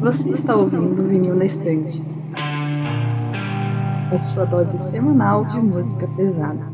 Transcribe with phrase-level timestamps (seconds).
[0.00, 2.02] Você está ouvindo Vinil na Estante.
[4.12, 6.70] A sua dose semanal de música pesada.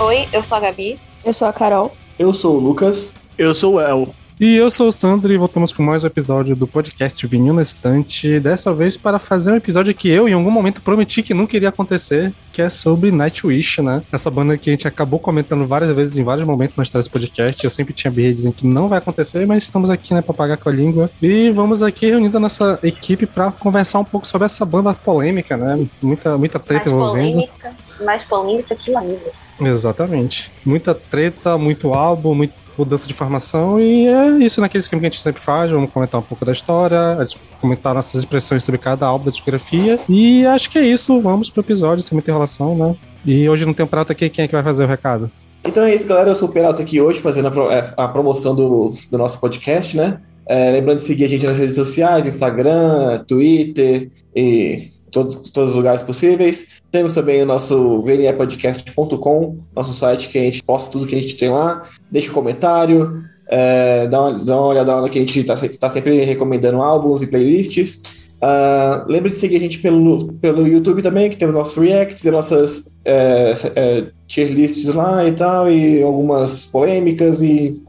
[0.00, 0.98] Oi, eu sou a Gabi.
[1.24, 1.90] Eu sou a Carol.
[2.18, 3.14] Eu sou o Lucas.
[3.38, 4.14] Eu sou o El.
[4.38, 7.62] E eu sou o Sandro e voltamos com mais um episódio do podcast Vinil na
[7.62, 8.38] Estante.
[8.38, 11.70] Dessa vez para fazer um episódio que eu, em algum momento, prometi que não queria
[11.70, 14.02] acontecer, que é sobre Nightwish, né?
[14.12, 17.10] Essa banda que a gente acabou comentando várias vezes em vários momentos na história desse
[17.10, 17.64] podcast.
[17.64, 20.58] Eu sempre tinha birra dizendo que não vai acontecer, mas estamos aqui, né, para pagar
[20.58, 21.08] com a língua.
[21.22, 25.56] E vamos aqui reunindo a nossa equipe para conversar um pouco sobre essa banda polêmica,
[25.56, 25.86] né?
[26.02, 27.32] Muita, muita treta mais envolvendo.
[27.32, 29.43] polêmica, mais polêmica que ainda.
[29.60, 30.50] Exatamente.
[30.64, 35.10] Muita treta, muito álbum, muita mudança de formação e é isso naquele esquema que a
[35.10, 35.70] gente sempre faz.
[35.70, 37.16] Vamos comentar um pouco da história,
[37.60, 39.98] comentar nossas impressões sobre cada álbum da discografia.
[40.08, 41.20] E acho que é isso.
[41.20, 42.96] Vamos pro episódio, sem muita enrolação, né?
[43.24, 45.30] E hoje não tem um prato aqui, quem é que vai fazer o recado?
[45.64, 46.30] Então é isso, galera.
[46.30, 50.20] Eu sou o Peralta aqui hoje fazendo a, é, promoção do, do nosso podcast, né?
[50.46, 55.76] É, lembrando de seguir a gente nas redes sociais, Instagram, Twitter e todo- todos os
[55.76, 56.82] lugares possíveis.
[56.90, 61.36] Temos também o nosso vnepodcast.com, nosso site que a gente posta tudo que a gente
[61.36, 61.84] tem lá.
[62.10, 66.22] Deixa um comentário, é, dá, uma, dá uma olhada lá que a gente está sempre
[66.24, 68.02] recomendando álbuns e playlists.
[68.46, 72.30] Ah, lembre de seguir a gente pelo, pelo YouTube também, que temos nossos reacts e
[72.30, 77.82] nossas é, é, tier lists lá e tal, e algumas polêmicas e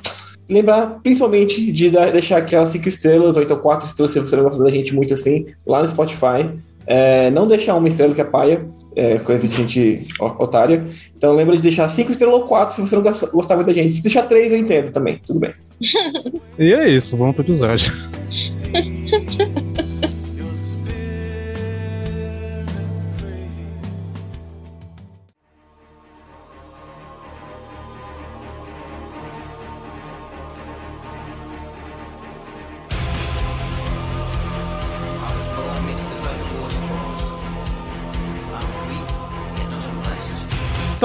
[0.47, 4.63] lembrar principalmente de deixar aquelas cinco estrelas, ou então quatro estrelas, se você não gosta
[4.63, 6.45] da gente muito assim, lá no Spotify.
[6.88, 10.83] É, não deixar uma estrela que é paia, é coisa de gente otária.
[11.17, 13.73] Então lembra de deixar cinco estrelas ou quatro se você não gosta- gostar muito da
[13.73, 13.95] gente.
[13.95, 15.53] Se deixar três, eu entendo também, tudo bem.
[16.58, 17.91] E é isso, vamos pro episódio.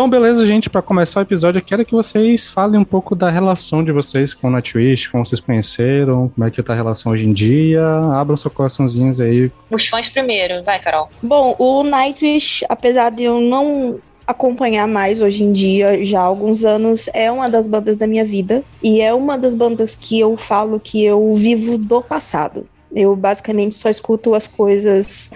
[0.00, 3.28] Então, beleza, gente, para começar o episódio, eu quero que vocês falem um pouco da
[3.28, 7.12] relação de vocês com o Nightwish, como vocês conheceram, como é que tá a relação
[7.12, 7.86] hoje em dia.
[8.14, 9.52] Abram seus coraçãozinhos aí.
[9.70, 11.10] Os fãs primeiro, vai, Carol.
[11.22, 16.64] Bom, o Nightwish, apesar de eu não acompanhar mais hoje em dia, já há alguns
[16.64, 18.64] anos, é uma das bandas da minha vida.
[18.82, 22.66] E é uma das bandas que eu falo que eu vivo do passado.
[22.90, 25.30] Eu basicamente só escuto as coisas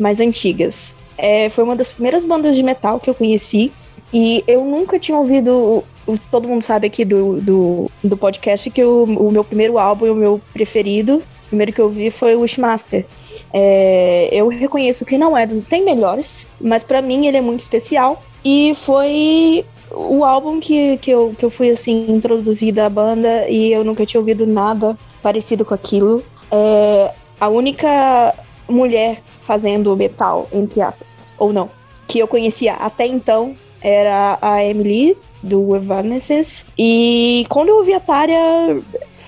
[0.00, 0.96] mais antigas.
[1.18, 3.70] É, foi uma das primeiras bandas de metal que eu conheci.
[4.12, 5.84] E eu nunca tinha ouvido.
[6.30, 10.10] Todo mundo sabe aqui do, do, do podcast que o, o meu primeiro álbum e
[10.10, 13.04] o meu preferido, o primeiro que eu vi foi o Wishmaster.
[13.52, 15.46] É, eu reconheço que não é.
[15.46, 18.22] Tem melhores, mas pra mim ele é muito especial.
[18.44, 23.72] E foi o álbum que, que, eu, que eu fui assim introduzida à banda e
[23.72, 26.22] eu nunca tinha ouvido nada parecido com aquilo.
[26.50, 28.34] É, a única
[28.68, 31.70] mulher fazendo metal, entre aspas, ou não,
[32.06, 36.64] que eu conhecia até então era a Emily do Evanescence.
[36.78, 38.38] E quando eu ouvi a Tária,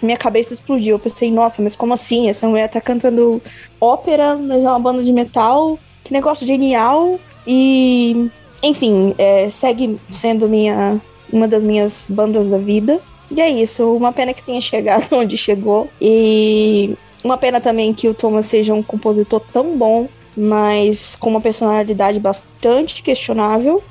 [0.02, 0.96] minha cabeça explodiu.
[0.96, 2.28] Eu pensei, nossa, mas como assim?
[2.28, 3.42] Essa mulher tá cantando
[3.80, 5.78] ópera, mas é uma banda de metal.
[6.04, 7.18] Que negócio genial.
[7.46, 8.30] E,
[8.62, 11.00] enfim, é, segue sendo minha,
[11.32, 13.00] uma das minhas bandas da vida.
[13.30, 13.84] E é isso.
[13.94, 15.88] Uma pena que tenha chegado onde chegou.
[16.00, 21.40] E uma pena também que o Thomas seja um compositor tão bom, mas com uma
[21.40, 23.82] personalidade bastante questionável.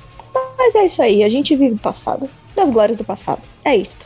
[0.58, 1.22] Mas é isso aí.
[1.22, 2.28] A gente vive do passado.
[2.54, 3.40] Das glórias do passado.
[3.64, 3.98] É isso.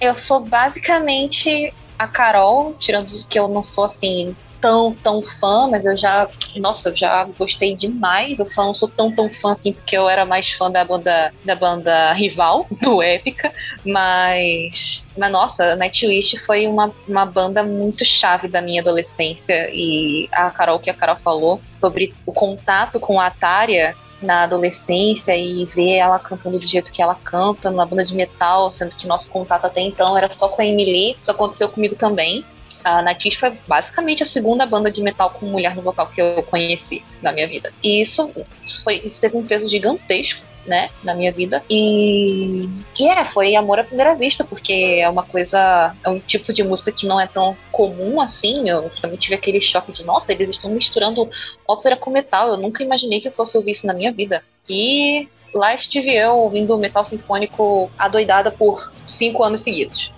[0.00, 4.34] Eu sou basicamente a Carol, tirando que eu não sou assim
[4.64, 8.38] tão, tão fã, mas eu já, nossa, eu já gostei demais.
[8.38, 11.34] Eu só não sou tão, tão fã assim, porque eu era mais fã da banda,
[11.44, 13.52] da banda rival, do Épica,
[13.84, 20.50] mas, mas nossa, Nightwish foi uma, uma banda muito chave da minha adolescência e a
[20.50, 25.96] Carol, que a Carol falou sobre o contato com a Atária na adolescência e ver
[25.96, 29.66] ela cantando do jeito que ela canta, numa banda de metal, sendo que nosso contato
[29.66, 31.16] até então era só com a Emily.
[31.20, 32.44] Isso aconteceu comigo também.
[32.82, 36.42] A Nightwish foi basicamente a segunda banda de metal com mulher no vocal que eu
[36.42, 37.72] conheci na minha vida.
[37.82, 38.30] E isso,
[38.64, 41.62] isso, foi, isso teve um peso gigantesco, né, na minha vida.
[41.68, 42.68] E,
[42.98, 46.62] e é, foi amor à primeira vista, porque é uma coisa, é um tipo de
[46.62, 48.68] música que não é tão comum assim.
[48.68, 51.28] Eu também tive aquele choque de, nossa, eles estão misturando
[51.66, 52.48] ópera com metal.
[52.48, 54.42] Eu nunca imaginei que eu fosse ouvir isso na minha vida.
[54.68, 60.10] E lá estive eu ouvindo metal sinfônico adoidada por cinco anos seguidos.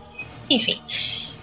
[0.48, 0.80] Enfim,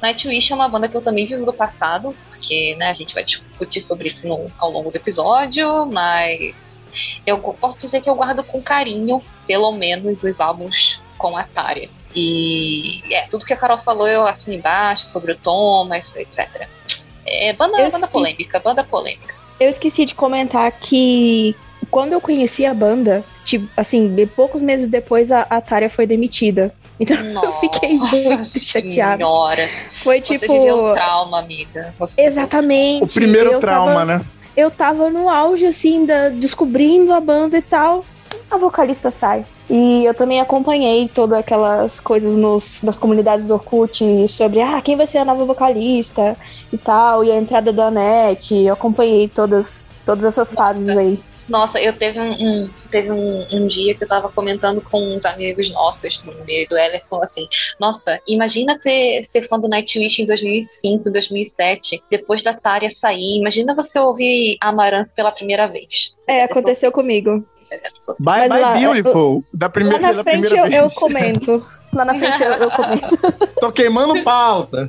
[0.03, 3.23] Nightwish é uma banda que eu também vivo do passado, porque né, a gente vai
[3.23, 6.89] discutir sobre isso no, ao longo do episódio, mas
[7.25, 11.89] eu posso dizer que eu guardo com carinho, pelo menos, os álbuns com a Tária.
[12.13, 16.67] E é, tudo que a Carol falou eu assino embaixo sobre o Thomas, etc.
[17.25, 19.33] É banda, banda polêmica, banda polêmica.
[19.57, 21.55] Eu esqueci de comentar que
[21.89, 26.75] quando eu conheci a banda, tipo, assim, poucos meses depois a, a Tária foi demitida.
[26.99, 29.17] Então Nossa, eu fiquei muito chateada.
[29.17, 29.69] Senhora.
[29.95, 30.45] Foi tipo.
[30.45, 31.93] Você um trauma, amiga.
[31.97, 33.03] Você Exatamente.
[33.03, 34.21] O primeiro trauma, tava, né?
[34.55, 38.05] Eu tava no auge, assim, da, descobrindo a banda e tal.
[38.49, 39.45] A vocalista sai.
[39.69, 44.95] E eu também acompanhei todas aquelas coisas nos, nas comunidades do Orkut sobre ah, quem
[44.95, 46.37] vai ser a nova vocalista
[46.71, 48.53] e tal, e a entrada da NET.
[48.53, 51.19] Eu acompanhei todas, todas essas fases aí.
[51.47, 55.25] Nossa, eu teve um, um teve um, um, dia que eu tava comentando com uns
[55.25, 57.47] amigos nossos no meio do Ellerson, assim,
[57.79, 63.75] nossa, imagina ter, ser fã do Nightwish em 2005, 2007, depois da Tária sair, imagina
[63.75, 66.13] você ouvir Amaranth pela primeira vez.
[66.27, 67.45] É, aconteceu comigo.
[68.19, 69.43] Bye, Mas bye, lá, beautiful.
[69.53, 71.65] Da primeira, lá na frente eu, eu, comento.
[71.91, 73.17] Lá na frente eu, eu comento.
[73.59, 74.87] Tô queimando pauta.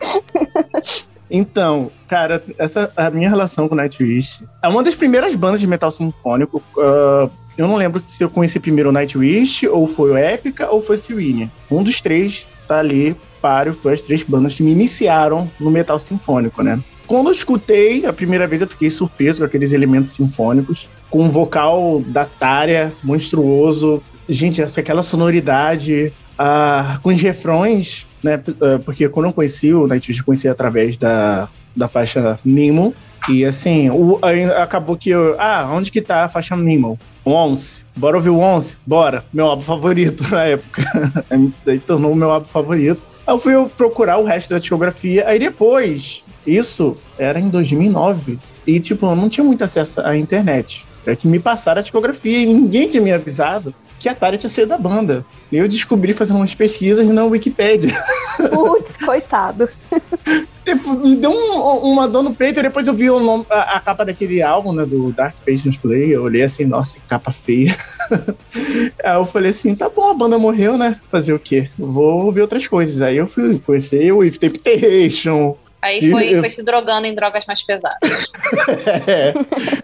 [1.30, 5.90] Então, cara, essa a minha relação com Nightwish é uma das primeiras bandas de metal
[5.90, 6.62] sinfônico.
[6.76, 10.82] Uh, eu não lembro se eu conheci primeiro o Nightwish, ou foi o Epica, ou
[10.82, 11.50] foi o Serene.
[11.70, 15.98] Um dos três tá ali, páreo, foi as três bandas que me iniciaram no metal
[15.98, 16.78] sinfônico, né?
[17.06, 21.30] Quando eu escutei a primeira vez, eu fiquei surpreso com aqueles elementos sinfônicos, com um
[21.30, 24.02] vocal da Tária monstruoso.
[24.28, 28.40] Gente, essa, aquela sonoridade, uh, com os refrões né?
[28.62, 32.94] É, porque quando eu conheci o Nightwish, eu conheci através da, da faixa Nemo.
[33.28, 34.18] E assim, o,
[34.56, 35.36] acabou que eu.
[35.38, 36.98] Ah, onde que tá a faixa Nemo?
[37.24, 37.84] Once.
[37.96, 38.76] Bora ouvir o Once?
[38.86, 39.24] Bora.
[39.32, 40.84] Meu álbum favorito na época.
[41.66, 43.02] Aí tornou o meu álbum favorito.
[43.26, 45.26] Aí eu fui procurar o resto da discografia.
[45.26, 48.38] Aí depois, isso era em 2009.
[48.66, 50.84] E, tipo, eu não tinha muito acesso à internet.
[51.06, 54.50] É que me passaram a discografia e ninguém tinha me avisado que a Atari tinha
[54.50, 55.24] sido da banda.
[55.52, 58.02] Eu descobri fazendo umas pesquisas na Wikipedia.
[58.50, 59.68] Putz, coitado.
[60.64, 63.76] Tipo, me deu um, uma dor no peito e depois eu vi o nome, a,
[63.76, 66.14] a, capa daquele álbum, né, do Dark Patience Play.
[66.14, 67.74] Eu olhei assim, nossa, capa feia.
[69.02, 71.00] Aí eu falei assim, tá bom, a banda morreu, né?
[71.10, 71.70] Fazer o quê?
[71.78, 73.00] Vou ver outras coisas.
[73.00, 76.40] Aí eu fui conhecer o If Temptation, Aí foi, eu...
[76.40, 77.98] foi se drogando em drogas mais pesadas.
[79.06, 79.32] é,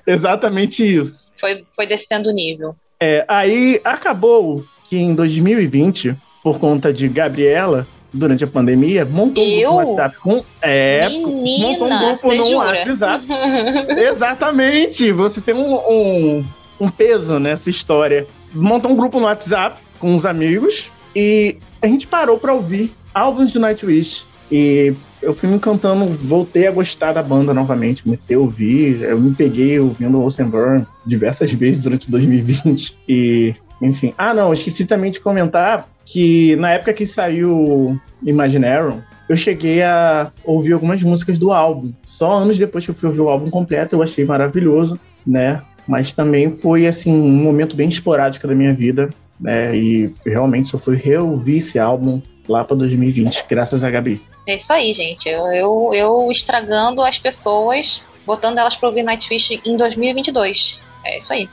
[0.07, 1.29] exatamente isso.
[1.39, 2.75] Foi, foi descendo o nível.
[3.05, 9.61] É, aí acabou que em 2020, por conta de Gabriela, durante a pandemia, montou um
[9.61, 10.43] grupo WhatsApp com.
[10.63, 12.67] É, Menina, montou um grupo no jura?
[12.69, 13.27] WhatsApp.
[14.01, 15.13] Exatamente!
[15.13, 16.45] Você tem um, um,
[16.81, 18.27] um peso nessa história.
[18.55, 23.53] Montou um grupo no WhatsApp com uns amigos e a gente parou para ouvir álbuns
[23.53, 24.23] de Nightwish.
[24.51, 29.19] E eu fui me encantando, voltei a gostar da banda novamente, comecei a ouvir, eu
[29.19, 34.13] me peguei ouvindo Ocean Burn diversas vezes durante 2020 e, enfim.
[34.17, 40.31] Ah, não, esqueci também de comentar que na época que saiu Imaginarium, eu cheguei a
[40.45, 41.93] ouvir algumas músicas do álbum.
[42.09, 45.63] Só anos depois que eu fui ouvir o álbum completo, eu achei maravilhoso, né?
[45.89, 49.09] Mas também foi, assim, um momento bem esporádico da minha vida,
[49.41, 49.77] né?
[49.77, 54.21] E realmente só fui reouvir esse álbum lá para 2020, graças a Gabi.
[54.47, 55.29] É isso aí, gente.
[55.29, 60.79] Eu, eu, eu estragando as pessoas, botando elas para ouvir Nightwish em 2022.
[61.05, 61.49] É isso aí.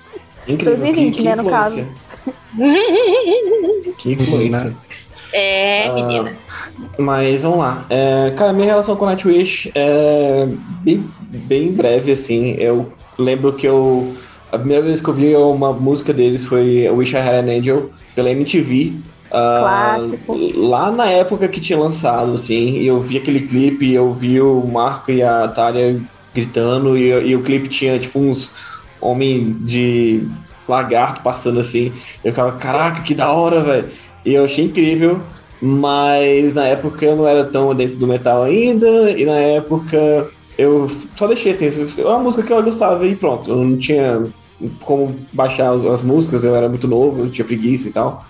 [0.47, 0.77] Incrível.
[0.77, 1.87] 2020, que, né, no caso.
[3.97, 4.75] que influência.
[5.33, 6.33] É, ah, menina.
[6.97, 7.85] Mas vamos lá.
[7.89, 10.45] É, cara, minha relação com Nightwish é
[10.81, 12.55] bem, bem breve, assim.
[12.59, 14.13] Eu lembro que eu.
[14.51, 17.89] A primeira vez que eu vi uma música deles foi Wish I Had an Angel,
[18.13, 18.93] pela MTV.
[19.31, 20.33] Clássico.
[20.33, 24.65] Uh, lá na época que tinha lançado, assim, eu vi aquele clipe, eu vi o
[24.67, 26.01] Marco e a Thalia
[26.33, 28.53] gritando, e, e o clipe tinha, tipo, uns
[28.99, 30.27] homem de
[30.67, 31.91] lagarto passando assim.
[32.23, 33.89] Eu ficava, caraca, que da hora, velho.
[34.25, 35.19] E eu achei incrível,
[35.61, 40.89] mas na época eu não era tão dentro do metal ainda, e na época eu
[41.15, 43.49] só deixei assim, uma música que eu gostava e pronto.
[43.49, 44.23] Eu não tinha
[44.81, 48.25] como baixar as, as músicas, eu era muito novo, eu tinha preguiça e tal.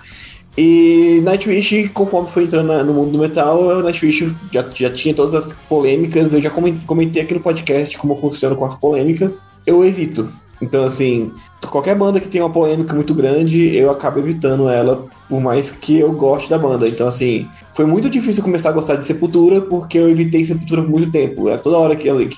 [0.58, 5.54] E Nightwish, conforme foi entrando no mundo do metal, Nightwish já, já tinha todas as
[5.70, 6.34] polêmicas.
[6.34, 9.50] Eu já comentei aqui no podcast como funciona com as polêmicas.
[9.66, 10.32] Eu evito.
[10.62, 11.32] Então, assim,
[11.70, 15.98] qualquer banda que tem uma polêmica muito grande, eu acabo evitando ela, por mais que
[15.98, 16.88] eu goste da banda.
[16.88, 20.92] Então, assim, foi muito difícil começar a gostar de Sepultura, porque eu evitei Sepultura por
[20.92, 21.50] muito tempo.
[21.50, 22.30] Era toda hora que eu,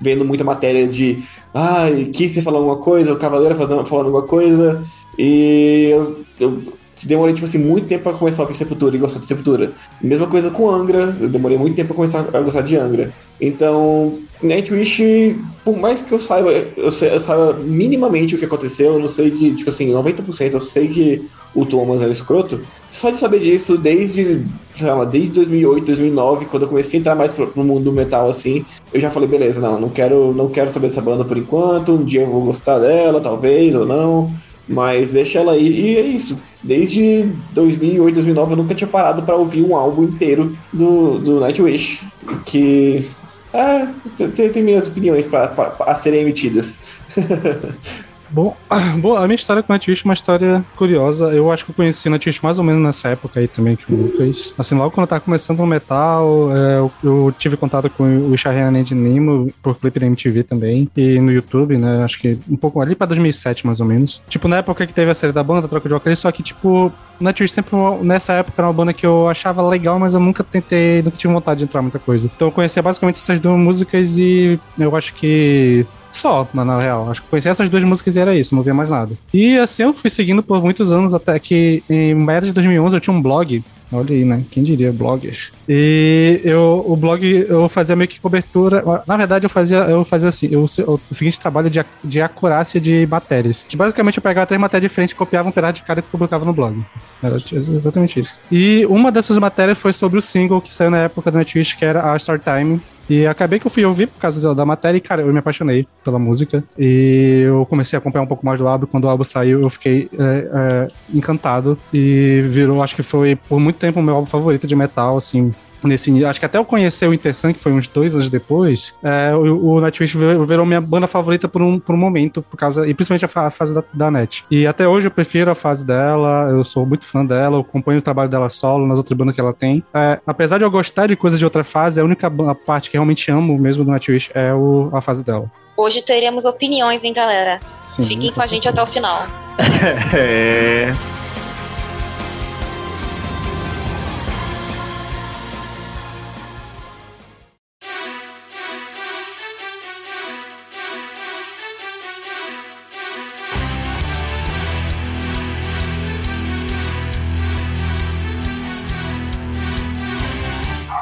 [0.00, 1.22] vendo muita matéria de.
[1.54, 4.82] Ai, ah, Kiss falando alguma coisa, o Cavaleiro falando, falando alguma coisa.
[5.16, 6.62] E eu, eu
[7.06, 9.72] demorei, tipo assim, muito tempo pra começar a ouvir Sepultura e gostar de Sepultura.
[10.02, 13.12] Mesma coisa com Angra, eu demorei muito tempo pra começar a gostar de Angra.
[13.40, 18.94] Então, Nightwish, por mais que eu saiba, eu, sei, eu saiba minimamente o que aconteceu,
[18.94, 22.60] eu não sei que, tipo assim, 90% eu sei que o Thomas era escroto.
[22.90, 24.44] Só de saber disso, desde,
[24.76, 27.92] sei lá, desde 2008, 2009, quando eu comecei a entrar mais pro, pro mundo do
[27.92, 31.38] metal, assim, eu já falei, beleza, não, não quero, não quero saber dessa banda por
[31.38, 34.30] enquanto, um dia eu vou gostar dela, talvez, ou não.
[34.70, 35.68] Mas deixa ela aí.
[35.68, 36.40] E é isso.
[36.62, 42.00] Desde 2008, 2009 eu nunca tinha parado para ouvir um álbum inteiro do, do Nightwish.
[42.46, 43.08] Que.
[43.52, 43.88] É,
[44.36, 46.84] tem, tem minhas opiniões pra, pra, a serem emitidas.
[48.30, 48.56] Bom,
[49.00, 51.32] bom, a minha história com Nightwish é uma história curiosa.
[51.32, 53.96] Eu acho que eu conheci Nightwish mais ou menos nessa época aí também que o
[53.96, 54.54] Lucas.
[54.56, 58.36] Assim, logo quando eu tava começando no metal, é, eu, eu, tive contato com o
[58.36, 60.88] Shahrian de Nemo por clipe da MTV também.
[60.96, 62.04] E no YouTube, né?
[62.04, 64.22] Acho que um pouco ali pra 2007 mais ou menos.
[64.28, 66.92] Tipo, na época que teve a série da banda, troca de vocalista, só que tipo,
[67.20, 71.02] Nightwish sempre nessa época era uma banda que eu achava legal, mas eu nunca tentei,
[71.02, 72.30] nunca tive vontade de entrar muita coisa.
[72.34, 77.10] Então eu conhecia basicamente essas duas músicas e eu acho que só, na real.
[77.10, 79.16] Acho que conheci essas duas músicas e era isso, não via mais nada.
[79.32, 83.00] E assim eu fui seguindo por muitos anos, até que em meados de 2011 eu
[83.00, 83.62] tinha um blog
[83.92, 84.44] Olha aí, né?
[84.50, 85.50] Quem diria, bloggers.
[85.68, 88.84] E eu, o blog, eu fazia meio que cobertura.
[89.04, 93.06] Na verdade, eu fazia, eu fazia assim, eu, o seguinte trabalho de, de acurácia de
[93.10, 93.64] matérias.
[93.68, 96.44] Que basicamente eu pegava três matérias de frente, copiava um pedaço de cara e publicava
[96.44, 96.80] no blog.
[97.20, 98.40] Era exatamente isso.
[98.50, 101.84] E uma dessas matérias foi sobre o single que saiu na época do Netflix, que
[101.84, 105.22] era a Storytime, e acabei que eu fui ouvir por causa da matéria e, cara,
[105.22, 106.62] eu me apaixonei pela música.
[106.78, 108.86] E eu comecei a acompanhar um pouco mais do álbum.
[108.86, 111.76] Quando o álbum saiu, eu fiquei é, é, encantado.
[111.92, 115.52] E virou, acho que foi por muito tempo o meu álbum favorito de metal, assim
[115.86, 119.34] nesse acho que até eu conhecer o Intersan, que foi uns dois anos depois, é,
[119.34, 122.94] o, o Nightwish virou minha banda favorita por um, por um momento, por causa, e
[122.94, 124.44] principalmente a, fase da, da Net.
[124.50, 127.98] E até hoje eu prefiro a fase dela, eu sou muito fã dela, eu acompanho
[127.98, 129.84] o trabalho dela solo, nas outras bandas que ela tem.
[129.94, 132.96] É, apesar de eu gostar de coisas de outra fase, a única a parte que
[132.96, 135.50] realmente amo mesmo do Nightwish é o, a fase dela.
[135.76, 137.58] Hoje teremos opiniões, hein, galera?
[137.86, 139.18] Sim, Fiquem com a gente até o final.
[140.14, 141.19] é.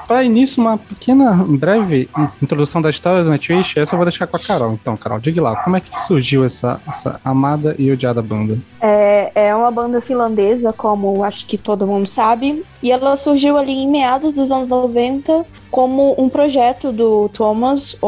[0.09, 2.09] Para início, uma pequena, breve
[2.43, 4.73] introdução da história do Nightwish, essa eu vou deixar com a Carol.
[4.73, 8.59] Então, Carol, diga lá, como é que surgiu essa, essa amada e odiada banda?
[8.81, 13.73] É, é uma banda finlandesa, como acho que todo mundo sabe, e ela surgiu ali
[13.73, 17.99] em meados dos anos 90 como um projeto do Thomas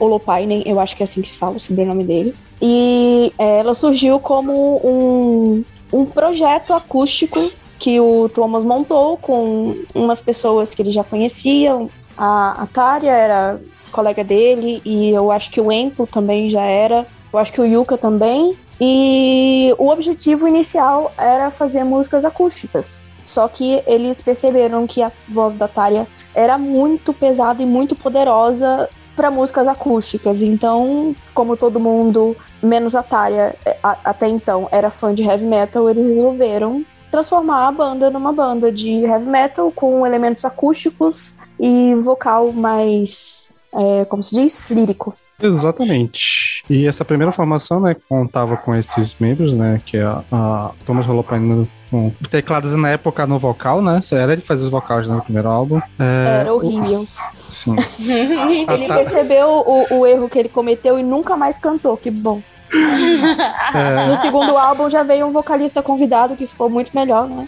[0.00, 2.34] Olopainen, eu acho que é assim que se fala o sobrenome dele.
[2.60, 10.20] E é, ela surgiu como um, um projeto acústico que o Thomas montou com umas
[10.20, 11.86] pessoas que ele já conhecia.
[12.16, 17.06] A, a Tária era colega dele e eu acho que o Empo também já era.
[17.32, 18.56] Eu acho que o Yuka também.
[18.80, 23.00] E o objetivo inicial era fazer músicas acústicas.
[23.24, 28.88] Só que eles perceberam que a voz da Tária era muito pesada e muito poderosa
[29.16, 30.42] para músicas acústicas.
[30.42, 36.06] Então, como todo mundo, menos a Tária, até então, era fã de heavy metal, eles
[36.16, 43.48] resolveram transformar a banda numa banda de heavy metal com elementos acústicos e vocal mais,
[43.72, 45.14] é, como se diz, lírico.
[45.40, 46.64] Exatamente.
[46.68, 51.08] E essa primeira formação, né, contava com esses membros, né, que é a, a Thomas
[51.08, 54.00] Holopainen com teclados na época no vocal, né?
[54.10, 55.80] Era ele que fazia os vocais né, no primeiro álbum.
[56.00, 57.02] É, Era horrível.
[57.02, 57.52] O...
[57.52, 57.76] Sim.
[58.02, 62.42] ele percebeu o, o erro que ele cometeu e nunca mais cantou, que bom.
[63.74, 64.06] É.
[64.06, 67.46] No segundo álbum já veio um vocalista convidado que ficou muito melhor, né?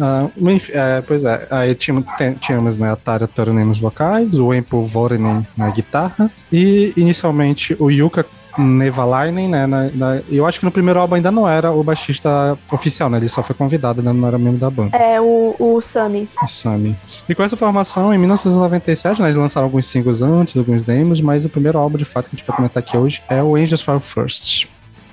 [0.00, 0.28] Ah,
[0.70, 2.06] é, pois é, aí tínhamos,
[2.40, 7.90] tínhamos né, a Tara Turunen nos vocais, o Empo Vorinen na guitarra e inicialmente o
[7.90, 8.24] Yuka
[8.58, 9.66] Nevalainen, né?
[9.66, 13.18] Na, na, eu acho que no primeiro álbum ainda não era o baixista oficial, né?
[13.18, 14.96] Ele só foi convidado, né, não era membro da banda.
[14.96, 16.28] É, o, o Sami.
[16.42, 16.96] O Sami.
[17.28, 21.44] E com essa formação, em 1997, né, eles lançaram alguns singles antes, alguns demos, mas
[21.44, 23.82] o primeiro álbum, de fato, que a gente vai comentar aqui hoje é o Angels
[23.82, 24.66] Fire First.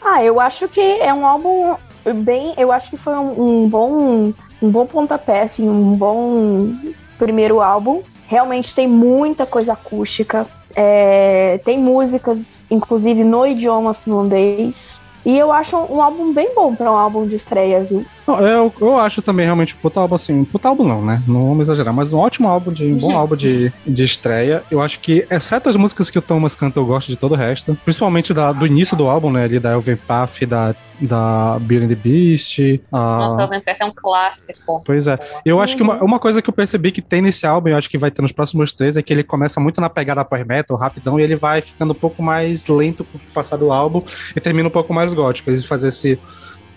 [0.04, 1.76] Ah, eu acho que é um álbum
[2.16, 2.54] bem.
[2.58, 4.34] Eu acho que foi um, um bom.
[4.62, 6.72] Um bom pontapé, assim, um bom
[7.18, 8.04] primeiro álbum.
[8.28, 15.00] Realmente tem muita coisa acústica, é, tem músicas, inclusive no idioma finlandês.
[15.24, 18.04] E eu acho um álbum bem bom para um álbum de estreia, viu?
[18.28, 21.22] Eu, eu acho também realmente um puta álbum assim, um puta álbum não, né?
[21.28, 24.64] Não vamos exagerar, mas um ótimo álbum, de, um bom álbum de, de estreia.
[24.72, 27.36] Eu acho que, exceto as músicas que o Thomas canta, eu gosto de todo o
[27.36, 27.78] resto.
[27.84, 29.44] Principalmente da, do início do álbum, né?
[29.44, 32.60] Ali da Elven Path, da da Beauty and the Beast.
[32.92, 32.98] A...
[32.98, 34.82] Nossa, é um clássico.
[34.86, 35.18] Pois é.
[35.46, 37.90] Eu acho que uma, uma coisa que eu percebi que tem nesse álbum, eu acho
[37.90, 40.78] que vai ter nos próximos três, é que ele começa muito na pegada power metal,
[40.78, 44.02] rapidão, e ele vai ficando um pouco mais lento com o passar do álbum
[44.36, 45.50] e termina um pouco mais gótico.
[45.50, 46.20] Eles fazem esse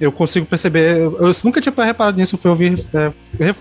[0.00, 0.98] eu consigo perceber.
[1.00, 2.74] Eu nunca tinha reparado nisso, eu fui ouvir.
[2.94, 3.12] É,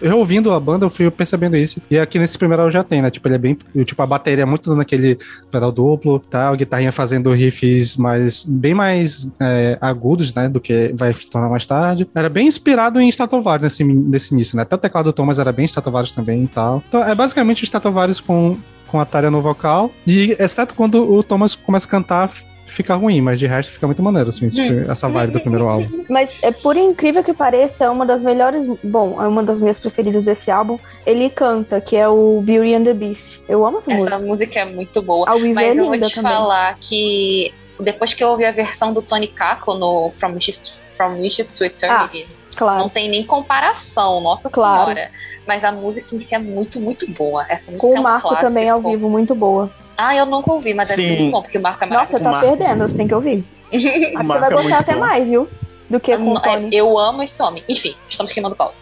[0.02, 1.82] reouvindo a banda, eu fui percebendo isso.
[1.90, 3.10] E aqui nesse primeiro já tem, né?
[3.10, 3.58] Tipo, ele é bem.
[3.86, 5.18] Tipo, a bateria é muito naquele
[5.52, 6.50] pedal duplo, tá?
[6.50, 10.50] A guitarrinha fazendo riffs mais, bem mais é, agudos, né?
[10.50, 12.08] Do que vai se tornar mais tarde.
[12.14, 14.64] Era bem inspirado em Stratovarius nesse, nesse início, né?
[14.64, 16.84] Até o teclado do Thomas era bem Stratovarius também e tal.
[16.88, 18.58] Então, é basicamente Stratovarius com
[18.94, 22.30] com a Tária no vocal, e exceto quando o Thomas começa a cantar
[22.66, 24.86] fica ruim, mas de resto fica muito maneiro, assim, hum.
[24.90, 26.06] essa vibe do primeiro álbum.
[26.10, 28.68] Mas é por incrível que pareça, é uma das melhores.
[28.84, 30.78] Bom, é uma das minhas preferidas desse álbum.
[31.06, 33.42] Ele canta, que é o Beauty and the Beast.
[33.48, 34.16] Eu amo essa, essa música.
[34.16, 35.30] Essa música é muito boa.
[35.30, 36.32] Ao vivo mas é eu vou te também.
[36.32, 40.62] falar que depois que eu ouvi a versão do Tony Kako no From Wishes,
[40.98, 42.80] From Wishes to Eternity, ah, claro.
[42.80, 44.92] não tem nem comparação, nossa claro.
[44.92, 45.12] senhora.
[45.46, 47.46] Mas a música em si é muito, muito boa.
[47.50, 48.48] Essa música Com é um o Marco clássico.
[48.48, 49.70] também ao vivo, muito boa.
[49.98, 51.18] Ah, eu nunca ouvi, mas deve ser Sim.
[51.22, 52.48] muito bom, porque o Marco é Nossa, tá Marco.
[52.48, 53.44] perdendo, você tem que ouvir.
[53.72, 55.00] Acho que você vai é gostar muito até bom.
[55.00, 55.48] mais, viu?
[55.90, 56.70] Do que com o É, Tony.
[56.76, 57.64] Eu amo esse homem.
[57.68, 58.74] Enfim, estamos queimando pau.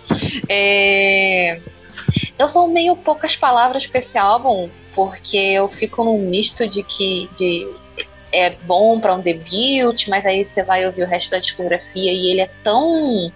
[0.47, 1.59] É...
[2.37, 7.29] Eu sou meio poucas palavras com esse álbum, porque eu fico num misto de que
[7.37, 7.67] de...
[8.31, 12.31] é bom pra um debut, mas aí você vai ouvir o resto da discografia e
[12.31, 13.31] ele é tão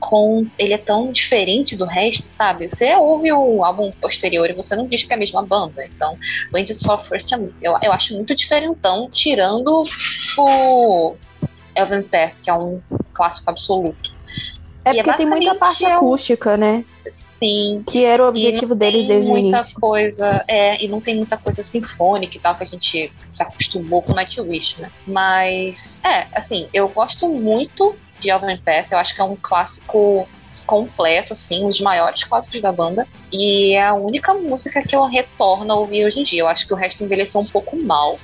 [0.00, 2.68] com ele é tão diferente do resto, sabe?
[2.68, 5.84] Você ouve o álbum posterior e você não diz que é a mesma banda.
[5.84, 6.16] Então,
[6.52, 9.84] Legends for First eu, eu acho muito diferentão, tirando
[10.38, 11.14] o
[11.76, 12.80] Elven Path, que é um
[13.12, 14.10] clássico absoluto.
[14.84, 16.84] É é porque tem muita parte basicamente acústica, né?
[17.12, 17.84] Sim.
[17.86, 19.78] Que era o objetivo deles desde o muita início.
[19.78, 24.00] coisa, é, e não tem muita coisa sinfônica e tal que a gente se acostumou
[24.00, 24.90] com Nightwish, né?
[25.06, 30.28] Mas, é, assim, eu gosto muito de Elven Path, eu acho que é um clássico
[30.66, 33.06] completo, assim, um dos maiores clássicos da banda.
[33.32, 36.40] E é a única música que eu retorno a ouvir hoje em dia.
[36.40, 38.16] Eu acho que o resto envelheceu um pouco mal.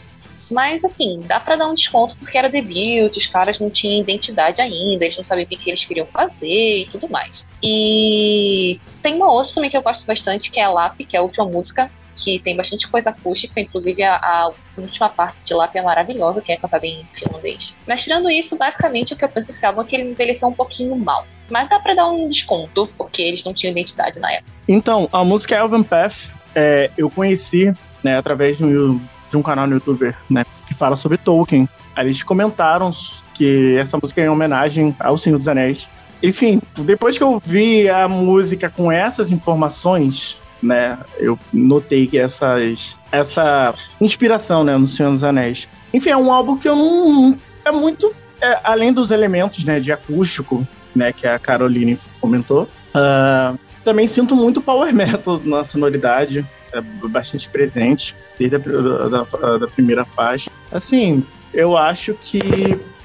[0.50, 4.60] Mas, assim, dá pra dar um desconto porque era debut, os caras não tinham identidade
[4.60, 7.44] ainda, eles não sabiam o que, que eles queriam fazer e tudo mais.
[7.60, 11.18] E tem uma outra também que eu gosto bastante, que é a Lap, que é
[11.18, 15.76] a última música, que tem bastante coisa acústica, inclusive a, a última parte de Lap
[15.76, 17.74] é maravilhosa, que é cantada em finlandês.
[17.86, 20.52] Mas tirando isso, basicamente o que eu penso desse álbum é que ele envelheceu um
[20.52, 21.26] pouquinho mal.
[21.50, 24.50] Mas dá pra dar um desconto, porque eles não tinham identidade na época.
[24.66, 26.14] Então, a música Elven Path,
[26.54, 29.00] é, eu conheci né, através de um,
[29.30, 31.68] de um canal no YouTube né, que fala sobre Tolkien.
[31.94, 32.92] Aí eles comentaram
[33.34, 35.86] que essa música é em homenagem ao Senhor dos Anéis.
[36.22, 42.96] Enfim, depois que eu vi a música com essas informações, né, eu notei que essas,
[43.12, 45.68] essa inspiração né, no Senhor dos Anéis.
[45.92, 47.36] Enfim, é um álbum que eu não.
[47.64, 48.14] É muito.
[48.40, 54.34] é, além dos elementos né, de acústico, né, que a Caroline comentou, ah, também sinto
[54.36, 60.50] muito power metal na sonoridade, é bastante presente, desde a da- da primeira faixa.
[60.72, 62.40] Assim, eu acho que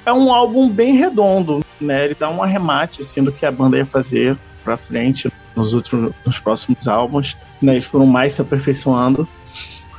[0.06, 2.06] é um álbum bem redondo, né?
[2.06, 6.12] Ele dá um arremate assim, do que a banda ia fazer pra frente nos outros,
[6.26, 7.74] nos próximos álbuns, né?
[7.74, 9.28] Eles foram mais se aperfeiçoando.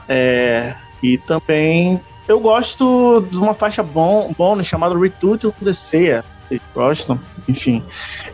[0.08, 6.24] É, e também eu gosto de uma faixa bom, bônus chamada Return to the Sea.
[6.48, 7.20] Vocês gostam?
[7.48, 7.82] Enfim,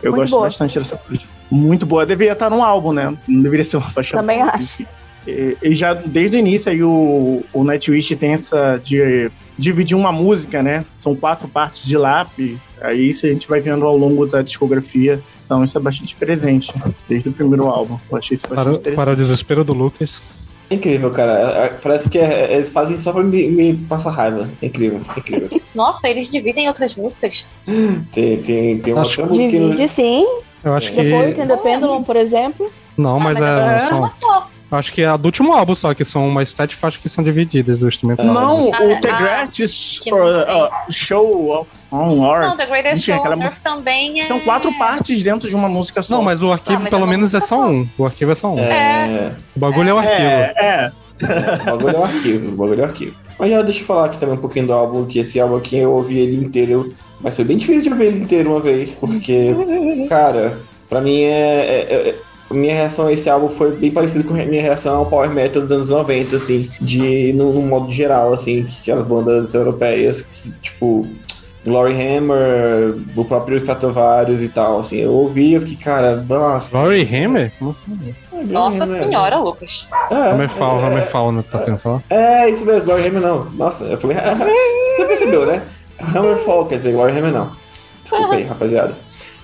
[0.03, 0.43] eu Muito gosto boa.
[0.43, 1.25] bastante dessa faixa.
[1.49, 2.05] Muito boa.
[2.05, 3.15] Deveria estar no álbum, né?
[3.27, 4.85] Não deveria ser uma faixa Também acho.
[5.27, 10.11] E, e já desde o início aí o, o Nightwish tem essa de dividir uma
[10.11, 10.85] música, né?
[10.99, 12.57] São quatro partes de lap.
[12.81, 15.21] Aí isso a gente vai vendo ao longo da discografia.
[15.49, 16.71] Então isso é bastante presente
[17.07, 17.97] desde o primeiro álbum.
[18.11, 18.95] Eu achei isso bastante Para, interessante.
[18.95, 20.21] para o desespero do Lucas.
[20.69, 21.31] É incrível, cara.
[21.39, 24.47] É- é- Parece que é- eles fazem só pra me, me passar raiva.
[24.61, 25.49] É incrível, é incrível.
[25.73, 27.43] Nossa, eles dividem outras músicas.
[28.11, 30.23] Tem, tem, tem uma música que Divide sim.
[30.63, 31.01] Eu acho que.
[31.01, 32.71] Depois tem The Pendulum, por exemplo.
[32.95, 34.47] Não, Ah, mas, mas é, é são- Uma só.
[34.71, 37.23] Acho que é a do último álbum só, que são umas sete faixas que são
[37.23, 38.21] divididas do instrumento.
[38.21, 42.57] Não, Ah, o The ah, Greatest não uh, Show of On Não, Earth.
[42.57, 44.27] The Greatest Enfim, Show aquela on Earth também é...
[44.27, 46.13] São quatro partes dentro de uma música só.
[46.15, 47.67] Não, mas o arquivo Ah, mas pelo é menos é só só.
[47.69, 47.87] um.
[47.97, 48.59] O arquivo é só um.
[48.59, 50.27] É, O bagulho é o arquivo.
[50.27, 50.91] É, é.
[51.63, 53.15] o bagulho é um arquivo, o bagulho é um arquivo.
[53.39, 55.77] Mas já deixa eu falar aqui também um pouquinho do álbum, que esse álbum aqui
[55.77, 59.47] eu ouvi ele inteiro, mas foi bem difícil de ouvir ele inteiro uma vez, porque,
[60.09, 60.57] cara,
[60.89, 61.29] pra mim é.
[61.29, 62.15] é- é-
[62.51, 65.61] minha reação a esse álbum foi bem parecida com a minha reação ao Power Metal
[65.61, 70.51] dos anos 90, assim, de, no, no modo geral, assim, que aquelas bandas europeias, que,
[70.53, 71.05] tipo,
[71.69, 76.77] Glory Hammer, o próprio Stratovarius e tal, assim, eu ouvi, eu fiquei, cara, nossa.
[76.77, 77.51] Glory Hammer?
[77.59, 78.13] Como assim?
[78.47, 79.87] Nossa Hammer, senhora, Lucas.
[80.11, 81.43] É, Hammerfall, é, Hammerfall, né?
[81.49, 82.03] Tá tentando falar?
[82.09, 83.45] É, isso mesmo, Glory Hammer não.
[83.51, 84.17] Nossa, eu falei,
[84.97, 85.61] você percebeu, né?
[86.15, 87.51] Hammerfall quer dizer Glory Hammer não.
[88.01, 88.95] Desculpa aí, rapaziada.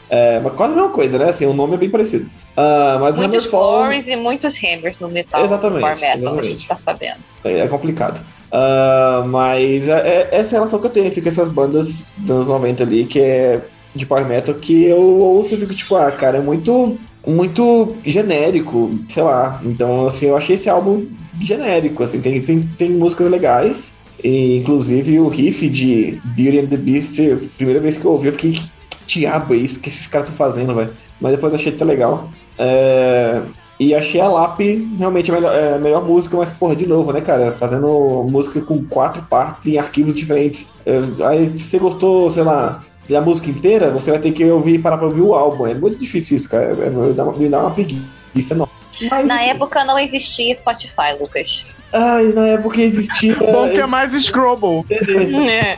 [0.10, 1.30] É, mas quase a mesma coisa, né?
[1.30, 2.30] Assim, o nome é bem parecido.
[2.58, 5.44] Ah, mas Muitos Hammerfall glories e muitos hammers no metal.
[5.44, 6.48] Exatamente, No metal, a exatamente.
[6.48, 7.20] gente tá sabendo.
[7.44, 8.26] é, é complicado.
[8.58, 12.32] Ah, mas é, é- essa é relação que eu tenho assim, com essas bandas dos
[12.32, 13.62] anos 90 ali, que é
[13.94, 18.92] de power metal, que eu ouço e fico tipo, ah, cara, é muito, muito genérico,
[19.10, 19.62] sei lá.
[19.66, 21.06] Então, assim, eu achei esse álbum
[21.42, 23.98] genérico, assim, tem, tem, tem músicas legais.
[24.24, 27.18] E, inclusive o riff de Beauty and the Beast,
[27.58, 28.70] primeira vez que eu ouvi, eu fiquei, que
[29.06, 30.92] diabo é isso que esses caras estão fazendo, velho?
[31.20, 32.30] Mas depois achei até legal.
[32.58, 33.42] É,
[33.80, 34.60] E achei a Lap
[34.98, 37.52] realmente a melhor, é, a melhor música, mas, porra, de novo, né, cara?
[37.52, 40.72] Fazendo música com quatro partes em arquivos diferentes.
[40.86, 44.80] É, aí, se você gostou, sei lá, da música inteira, você vai ter que ouvir
[44.80, 45.68] parar pra ouvir o álbum.
[45.68, 46.68] É muito difícil isso, cara.
[46.68, 48.68] É, me, dá uma, me dá uma preguiça, não.
[49.10, 51.68] Mas, Na assim, época não existia Spotify, Lucas.
[51.92, 53.36] Ai, na época existia.
[53.52, 54.86] Bom que é mais Scrobble.
[54.88, 55.36] CD.
[55.50, 55.78] É.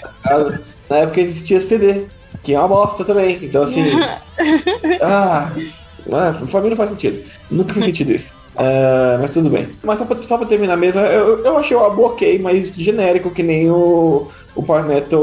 [0.90, 2.06] Na época existia CD,
[2.44, 3.40] que é uma bosta também.
[3.42, 3.84] Então, assim.
[5.02, 5.52] ah,
[6.12, 7.22] ah, pra mim não faz sentido.
[7.52, 8.34] Nunca fez sentido isso.
[8.60, 9.68] É, mas tudo bem.
[9.84, 13.30] Mas só pra, só pra terminar mesmo, eu, eu achei o álbum ok, mas genérico,
[13.30, 15.22] que nem o, o Power Metal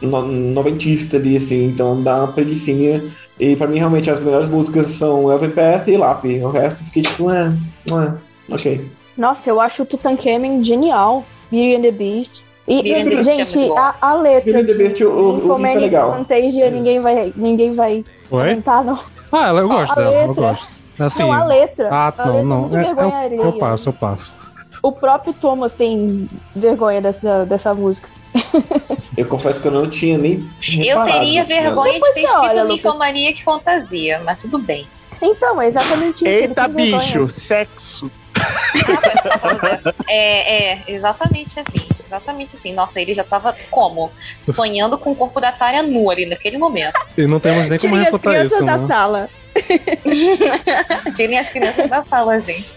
[0.00, 1.64] no- noventista ali, assim.
[1.66, 3.02] Então dá uma preguiçinha.
[3.40, 6.24] E pra mim, realmente, as melhores músicas são Elven Path e Lap.
[6.44, 7.52] O resto eu fiquei tipo, é,
[7.90, 8.88] é, ok.
[9.18, 11.24] Nossa, eu acho o Tutankhamen genial.
[11.50, 12.44] Beauty and the Beast.
[12.68, 14.52] E, Beast é gente, a, a letra.
[14.52, 16.12] Beauty and the Beast, o- o- o é legal.
[16.12, 18.40] Contagion, ninguém vai, ninguém vai Oi?
[18.50, 18.96] comentar, não.
[19.34, 20.34] Ah, ela- eu gosto A dela, eu letra.
[20.42, 20.68] gosto.
[20.98, 21.88] Assim, não, a letra.
[21.90, 23.16] ah, a não, letra não.
[23.16, 24.36] é muito É- eu, eu passo, eu passo.
[24.82, 28.08] O próprio Thomas tem vergonha dessa, dessa música.
[29.16, 30.40] Eu confesso que eu não tinha nem.
[30.68, 31.44] Eu reparado, teria né?
[31.44, 32.68] vergonha de ter olha, escrito Lucas.
[32.84, 34.86] Ninfomania que fantasia, mas tudo bem.
[35.22, 36.26] Então, é exatamente isso.
[36.26, 36.98] Eita, tem vergonha.
[37.00, 38.10] bicho, sexo.
[40.08, 41.88] É, é, exatamente assim.
[42.06, 42.72] Exatamente assim.
[42.72, 44.10] Nossa, ele já tava como?
[44.52, 46.94] Sonhando com o corpo da Tária nua ali naquele momento.
[47.16, 48.86] E não temos nem como Tirem as refutar crianças isso, da né?
[48.86, 49.28] sala.
[51.16, 52.70] Tirem as crianças da sala, gente.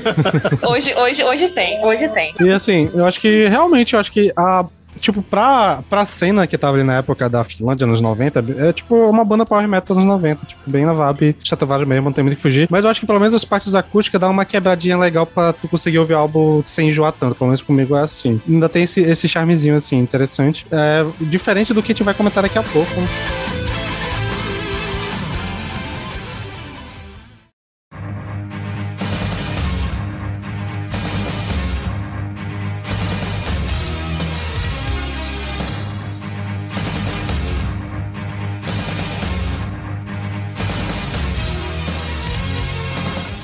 [0.66, 2.34] Hoje, hoje, hoje tem, hoje tem.
[2.40, 4.64] E assim, eu acho que realmente, eu acho que a.
[5.00, 8.94] Tipo, pra, pra cena que tava ali na época da Finlândia, anos 90, é tipo
[9.08, 12.36] uma banda power metal dos 90, tipo, bem na vibe, Stratovarius mesmo, não tem muito
[12.36, 12.68] que fugir.
[12.70, 15.68] Mas eu acho que pelo menos as partes acústicas dá uma quebradinha legal pra tu
[15.68, 18.40] conseguir ouvir o álbum sem enjoar tanto, pelo menos comigo é assim.
[18.48, 20.66] Ainda tem esse, esse charmezinho, assim, interessante.
[20.70, 22.90] É, diferente do que a gente vai comentar daqui a pouco.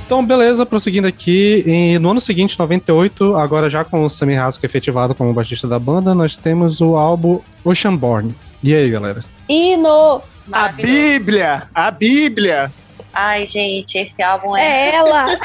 [0.06, 1.64] Então, beleza, prosseguindo aqui.
[1.66, 5.80] E no ano seguinte, 98, agora já com o Sammy Haskell efetivado como baixista da
[5.80, 8.32] banda, nós temos o álbum Oceanborn.
[8.62, 9.24] E aí, galera?
[9.48, 10.22] E no.
[10.52, 10.68] A.
[10.68, 11.64] Bíblia!
[11.74, 12.70] A Bíblia!
[13.12, 14.62] Ai, gente, esse álbum é.
[14.62, 15.38] É ela!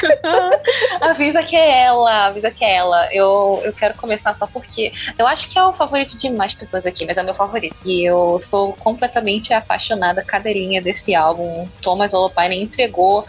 [1.00, 3.08] avisa que é ela, avisa que é ela.
[3.12, 4.92] Eu, eu quero começar só porque.
[5.18, 7.74] Eu acho que é o favorito de mais pessoas aqui, mas é o meu favorito.
[7.84, 11.66] E eu sou completamente apaixonada cadeirinha desse álbum.
[11.80, 13.26] Thomas Holopainen entregou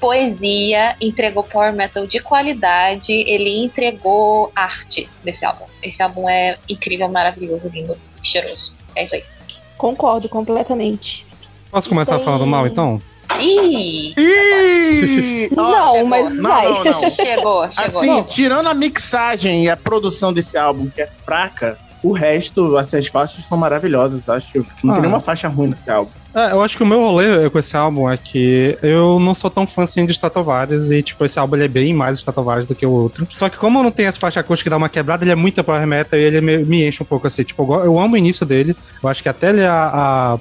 [0.00, 5.64] poesia, entregou power metal de qualidade, ele entregou arte nesse álbum.
[5.82, 8.72] Esse álbum é incrível, maravilhoso, lindo, cheiroso.
[8.96, 9.24] É isso aí.
[9.76, 11.26] Concordo completamente.
[11.70, 13.00] Posso começar Tem- falando mal, então?
[13.38, 14.14] Ih!
[14.16, 15.50] Ih!
[15.54, 16.06] Não, chegou.
[16.06, 16.64] mas Não, vai.
[16.68, 17.10] não, não.
[17.10, 18.00] Chegou, chegou.
[18.00, 22.96] Assim, tirando a mixagem e a produção desse álbum, que é fraca, o resto, assim,
[22.96, 24.64] as faixas são maravilhosas, acho.
[24.82, 24.94] Não Ah.
[24.94, 26.10] tem nenhuma faixa ruim nesse álbum.
[26.34, 29.50] É, eu acho que o meu rolê com esse álbum é que eu não sou
[29.50, 32.74] tão fã assim de Stratovarius e, tipo, esse álbum ele é bem mais Stratovarius do
[32.74, 33.26] que o outro.
[33.30, 35.34] Só que como eu não tenho essa faixa acústica que dá uma quebrada, ele é
[35.34, 37.42] muito power metal e ele me, me enche um pouco assim.
[37.42, 38.76] Tipo, eu, eu amo o início dele.
[39.02, 40.38] Eu acho que até ele a, a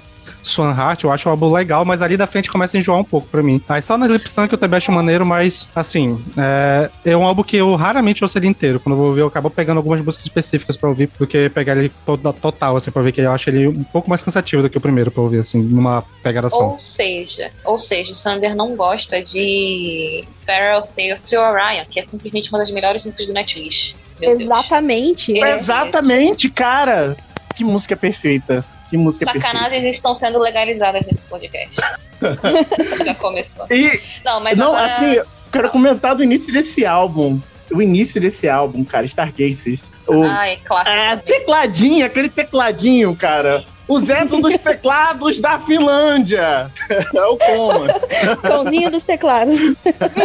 [0.48, 3.04] Swan Heart, eu acho o álbum legal, mas ali da frente começa a enjoar um
[3.04, 3.62] pouco pra mim.
[3.70, 7.44] Aí só na Lip Sync eu também acho maneiro, mas, assim, é, é um álbum
[7.44, 8.80] que eu raramente ouço ele inteiro.
[8.80, 11.76] Quando eu vou ouvir, eu acabo pegando algumas músicas específicas pra ouvir, do que pegar
[11.78, 14.70] ele toda- total, assim, pra ver que eu acho ele um pouco mais cansativo do
[14.70, 16.70] que o primeiro pra ouvir, assim, numa pegada só.
[16.70, 22.06] Ou seja, ou seja, o Sander não gosta de Feral Sales to Orion, que é
[22.06, 23.96] simplesmente uma das melhores músicas do Nightwish.
[24.20, 24.32] Meu.
[24.40, 25.38] Exatamente.
[25.40, 25.56] É.
[25.58, 27.16] Exatamente, cara!
[27.56, 28.64] Que música perfeita.
[28.90, 29.48] Que música perfeita.
[29.48, 31.76] Sacanagens estão sendo legalizadas nesse podcast.
[33.06, 33.66] Já começou.
[33.70, 34.86] E, Não, mas não, agora...
[34.86, 37.40] assim, eu quero comentar do início desse álbum.
[37.72, 39.82] O início desse álbum, cara, Stargazers.
[40.08, 40.90] O, Ai, clássico.
[40.90, 41.26] é, também.
[41.26, 43.66] tecladinho, aquele tecladinho, cara.
[43.90, 46.70] O Zezo dos teclados da Finlândia.
[46.90, 48.02] É o Thomas.
[48.42, 49.60] Cãozinho dos teclados.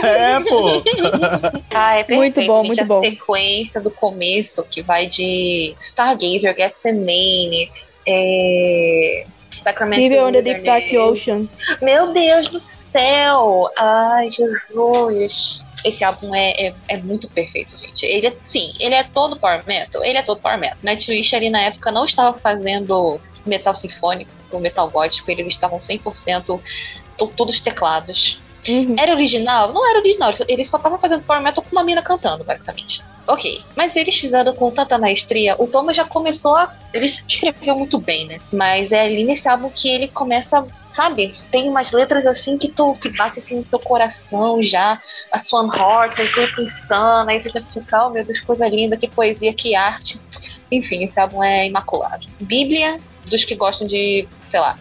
[0.02, 0.82] É, pô.
[1.72, 2.66] Ah, é perfeito, Muito bom, gente.
[2.66, 3.00] muito a bom.
[3.00, 7.70] sequência do começo, que vai de Stargazer, Gethsemane,
[8.06, 9.26] é...
[9.62, 10.84] Sacramento Vive on the Deep Dark.
[10.92, 11.48] Ocean.
[11.80, 13.70] Meu Deus do céu!
[13.76, 15.62] Ai, Jesus!
[15.84, 18.04] Esse álbum é, é, é muito perfeito, gente.
[18.06, 20.02] Ele é, sim, ele é todo power metal.
[20.04, 20.78] Ele é todo power metal.
[20.82, 25.30] Nightwish ali na época não estava fazendo metal sinfônico, ou metal gótico.
[25.30, 26.60] Eles estavam 100%
[27.18, 28.40] to- todos teclados.
[28.68, 28.94] Uhum.
[28.98, 29.72] Era original?
[29.72, 30.32] Não era original.
[30.46, 33.02] Eles só estavam fazendo power metal com uma mina cantando, basicamente.
[33.26, 33.62] Ok.
[33.76, 35.56] Mas eles fizeram com tanta maestria.
[35.58, 36.72] O Thomas já começou a.
[36.92, 38.38] Ele escreveu muito bem, né?
[38.52, 40.66] Mas é ali nesse álbum que ele começa.
[40.92, 41.34] Sabe?
[41.50, 45.00] Tem umas letras assim que tu que bate assim no seu coração já.
[45.30, 49.08] A Swan Horse, aí tu pensando, aí você fica, oh meu Deus, coisa linda, que
[49.08, 50.20] poesia, que arte.
[50.70, 52.26] Enfim, esse álbum é imaculado.
[52.40, 54.76] Bíblia dos que gostam de, sei lá,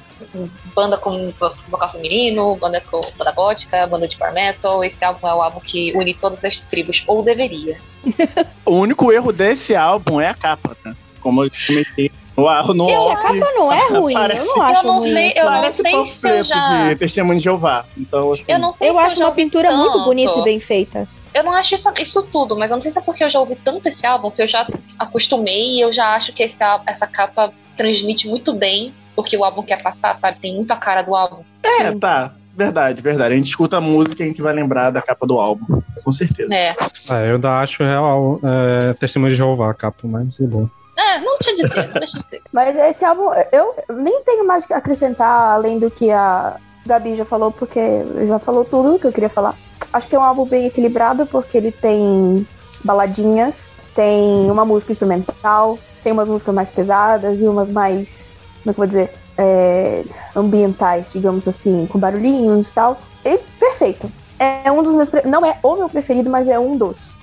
[0.76, 1.32] banda com
[1.70, 4.84] vocal feminino, banda com banda gótica, banda de power metal.
[4.84, 7.78] Esse álbum é o álbum que une todas as tribos, ou deveria.
[8.66, 10.94] O único erro desse álbum é a capa, tá?
[11.20, 14.14] Como eu comentei no, no Gente, a capa não é ruim.
[14.14, 15.12] Parece- Eu não acho não ruim.
[15.12, 17.86] sei, eu não sei se eu já- de Testemunho de Jeová.
[17.98, 20.06] Então, assim, Eu não sei Eu se acho já uma pintura muito tanto.
[20.06, 21.08] bonita e bem feita.
[21.34, 23.40] Eu não acho isso, isso tudo, mas eu não sei se é porque eu já
[23.40, 24.66] ouvi tanto esse álbum que eu já
[24.98, 29.44] acostumei e eu já acho que esse, essa capa transmite muito bem o que o
[29.44, 30.40] álbum quer passar, sabe?
[30.40, 31.44] Tem muita cara do álbum.
[31.64, 32.34] É, tá.
[32.56, 33.34] Verdade, verdade.
[33.34, 35.82] A gente escuta a música e a gente vai lembrar da capa do álbum.
[36.04, 36.54] Com certeza.
[36.54, 36.70] É.
[37.10, 40.68] É, eu ainda acho real é, Testemunho de Jeová a capa, mas é bom.
[40.98, 42.42] É, não deixa de ser, não deixa de ser.
[42.52, 47.26] Mas esse álbum, eu nem tenho mais que acrescentar além do que a Gabi já
[47.26, 47.80] falou, porque
[48.28, 49.56] já falou tudo que eu queria falar.
[49.92, 52.46] Acho que é um álbum bem equilibrado, porque ele tem
[52.84, 58.74] baladinhas, tem uma música instrumental, tem umas músicas mais pesadas e umas mais, como é
[58.74, 60.04] que eu vou dizer, é,
[60.36, 63.00] ambientais, digamos assim, com barulhinhos e tal.
[63.26, 64.12] E perfeito.
[64.40, 65.10] É um dos meus.
[65.26, 67.18] Não é o meu preferido, mas é um dos.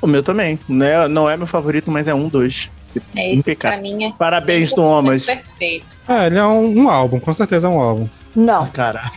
[0.00, 0.58] O meu também.
[0.68, 2.70] Não é, não é meu favorito, mas é um, dois.
[3.16, 3.78] É Impecável.
[3.78, 5.24] pra mim é Parabéns, 100% Thomas.
[5.24, 5.86] Perfeito.
[6.08, 8.08] É, ele é um, um álbum, com certeza é um álbum.
[8.34, 8.66] Não.
[8.68, 9.10] Cara.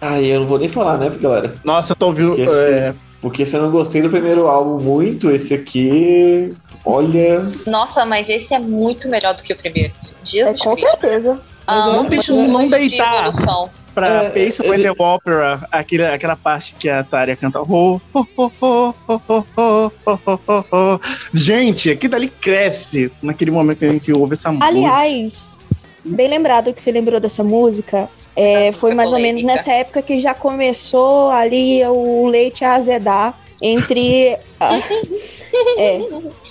[0.00, 1.54] Ai, eu não vou nem falar, né, galera?
[1.64, 2.34] Nossa, eu tô ouvindo.
[2.40, 6.52] É, Porque se eu não gostei do primeiro álbum muito, esse aqui.
[6.84, 7.40] Olha.
[7.68, 9.92] Nossa, mas esse é muito melhor do que o primeiro.
[9.94, 10.90] É Jesus com Cristo.
[10.90, 11.40] certeza.
[11.64, 13.28] Ah, não como não de deitar.
[13.28, 13.70] evolução.
[13.94, 17.60] pra É, Pace with the Opera, aquele, aquela parte que a Tária canta.
[17.60, 21.00] Ho, ho, ho, ho, ho, ho, ho.
[21.32, 24.66] Gente, aqui dali cresce naquele momento que a gente ouve essa música.
[24.66, 25.56] Aliás,
[26.04, 28.08] bem lembrado que você lembrou dessa música.
[28.36, 32.74] É, foi música mais ou menos nessa época que já começou ali o leite a
[32.74, 34.36] azedar entre.
[34.58, 34.78] a-
[35.78, 36.00] é,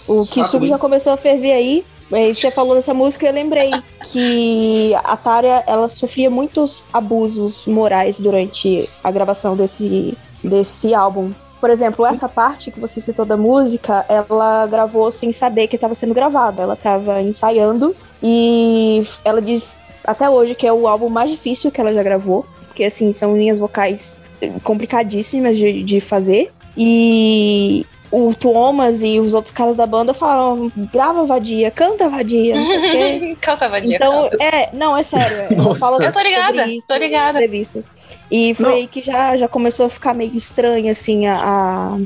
[0.07, 1.85] o que suco já começou a ferver aí.
[2.13, 3.71] E você falou dessa música, eu lembrei
[4.11, 11.31] que a Tária ela sofria muitos abusos morais durante a gravação desse, desse álbum.
[11.61, 15.95] Por exemplo, essa parte que você citou da música, ela gravou sem saber que estava
[15.95, 16.63] sendo gravada.
[16.63, 21.79] Ela estava ensaiando e ela diz até hoje que é o álbum mais difícil que
[21.81, 24.17] ela já gravou, porque assim são linhas vocais
[24.63, 26.51] complicadíssimas de, de fazer.
[26.77, 32.65] E o Thomas e os outros caras da banda falaram: grava vadia, canta vadia, não
[32.65, 33.37] sei o quê.
[33.41, 34.43] Canta, vadia, Então, canta.
[34.43, 35.37] é, não, é sério.
[35.51, 35.79] Ela Nossa.
[35.79, 37.37] fala Eu tô ligada, isso tô ligada.
[37.39, 37.85] entrevistas.
[38.29, 38.73] E foi Não.
[38.75, 41.97] aí que já, já começou a ficar meio estranha, assim, a,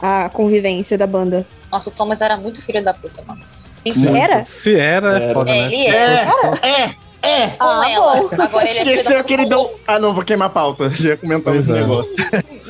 [0.00, 1.44] a, a convivência da banda.
[1.72, 3.40] Nossa, o Thomas era muito filho da puta, mano.
[3.86, 4.16] Sim.
[4.16, 4.44] Era?
[4.44, 5.34] Se era, é Era.
[5.34, 5.58] foda, né?
[5.66, 6.26] Ele Se é.
[6.62, 6.94] É,
[7.26, 7.48] é.
[7.48, 8.16] Com Ah, ela.
[8.22, 8.28] bom.
[8.42, 9.24] Agora ele é Esqueceu puta.
[9.24, 9.70] que ele deu.
[9.86, 10.90] Ah, não, vou queimar a pauta.
[10.90, 11.80] Já ia comentar Pois esse é.
[11.80, 12.12] negócio.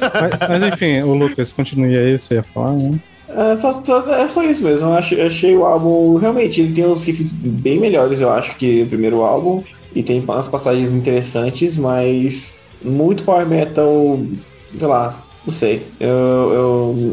[0.01, 2.93] mas, mas enfim, o Lucas, continue aí, você ia falar, né?
[3.29, 4.89] É só, só- é só isso mesmo.
[4.89, 6.17] Eu achei, achei o álbum.
[6.17, 9.63] Realmente, ele tem uns riffs bem melhores, eu acho, que o primeiro álbum.
[9.95, 14.19] E tem umas passagens interessantes, mas muito power metal,
[14.77, 15.83] sei lá, não sei.
[16.01, 16.09] Eu,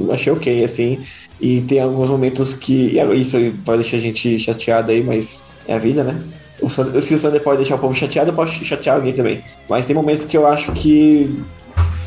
[0.06, 1.00] eu achei ok, assim.
[1.40, 2.98] E tem alguns momentos que.
[3.00, 6.20] e Isso vai deixar a gente chateado aí, mas é a vida, né?
[6.62, 9.42] O Se o Sander pode deixar o povo chateado, eu posso chatear alguém também.
[9.70, 11.44] Mas tem momentos que eu acho que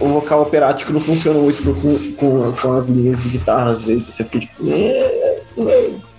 [0.01, 4.07] o vocal operático não funciona muito com, com, com as linhas de guitarra, às vezes
[4.07, 4.55] você fica tipo.
[4.71, 5.41] "É,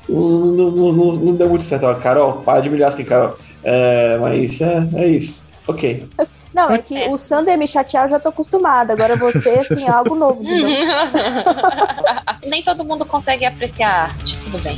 [0.08, 1.94] Não, não, não, não- não deu muito certo.
[2.02, 3.36] Carol, para de brilhar assim, Carol.
[3.64, 5.48] É, mas é, é isso.
[5.68, 6.08] Ok.
[6.54, 7.10] Não, é que É.
[7.10, 8.94] o Sander me chatear eu já tô acostumada.
[8.94, 10.42] Agora você, assim, é algo novo.
[12.48, 14.78] Nem todo mundo consegue apreciar a arte, tudo bem.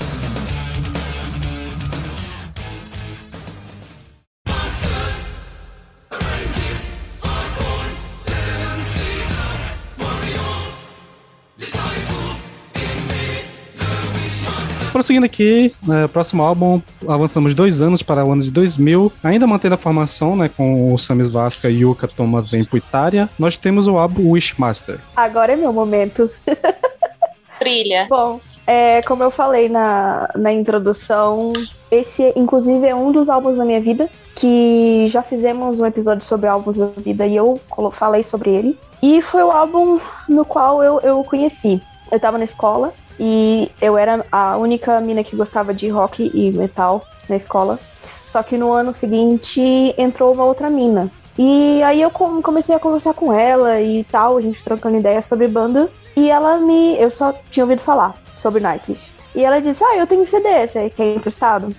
[14.97, 19.75] Prosseguindo aqui, né, próximo álbum, avançamos dois anos para o ano de 2000, ainda mantendo
[19.75, 24.31] a formação, né, com o Samis Vasca, Yuka, Thomas e Tária, nós temos o álbum
[24.31, 24.97] Wishmaster.
[25.15, 26.27] Agora é meu momento.
[27.59, 28.07] Brilha.
[28.09, 31.53] Bom, é, como eu falei na, na introdução,
[31.91, 36.49] Esse, inclusive, é um dos álbuns da minha vida, que já fizemos um episódio sobre
[36.49, 38.79] álbuns da vida e eu falei sobre ele.
[39.03, 41.79] E foi o álbum no qual eu, eu conheci.
[42.11, 46.51] Eu tava na escola e eu era a única mina que gostava de rock e
[46.51, 47.79] metal na escola.
[48.25, 49.61] Só que no ano seguinte
[49.97, 51.09] entrou uma outra mina.
[51.37, 55.47] E aí eu comecei a conversar com ela e tal, a gente trocando ideias sobre
[55.47, 55.89] banda.
[56.15, 56.99] E ela me.
[56.99, 59.13] Eu só tinha ouvido falar sobre Nightwish.
[59.35, 61.73] E ela disse: Ah, eu tenho CD, você quer emprestado?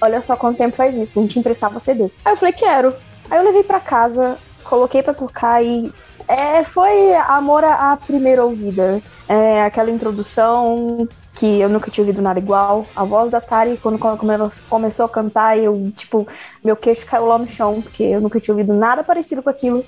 [0.00, 2.18] Olha só quanto tempo faz isso, a gente emprestava CDs.
[2.24, 2.94] Aí eu falei: Quero.
[3.30, 5.92] Aí eu levei para casa, coloquei para tocar e
[6.28, 9.00] é, foi amor à primeira ouvida.
[9.28, 12.86] É, aquela introdução que eu nunca tinha ouvido nada igual.
[12.94, 16.28] A voz da Tari, quando, quando ela começou a cantar, eu, tipo,
[16.62, 19.84] meu queixo caiu lá no chão, porque eu nunca tinha ouvido nada parecido com aquilo.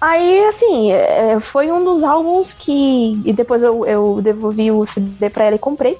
[0.00, 3.12] Aí, assim, é, foi um dos álbuns que.
[3.24, 5.98] E depois eu, eu devolvi o CD pra ela e comprei.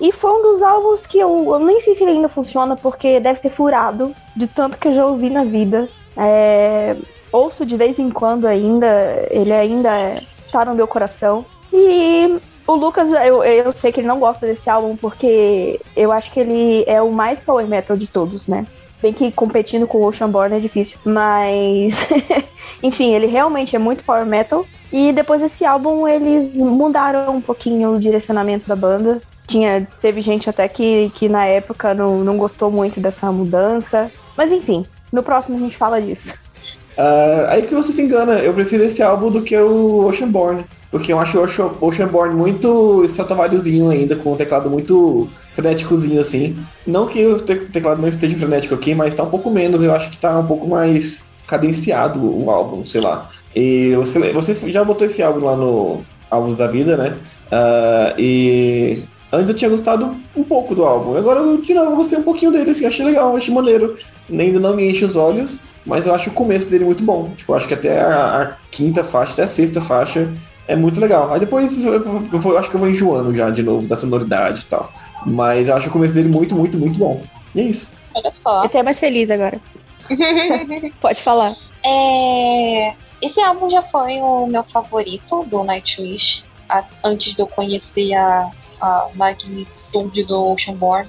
[0.00, 3.20] E foi um dos álbuns que eu, eu nem sei se ele ainda funciona, porque
[3.20, 5.88] deve ter furado de tanto que eu já ouvi na vida.
[6.16, 6.96] É,
[7.32, 11.44] ouço de vez em quando ainda, ele ainda tá no meu coração.
[11.72, 16.30] E o Lucas, eu, eu sei que ele não gosta desse álbum porque eu acho
[16.32, 18.64] que ele é o mais power metal de todos, né?
[18.92, 20.98] Se bem que competindo com o Oceanborn é difícil.
[21.04, 22.06] Mas,
[22.82, 24.66] enfim, ele realmente é muito power metal.
[24.92, 29.20] E depois desse álbum, eles mudaram um pouquinho o direcionamento da banda.
[29.46, 34.12] Tinha, teve gente até que, que na época não, não gostou muito dessa mudança.
[34.36, 36.44] Mas enfim, no próximo a gente fala disso.
[37.00, 40.66] Uh, aí que você se engana, eu prefiro esse álbum do que o Oceanborn.
[40.90, 46.58] Porque eu acho o Oceanborn muito Stratovariusinho ainda, com um teclado muito frenéticozinho assim.
[46.86, 50.10] Não que o teclado não esteja frenético aqui, mas tá um pouco menos, eu acho
[50.10, 53.30] que tá um pouco mais cadenciado o álbum, sei lá.
[53.56, 57.16] E você, você já botou esse álbum lá no Álbuns da Vida, né?
[57.46, 61.16] Uh, e antes eu tinha gostado um pouco do álbum.
[61.16, 63.96] Agora, eu, de novo, eu gostei um pouquinho dele, assim, achei legal, achei maneiro.
[64.30, 67.30] Ainda não me enche os olhos, mas eu acho o começo dele muito bom.
[67.36, 70.28] Tipo, eu acho que até a, a quinta faixa, até a sexta faixa
[70.66, 71.32] é muito legal.
[71.32, 74.62] Aí depois eu, eu, eu, acho que eu vou enjoando já de novo da sonoridade
[74.62, 74.92] e tal.
[75.26, 77.22] Mas eu acho o começo dele muito, muito, muito bom.
[77.54, 77.90] E é isso.
[78.14, 78.64] Olha só.
[78.64, 79.60] Até mais feliz agora.
[81.00, 81.54] Pode falar.
[81.84, 82.94] É...
[83.20, 86.44] Esse álbum já foi o meu favorito do Nightwish.
[87.02, 88.48] Antes de eu conhecer a,
[88.80, 91.08] a magnitude do Oceanborn.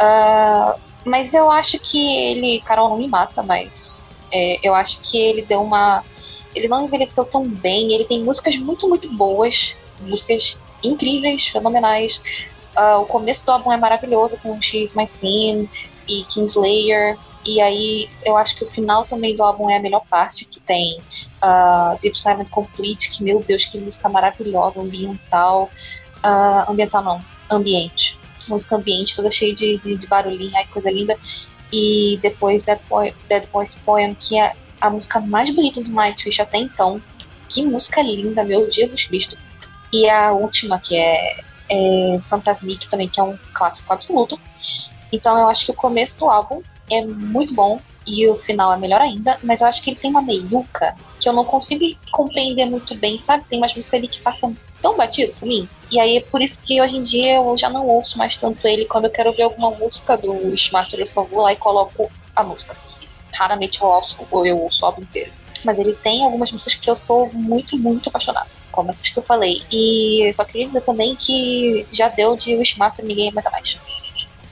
[0.00, 2.60] Uh, mas eu acho que ele.
[2.60, 4.08] Carol não me mata, mas.
[4.32, 6.02] É, eu acho que ele deu uma
[6.54, 7.92] ele não envelheceu tão bem.
[7.92, 12.20] Ele tem músicas muito, muito boas, músicas incríveis, fenomenais.
[12.76, 15.68] Uh, o começo do álbum é maravilhoso com X My Sin
[16.08, 17.18] e Kingslayer.
[17.44, 20.60] E aí eu acho que o final também do álbum é a melhor parte, que
[20.60, 20.96] tem
[21.42, 25.68] uh, Deep Silent Complete, que meu Deus, que música maravilhosa, ambiental.
[26.24, 28.18] Uh, ambiental não, ambiente.
[28.48, 31.16] Música ambiente, toda cheia de, de, de barulhinho, ai, coisa linda.
[31.72, 36.40] E depois Dead, Boy, Dead Boy's Poem, que é a música mais bonita do Nightwish
[36.40, 37.00] até então.
[37.48, 39.36] Que música linda, meu Jesus Cristo.
[39.92, 44.38] E a última, que é, é Fantasmic também, que é um clássico absoluto.
[45.12, 48.76] Então eu acho que o começo do álbum é muito bom e o final é
[48.76, 52.66] melhor ainda, mas eu acho que ele tem uma meiuca que eu não consigo compreender
[52.66, 53.44] muito bem, sabe?
[53.44, 54.54] Tem umas músicas ali que passam
[54.84, 55.66] tão batido por mim.
[55.90, 58.84] E aí por isso que hoje em dia eu já não ouço mais tanto ele.
[58.84, 62.44] Quando eu quero ver alguma música do Wishmaster, eu só vou lá e coloco a
[62.44, 62.76] música
[63.32, 65.32] raramente eu ouço, ou eu ouço o álbum inteiro.
[65.64, 68.46] Mas ele tem algumas músicas que eu sou muito, muito apaixonada.
[68.70, 69.62] Como essas que eu falei.
[69.72, 73.76] E só queria dizer também que já deu de Wishmaster ninguém aguenta mais.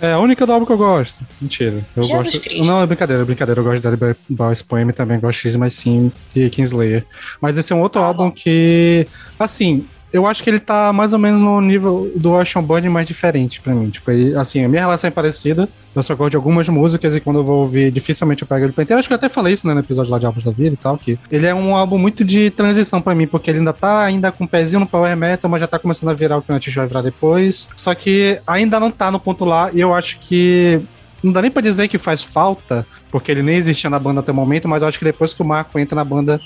[0.01, 1.25] É a única do álbum que eu gosto.
[1.41, 1.87] Mentira.
[1.95, 2.41] Eu Jesus gosto.
[2.41, 2.65] Cristo.
[2.65, 3.61] Não, é brincadeira, é brincadeira.
[3.61, 7.07] Eu gosto de Dead Boys Poem também, gosto de X, mas sim, e Kingslayer.
[7.41, 8.33] Mas esse é um outro Ah, álbum bom.
[8.33, 9.07] que.
[9.39, 13.07] Assim, eu acho que ele tá mais ou menos no nível do Ocean Bond mais
[13.07, 13.89] diferente pra mim.
[13.91, 15.69] Tipo, ele- assim, a minha relação é parecida.
[15.95, 18.73] Eu só gosto de algumas músicas e quando eu vou ouvir, dificilmente eu pego ele
[18.73, 18.99] pra inteiro.
[18.99, 20.77] Acho que eu até falei isso né, no episódio lá de Álbuns da Vida e
[20.77, 24.03] tal, que ele é um álbum muito de transição pra mim, porque ele ainda tá
[24.03, 26.53] ainda com o pezinho no Power Metal, mas já tá começando a virar o que
[26.53, 27.69] Antes vai virar depois.
[27.77, 30.81] Só que ainda não tá no ponto lá e eu acho que
[31.23, 34.33] não dá nem pra dizer que faz falta, porque ele nem existia na banda até
[34.33, 36.41] o momento, mas eu acho que depois que o Marco entra na banda,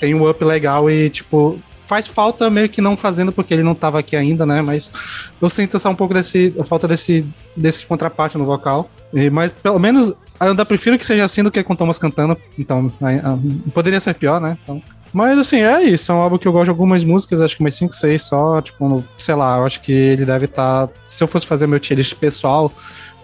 [0.00, 1.58] tem um up legal e, tipo,
[1.88, 4.60] faz falta meio que não fazendo porque ele não tava aqui ainda, né?
[4.62, 4.90] Mas
[5.40, 7.24] eu sinto só um pouco desse, a falta desse,
[7.56, 8.88] desse contraparte no vocal.
[9.12, 10.10] E, mas pelo menos
[10.40, 12.36] eu ainda prefiro que seja assim do que com Thomas cantando.
[12.58, 13.38] Então, ah,
[13.72, 14.56] poderia ser pior, né?
[14.62, 14.82] Então,
[15.12, 16.12] mas assim, é isso.
[16.12, 18.60] É um álbum que eu gosto de algumas músicas, acho que umas 5, 6 só.
[18.60, 20.88] Tipo, no- sei lá, eu acho que ele deve estar.
[21.06, 22.70] se eu fosse fazer meu tier list pessoal,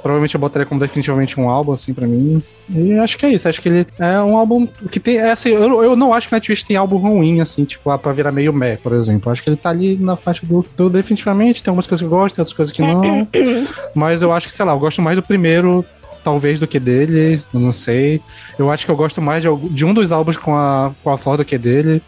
[0.05, 2.43] provavelmente eu botaria como definitivamente um álbum, assim, pra mim.
[2.69, 3.49] E acho que é isso.
[3.49, 5.17] Acho que ele é um álbum que tem.
[5.17, 8.13] É, assim, eu, eu não acho que Nightwish tem álbum ruim, assim, tipo, ah, pra
[8.13, 9.33] virar meio meh, por exemplo.
[9.33, 11.63] Acho que ele tá ali na faixa do, do definitivamente.
[11.63, 13.27] Tem algumas coisas que eu gosto, tem outras coisas que não.
[13.97, 15.83] Mas eu acho que, sei lá, eu gosto mais do primeiro
[16.23, 18.21] talvez, do que dele, eu não sei.
[18.59, 21.17] Eu acho que eu gosto mais de, de um dos álbuns com a, com a
[21.17, 22.03] Flor do que dele.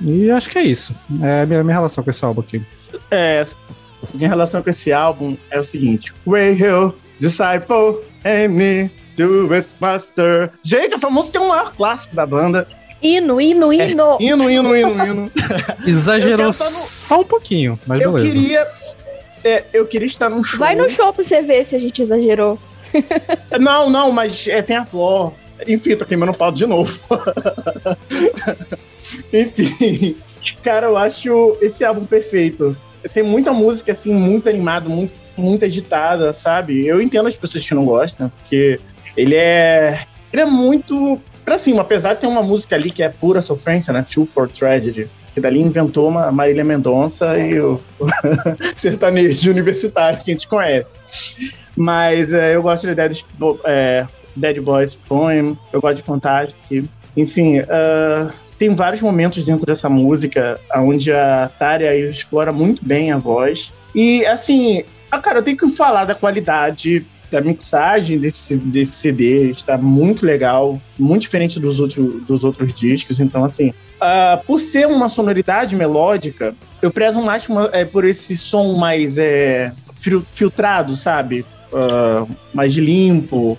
[0.00, 0.94] E acho que é isso.
[1.20, 2.62] É a minha, minha relação com esse álbum aqui.
[3.10, 3.44] É,
[4.14, 8.00] em relação com esse álbum, é o seguinte: Way Hill, Disciple,
[8.50, 10.50] me, do it master.
[10.64, 12.66] Gente, essa música é o maior clássico da banda.
[13.00, 14.18] Hino, hino, hino.
[14.20, 15.32] Hino, hino, hino, hino.
[15.86, 18.40] Exagerou no- só um pouquinho, mas Eu beleza.
[18.40, 18.66] queria.
[19.44, 20.58] é, eu queria estar num show.
[20.58, 22.58] Vai no show pra você ver se a gente exagerou.
[23.58, 25.32] Não, não, mas é, tem a Flor.
[25.66, 26.92] Enfim, tô queimando o pau de novo.
[29.32, 30.16] Enfim,
[30.62, 32.76] cara, eu acho esse álbum perfeito.
[33.14, 36.86] Tem muita música, assim, muito animada, muito, muito agitada, sabe?
[36.86, 38.80] Eu entendo as pessoas que não gostam, porque
[39.16, 40.04] ele é.
[40.32, 43.92] Ele é muito pra cima, apesar de ter uma música ali que é pura sofrência,
[43.92, 44.04] né?
[44.08, 45.08] Two for Tragedy.
[45.34, 47.80] Que dali inventou uma Marília Mendonça e o
[48.76, 51.00] sertanejo universitário que a gente conhece.
[51.74, 53.20] Mas é, eu gosto de Dead,
[53.64, 54.06] é,
[54.36, 56.54] Dead Boys Poem, eu gosto de Contact.
[57.16, 63.16] Enfim, ah, tem vários momentos dentro dessa música onde a Tária explora muito bem a
[63.16, 63.72] voz.
[63.92, 69.50] E, assim, ah, cara, eu tenho que falar da qualidade da mixagem desse, desse CD.
[69.50, 73.20] Está muito legal, muito diferente dos, outros dos outros discos.
[73.20, 78.36] Então, assim, ah, por ser uma sonoridade melódica, eu prezo mais uma- é, por esse
[78.36, 81.44] som mais é, fil- filtrado, sabe?
[81.72, 83.56] Ah, mais limpo.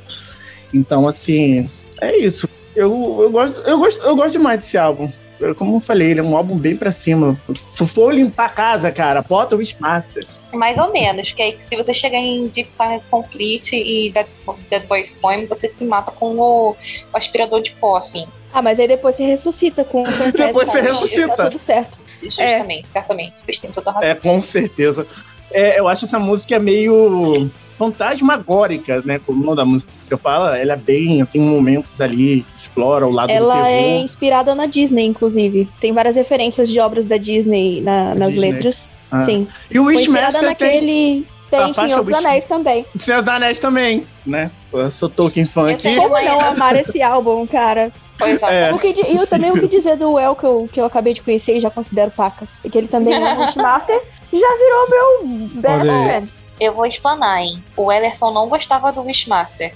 [0.73, 1.69] Então, assim,
[2.01, 2.47] é isso.
[2.75, 5.11] Eu, eu, gosto, eu, gosto, eu gosto demais desse álbum.
[5.57, 7.37] Como eu falei, ele é um álbum bem pra cima.
[7.75, 10.25] Se for limpar a casa, cara, bota o Wishmaster.
[10.53, 14.27] Mais ou menos, que aí se você chegar em Deep Silence Complete e Dead,
[14.69, 16.75] Dead Boys Poem, você se mata com o, o
[17.13, 18.25] aspirador de pó, assim.
[18.53, 20.05] Ah, mas aí depois você ressuscita com o.
[20.31, 21.43] Depois você Tá ressuscita.
[21.45, 21.97] tudo certo.
[22.21, 23.39] Justamente, certamente.
[23.39, 24.09] Vocês têm toda a razão.
[24.09, 25.07] É, com certeza.
[25.51, 29.19] É, eu acho essa música meio fantasmagórica, né?
[29.25, 31.25] Como o nome da música que eu falo, ela é bem.
[31.25, 35.67] Tem momentos ali que explora o lado do Ela é inspirada na Disney, inclusive.
[35.79, 38.51] Tem várias referências de obras da Disney na- nas Disney.
[38.51, 38.87] letras.
[39.13, 39.23] Ah.
[39.23, 39.47] Sim.
[39.69, 41.27] E o Wishmaster tem naquele.
[41.51, 42.85] Tem a em faixa Senhor dos Wish- Anéis também.
[42.99, 44.49] Seus Anéis também, né?
[44.73, 45.95] Eu sou Tolkien fã Eu aqui.
[45.95, 47.91] Como não amar esse álbum, cara?
[48.17, 48.69] Pois é.
[48.69, 48.73] É.
[48.73, 51.13] O que e eu também o que dizer do El que eu, que eu acabei
[51.13, 52.59] de conhecer e já considero pacas.
[52.65, 54.01] E que ele também é um Wishmaster,
[54.31, 56.33] já virou meu best friend.
[56.59, 57.61] Eu vou explanar, hein?
[57.75, 59.73] O Ederson não gostava do Wishmaster.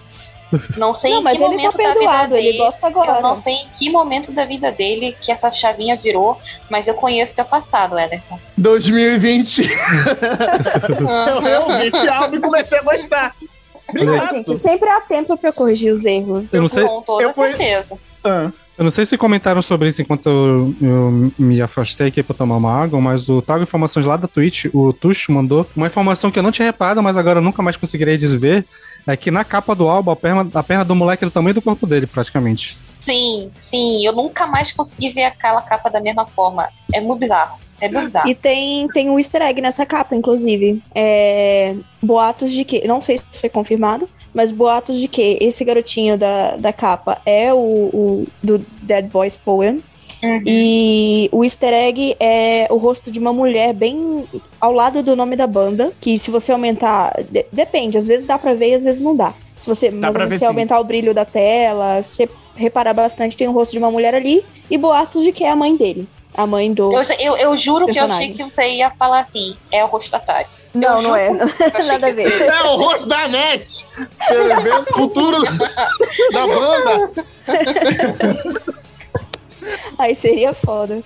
[0.78, 2.58] Não sei Não, em que tá momento da vida dele.
[2.58, 3.12] gosta agora.
[3.18, 6.40] Eu não sei em que momento da vida dele que essa chavinha virou,
[6.70, 8.40] mas eu conheço teu passado, Ederson.
[8.58, 9.68] 2020.
[11.00, 13.36] eu reouvi esse álbum e comecei a gostar.
[13.90, 14.30] Obrigado.
[14.36, 16.54] Gente, sempre há tempo pra corrigir os erros.
[16.54, 17.96] Eu não sei, Com toda eu fui- certeza.
[18.24, 22.36] Ah, eu não sei se comentaram sobre isso enquanto eu, eu me afastei aqui pra
[22.36, 26.30] tomar uma água, mas o Trago Informações lá da Twitch, o Tuxo mandou uma informação
[26.30, 28.66] que eu não tinha reparado, mas agora eu nunca mais conseguirei desver.
[29.08, 31.56] É que na capa do álbum, a perna, a perna do moleque é do tamanho
[31.56, 32.78] do corpo dele, praticamente.
[33.00, 34.06] Sim, sim.
[34.06, 36.68] Eu nunca mais consegui ver aquela capa da mesma forma.
[36.94, 37.58] É muito bizarro.
[37.80, 38.30] É muito bizarro.
[38.30, 40.84] E tem, tem um easter egg nessa capa, inclusive.
[40.94, 42.86] É, boatos de que.
[42.86, 47.54] Não sei se foi confirmado, mas boatos de que esse garotinho da, da capa é
[47.54, 49.82] o, o do Dead Boys Poem.
[50.24, 50.42] Uhum.
[50.46, 54.24] E o easter egg é o rosto de uma mulher bem
[54.60, 55.92] ao lado do nome da banda.
[56.02, 57.14] Que se você aumentar.
[57.30, 59.34] de- depende, às vezes dá pra ver e às vezes não dá.
[59.60, 60.46] Se você, mas se ver, você sim.
[60.46, 64.44] aumentar o brilho da tela, se reparar bastante, tem o rosto de uma mulher ali.
[64.70, 66.08] E boatos de que é a mãe dele.
[66.34, 66.92] A mãe do.
[66.94, 68.32] Eu, eu, eu juro que eu Personagem.
[68.32, 70.46] achei que você ia falar assim: é o rosto da Tari.
[70.74, 71.30] Não, eu não é.
[71.88, 72.30] Nada a ver.
[72.30, 73.86] você- É o rosto da NET!
[74.92, 75.38] O futuro
[76.32, 77.12] da banda!
[79.98, 81.02] Aí seria foda.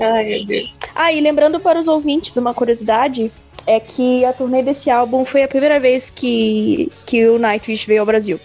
[0.00, 0.72] Ai, meu Deus.
[0.94, 3.30] Ah, e lembrando para os ouvintes, uma curiosidade
[3.66, 8.00] é que a turnê desse álbum foi a primeira vez que, que o Nightwish veio
[8.00, 8.38] ao Brasil.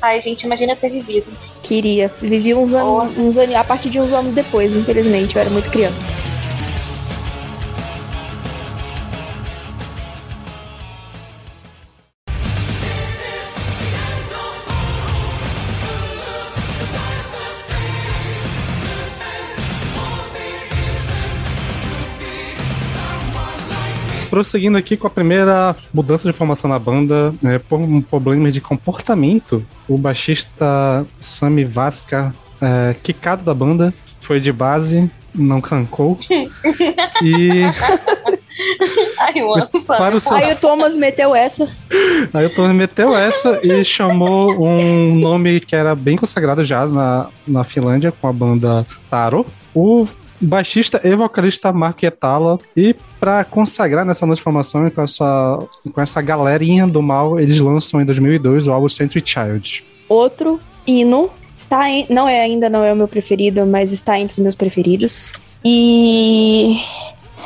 [0.00, 1.30] Ai, gente, imagina ter vivido.
[1.62, 2.10] Queria.
[2.20, 5.70] Vivi uns anos, uns anos, a partir de uns anos depois, infelizmente, eu era muito
[5.70, 6.08] criança.
[24.30, 28.60] Prosseguindo aqui com a primeira mudança de formação na banda, é, por um problema de
[28.60, 36.16] comportamento, o baixista Sami Vasca, é, quicado da banda, foi de base, não cancou.
[37.22, 37.64] e
[39.18, 41.68] Ai, eu amo, para o seu Aí o Thomas meteu essa.
[42.32, 47.28] Aí o Tony meteu essa e chamou um nome que era bem consagrado já na,
[47.46, 49.46] na Finlândia com a banda Taro.
[49.74, 50.06] O
[50.40, 52.58] baixista e vocalista Marco Etala.
[52.76, 55.58] E para consagrar nessa nova formação e com essa,
[55.92, 59.84] com essa galerinha do mal, eles lançam em 2002 o álbum Century Child.
[60.08, 64.32] Outro hino está em, não é ainda não é o meu preferido, mas está entre
[64.32, 65.32] os meus preferidos.
[65.64, 66.80] E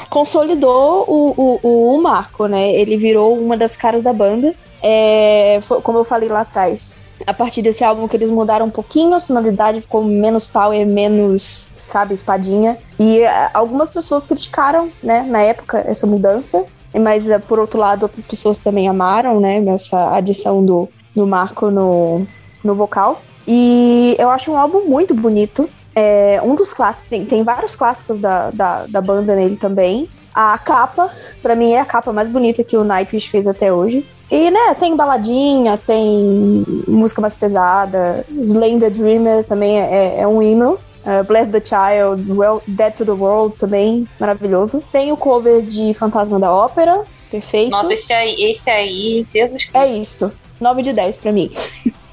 [0.09, 2.73] consolidou o, o, o Marco, né?
[2.73, 4.55] Ele virou uma das caras da banda.
[4.81, 6.95] É, foi, como eu falei lá atrás,
[7.27, 11.71] a partir desse álbum que eles mudaram um pouquinho a sonoridade, ficou menos power, menos,
[11.87, 12.77] sabe, espadinha.
[12.99, 16.65] E uh, algumas pessoas criticaram, né, na época, essa mudança.
[16.95, 21.71] Mas, uh, por outro lado, outras pessoas também amaram, né, essa adição do, do Marco
[21.71, 22.27] no,
[22.63, 23.21] no vocal.
[23.47, 25.69] E eu acho um álbum muito bonito.
[25.95, 30.09] É um dos clássicos, tem, tem vários clássicos da, da, da banda nele também.
[30.35, 31.11] A capa,
[31.41, 34.05] para mim, é a capa mais bonita que o Nightwish fez até hoje.
[34.29, 38.25] E, né, tem baladinha, tem música mais pesada.
[38.29, 40.77] Slay the Dreamer também é, é um hino.
[41.05, 44.83] Uh, Bless the Child, well, Dead to the World também, maravilhoso.
[44.91, 47.71] Tem o cover de Fantasma da Ópera, perfeito.
[47.71, 49.77] Nossa, esse aí, esse aí, Jesus Cristo.
[49.77, 50.33] É isto.
[50.61, 51.51] 9 de 10 pra mim.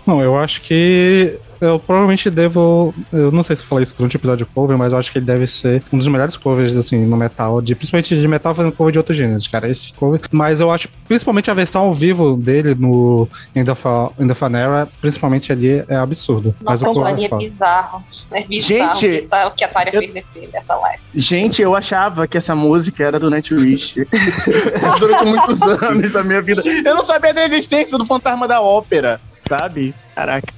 [0.05, 2.93] Não, eu acho que eu provavelmente devo.
[3.13, 5.11] Eu não sei se eu falei isso durante o episódio de cover, mas eu acho
[5.11, 7.61] que ele deve ser um dos melhores covers, assim, no metal.
[7.61, 9.69] De, principalmente de metal fazendo cover de outros gêneros, cara.
[9.69, 10.19] Esse cover.
[10.31, 14.43] Mas eu acho, principalmente a versão ao vivo dele no End of, a, End of
[14.43, 16.55] an Era, principalmente ali, é absurdo.
[16.63, 18.03] mas Nossa, o cover é bizarro.
[18.31, 20.99] É bizarro Gente, o que tá- que a Tária eu- fez nesse, nessa live.
[21.13, 23.95] Gente, eu achava que essa música era do Nightwish.
[24.99, 26.63] Durante muitos anos da minha vida.
[26.65, 29.93] Eu não sabia da existência do Fantasma da Ópera, sabe?
[30.15, 30.53] Caraca.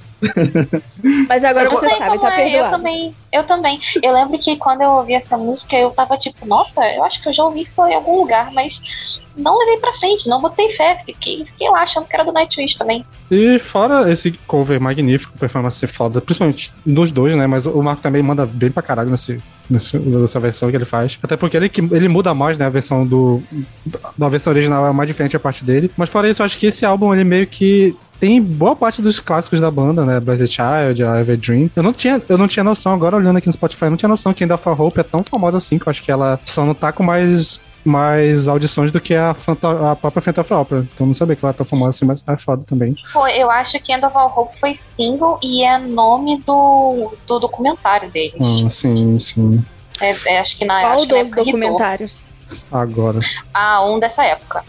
[1.28, 2.76] Mas agora Eu você sei sabe, tá é, Eu perdoado.
[2.76, 3.80] também, eu também.
[4.02, 7.28] Eu lembro que quando eu ouvi essa música, eu tava tipo, nossa, eu acho que
[7.28, 8.80] eu já ouvi isso em algum lugar, mas
[9.36, 11.02] não levei pra frente, não botei fé.
[11.04, 13.04] Fiquei, fiquei lá achando que era do Nightwish também.
[13.30, 17.46] E fora esse cover magnífico, performance foda, principalmente dos dois, né?
[17.46, 21.18] Mas o Marco também manda bem pra caralho nesse, nesse, nessa versão que ele faz.
[21.22, 22.66] Até porque ele, ele muda mais, né?
[22.66, 23.42] A versão do.
[24.16, 25.90] Da versão original é mais diferente a parte dele.
[25.96, 27.96] Mas fora isso, eu acho que esse álbum, ele meio que.
[28.20, 30.20] Tem boa parte dos clássicos da banda, né?
[30.20, 31.68] Blessed Child, a Ever Dream.
[31.74, 34.08] Eu não tinha, eu não tinha noção, agora olhando aqui no Spotify, eu não tinha
[34.08, 36.64] noção que ainda For Hope é tão famosa assim, que eu acho que ela só
[36.64, 40.86] não tá com mais mais audições do que a, Fanta- a própria Phantom Opera.
[40.94, 42.96] Então não sabia que ela tá famosa assim, mas é foda também.
[43.12, 47.38] Pô, eu acho que End of All Hope foi single e é nome do, do
[47.38, 48.34] documentário deles.
[48.40, 49.64] Ah, sim, sim.
[50.00, 52.24] É, é, acho que na, Qual acho que na dos documentários?
[52.72, 53.20] Agora.
[53.52, 54.64] Ah, um dessa época.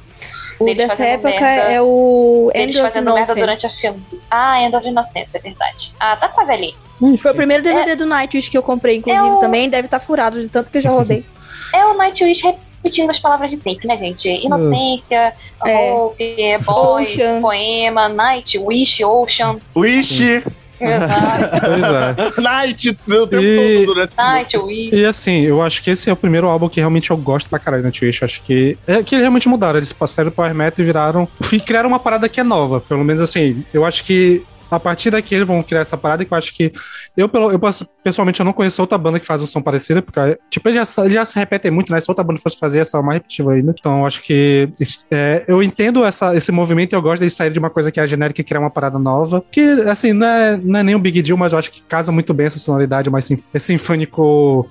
[0.57, 1.45] O Deles dessa época merda.
[1.73, 4.01] é o Eles End of fazendo merda durante a filme.
[4.31, 5.93] Ah, End of Innocence, é verdade.
[5.99, 6.75] Ah, tá quase ali.
[7.17, 9.69] Foi o primeiro DVD do Nightwish que eu comprei, inclusive, É o- também.
[9.69, 11.25] Deve estar furado de tanto que eu já rodei.
[11.73, 12.41] É o Nightwish
[12.85, 14.29] repetindo as palavras de sempre, né, gente?
[14.29, 15.33] Inocência,
[15.65, 15.91] É.
[15.91, 17.41] Hope, Boys, Ocean.
[17.41, 19.57] Poema, Night, Wish, Ocean.
[19.75, 20.43] Wish,
[20.77, 21.61] Exato.
[21.65, 22.41] Pois é.
[22.41, 24.93] Night, o tempo E- todo durante Night, Wish.
[24.95, 27.57] E assim, eu acho que esse é o primeiro álbum que realmente eu gosto pra
[27.57, 28.21] caralho na Twitch.
[28.21, 28.77] Eu acho que.
[28.85, 29.77] É que eles realmente mudaram.
[29.79, 31.27] Eles passaram do Power Metal e viraram.
[31.65, 32.81] Criaram uma parada que é nova.
[32.81, 34.43] Pelo menos assim, eu acho que.
[34.69, 36.71] A partir daqui eles vão criar essa parada que eu acho que.
[37.15, 37.59] Eu, pelo, eu
[38.03, 41.01] pessoalmente, eu não conheço outra banda que faz um som parecido, porque, tipo, eles já,
[41.03, 41.99] eles já se repetem muito, né?
[41.99, 43.75] Se outra banda fosse fazer essa é mais repetitiva ainda.
[43.77, 44.69] Então, eu acho que.
[45.11, 47.99] é, eu entendo essa, esse movimento e eu gosto deles sair de uma coisa que
[47.99, 49.43] é genérica e criar uma parada nova.
[49.51, 52.11] Que, assim, não é, não é nem um big deal, mas eu acho que casa
[52.11, 54.67] muito bem essa sonoridade mais sinf- é sinfônico.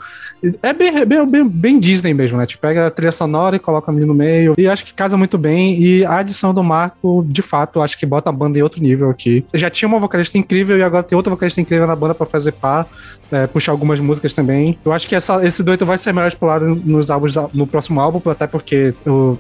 [0.63, 2.45] É bem, bem, bem, bem Disney mesmo, né?
[2.45, 4.55] Tipo, pega a trilha sonora e coloca ali no meio.
[4.59, 5.81] E acho que casa muito bem.
[5.81, 9.09] E a adição do Marco, de fato, acho que bota a banda em outro nível
[9.09, 9.45] aqui.
[9.55, 12.53] Já tinha uma vocalista incrível e agora tem outra vocalista incrível na banda pra fazer
[12.53, 12.87] par,
[13.31, 14.79] é, puxar algumas músicas também.
[14.85, 18.21] Eu acho que essa, esse dueto vai ser melhor explorado nos álbuns, no próximo álbum,
[18.31, 18.95] até porque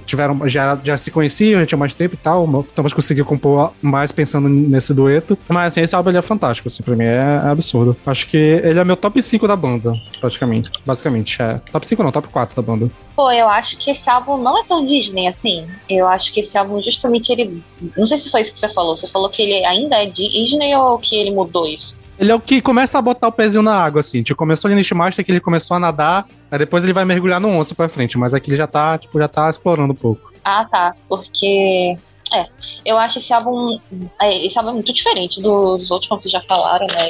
[0.04, 2.44] tiveram, já, já se conheciam, já tinha mais tempo e tal.
[2.44, 5.36] O Thomas conseguiu compor mais pensando nesse dueto.
[5.48, 7.96] Mas assim, esse álbum ele é fantástico, assim, pra mim é absurdo.
[8.06, 10.70] Acho que ele é meu top 5 da banda, praticamente.
[10.84, 11.60] Basicamente, é.
[11.70, 12.90] Top 5 não, top 4 da banda.
[13.16, 15.66] Pô, eu acho que esse álbum não é tão Disney assim.
[15.88, 17.62] Eu acho que esse álbum, justamente, ele.
[17.96, 18.96] Não sei se foi isso que você falou.
[18.96, 21.96] Você falou que ele ainda é Disney ou que ele mudou isso?
[22.18, 24.22] Ele é o que começa a botar o pezinho na água, assim.
[24.22, 27.48] Tipo, começou no Master que ele começou a nadar, aí depois ele vai mergulhar no
[27.48, 30.32] onça pra frente, mas aqui ele já tá, tipo, já tá explorando um pouco.
[30.44, 30.94] Ah, tá.
[31.08, 31.96] Porque.
[32.32, 32.46] É,
[32.84, 33.78] eu acho esse álbum.
[34.20, 37.08] é, esse álbum é muito diferente dos outros, como vocês já falaram, né?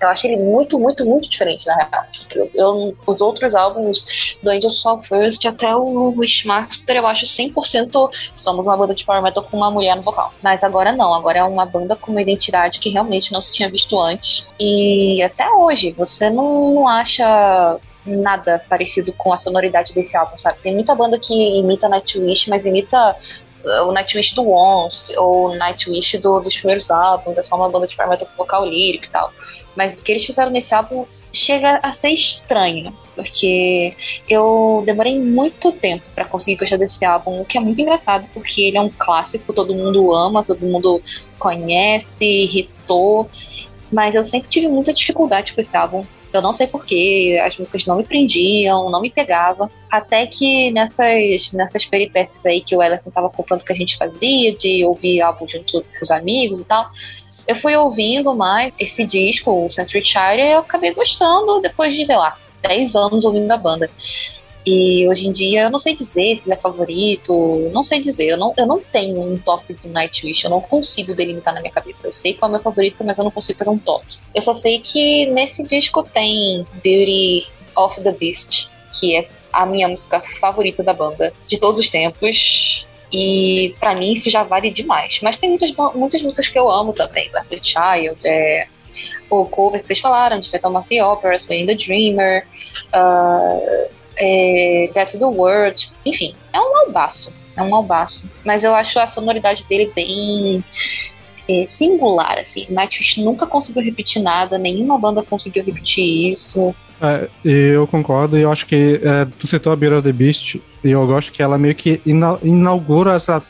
[0.00, 2.04] Eu acho ele muito, muito, muito diferente, na real.
[2.34, 4.04] Eu, eu- os outros álbuns
[4.42, 9.22] do Angels Fall First até o Wishmaster, eu acho 100% somos uma banda de power
[9.22, 10.32] metal com uma mulher no vocal.
[10.42, 13.70] Mas agora não, agora é uma banda com uma identidade que realmente não se tinha
[13.70, 14.46] visto antes.
[14.60, 20.58] E até hoje, você não, não acha nada parecido com a sonoridade desse álbum, sabe?
[20.60, 23.16] Tem muita banda que imita Nightwish, mas imita
[23.84, 27.86] o Nightwish do Once, ou o Nightwish do, dos primeiros álbuns, é só uma banda
[27.86, 29.32] de metal com vocal lírico e tal.
[29.74, 33.94] Mas o que eles fizeram nesse álbum chega a ser estranho, porque
[34.28, 38.62] eu demorei muito tempo para conseguir gostar desse álbum, o que é muito engraçado, porque
[38.62, 41.02] ele é um clássico, todo mundo ama, todo mundo
[41.38, 43.28] conhece, irritou,
[43.92, 46.04] mas eu sempre tive muita dificuldade com esse álbum.
[46.36, 49.70] Eu não sei porquê, as músicas não me prendiam, não me pegavam.
[49.90, 54.54] Até que nessas, nessas peripécias aí que o Ellison tava contando que a gente fazia,
[54.54, 56.88] de ouvir álbum junto com os amigos e tal,
[57.46, 62.04] eu fui ouvindo mais esse disco, o Century Child, e eu acabei gostando depois de,
[62.04, 63.88] sei lá, 10 anos ouvindo a banda.
[64.66, 68.24] E hoje em dia eu não sei dizer se ele é favorito, não sei dizer.
[68.24, 71.72] Eu não, eu não tenho um top do Nightwish, eu não consigo delimitar na minha
[71.72, 72.08] cabeça.
[72.08, 74.04] Eu sei qual é o meu favorito, mas eu não consigo fazer um top.
[74.34, 77.46] Eu só sei que nesse disco tem Beauty
[77.76, 82.84] of the Beast, que é a minha música favorita da banda de todos os tempos.
[83.12, 85.20] E para mim isso já vale demais.
[85.22, 87.30] Mas tem muitas, muitas músicas que eu amo também.
[87.30, 88.66] Blast the Child, é,
[89.30, 92.44] o cover que vocês falaram, de of the Opera, Slay the Dreamer,
[92.88, 95.90] uh, é, the World.
[96.04, 97.32] Enfim, é um albaço.
[97.56, 98.28] É um albaço.
[98.44, 100.62] Mas eu acho a sonoridade dele bem
[101.48, 102.66] é, singular, assim.
[102.68, 106.74] Nightwish nunca conseguiu repetir nada, nenhuma banda conseguiu repetir isso.
[107.00, 110.56] É, eu concordo, e eu acho que é, tu citou a Beer of the Beast,
[110.82, 113.42] e eu gosto que ela meio que inaugura essa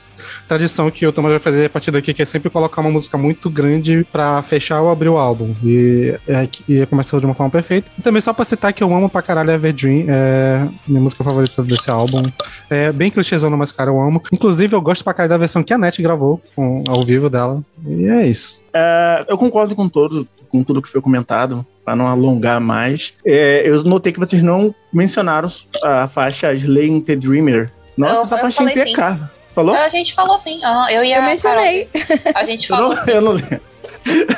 [0.46, 3.16] tradição que o Thomas vai fazer a partir daqui, que é sempre colocar uma música
[3.16, 5.54] muito grande para fechar ou abrir o álbum.
[5.64, 7.90] E, é, e começou de uma forma perfeita.
[7.98, 11.62] E também só pra citar que eu amo pra caralho Everdream, é minha música favorita
[11.62, 12.22] desse álbum.
[12.68, 14.22] É bem clichêzão, mas cara, eu amo.
[14.32, 17.60] Inclusive, eu gosto pra caralho da versão que a NET gravou com, ao vivo dela.
[17.86, 18.62] E é isso.
[18.72, 23.14] É, eu concordo com todo, com tudo que foi comentado para não alongar mais.
[23.24, 25.50] É, eu notei que vocês não mencionaram
[25.82, 27.70] a faixa Slaying the Dreamer.
[27.96, 29.28] Nossa, eu, essa faixa é impecável.
[29.56, 29.74] Falou?
[29.74, 30.60] A gente falou sim.
[30.62, 31.16] Uhum, eu ia.
[31.16, 31.88] Eu mencionei.
[32.34, 32.92] a gente falou.
[33.06, 33.60] Eu não, eu não lembro.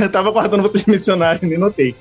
[0.01, 1.97] Eu tava guardando vocês mencionarem, nem notei.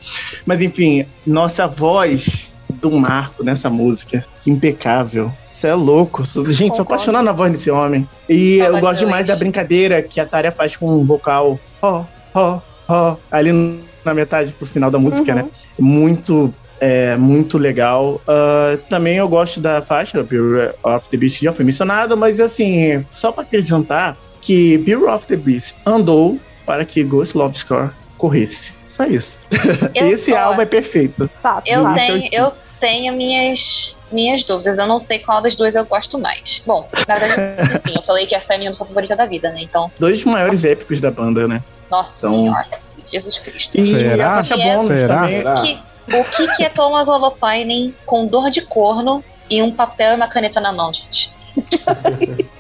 [0.46, 5.32] Mas enfim, nossa voz do Marco nessa música, impecável.
[5.52, 6.24] Você é louco.
[6.52, 8.08] Gente, sou apaixonado na voz desse homem.
[8.30, 11.60] E eu gosto demais da brincadeira que a Tária faz com um vocal.
[11.82, 12.04] Ó,
[12.36, 13.16] ó, ó.
[13.32, 15.38] Ali na metade pro final da música, uhum.
[15.40, 15.50] né?
[15.80, 18.22] Muito é muito legal.
[18.28, 23.06] Uh, também eu gosto da faixa Beer of the Beast, já foi mencionada, mas assim,
[23.16, 28.74] só para acrescentar que Beer of the Beast andou para que Ghost Love Score corresse.
[28.90, 29.36] Só isso.
[29.94, 30.38] Esse tô...
[30.38, 31.30] álbum é perfeito.
[31.42, 34.78] Fato, eu, tenho, eu tenho minhas, minhas dúvidas.
[34.78, 36.62] Eu não sei qual das duas eu gosto mais.
[36.66, 37.42] Bom, na verdade,
[37.78, 39.62] enfim, eu falei que essa é a minha música favorita da vida, né?
[39.62, 39.92] Então.
[40.00, 41.62] Dois maiores épicos da banda, né?
[41.90, 42.36] Nossa São...
[42.36, 42.87] senhora.
[43.12, 43.78] Jesus Cristo.
[43.78, 44.40] E Será?
[44.40, 45.28] a faixa bônus Será?
[45.62, 45.80] Que,
[46.16, 50.28] o que, que é Thomas Holopainen com dor de corno e um papel e uma
[50.28, 51.32] caneta na mão, gente?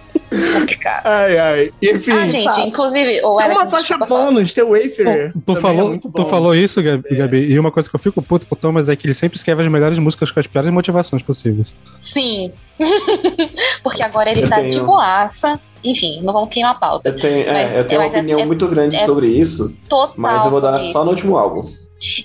[0.53, 1.05] Complicado.
[1.05, 1.73] Ai, ai.
[1.81, 2.11] Enfim.
[2.11, 5.33] Ah, gente, inclusive, o Alex, uma faixa bônus, teu wafer.
[5.45, 7.51] Tu, falou, é tu falou isso, Gabi, é.
[7.51, 9.61] E uma coisa que eu fico puto com o Thomas é que ele sempre escreve
[9.61, 11.75] as melhores músicas com as piores motivações possíveis.
[11.97, 12.51] Sim.
[13.83, 14.71] Porque agora ele eu tá tenho...
[14.71, 15.59] de boaça.
[15.83, 17.09] Enfim, não vamos queimar a pauta.
[17.09, 19.75] Eu tenho, é, eu tenho uma é, opinião é, muito grande sobre isso.
[19.87, 20.13] Total.
[20.17, 21.69] Mas eu vou dar só no último álbum.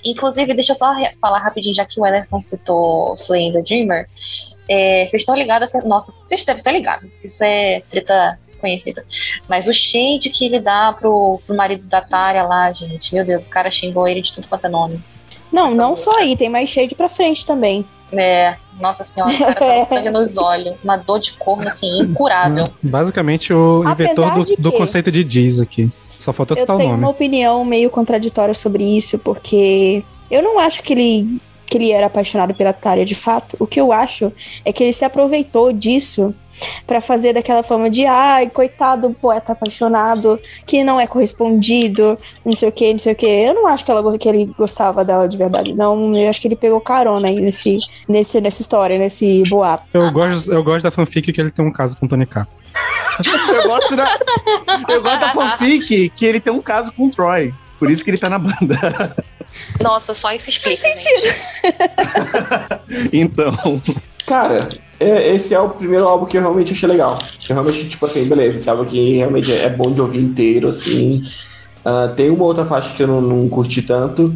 [0.03, 4.07] Inclusive, deixa eu só falar rapidinho, já que o Ellison citou Slaying the Dreamer.
[4.69, 5.69] É, vocês estão ligados?
[5.85, 7.09] Nossa, vocês devem estar ligados.
[7.23, 9.03] Isso é treta conhecida.
[9.49, 13.45] Mas o shade que ele dá pro, pro marido da Tária lá, gente, meu Deus,
[13.45, 15.01] o cara xingou ele de tudo quanto é nome.
[15.51, 16.11] Não, Essa não música.
[16.11, 17.85] só aí, tem mais shade pra frente também.
[18.11, 20.75] É, nossa senhora, o cara tá com sangue nos olhos.
[20.83, 22.65] Uma dor de corno, assim, incurável.
[22.81, 25.91] Basicamente, o inventor do, do conceito de Diz aqui.
[26.17, 26.89] Só faltou citar o nome.
[26.89, 31.77] Eu tenho uma opinião meio contraditória sobre isso, porque eu não acho que ele, que
[31.77, 33.55] ele era apaixonado pela Tária de fato.
[33.59, 34.31] O que eu acho
[34.63, 36.33] é que ele se aproveitou disso
[36.85, 42.55] para fazer daquela forma de ai, coitado do poeta apaixonado que não é correspondido, não
[42.55, 43.25] sei o que, não sei o que.
[43.25, 46.15] Eu não acho que, ela, que ele gostava dela de verdade, não.
[46.15, 49.83] Eu acho que ele pegou carona aí nesse, nesse, nessa história, nesse boato.
[49.93, 52.47] Eu gosto, eu gosto da fanfic que ele tem um caso com o Tony K
[53.53, 54.17] eu, gosto da,
[54.89, 57.53] eu gosto da fanfic que ele tem um caso com o Troy.
[57.77, 59.15] Por isso que ele tá na banda.
[59.81, 60.81] Nossa, só isso explica.
[60.81, 61.27] Faz sentido.
[63.13, 63.81] então.
[64.25, 67.19] Cara, é, esse é o primeiro álbum que eu realmente achei legal.
[67.39, 70.67] Que eu realmente, tipo assim, beleza, esse álbum aqui realmente é bom de ouvir inteiro,
[70.67, 71.23] assim.
[71.85, 74.33] Uh, tem uma outra faixa que eu não, não curti tanto.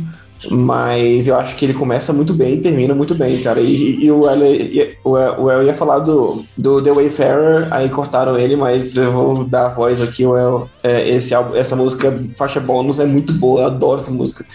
[0.51, 3.59] Mas eu acho que ele começa muito bem e termina muito bem, cara.
[3.59, 4.39] E, e o, El,
[5.03, 9.43] o, o El ia falar do, do The Wayfarer, aí cortaram ele, mas eu vou
[9.43, 10.26] dar a voz aqui.
[10.26, 14.45] O El, é, esse, essa música, faixa bônus, é muito boa, eu adoro essa música.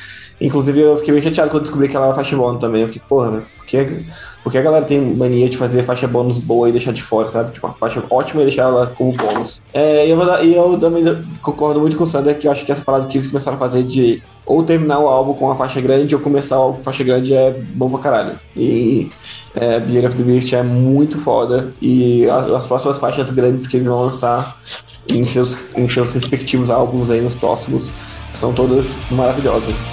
[0.42, 2.82] Inclusive, eu fiquei bem chateado quando descobri que ela era faixa bônus também.
[2.82, 4.04] Eu fiquei, porra, porque
[4.42, 7.52] Porque a galera tem mania de fazer faixa bônus boa e deixar de fora, sabe?
[7.52, 9.62] Tipo, uma faixa ótima e deixar ela como bônus.
[9.72, 11.04] É, eu, e eu também
[11.40, 13.60] concordo muito com o Sander que eu acho que essa parada que eles começaram a
[13.60, 16.82] fazer de ou terminar o álbum com uma faixa grande ou começar o álbum com
[16.82, 18.38] faixa grande é bom pra caralho.
[18.56, 19.10] E
[19.54, 21.72] é, Beauty of the Beast é muito foda.
[21.80, 24.60] E as, as próximas faixas grandes que eles vão lançar
[25.08, 27.92] em seus, em seus respectivos álbuns aí nos próximos
[28.32, 29.86] são todas maravilhosas.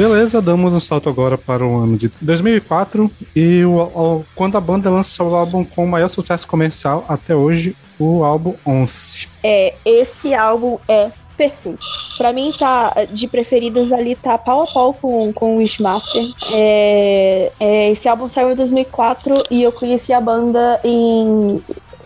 [0.00, 4.60] Beleza, damos um salto agora para o ano de 2004 e o, o- quando a
[4.60, 9.28] banda lança o álbum com o maior sucesso comercial até hoje, o álbum 11.
[9.44, 11.86] É, esse álbum é perfeito.
[12.16, 16.22] Pra mim, tá de preferidos ali, tá pau a pau com, com o Wishmaster.
[16.54, 21.60] É, é, esse álbum saiu em 2004 e eu conheci a banda em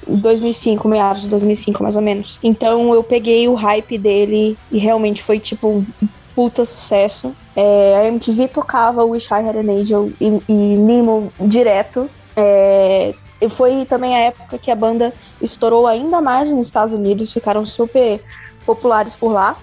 [0.09, 2.41] 2005, meados de 2005, mais ou menos.
[2.43, 5.85] Então eu peguei o hype dele e realmente foi tipo
[6.35, 7.35] puta sucesso.
[7.55, 12.09] É, a MTV tocava Wish I Had an Angel e, e Nemo direto.
[12.37, 17.33] É, e foi também a época que a banda estourou ainda mais nos Estados Unidos,
[17.33, 18.23] ficaram super
[18.65, 19.57] populares por lá.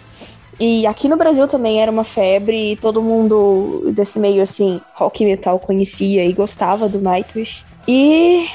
[0.59, 5.25] E aqui no Brasil também era uma febre, e todo mundo desse meio assim, rock
[5.25, 7.65] metal conhecia e gostava do Nightwish.
[7.87, 8.47] E,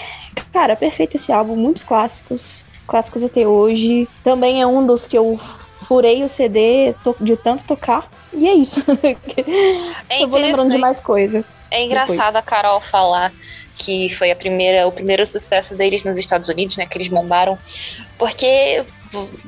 [0.53, 4.09] cara, perfeito esse álbum, muitos clássicos, clássicos até hoje.
[4.23, 5.39] Também é um dos que eu
[5.87, 8.09] furei o CD de tanto tocar.
[8.33, 8.83] E é isso.
[10.09, 11.45] É eu vou lembrando de mais coisa.
[11.71, 13.33] É engraçado a Carol falar
[13.77, 16.87] que foi a primeira, o primeiro sucesso deles nos Estados Unidos, né?
[16.87, 17.59] Que eles bombaram.
[18.19, 18.85] Porque,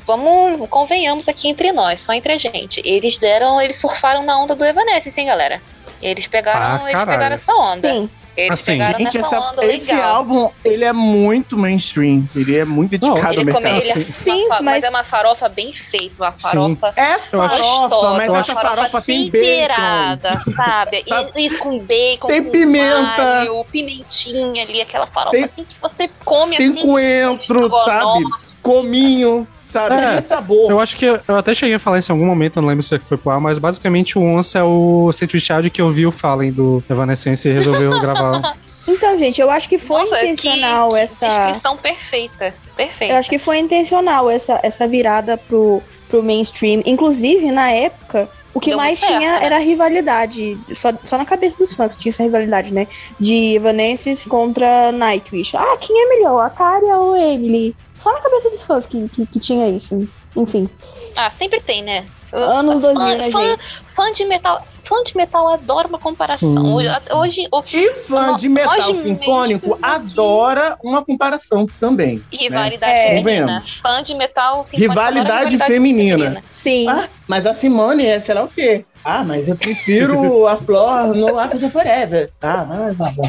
[0.04, 2.82] vamos, convenhamos aqui entre nós, só entre a gente.
[2.84, 5.62] Eles deram, eles surfaram na onda do Evanescence, hein, galera?
[6.02, 7.80] Eles pegaram, Ah, eles pegaram essa onda.
[7.80, 10.14] Sim, Eles Assim, Gente, nessa essa- onda esse legal.
[10.16, 12.24] álbum, ele é muito mainstream.
[12.36, 13.82] Ele é muito dedicado Ele ao come- mercado.
[13.82, 14.10] ele é Sim.
[14.12, 14.60] Sim, mas...
[14.60, 16.48] mas- é uma farofa bem feita, uma Sim.
[16.78, 19.44] farofa É Eu acho- farofa, gostosa, mas uma essa farofa tem bacon.
[19.44, 21.04] temperada, sabe?
[21.04, 23.40] E- Isso com bacon, Tem com pimenta.
[23.40, 26.80] alho, pimentinha ali, aquela farofa Tem- assim que você come Tem assim.
[26.82, 27.84] coentro, estrogonofe.
[27.90, 28.24] sabe?
[28.62, 29.94] Cominho, sabe?
[29.94, 30.20] É.
[30.20, 30.70] Tem sabor.
[30.70, 32.68] Eu acho que eu, eu até cheguei a falar isso em algum momento, eu não
[32.68, 35.90] lembro se foi pro ar, mas basicamente o Once é o Sandwich Child que eu
[35.90, 38.54] vi o Fallen do Evanescence e resolveu gravar.
[38.86, 41.28] Então, gente, eu acho que foi Nossa, intencional que, que essa.
[41.28, 42.54] descrição perfeita.
[42.74, 43.12] Perfeita.
[43.12, 46.82] Eu acho que foi intencional essa, essa virada pro, pro mainstream.
[46.86, 49.44] Inclusive, na época, o que Deu mais certo, tinha né?
[49.44, 50.58] era a rivalidade.
[50.74, 52.88] Só, só na cabeça dos fãs tinha essa rivalidade, né?
[53.20, 55.56] De Evanescence contra Nightwish.
[55.56, 57.76] Ah, quem é melhor, a Tária ou a Emily?
[57.98, 60.08] Só na cabeça dos fãs que, que, que tinha isso.
[60.36, 60.68] Enfim,
[61.16, 62.04] Ah, sempre tem, né?
[62.30, 63.60] anos 2000, né, fã, gente?
[63.96, 66.54] fã de metal, fã de metal adora uma comparação.
[66.54, 66.72] Sim.
[66.74, 69.78] Hoje, hoje o- E fã de metal Hoje sinfônico mesmo.
[69.82, 72.22] adora uma comparação também.
[72.30, 73.14] rivalidade É.
[73.16, 73.64] feminina.
[73.82, 76.42] Fã de metal sinfônico adora Rivalidade feminina.
[76.50, 76.86] Sim.
[76.88, 78.84] Ah, mas a Simone é sei lá o quê?
[79.02, 82.30] Ah, mas eu prefiro a Flor no Africa Forever.
[82.42, 83.28] Ah, mas tá bom.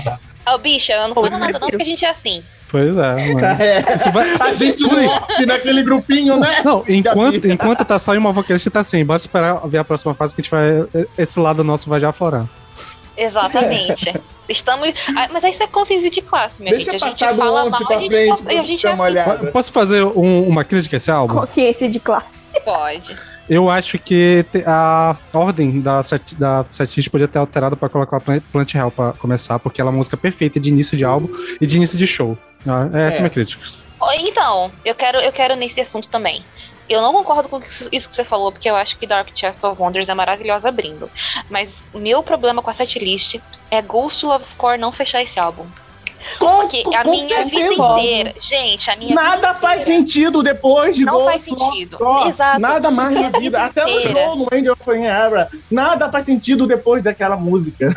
[0.61, 2.43] Bicha, eu não falo nada não, porque a gente é assim.
[2.69, 3.45] Pois é, mano.
[3.61, 3.95] É.
[3.95, 6.61] Isso vai- A gente morre naquele grupinho, né?
[6.63, 9.03] Não, enquanto, enquanto tá só em uma vocalista, tá assim.
[9.03, 11.05] Bora esperar ver a próxima fase que a gente vai.
[11.17, 12.45] Esse lado nosso vai já aflorar.
[13.17, 14.13] Exatamente.
[14.47, 14.93] Estamos.
[15.15, 17.03] Ah, mas isso é consciência de classe, minha Deixa gente.
[17.03, 19.45] A gente fala 11 mal, a gente, frente, e a gente é assim.
[19.47, 21.35] Posso fazer um- uma crítica a esse álbum?
[21.41, 22.25] Consciência de classe.
[22.65, 23.15] Pode.
[23.47, 28.43] Eu acho que a ordem da, set, da setlist podia ter alterado pra colocar Plant,
[28.51, 31.65] Plant Hell pra começar, porque ela é uma música perfeita de início de álbum e
[31.67, 32.37] de início de show.
[32.67, 33.19] Ah, Essa é, É.
[33.21, 33.63] minha crítica.
[34.17, 36.43] Então, eu quero, eu quero nesse assunto também.
[36.87, 39.79] Eu não concordo com isso que você falou, porque eu acho que Dark Chest of
[39.79, 41.09] Wonders é maravilhosa abrindo.
[41.49, 43.35] Mas o meu problema com a setlist
[43.69, 45.65] é Ghost Love Score não fechar esse álbum.
[46.37, 48.33] Com, Porque a minha vida inteira.
[48.41, 51.97] Gente, a minha Nada vida faz inteira- sentido depois de Não Ghost faz sentido.
[52.27, 52.59] Exato.
[52.59, 53.63] Nada mais na vida.
[53.63, 55.49] Até o show no Angel of.
[55.71, 57.93] Nada faz sentido depois daquela música.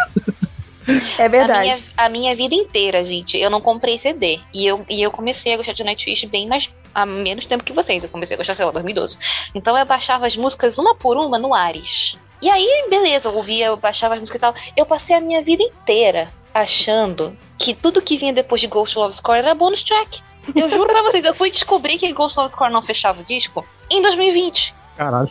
[1.18, 1.60] É A verdade.
[1.60, 4.40] minha, a minha vida inteira, gente, eu não comprei CD.
[4.52, 7.72] E eu, e eu comecei a gostar de Nightwish bem mais, há menos tempo que
[7.72, 8.02] vocês.
[8.02, 9.16] Eu comecei a gostar, sei lá, 2012.
[9.54, 12.16] Então eu baixava as músicas uma por uma no Ares.
[12.40, 14.54] E aí, beleza, eu ouvia, eu baixava as músicas e tal.
[14.76, 19.14] Eu passei a minha vida inteira achando que tudo que vinha depois de Ghost Love
[19.14, 20.20] Score era bonus track.
[20.56, 23.64] Eu juro pra vocês, eu fui descobrir que Ghost Love Score não fechava o disco
[23.88, 24.74] em 2020.
[24.96, 25.30] Caralho.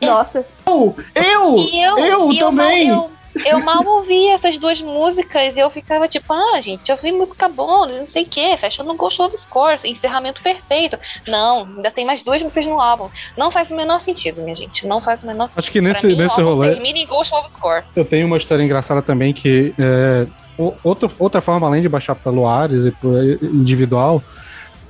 [0.00, 0.46] Nossa.
[0.66, 2.88] Eu, eu, eu, eu e eu, também.
[2.88, 3.10] eu,
[3.46, 7.48] eu mal ouvia essas duas músicas e eu ficava tipo, ah, gente, eu ouvi música
[7.48, 10.98] boa, não sei o que, fechando no Ghost of Score, encerramento perfeito.
[11.26, 13.08] Não, ainda tem mais duas músicas no álbum.
[13.36, 14.86] Não faz o menor sentido, minha gente.
[14.86, 15.58] Não faz o menor sentido.
[15.58, 16.70] Acho que nesse, mim, o nesse rolê.
[16.74, 17.84] Termina em Ghost of Score.
[17.96, 20.26] Eu tenho uma história engraçada também que é,
[20.58, 24.22] o- outro, outra forma, além de baixar pelo Ares e por individual,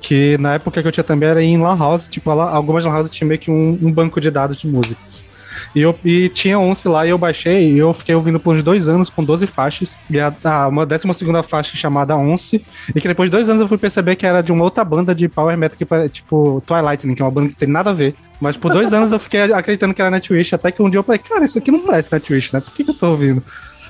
[0.01, 2.91] que na época que eu tinha também era em Lan House, tipo, lá- algumas Lan
[2.93, 5.25] House tinha meio que um, um banco de dados de músicas.
[5.73, 8.63] E, eu, e tinha 11 lá e eu baixei e eu fiquei ouvindo por uns
[8.63, 9.97] dois anos com 12 faixas.
[10.09, 12.63] E a, a, uma décima segunda faixa chamada Once.
[12.93, 15.15] E que depois de dois anos eu fui perceber que era de uma outra banda
[15.15, 18.15] de Power Metal, que, tipo Twilight, que é uma banda que tem nada a ver.
[18.39, 21.03] Mas por dois anos eu fiquei acreditando que era Nightwish, até que um dia eu
[21.03, 22.59] falei, cara, isso aqui não parece Nightwish, né?
[22.59, 23.41] Por que, que eu tô ouvindo?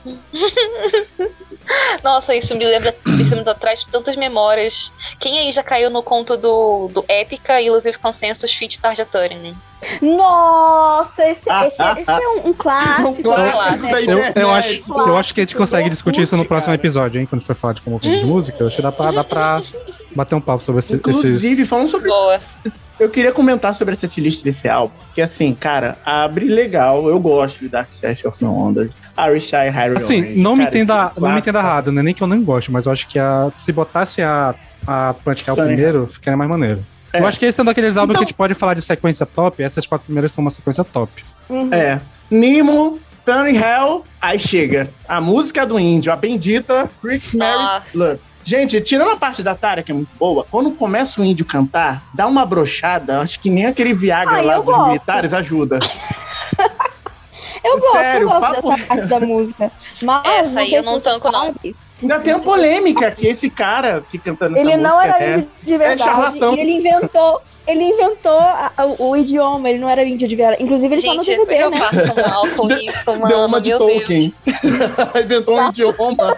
[2.03, 4.91] Nossa, isso me lembra, isso me traz tantas memórias.
[5.19, 9.55] Quem aí já caiu no conto do, do Épica e Illusive Consensus Feat Tarja Turing?
[10.01, 13.29] Nossa, esse, esse, esse é um, um clássico.
[13.35, 13.51] Um né?
[13.51, 14.83] clássico da Eu, eu, internet.
[14.83, 17.25] acho, eu acho que a gente consegue discutir isso no próximo episódio, hein?
[17.25, 18.57] Quando for falar de como ouvir de música.
[18.61, 19.61] Eu acho que dá pra, dá pra
[20.15, 21.67] bater um papo sobre esse- Inclusive, esses.
[21.69, 22.39] falando sobre Boa.
[22.99, 27.59] Eu queria comentar sobre essa setlist desse álbum, que assim, cara, abre legal, eu gosto
[27.59, 31.31] de Dark Side of No Wonder, Arishai Hyrule Assim, Orange, não me cara, entenda, não
[31.31, 33.49] me entenda errado, não é nem que eu não gosto, mas eu acho que a,
[33.53, 34.53] se botasse a,
[34.85, 36.83] a praticar o Tony primeiro, ficaria mais maneiro.
[37.13, 37.19] É.
[37.21, 38.81] Eu acho que esse é um daqueles álbuns Então- que a gente pode falar de
[38.81, 41.23] sequência top, essas quatro primeiras são uma sequência top.
[41.49, 41.73] Uhum.
[41.73, 41.99] É,
[42.29, 47.83] Nemo, Turning Hell, aí chega a música do índio, a bendita Creek Mary.
[48.43, 52.03] Gente, tirando a parte da Tara, que é muito boa, quando começa o índio cantar,
[52.13, 54.87] dá uma brochada, acho que nem aquele Viagra Ah, lá dos gosto.
[54.87, 55.79] militares ajuda.
[57.65, 59.71] Eu gosto, Sério, eu gosto papo- dessa parte da música.
[60.01, 61.45] Mas Essa não aí sei eu se não você tanco, não.
[61.45, 65.23] sabe, Ainda tem a polêmica que esse cara que cantando ele essa não música era
[65.23, 66.09] é- índio de verdade.
[66.09, 66.53] charlatão.
[66.55, 67.41] e ele inventou.
[67.67, 70.61] Ele inventou a- a- o, idioma, ele não era índio de verdade.
[70.61, 71.79] Inclusive, ele tá no Gente, DVD, eu né?
[71.79, 73.27] passo mal com isso, mano.
[73.27, 73.79] Deu uma de meu.
[73.79, 74.33] Tolkien.
[75.23, 76.37] Inventou um idioma.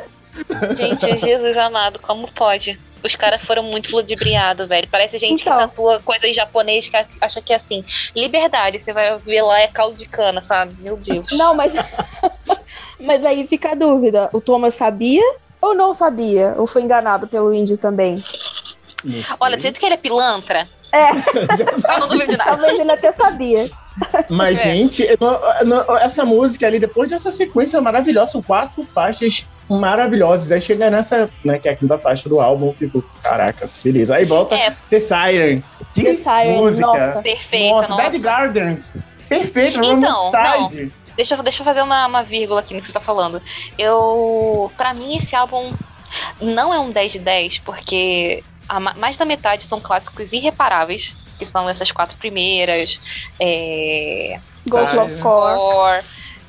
[0.77, 2.79] Gente, Jesus amado, como pode?
[3.03, 4.87] Os caras foram muito ludibriados, velho.
[4.89, 5.53] Parece gente Então.
[5.57, 7.83] que tatua coisa em japonês que acha que é assim.
[8.15, 10.75] Liberdade, você vai ver lá é caldo de cana, sabe?
[10.79, 11.25] Meu Deus.
[11.31, 11.73] Não, mas.
[12.99, 15.23] mas aí fica a dúvida: o Thomas sabia
[15.61, 16.53] ou não sabia?
[16.57, 18.23] Ou foi enganado pelo índio também?
[19.39, 20.67] Olha, do jeito que ele é pilantra.
[20.91, 21.09] É.
[21.93, 22.51] Eu não duvido de nada.
[22.51, 23.69] Talvez ele até sabia.
[24.29, 24.63] Mas, É.
[24.63, 25.07] gente,
[26.01, 30.51] essa música ali, depois dessa sequência maravilhosa, são quatro faixas maravilhosas.
[30.51, 34.15] Aí chega nessa, né, que é a quinta faixa do álbum, eu fico, caraca, beleza.
[34.15, 34.75] Aí volta É.
[34.89, 35.63] The Siren.
[35.93, 36.87] Que The Siren, música.
[36.87, 37.21] nossa.
[37.21, 38.03] Perfeita, Nossa, nossa.
[38.03, 38.93] Bad Gardens.
[39.27, 40.91] Perfeito, Então, Ramoncide.
[41.15, 43.41] Deixa, eu- deixa eu fazer uma, uma vírgula aqui no que você tá falando.
[43.77, 44.71] Eu.
[44.77, 45.73] Pra mim, esse álbum
[46.39, 51.15] não é um 10 de 10, porque a ma- mais da metade são clássicos irreparáveis,
[51.39, 52.99] que são essas quatro primeiras.
[53.39, 54.39] É.
[54.67, 54.95] Ghost.
[54.95, 55.57] Love Score.
[55.57, 55.99] Or,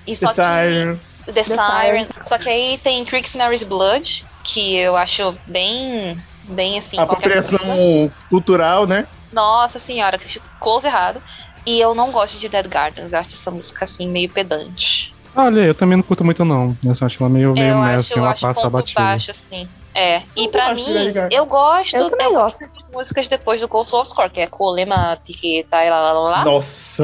[0.07, 0.99] e The só que- Siren.
[1.33, 2.07] The, The Siren.
[2.25, 6.17] Só que aí tem Tricks Mary's Blood, que eu acho bem.
[6.45, 6.99] Bem assim.
[6.99, 9.07] Apropriação cultural, né?
[9.33, 11.23] Nossa senhora, que close errado.
[11.67, 15.13] E eu não gosto de Dead Gardens, eu acho essa música assim meio pedante.
[15.37, 16.75] Olha, eu também não curto muito, não.
[16.83, 18.73] Eu só acho ela meio, meio eu né, acho, assim, eu ela acho passa ponto
[18.73, 19.01] batida.
[19.01, 19.69] baixo, assim.
[19.95, 20.23] É.
[20.37, 22.61] E Eu pra gosto de mim, eu gosto Eu também gosto.
[22.61, 26.31] das músicas depois do Ghost of Score, que é Colema, Tiqueta e lá lá lá
[26.31, 26.45] lá.
[26.45, 27.03] Nossa.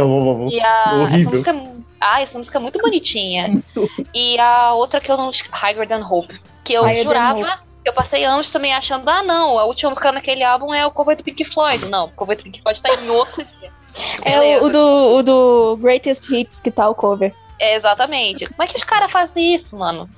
[0.50, 1.32] E a, essa horrível.
[1.32, 1.54] música, é
[2.04, 3.62] ah, essa música é muito bonitinha.
[4.14, 5.30] e a outra que eu não.
[5.30, 6.38] Higher Than Hope.
[6.62, 7.64] Que eu Higher jurava.
[7.82, 11.16] Eu passei anos também achando, ah, não, a última música naquele álbum é o cover
[11.16, 11.86] do Pink Floyd.
[11.88, 13.44] Não, o cover do Pink Floyd tá em outro.
[14.24, 17.32] É o, o do, o do Greatest Hits que tá o cover.
[17.60, 18.44] É, exatamente.
[18.44, 20.10] Como é que os caras fazem isso, mano?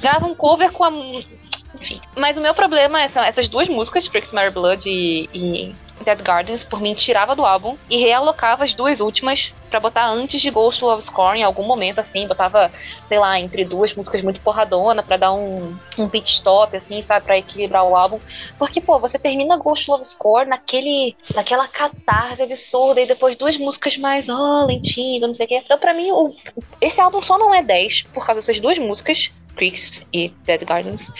[0.00, 0.90] Gravam um cover com a.
[0.90, 2.00] Enfim.
[2.16, 5.74] Mas o meu problema são essas duas músicas, Tricks Mary Blood e, e
[6.04, 10.40] Dead Gardens, por mim, tirava do álbum e realocava as duas últimas pra botar antes
[10.40, 12.26] de Ghost Love Score em algum momento, assim.
[12.26, 12.70] Botava,
[13.08, 17.24] sei lá, entre duas músicas muito porradona pra dar um, um pit stop, assim, sabe?
[17.24, 18.18] Pra equilibrar o álbum.
[18.58, 23.96] Porque, pô, você termina Ghost Love Score naquele, naquela catarse absurda e depois duas músicas
[23.96, 25.62] mais, ó, lentinho, não sei o quê.
[25.64, 26.34] Então, pra mim, o,
[26.80, 31.10] esse álbum só não é 10 por causa dessas duas músicas, Creeks e Dead Gardens.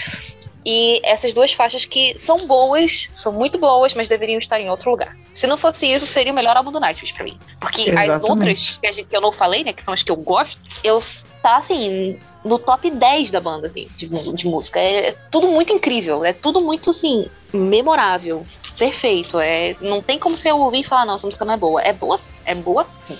[0.65, 4.91] E essas duas faixas que são boas, são muito boas, mas deveriam estar em outro
[4.91, 5.17] lugar.
[5.35, 7.39] Se não fosse isso, seria o melhor álbum do Nightwish pra mim.
[7.61, 8.31] Porque as Exatamente.
[8.31, 10.61] outras que, a gente- que eu não falei, né, que são as que eu gosto,
[10.85, 11.01] eu
[11.43, 14.79] tá assim, no top 10 da banda, assim, de, de música.
[14.79, 18.45] É, é tudo muito incrível, é tudo muito, assim, memorável.
[18.77, 19.39] Perfeito.
[19.39, 21.81] É, não tem como você ouvir e falar, não, essa música não é boa.
[21.83, 23.19] É boa, é boa sim.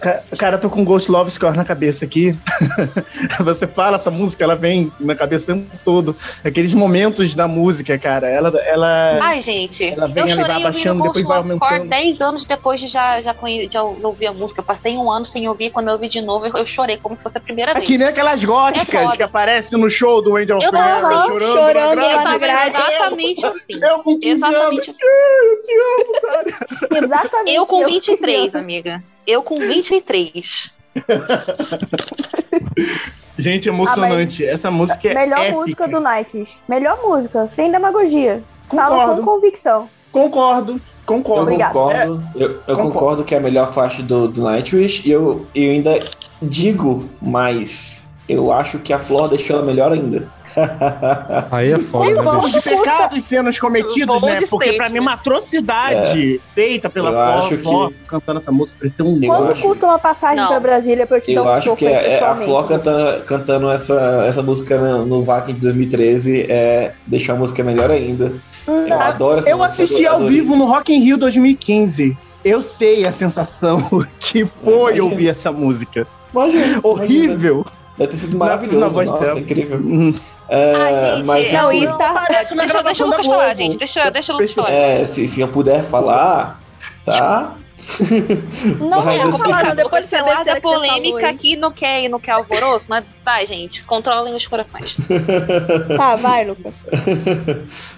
[0.00, 2.36] Ca- Cara, eu tô com Ghost Love Score na cabeça aqui.
[3.40, 6.16] Você fala essa música, ela vem na cabeça o tempo todo.
[6.44, 8.28] Aqueles momentos da música, cara.
[8.28, 8.48] Ela.
[8.60, 11.90] ela Ai, gente, Ela eu vem, ela vai abaixando, Ghost depois vai Love Score aumentando.
[11.90, 14.60] 10 anos depois de já, já, conhe- já ouvir a música.
[14.60, 17.16] Eu passei um ano sem ouvir, quando eu ouvi de novo, eu, eu chorei como
[17.16, 17.86] se fosse a primeira é vez.
[17.86, 21.00] que nem aquelas góticas É que aparecem no show do Angel Eu também.
[21.12, 22.76] chorando, Chorando lá grade.
[22.76, 23.80] Exatamente assim.
[23.82, 24.88] Eu com 15 Exatamente anos.
[24.88, 24.98] assim.
[25.54, 27.04] Eu te amo, cara.
[27.04, 27.56] Exatamente.
[27.56, 29.02] Eu com eu 23, quis- amiga.
[29.26, 30.70] Eu com 23.
[33.36, 34.44] Gente, emocionante.
[34.44, 35.56] Essa música é Melhor épica.
[35.60, 36.58] música do Nightwish.
[36.68, 38.42] Melhor música, sem demagogia.
[38.70, 39.22] Falo Concordo.
[39.22, 39.88] com convicção.
[40.12, 41.42] Concordo, Eu concordo.
[41.42, 41.72] Obrigada.
[41.72, 42.82] concordo, eu, eu Concordo.
[42.92, 45.98] concordo que é a melhor faixa do, do Nightwish e eu, eu ainda
[46.40, 48.10] digo mais.
[48.28, 50.28] Eu acho que a Flor deixou ela melhor ainda.
[51.50, 52.40] Aí é foda, Muito né, bom.
[52.48, 54.38] de pecados sendo cometidos, Bold né?
[54.48, 59.04] Porque pra mim uma atrocidade feita pela Eu Flor, acho que- cantando essa música parecia
[59.04, 60.48] um Eu Quanto acho- custa uma passagem Não.
[60.48, 62.34] pra Brasília pra eu te dar Eu um acho soco que é, é a?
[62.36, 67.62] Flor cantando, cantando essa, essa música no, no VAC de 2013 é deixar a música
[67.62, 68.32] melhor ainda.
[68.66, 69.82] Hum, Eu adoro essa Eu música.
[69.84, 72.16] assisti ao vivo no Rock in Rio 2015.
[72.44, 73.82] Eu sei a sensação
[74.20, 75.04] que foi Imagina.
[75.04, 76.06] ouvir essa música.
[76.32, 76.80] Imagina, imagina.
[76.82, 77.66] Horrível.
[77.96, 78.90] Deve ter sido Na- na maravilhoso.
[78.94, 79.38] voz Nossa, dela.
[79.40, 79.78] incrível.
[79.78, 80.14] Hum.
[80.48, 82.12] É, Ai, gente, mas Não, assim, isso tá...
[82.12, 83.76] Na Deixa, deixa o Lucas falar, gente.
[83.78, 84.76] Deixa, deixa o Lucas Deixa- falar.
[84.78, 86.60] é, se, se eu puder falar,
[87.04, 87.54] tá?
[88.80, 91.56] Não Mas vou assim- falar, não, depois você dessa besteira que você polêmica falou aqui
[91.56, 94.96] não quer, e não quer alvoroço, mas vai, gente, controlem os corações.
[95.96, 96.86] Tá, vai, Lucas.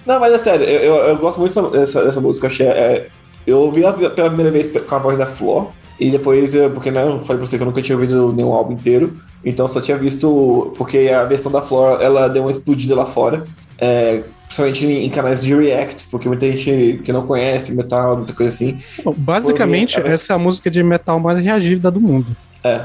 [0.05, 2.47] Não, mas é sério, eu, eu, eu gosto muito dessa, dessa, dessa música.
[2.47, 3.07] Eu, achei, é,
[3.45, 5.69] eu ouvi ela pela primeira vez com a voz da Flor,
[5.99, 8.53] e depois, eu- porque né, eu falei pra você que eu nunca tinha ouvido nenhum
[8.53, 12.51] álbum inteiro, então eu só tinha visto, porque a versão da Flor, ela deu uma
[12.51, 13.43] explodida lá fora,
[13.77, 18.33] é, principalmente em, em canais de react, porque muita gente que não conhece metal, muita
[18.33, 18.79] coisa assim.
[19.17, 22.35] Basicamente, Foi- essa é a música de metal mais reagida do mundo.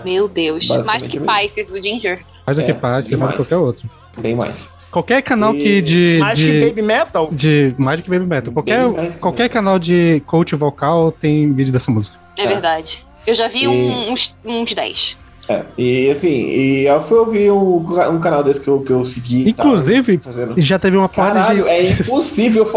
[0.05, 0.67] Meu Deus.
[0.69, 1.35] Mais Basicamente que mesmo.
[1.41, 2.21] Pisces do Ginger.
[2.47, 3.89] Mais do É, que passe, mais do qualquer outro.
[4.19, 4.75] Bem mais.
[4.93, 6.18] Qualquer canal E- que de.
[6.20, 6.47] Mais de...
[6.47, 7.28] que Baby Metal?
[7.32, 8.53] de Magic Baby Metal.
[8.53, 12.16] Qualquer, que qualquer canal de coach vocal tem vídeo dessa música.
[12.38, 12.47] É, É.
[12.47, 13.05] verdade.
[13.26, 15.16] Eu já vi E- um- uns, uns 10.
[15.49, 17.78] É, e assim, e eu fui ouvir um,
[18.12, 19.49] um canal desse que eu, que eu segui.
[19.49, 20.55] e tal, Inclusive, fazendo.
[20.57, 21.70] Já teve uma parte Caralho, de.
[21.70, 22.68] é impossível.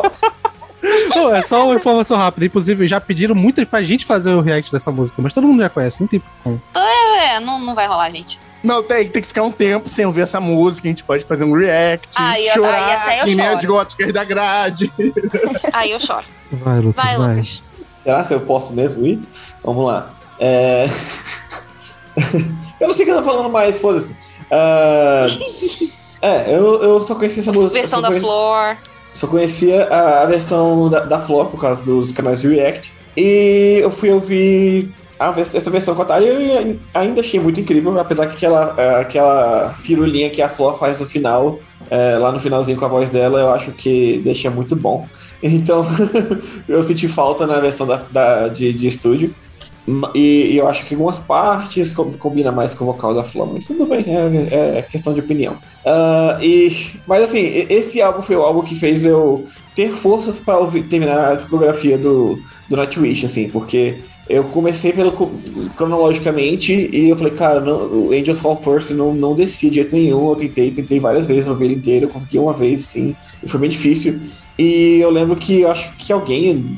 [1.10, 2.46] Não, é só uma informação rápida.
[2.46, 5.70] Inclusive, já pediram muito pra gente fazer o react dessa música, mas todo mundo já
[5.70, 6.60] conhece, não tem como.
[6.76, 8.40] É, não, não vai rolar, gente.
[8.66, 10.88] Não, tem, tem que ficar um tempo sem ouvir essa música.
[10.88, 13.58] A gente pode fazer um react, Ah, e- chorar, aí até eu que nem choro.
[13.60, 14.92] as góticas da grade.
[15.74, 16.26] Aí eu choro.
[16.52, 17.36] Vai, Lucas, Vai, vai.
[17.36, 17.62] Lucas.
[18.04, 19.20] Será se eu posso mesmo ir?
[19.64, 20.10] Vamos lá.
[20.40, 20.86] É...
[22.80, 24.18] eu não sei o que eu tô falando mais, foda-se.
[24.52, 25.28] Ah,
[26.22, 27.80] É, eu, eu só conheci essa música.
[27.80, 28.78] Versão da conheci- Flor.
[29.14, 32.94] Só conhecia a, a versão da, da Flor por causa dos canais de React.
[33.16, 37.98] E eu fui ouvir a essa versão com a Thalia e ainda achei muito incrível,
[38.00, 41.60] apesar que aquela, é, aquela firulinha que a Flor faz no final,
[41.90, 45.08] é, lá no finalzinho com a voz dela, eu acho que deixa muito bom.
[45.44, 45.86] Então,
[46.68, 49.36] eu senti falta na versão da, da- de, de estúdio.
[50.16, 53.54] E, e eu acho que algumas partes com- combina mais com o vocal da Flor,
[53.54, 55.58] mas tudo bem, é, é questão de opinião.
[55.86, 59.46] Ah, e, mas assim, esse álbum foi o álbum que fez eu
[59.76, 60.56] ter forças para
[60.90, 65.12] terminar a discografia do, do Nightwish, assim, porque eu comecei pelo
[65.76, 69.96] cronologicamente e eu falei, cara, não, o Angels Fall First não, não descia de jeito
[69.96, 70.30] nenhum.
[70.30, 73.70] Eu tentei, tentei várias vezes ouvir ele inteiro, consegui uma vez, sim, e foi bem
[73.70, 74.20] difícil.
[74.58, 76.76] E eu lembro que eu acho que alguém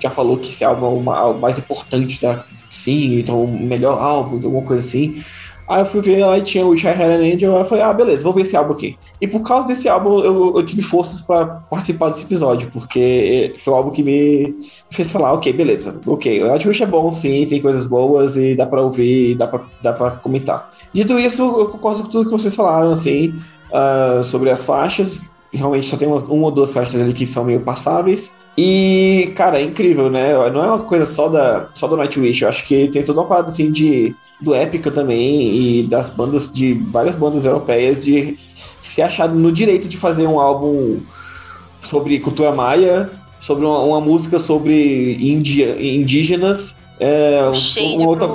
[0.00, 2.44] já falou que esse álbum é o o mais importante da.
[2.70, 5.22] Sim, então o melhor álbum, alguma coisa assim.
[5.68, 7.54] Aí eu fui ver lá e tinha o Had an Angel.
[7.54, 8.96] Aí eu falei, ah, beleza, vou ver esse álbum aqui.
[9.20, 13.72] E por causa desse álbum eu, eu tive forças pra participar desse episódio, porque foi
[13.72, 14.54] o álbum que me
[14.90, 18.64] fez falar, ok, beleza, ok, o Nightwish é bom sim, tem coisas boas e dá
[18.64, 20.72] pra ouvir, dá pra, dá pra comentar.
[20.92, 23.34] Dito isso, eu concordo com tudo que vocês falaram, assim,
[23.72, 25.20] ah, sobre as faixas.
[25.52, 28.36] Realmente só tem umas, uma ou duas faixas ali que são meio passáveis.
[28.56, 30.34] E, cara, é incrível, né?
[30.50, 32.42] Não é uma coisa só, da, só do Nightwish.
[32.42, 36.52] Eu acho que tem toda uma parada assim de do épica também e das bandas
[36.52, 38.38] de várias bandas europeias de
[38.80, 41.00] se achar no direito de fazer um álbum
[41.80, 43.10] sobre cultura maia,
[43.40, 47.54] sobre uma, uma música sobre índia, indígenas, é, um-
[47.96, 48.26] uma outra,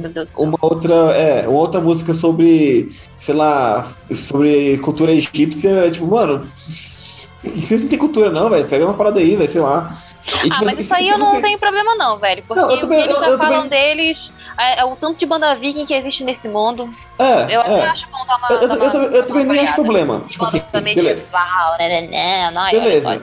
[0.00, 6.06] meu Deus uma outra, é, uma outra música sobre, sei lá, sobre cultura egípcia, tipo,
[6.06, 6.46] mano,
[7.44, 10.02] vocês não tem cultura não, velho, pega uma parada aí, velho, sei lá.
[10.26, 12.42] E, Ah, tipo, mas se- isso aí eu não você- tenho problema não, velho.
[12.48, 15.54] Porque Não, também- eles já eu falam também- deles, é, é o tanto de banda
[15.54, 16.88] viking que existe nesse mundo.
[17.18, 17.86] É, Eu até é.
[17.88, 18.48] acho bom dar uma.
[18.48, 20.20] Eu, eu, dar eu, uma- também- eu também nem acho problema.
[20.28, 21.02] Tipo assim, beleza.
[21.02, 23.20] medieval, né, né, né, não, Beleza.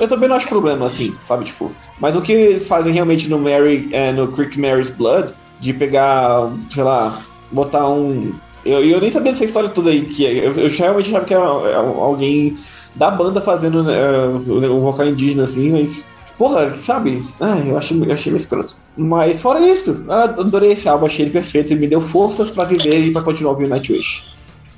[0.00, 1.44] Eu, também não acho problema, assim, sabe?
[1.44, 1.70] Tipo,
[2.00, 6.50] mas o que eles fazem realmente no Mary, é, no Creek Mary's Blood de pegar,
[6.68, 7.20] sei lá,
[7.52, 8.32] botar um.
[8.64, 11.44] Eu, eu nem sabia dessa história toda aí, que eu, eu realmente achava que era
[11.44, 12.58] é, alguém
[12.94, 13.94] da banda fazendo né,
[14.46, 16.12] o vocal indígena assim, mas.
[16.36, 17.22] Porra, sabe?
[17.40, 18.74] Ah, eu achei, achei meio escroto.
[18.96, 23.04] Mas fora isso, adorei esse álbum, achei ele perfeito e me deu forças pra viver
[23.04, 24.24] e pra continuar ouvindo Nightwish.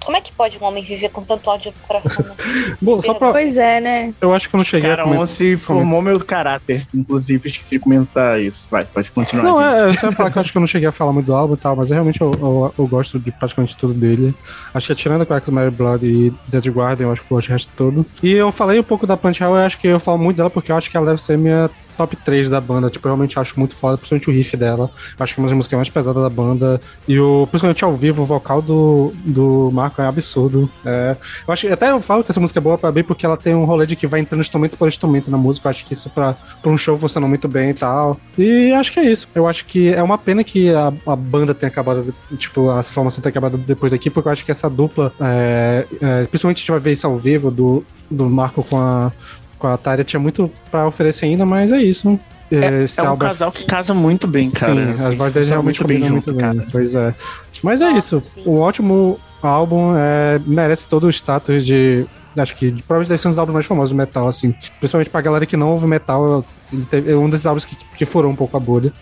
[0.07, 2.24] Como é que pode um homem viver com tanto ódio no coração?
[2.24, 2.76] né?
[2.80, 3.32] Bom, só pra.
[3.32, 4.14] Pois é, né?
[4.20, 5.26] Eu acho que eu não cheguei a Cara, comentar.
[5.26, 6.86] se formou meu caráter.
[6.94, 8.68] Inclusive, esqueci de comentar isso.
[8.70, 9.42] Vai, pode continuar.
[9.42, 11.12] Não, é, eu só ia falar que eu acho que eu não cheguei a falar
[11.12, 13.94] muito do álbum e tal, mas eu, realmente eu, eu, eu gosto de praticamente tudo
[13.94, 14.32] dele.
[14.72, 17.48] Acho que tirando a Crack Mary Blood e Dead Guardian, eu acho que eu gosto
[17.48, 18.07] do resto todo.
[18.22, 20.50] E eu falei um pouco da Punch Hell, eu acho que eu falo muito dela
[20.50, 22.90] porque eu acho que ela deve ser minha top 3 da banda.
[22.90, 24.90] Tipo, eu realmente acho muito foda, principalmente o riff dela.
[25.18, 26.80] Acho que é uma das músicas mais pesadas da banda.
[27.07, 30.70] E o, principalmente ao vivo, o vocal do, do Marco é absurdo.
[30.84, 31.16] É,
[31.47, 33.55] eu acho até eu falo que essa música é boa pra bem porque ela tem
[33.55, 35.66] um rolê de que vai entrando instrumento por instrumento na música.
[35.66, 38.18] Eu acho que isso pra, pra um show funciona muito bem e tal.
[38.38, 39.28] E acho que é isso.
[39.34, 43.22] Eu acho que é uma pena que a, a banda tenha acabado, tipo, essa formação
[43.22, 46.70] tenha acabado depois daqui, porque eu acho que essa dupla, é, é, principalmente a gente
[46.70, 49.12] vai ver isso ao vivo do, do Marco com a,
[49.59, 52.18] com a Tária, tinha muito pra oferecer ainda, mas é isso.
[52.50, 54.72] É, Esse é um álbum casal que casa muito bem, cara.
[54.72, 56.57] Sim, as vozes deles realmente muito bem combinam junto, muito bem.
[56.59, 56.68] cara.
[56.70, 57.14] Pois é.
[57.62, 58.22] Mas é isso.
[58.34, 58.42] sim.
[58.46, 62.07] Um ótimo álbum, é, merece todo o status de.
[62.38, 64.54] Acho que de- provavelmente deve ser um dos álbuns mais famosos do metal, assim.
[64.78, 68.04] Principalmente pra galera que não ouve metal, ele teve- é um desses álbuns que, que
[68.04, 68.92] furou um pouco a bolha.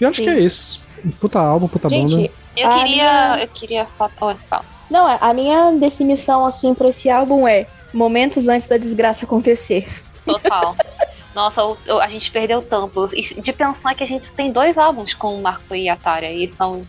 [0.00, 0.24] E eu acho Sim.
[0.24, 0.80] que é isso.
[1.20, 2.08] Puta álbum, puta banda.
[2.08, 2.84] Gente, Eu A queria.
[2.88, 4.08] minha- Eu queria só.
[4.20, 4.64] Oh, fala.
[4.90, 7.66] não, é, a minha definição, assim, pra esse álbum é
[7.98, 9.88] momentos antes da desgraça acontecer.
[10.24, 10.76] Total.
[11.34, 11.60] Nossa,
[12.00, 13.08] a gente perdeu tanto.
[13.12, 16.32] E de pensar que a gente tem dois álbuns com o Marco e a Tária.
[16.32, 16.86] E são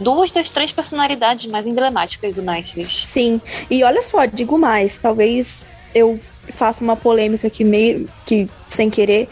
[0.00, 3.06] duas das três personalidades mais emblemáticas do Nightwish.
[3.06, 3.40] Sim.
[3.70, 6.18] E olha só, digo mais, talvez eu
[6.52, 9.28] faça uma polêmica aqui meio que sem querer,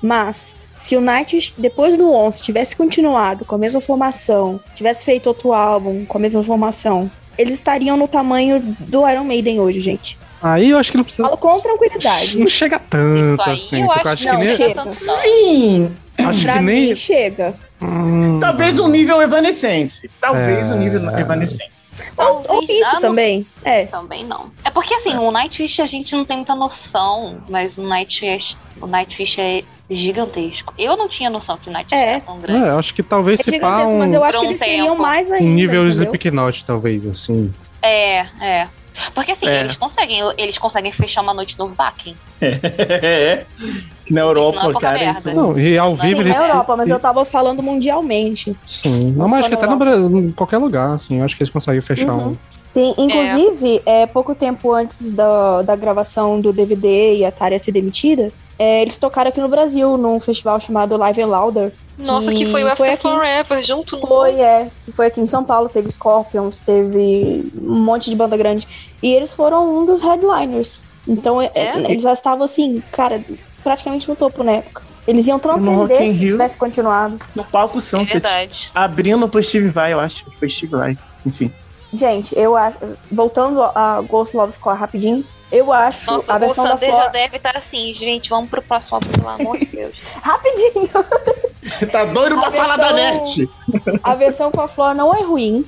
[0.00, 5.26] mas se o Nightwish depois do 11 tivesse continuado com a mesma formação, tivesse feito
[5.26, 7.10] outro álbum com a mesma formação,
[7.40, 10.18] eles estariam no tamanho do Iron Maiden hoje, gente.
[10.42, 11.24] Aí eu acho que não precisa.
[11.24, 12.38] Falo com tranquilidade.
[12.38, 13.82] Não chega tanto assim.
[13.82, 14.56] eu acho acho não, que nem.
[14.56, 14.84] chega.
[14.84, 14.92] Não.
[14.92, 15.96] Sim!
[16.18, 16.96] Acho pra que mim, nem.
[16.96, 17.54] chega.
[17.82, 20.10] Hum, Talvez o nível Evanescence.
[20.20, 20.72] Talvez É.
[20.72, 21.70] o nível Evanescence.
[22.16, 23.46] Ou, ou isso não- também.
[23.64, 23.84] É.
[23.86, 24.50] Também não.
[24.64, 28.86] É porque assim, o Nightwish a gente não tem muita noção, mas o Nightwish, o
[28.86, 30.72] Nightwish é gigantesco.
[30.78, 32.10] Eu não tinha noção que o Nightwish É.
[32.12, 32.64] era tão grande.
[32.64, 34.50] É, eu acho que talvez É se pá um, mas eu acho Por que um
[34.50, 35.44] eles seriam mais ainda.
[35.44, 36.04] um nível entendeu?
[36.06, 37.52] Slipknot, talvez, assim.
[37.82, 38.68] É, é.
[39.14, 39.60] Porque assim, É.
[39.60, 42.14] eles conseguem, eles conseguem fechar uma noite no Vakin.
[42.40, 45.12] Na Senão é Europa, pouca cara.
[45.12, 46.36] isso- Não, e ao vivo Sim, eles.
[46.38, 48.56] na Europa, mas eu tava falando mundialmente.
[48.66, 49.76] Sim, não, mas acho que na até no.
[49.78, 52.30] Brasil, em qualquer lugar, assim, eu acho que eles conseguem fechar Uhum.
[52.30, 52.36] um.
[52.62, 54.06] Sim, inclusive, é.
[54.06, 58.32] pouco tempo antes da, da gravação do DVD e a Tária ser demitida,
[58.62, 61.72] é, eles tocaram aqui no Brasil, num festival chamado Live and Louder.
[61.98, 63.16] Nossa, que foi o foi After aqui.
[63.18, 64.06] Forever junto no.
[64.06, 64.68] Foi, é.
[64.84, 68.68] que Foi aqui em São Paulo, teve Scorpions, teve um monte de banda grande.
[69.02, 70.82] E eles foram um dos headliners.
[71.08, 71.90] Então, é, É?
[71.90, 73.22] eles já estavam assim, cara,
[73.62, 74.82] praticamente no topo na época.
[75.08, 76.32] Eles iam No Rock transcender in se Rio.
[76.32, 77.18] tivesse continuado.
[77.34, 78.12] No palco É Sunset.
[78.12, 78.70] verdade.
[78.74, 80.24] abrindo pro Steve Vai, eu acho.
[80.38, 80.98] Foi Steve Vai.
[81.24, 81.50] Enfim.
[81.92, 82.78] Gente, eu acho.
[83.10, 87.02] Voltando a Ghost Love Score rapidinho, eu acho Nossa, a o versão da Sander Flor.
[87.02, 89.94] já deve estar assim, gente, vamos pro próximo álbum, pelo amor de Deus.
[90.22, 90.88] Rapidinho!
[91.90, 93.50] tá doido pra A falar da versão- net?
[94.04, 95.64] A versão com a Flor não é ruim.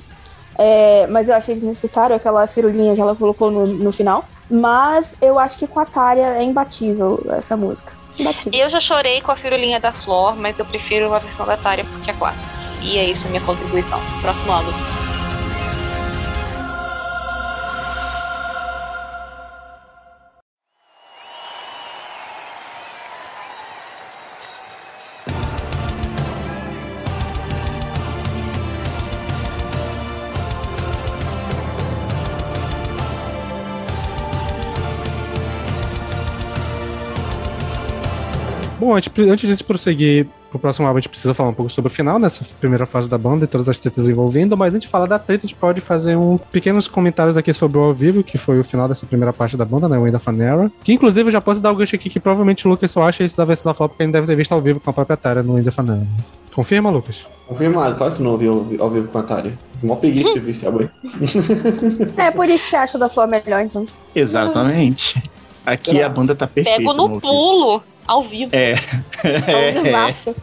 [0.57, 4.23] é, mas eu achei desnecessário aquela firulinha que ela colocou no, no final.
[4.49, 7.91] Mas eu acho que com a Tária é imbatível essa música.
[8.17, 8.59] Imbatível.
[8.59, 11.83] Eu já chorei com a firulinha da Flor, mas eu prefiro a versão da Tária
[11.83, 12.45] porque é clássica.
[12.81, 13.99] E é isso a minha contribuição.
[14.21, 14.71] Próximo álbum.
[38.93, 41.91] Bom, antes, antes de prosseguir pro próximo álbum, a gente precisa falar um pouco sobre
[41.91, 44.87] o final, nessa primeira fase da banda e todas as tretas envolvendo, mas antes de
[44.87, 48.23] falar da treta, a gente pode fazer um pequenos comentários aqui sobre o ao vivo,
[48.23, 50.71] que foi o final dessa primeira parte da banda, né, o End of an Era,
[50.83, 53.23] que inclusive eu já posso dar o gancho aqui que provavelmente o Lucas só acha
[53.23, 55.17] esse da versão da Flop, porque ele deve ter visto ao vivo com a própria
[55.17, 56.07] Tara no End of an Era.
[56.53, 57.25] Confirma, Lucas?
[57.47, 59.57] Confirmado, claro que não ouvi ao, ao vivo com a Tária.
[59.81, 60.87] Mó preguiça de ver esse álbum.
[62.15, 63.87] É por isso que você acha da Flor melhor, então.
[64.13, 65.19] Exatamente.
[65.65, 66.77] Aqui a banda tá perfeita.
[66.77, 68.55] Pego no pulo, ao vivo.
[68.55, 68.73] É.
[69.23, 70.35] É um vivaço.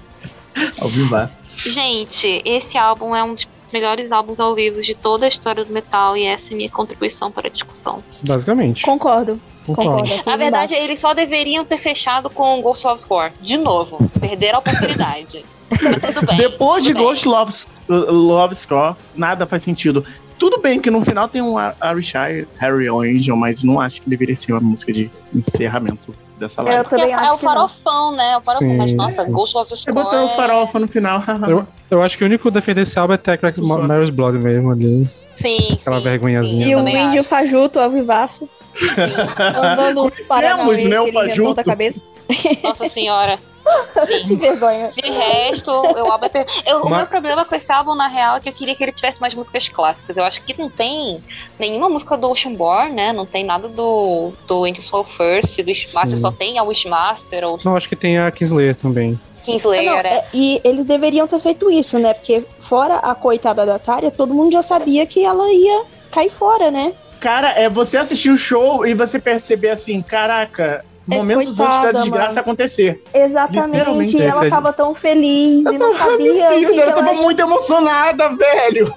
[0.78, 1.40] Ao vivaço.
[1.56, 5.72] Gente, esse álbum é um dos melhores álbuns ao vivo de toda a história do
[5.72, 8.02] metal e essa é a minha contribuição para a discussão.
[8.22, 8.82] Basicamente.
[8.82, 9.40] Concordo.
[9.66, 9.90] Concordo.
[9.90, 10.14] Concordo.
[10.14, 13.32] assim Na verdade, eles só deveriam ter fechado com Ghost of Score.
[13.40, 13.98] De novo.
[14.18, 15.44] Perderam a oportunidade.
[16.26, 16.36] Bem.
[16.36, 17.00] Depois de bem.
[17.00, 17.54] Ghost Love,
[17.88, 20.04] Love Score, nada faz sentido.
[20.36, 24.10] Tudo bem que no final tem um Arishai, Harry ou Angel, mas não acho que
[24.10, 26.82] deveria ser uma música de encerramento dessa Eu live.
[26.82, 27.52] Porque também é acho o que não.
[27.52, 28.36] farofão, né?
[28.38, 28.68] O farofão.
[28.68, 29.32] Sim, mas nossa, sim.
[29.32, 29.94] Ghost of Você Score.
[29.94, 31.22] botou o é- farofa no final.
[31.48, 33.18] Eu, eu acho que o único defender desse álbum é
[33.52, 33.86] Funciona.
[33.86, 35.08] Mary's Blood mesmo ali.
[35.34, 35.58] Sim.
[35.72, 36.04] Aquela sim.
[36.04, 36.66] vergonhazinha.
[36.66, 38.86] E Eu o índio fajuto, ao vivaço, Sim.
[39.62, 41.54] andando uns paranauê né, o que ele inventou fajuto.
[41.54, 42.02] da cabeça.
[42.62, 43.38] Nossa senhora.
[44.26, 44.90] Que vergonha.
[44.90, 46.46] De resto, o é per...
[46.66, 48.82] eu, O Mas- meu problema com esse álbum, na real, é que eu queria que
[48.82, 50.16] ele tivesse mais músicas clássicas.
[50.16, 51.22] Eu acho que não tem
[51.58, 53.12] nenhuma música do Oceanborn, né?
[53.12, 57.60] Não tem nada do, do Angels Fall First, do Wishmaster, só tem a Wishmaster ou
[57.64, 59.18] Não, acho que tem a Kingslayer também.
[59.44, 60.06] Kingslayer, Não, é.
[60.16, 62.12] é, e eles deveriam ter feito isso, né?
[62.14, 66.70] Porque fora a coitada da Tária, todo mundo já sabia que ela ia cair fora,
[66.70, 66.92] né?
[67.20, 71.64] Cara, é você assistir o show e você perceber assim, caraca, É, momentos antes da
[71.66, 72.40] coitada, desgraça mano.
[72.40, 73.02] acontecer.
[73.12, 74.16] Exatamente.
[74.16, 77.12] E ela tava tão feliz e não sabia o que, Deus, que ela ela tava
[77.14, 78.92] muito emocionada, velho.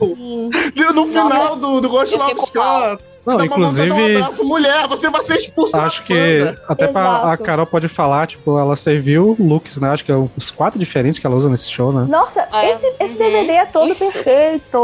[0.75, 0.91] ia.
[0.91, 2.97] No final Nossa, do, do Ghost fico Score.
[3.25, 6.61] Não, tava inclusive, Um abraço, mulher, você vai ser expulsa da acho que banda.
[6.67, 7.37] até pra, a.
[7.37, 9.91] Carol pode falar, tipo, ela serviu looks, né?
[9.91, 12.05] Acho que é os quatro diferentes que ela usa nesse show, né?
[12.09, 12.69] Nossa, É.
[12.71, 13.17] esse, esse Uhum.
[13.19, 13.99] DVD é todo Isso.
[13.99, 14.77] perfeito.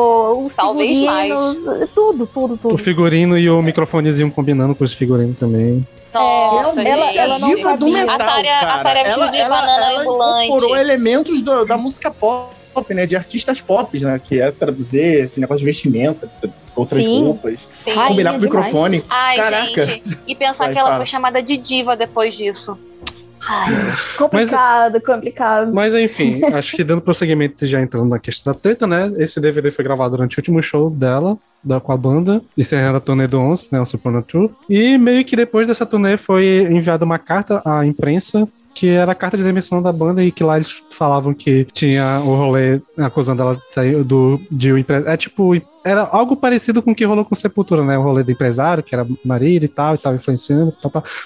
[0.45, 1.57] Os Talvez figurinos,
[1.93, 2.77] tudo, tudo, O tudo.
[2.77, 5.85] figurino e o microfonezinho combinando com os figurinos também.
[6.13, 7.17] Nossa, ela- gente.
[7.17, 7.99] ela não diva do sabia.
[8.05, 8.83] metal, A Tária- a.
[8.83, 10.45] Tária é ela, de ela, banana ela ambulante.
[10.47, 12.53] incorporou elementos do- da música pop,
[12.93, 13.05] né?
[13.05, 14.19] De artistas pop, né?
[14.23, 16.29] Que é traduzir esse negócio de vestimenta,
[16.75, 17.23] outras Sim.
[17.25, 17.59] roupas.
[17.75, 17.93] Sim.
[17.93, 18.65] Combinar com o demais.
[18.65, 19.03] microfone.
[19.09, 19.81] Ai, Caraca.
[19.83, 20.17] gente.
[20.27, 20.99] E pensar Vai, que ela fala.
[20.99, 22.77] foi chamada de diva depois disso.
[23.47, 23.73] Ai,
[24.17, 25.73] Complicado, complicado.
[25.73, 29.11] Mas enfim, acho que dando prosseguimento já entrando na questão da treta, né?
[29.17, 33.01] Esse DVD foi gravado durante o último show dela, da, com a banda, encerrando a
[33.01, 33.81] turnê do 11, né?
[33.81, 34.51] O Tour.
[34.69, 39.15] E meio que depois dessa turnê foi enviada uma carta à imprensa que era a
[39.15, 43.41] carta de demissão da banda e que lá eles falavam que tinha o rolê acusando
[43.41, 43.61] ela
[44.05, 45.03] do de o empre...
[45.05, 45.53] é tipo
[45.83, 47.97] era algo parecido com o que rolou com Sepultura, né?
[47.97, 50.73] O rolê do empresário, que era marido e tal, e tava influenciando.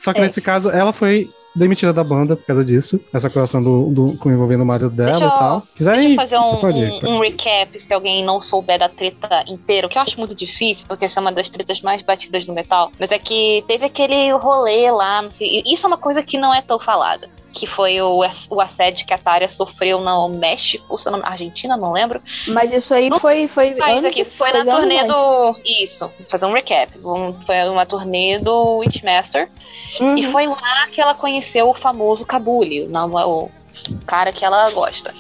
[0.01, 0.23] Só que É.
[0.23, 2.99] nesse caso, ela foi demitida da banda por causa disso.
[3.13, 5.59] Essa acusação do, do, com envolvendo o marido dela Deixa e tal.
[5.59, 6.15] Deixa Quiserem.
[6.15, 10.01] fazer um, um- um recap se alguém não souber da treta inteira, o que eu
[10.01, 12.91] acho muito difícil, porque essa é uma das tretas mais batidas no metal.
[12.99, 16.37] Mas é que teve aquele rolê lá, não sei, e isso é uma coisa que
[16.37, 17.29] não é tão falada.
[17.53, 21.93] Que foi o, o assédio que a Tária sofreu no México, se não, Argentina, não
[21.93, 22.19] lembro.
[22.47, 23.47] Mas isso aí Não foi.
[23.47, 25.13] foi Mas anos aqui, foi na turnê antes.
[25.13, 25.55] do.
[25.63, 26.91] Isso, vou fazer um recap.
[27.05, 29.49] Um- Foi uma turnê do Witchmaster.
[30.01, 30.17] Uhum.
[30.17, 33.49] E foi lá que ela conheceu o famoso Kabuli, o,
[34.07, 35.13] cara que ela gosta.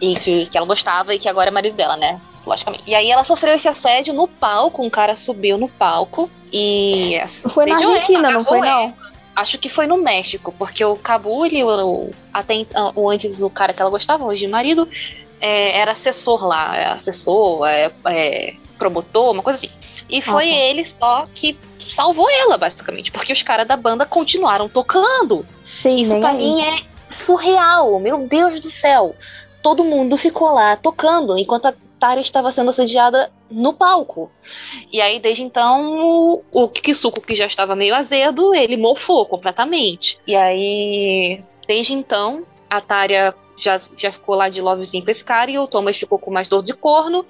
[0.00, 2.20] E que, que ela gostava e que agora é marido dela, né?
[2.46, 2.84] Logicamente.
[2.86, 7.20] E aí ela sofreu esse assédio no palco, um cara subiu no palco e.
[7.50, 8.94] Foi na assediou ela, Argentina, não foi, ela.
[9.40, 13.48] Acho que foi no México, porque o Kabuli, o, o- até então, o antes o
[13.48, 14.88] cara que ela gostava, hoje o marido,
[15.40, 19.70] é, era assessor lá, é assessor, é, é, promotor, uma coisa assim.
[20.10, 20.54] E foi tá.
[20.56, 21.56] ele só que
[21.92, 25.46] salvou ela, basicamente, porque os caras da banda continuaram tocando.
[25.72, 26.36] Sim, Isso pra aí.
[26.38, 26.80] mim é
[27.12, 29.14] surreal, meu Deus do céu.
[29.62, 34.30] Todo mundo ficou lá tocando enquanto a Tara estava sendo assediada no palco.
[34.92, 36.94] E aí, desde então, o, o que
[37.34, 40.18] já estava meio azedo, ele mofou completamente.
[40.26, 45.50] E aí, desde então, a Tária já, já ficou lá de lovezinho com esse cara
[45.50, 47.26] e o Thomas ficou com mais dor de corno.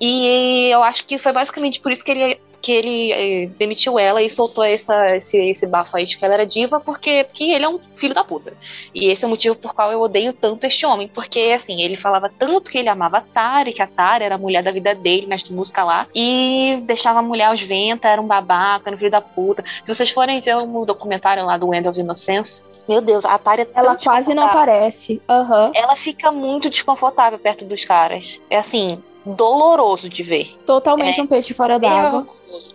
[0.00, 4.20] E eu acho que foi basicamente por isso que ele, que ele eh, demitiu ela
[4.20, 7.64] e soltou essa, esse, esse bafo aí de que ela era diva, porque, porque ele
[7.64, 8.54] é um filho da puta.
[8.92, 11.06] E esse é o motivo por qual eu odeio tanto este homem.
[11.06, 14.38] Porque, assim, ele falava tanto que ele amava a Tari, que a Tari era a
[14.38, 18.26] mulher da vida dele, nesta música lá, e deixava a mulher aos ventos, era um
[18.26, 19.62] babaca, era um filho da puta.
[19.84, 23.62] Se vocês forem ver o documentário lá do End of Innocence, meu Deus, a Tari
[23.62, 25.22] é tão Ela quase não aparece.
[25.28, 25.70] Aham.
[25.72, 28.40] Ela fica muito desconfortável perto dos caras.
[28.50, 30.56] É assim, doloroso de ver.
[30.66, 31.22] Totalmente É.
[31.22, 32.26] um peixe fora d'água.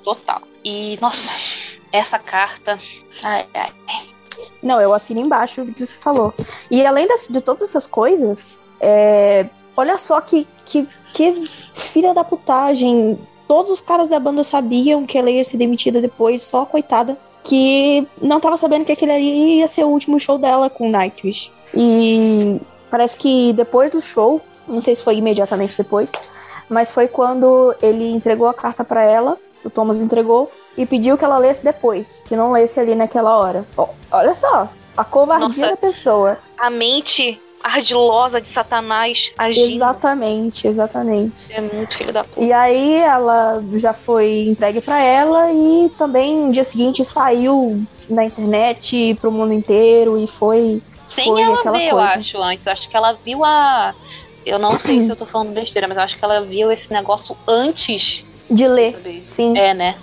[0.03, 0.41] Total.
[0.63, 1.31] E, nossa,
[1.91, 2.79] essa carta.
[3.23, 3.71] Ai, ai.
[4.61, 6.33] Não, eu assino embaixo do que você falou.
[6.69, 9.45] E além de todas essas coisas, é,
[9.75, 13.17] olha só que, que, que filha da putagem.
[13.47, 17.17] Todos os caras da banda sabiam que ela ia ser demitida depois, só a coitada,
[17.43, 21.51] que não tava sabendo que aquele ali ia ser o último show dela com Nightwish.
[21.75, 26.11] E parece que depois do show, não sei se foi imediatamente depois,
[26.69, 31.25] mas foi quando ele entregou a carta pra ela, o Thomas entregou, e pediu que
[31.25, 33.65] ela lesse depois, que não lesse ali naquela hora.
[33.77, 35.69] Ó, olha só, a covardia Nossa.
[35.71, 36.37] da pessoa.
[36.57, 39.75] A mente ardilosa de Satanás agindo.
[39.75, 41.51] Exatamente, exatamente.
[41.51, 42.43] É muito filho da puta.
[42.43, 48.25] E aí ela já foi entregue pra ela e também no dia seguinte saiu na
[48.25, 52.13] internet pro mundo inteiro e foi Sem Foi ela aquela ver, eu coisa.
[52.13, 52.67] acho, antes.
[52.67, 53.93] Acho que ela viu a.
[54.45, 56.91] Eu não sei se eu tô falando besteira, mas eu acho que ela viu esse
[56.91, 59.57] negócio antes De ler, sim.
[59.57, 59.95] É, né?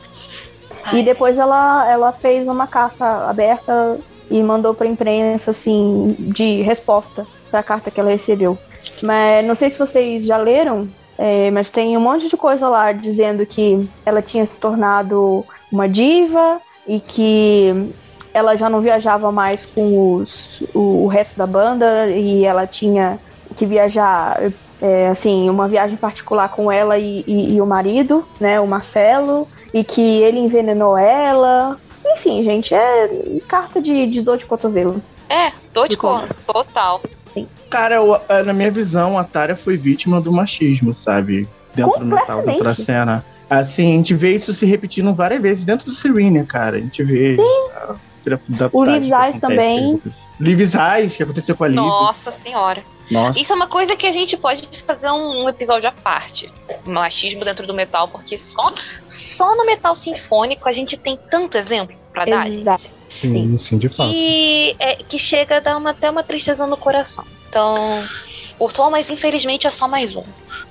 [0.93, 3.99] E depois ela, ela fez uma carta aberta
[4.31, 8.59] e mandou pra imprensa, assim, de resposta pra carta que ela recebeu.
[9.03, 12.93] Mas não sei se vocês já leram, é, mas tem um monte de coisa lá
[12.93, 17.93] dizendo que ela tinha se tornado uma diva e que
[18.33, 23.19] ela já não viajava mais com os, o, o resto da banda e ela tinha
[23.57, 24.41] que viajar,
[24.81, 29.47] é, assim, uma viagem particular com ela e, e- e o marido, né, o Marcelo,
[29.75, 31.77] e que ele envenenou ela.
[32.07, 33.11] Enfim, gente, é
[33.47, 35.03] carta de, de dor de cotovelo.
[35.29, 36.39] É, dor de Thomas.
[36.47, 37.03] total.
[37.71, 41.47] Cara, eu- é, na minha visão, a Tária foi vítima do machismo, sabe?
[41.75, 42.83] Dentro do dentro da Completamente.
[42.85, 43.25] cena.
[43.51, 46.77] Assim, a gente vê isso se repetindo várias vezes dentro do Serena, cara.
[46.77, 47.37] A gente vê.
[47.77, 47.95] a-
[48.49, 50.01] da- O da- Liv Zayas também.
[50.41, 51.77] Liv Zayas, que aconteceu com a Liv.
[51.77, 52.83] Nossa senhora.
[53.11, 53.39] Nossa.
[53.39, 56.53] Isso é uma coisa que a gente pode fazer um, um episódio à parte.
[56.85, 58.73] Machismo dentro do metal, porque só,
[59.09, 62.49] só no metal sinfônico a gente tem tanto exemplo pra dar.
[62.49, 62.93] Exato.
[63.09, 64.13] Sim, sim, de fato.
[64.13, 67.25] E é, que chega a dar uma, até uma tristeza no coração.
[67.49, 67.75] Então,
[68.59, 70.23] o Thomas, infelizmente, é só mais um.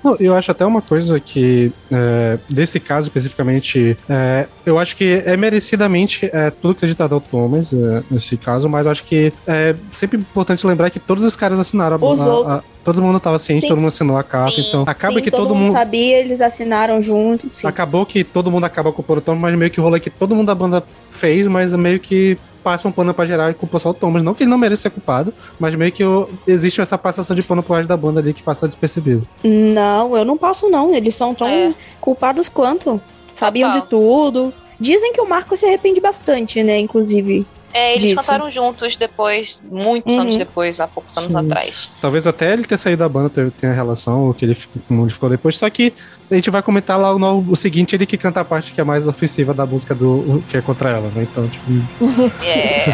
[0.03, 5.23] Não, eu acho até uma coisa que, é, desse caso especificamente, é, eu acho que
[5.26, 9.76] é merecidamente é, tudo acreditado ao Thomas, é, nesse caso, mas eu acho que é
[9.91, 13.38] sempre importante lembrar que todos os caras assinaram a, Os a- a- Todo mundo estava
[13.38, 13.68] ciente, Sim.
[13.68, 14.65] todo mundo assinou a carta, Sim.
[14.69, 15.73] então acaba Sim, que todo, mundo.
[15.73, 17.49] sabia, eles assinaram junto.
[17.51, 17.68] Sim.
[17.68, 20.34] Acabou que todo mundo acaba culpando o Thomas, mas meio que o rolê que todo
[20.34, 22.38] mundo da banda fez, mas meio que
[22.68, 24.22] passa um pano pra geral e culpa só o Thomas.
[24.22, 27.41] Não que ele não mereça ser culpado, mas meio que o- existe essa passação de
[27.41, 29.26] pano pro resto da banda ali que passa despercebido.
[29.41, 30.94] Não, eu não passo, não.
[30.94, 31.73] Eles são tão É.
[32.02, 32.99] culpados quanto.
[33.38, 33.81] Sabiam Total.
[33.84, 34.53] de tudo.
[34.77, 36.77] Dizem que o Marco se arrepende bastante, né?
[36.77, 37.45] Inclusive.
[37.77, 38.15] É, eles Disso.
[38.15, 40.21] cantaram juntos depois, muitos Uhum.
[40.21, 41.37] anos depois, há poucos anos Sim.
[41.37, 41.89] atrás.
[42.01, 43.29] Talvez até ele ter saído da banda
[43.59, 45.57] tenha- relação, o que ele ficou, como ele ficou depois.
[45.57, 45.93] Só que
[46.31, 48.83] a gente vai comentar lá no, o seguinte, ele que canta a parte que é
[48.83, 51.27] mais ofensiva da música do que é contra ela, né?
[51.31, 51.65] Então, tipo,
[52.43, 52.89] É.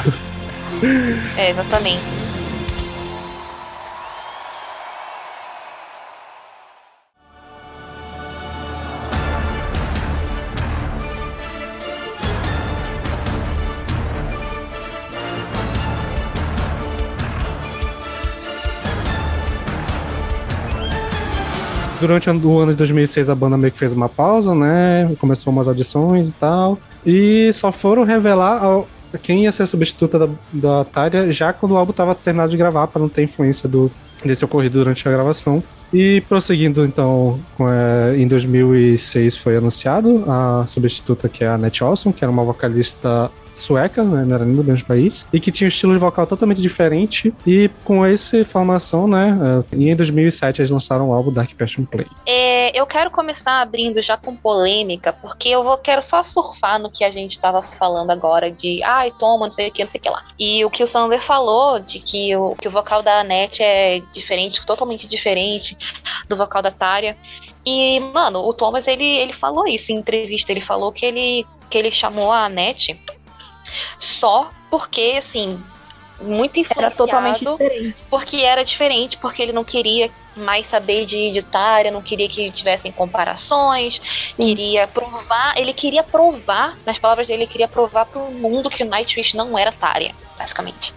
[1.37, 2.01] é, exatamente.
[22.05, 25.09] Durante o ano de 2006 a banda meio que fez uma pausa, né?
[25.19, 26.77] Começou umas audições e tal.
[27.05, 28.87] E só foram revelar ao-
[29.21, 32.57] quem ia ser a substituta da, da Tária já quando o álbum tava terminado de
[32.57, 33.89] gravar, para não ter influência do,
[34.25, 35.63] desse ocorrido durante a gravação.
[35.93, 41.83] E prosseguindo, então, com, é, em 2006 foi anunciado a substituta que é a Nete
[41.83, 45.51] Olson, que era uma vocalista sueca, né, não era nem do mesmo país, e que
[45.51, 47.33] tinha um estilo de vocal totalmente diferente.
[47.45, 49.37] E com essa formação, né,
[49.71, 52.07] é, e em 2007 eles lançaram o álbum Dark Passion Play.
[52.25, 56.91] É, eu quero começar abrindo já com polêmica, porque eu vou, quero só surfar no
[56.91, 59.99] que a gente estava falando agora de ai, toma, não sei o que, não sei
[59.99, 60.23] o que lá.
[60.39, 64.01] E o que o Sander falou de que o, que o vocal da Anete é
[64.13, 65.77] diferente, totalmente diferente
[66.27, 67.15] do vocal da Tária.
[67.65, 70.51] E, mano, o Thomas, ele, ele falou isso em entrevista.
[70.51, 72.99] Ele falou que ele, que ele chamou a Anete
[73.99, 75.61] só porque, assim,
[76.21, 77.95] muito Era totalmente influenciado diferente.
[78.09, 82.91] porque era diferente, porque ele não queria mais saber de editária, não queria que tivessem
[82.91, 84.01] comparações,
[84.35, 88.85] queria provar, ele queria provar, nas palavras dele, ele queria provar pro mundo que o
[88.85, 90.93] Nightwish não era Tária, basicamente.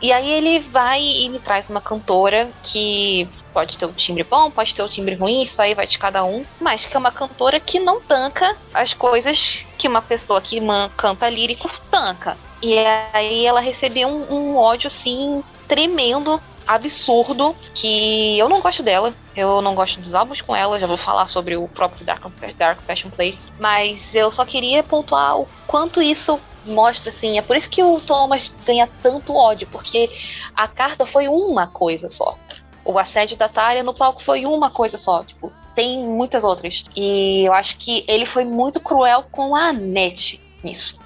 [0.00, 4.50] E aí ele vai e me traz uma cantora que pode ter um timbre bom,
[4.50, 7.10] pode ter um timbre ruim, isso aí vai de cada um, mas que é uma
[7.10, 10.60] cantora que não tanca as coisas que uma pessoa que
[10.96, 12.36] canta lírico tanca.
[12.62, 12.78] E
[13.12, 19.12] aí ela recebeu um, um ódio assim tremendo, absurdo, que eu não gosto dela.
[19.34, 22.22] Eu não gosto dos álbuns com ela, já vou falar sobre o próprio Dark,
[22.56, 23.38] Dark Passion Play.
[23.58, 27.38] Mas eu só queria pontuar o quanto isso mostra, assim.
[27.38, 30.10] É por isso que o Thomas ganha tanto ódio, porque
[30.54, 32.36] a carta foi uma coisa só.
[32.84, 35.22] O assédio da Tária no palco foi uma coisa só.
[35.24, 36.84] Tipo, tem muitas outras.
[36.96, 40.98] E eu acho que ele foi muito cruel com a Anete nisso.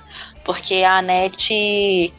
[0.45, 2.13] Porque a Anete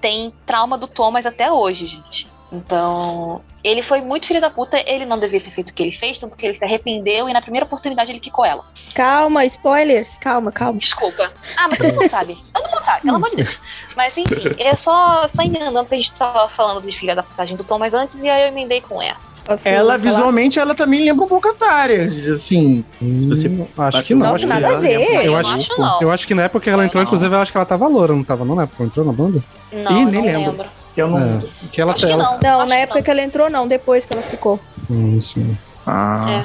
[0.00, 2.35] tem trauma do Thomas até hoje, gente.
[2.52, 5.92] Então, ele foi muito filho da puta, ele não devia ter feito o que ele
[5.92, 8.64] fez, tanto que ele se arrependeu e na primeira oportunidade ele quicou ela.
[8.94, 10.16] Calma, spoilers.
[10.18, 10.78] Calma, calma.
[10.78, 11.32] Desculpa.
[11.56, 12.38] Ah, mas todo mundo sabe.
[12.54, 13.60] Todo mundo sabe, pelo amor de Deus.
[13.96, 17.56] Mas enfim, é só, só emendando que a gente tava falando de filha da putagem
[17.56, 19.34] do Thomas antes e aí eu emendei com essa.
[19.44, 19.96] Posso Ela, falar?
[19.98, 22.08] visualmente, ela também lembra um pouco a Tária.
[22.34, 23.48] Assim, Hum, você-
[23.78, 24.20] acho que não.
[24.20, 25.24] Nossa, acho que nada a ela- ver.
[25.26, 26.00] eu acho, acho não.
[26.02, 27.06] eu acho que na época que ela entrou, não.
[27.06, 29.06] inclusive, eu acho que ela tava loura, não tava não na época que ela entrou
[29.06, 29.42] na banda?
[29.72, 30.50] Não, Ih, nem não lembro.
[30.52, 30.66] lembro.
[30.96, 31.18] Que eu não.
[31.18, 32.24] É, que ela, Acho que ela...
[32.24, 32.38] não.
[32.42, 34.58] Não, na que época que ela entrou, não, depois que ela ficou.
[34.90, 35.54] Hum, sim.
[35.86, 36.42] Ah.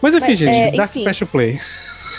[0.00, 1.04] Mas enfim, Mas, gente, é, Dark enfim.
[1.04, 1.58] Passion Play.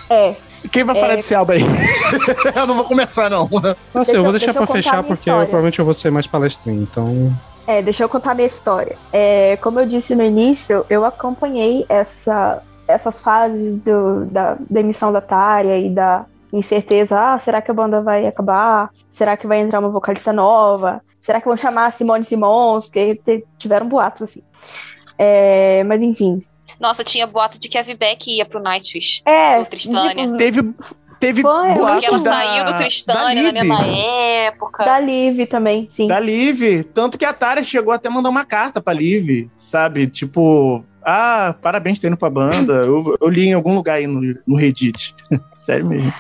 [0.10, 0.36] É.
[0.70, 1.16] Quem vai falar É.
[1.16, 1.62] desse álbum aí?
[2.54, 3.48] eu não vou começar, não.
[3.50, 6.28] Nossa, Deixa eu vou deixar deixa pra fechar porque eu, provavelmente eu vou ser mais
[6.28, 7.34] palestrinho, então.
[7.66, 8.98] É, deixa eu contar minha história.
[9.14, 15.22] É, como eu disse no início, eu acompanhei essa, essas fases do, da demissão da
[15.22, 17.18] Tária e da incerteza.
[17.18, 18.90] Ah, será que a banda vai acabar?
[19.10, 21.02] Será que vai entrar uma vocalista nova?
[21.22, 22.86] Será que vão chamar Simone Simons?
[22.86, 23.22] Porque
[23.58, 24.44] tiveram boatos assim.
[25.18, 26.44] É, mas enfim.
[26.80, 29.22] Nossa, tinha boato de que a Vibeck ia pro Nightwish.
[29.24, 30.74] É, tipo, Teve,
[31.20, 34.84] teve Foi, Porque boatos ela da, saiu do Tristânia na mesma época.
[34.84, 36.08] da Liv também, sim.
[36.08, 36.84] Da Liv.
[36.94, 40.08] Tanto que a Tara chegou até a mandar uma carta pra Liv, sabe?
[40.08, 42.74] Tipo, ah, parabéns por ter indo pra banda.
[42.74, 45.16] Eu, eu li em algum lugar aí no, no Reddit.
[45.60, 46.12] Sério mesmo.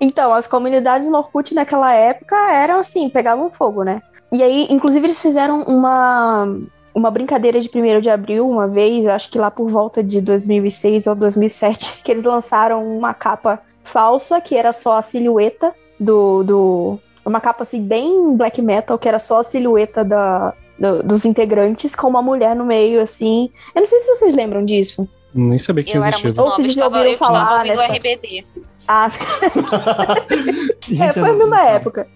[0.00, 4.02] Então, as comunidades no Orkut naquela época eram assim, pegavam fogo, né?
[4.36, 6.46] E aí, inclusive, eles fizeram uma,
[6.94, 11.06] uma brincadeira de 1 de abril uma vez, acho que lá por volta de 2006
[11.06, 16.42] ou 2007, que eles lançaram uma capa falsa, que era só a silhueta do.
[16.42, 21.24] do uma capa assim, bem black metal, que era só a silhueta da, do- dos
[21.24, 23.50] integrantes, com uma mulher no meio, assim.
[23.74, 25.08] Eu não sei se vocês lembram disso.
[25.34, 26.30] Nem sabia que Eu era existia.
[26.30, 28.44] Ou nova, vocês eu ouviram eu falar ouvindo nessa- RBD.
[28.86, 29.10] Ah,
[31.00, 32.06] É, foi a mesma época.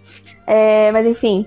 [0.46, 1.46] É, mas enfim,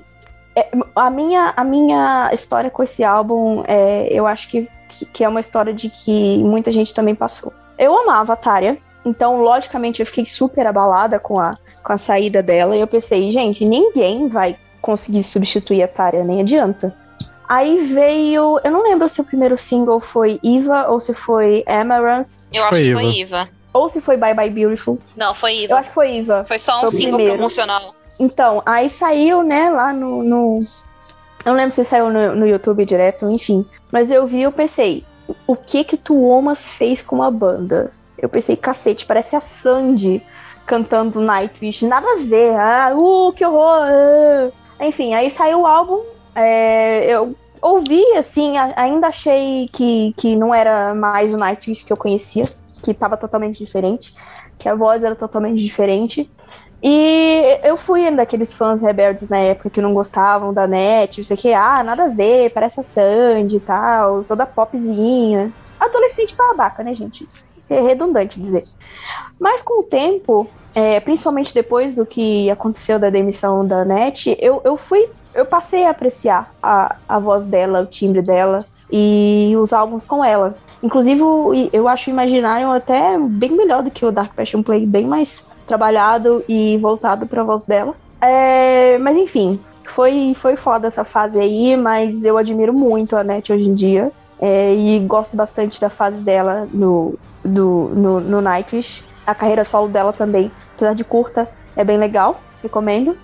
[0.55, 4.67] é, a, minha, a minha história com esse álbum, é, eu acho que,
[5.11, 7.51] que, é uma história de que muita gente também passou.
[7.77, 12.41] Eu amava a Tária, então, logicamente, eu fiquei super abalada com a, com a saída
[12.41, 16.95] dela, e eu pensei, gente, ninguém vai conseguir substituir a Tária, nem adianta.
[17.47, 22.29] Aí veio, eu não lembro se o primeiro single foi Eva ou se foi Amaranth,
[22.51, 23.03] Eu acho que foi Iva.
[23.03, 23.49] Iva.
[23.73, 24.97] ou se foi Bye Bye Beautiful.
[25.15, 25.75] Não, foi Eu Iva.
[25.75, 26.45] acho que foi Eva.
[26.47, 27.33] Foi só um foi single primeiro.
[27.33, 27.93] promocional.
[28.23, 30.59] Então, aí saiu, né, lá no, no-
[31.45, 33.65] Eu não lembro se saiu no, no YouTube direto, enfim.
[33.91, 35.03] Mas eu vi e eu pensei,
[35.45, 37.91] o que que Tuomas fez com a banda?
[38.17, 40.23] Eu pensei, cacete, parece a Sandy
[40.65, 41.85] cantando Nightwish.
[41.85, 42.55] Nada a ver.
[42.55, 43.81] Ah, uh, que horror.
[43.83, 44.51] ah.
[44.85, 45.99] Enfim, aí saiu o álbum.
[46.33, 51.97] é, eu ouvi, assim, ainda achei que, que não era mais o Nightwish que eu
[51.97, 52.45] conhecia.
[52.83, 54.13] Que tava totalmente diferente.
[54.57, 56.31] Que a voz era totalmente diferente.
[56.83, 61.37] E eu fui daqueles fãs rebeldes na época que não gostavam da net, não sei
[61.37, 65.49] o que, ah, nada a ver, parece a Sandy e tal, toda popzinha.
[65.79, 67.25] Adolescente babaca, né, gente?
[67.69, 68.63] É redundante dizer.
[69.39, 70.45] Mas com o tempo,
[70.75, 75.07] é, principalmente depois do que aconteceu da demissão da net, eu, eu fui.
[75.33, 80.23] Eu passei a apreciar a, a voz dela, o timbre dela e os álbuns com
[80.23, 80.55] ela.
[80.83, 81.21] Inclusive,
[81.71, 85.47] eu acho o Imaginarium até bem melhor do que o Dark Passion Play, bem mais
[85.65, 87.95] trabalhado e voltado para a voz dela.
[88.21, 93.51] É, mas enfim, foi, foi foda essa fase aí, mas eu admiro muito a Net
[93.51, 94.11] hoje em dia.
[94.41, 99.01] é, e gosto bastante da fase dela no, do, no, no Nightwish.
[99.25, 102.41] A carreira solo dela também, apesar de curta, é bem legal.
[102.61, 103.17] Recomendo.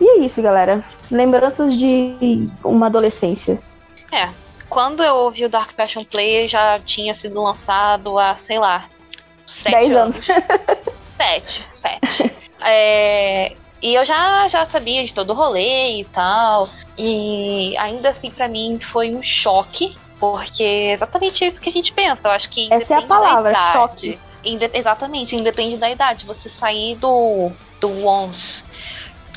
[0.00, 0.82] E é isso, galera.
[1.10, 3.58] Lembranças de uma adolescência.
[4.12, 4.28] É.
[4.70, 8.84] Quando eu ouvi o Dark Passion Play, já tinha sido lançado há, sei lá,
[9.46, 10.20] sete 10 anos.
[11.18, 12.38] Sete, sete.
[12.60, 16.68] É, e eu já, já sabia de todo o rolê e tal.
[16.98, 19.96] E ainda assim, pra mim, foi um choque.
[20.18, 22.26] Porque é exatamente isso que a gente pensa.
[22.26, 22.68] Eu acho que.
[22.72, 23.72] Essa é a palavra, idade.
[23.72, 24.18] choque.
[24.44, 26.26] Inde- exatamente, independe da idade.
[26.26, 28.64] Você sair do, do Once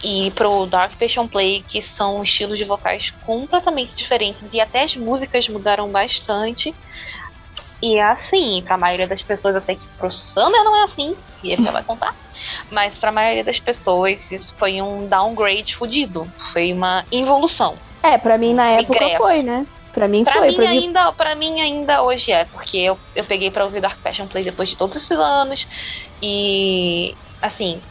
[0.03, 4.51] e pro Dark Passion Play, que são estilos de vocais completamente diferentes.
[4.51, 6.73] E até as músicas mudaram bastante.
[7.81, 11.15] E é assim, pra maioria das pessoas, eu sei que pro Sander não é assim,
[11.43, 12.15] e ele já vai contar.
[12.69, 16.31] Mas pra maioria das pessoas, isso foi um downgrade fudido.
[16.53, 17.75] Foi uma involução.
[18.03, 19.17] É, pra mim na época Regresso.
[19.17, 19.65] foi, né?
[19.93, 20.47] Pra mim Pra foi.
[20.49, 23.81] mim, pra mim ainda, pra mim ainda hoje é, porque eu, eu peguei pra ouvir
[23.81, 25.67] Dark Passion Play depois de todos esses anos.
[26.21, 27.81] E assim,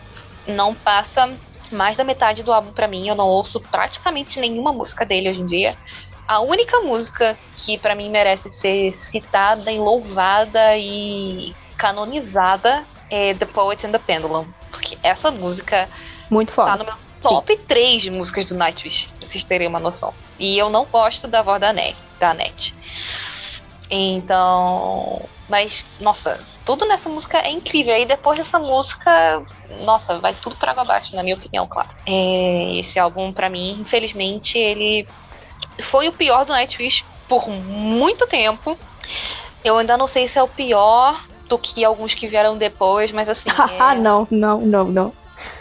[0.47, 1.31] não passa
[1.71, 3.07] mais da metade do álbum pra mim.
[3.07, 5.77] Eu não ouço praticamente nenhuma música dele hoje em dia.
[6.31, 13.47] A única música que pra mim merece ser citada e louvada e canonizada é The
[13.47, 14.47] Poet and the Pendulum.
[14.70, 15.89] Porque essa música
[16.31, 16.77] muito tá foda.
[16.77, 20.15] no meu top 3 de músicas do Nightwish, pra vocês terem uma noção.
[20.39, 21.97] E eu não gosto da voz da Net.
[22.20, 22.77] Da Net.
[23.90, 25.23] Então.
[25.48, 27.97] Mas, nossa, tudo nessa música é incrível.
[27.97, 29.43] E depois dessa música,
[29.81, 31.89] nossa, vai tudo para água abaixo, na minha opinião, claro.
[32.07, 35.09] É, esse álbum, pra mim, infelizmente, ele
[35.82, 38.77] foi o pior do Nightwish por muito tempo.
[39.65, 43.28] Eu ainda não sei se é o pior do que alguns que vieram depois, mas
[43.28, 43.48] assim.
[43.78, 45.12] Ah, é- não, não, não, não.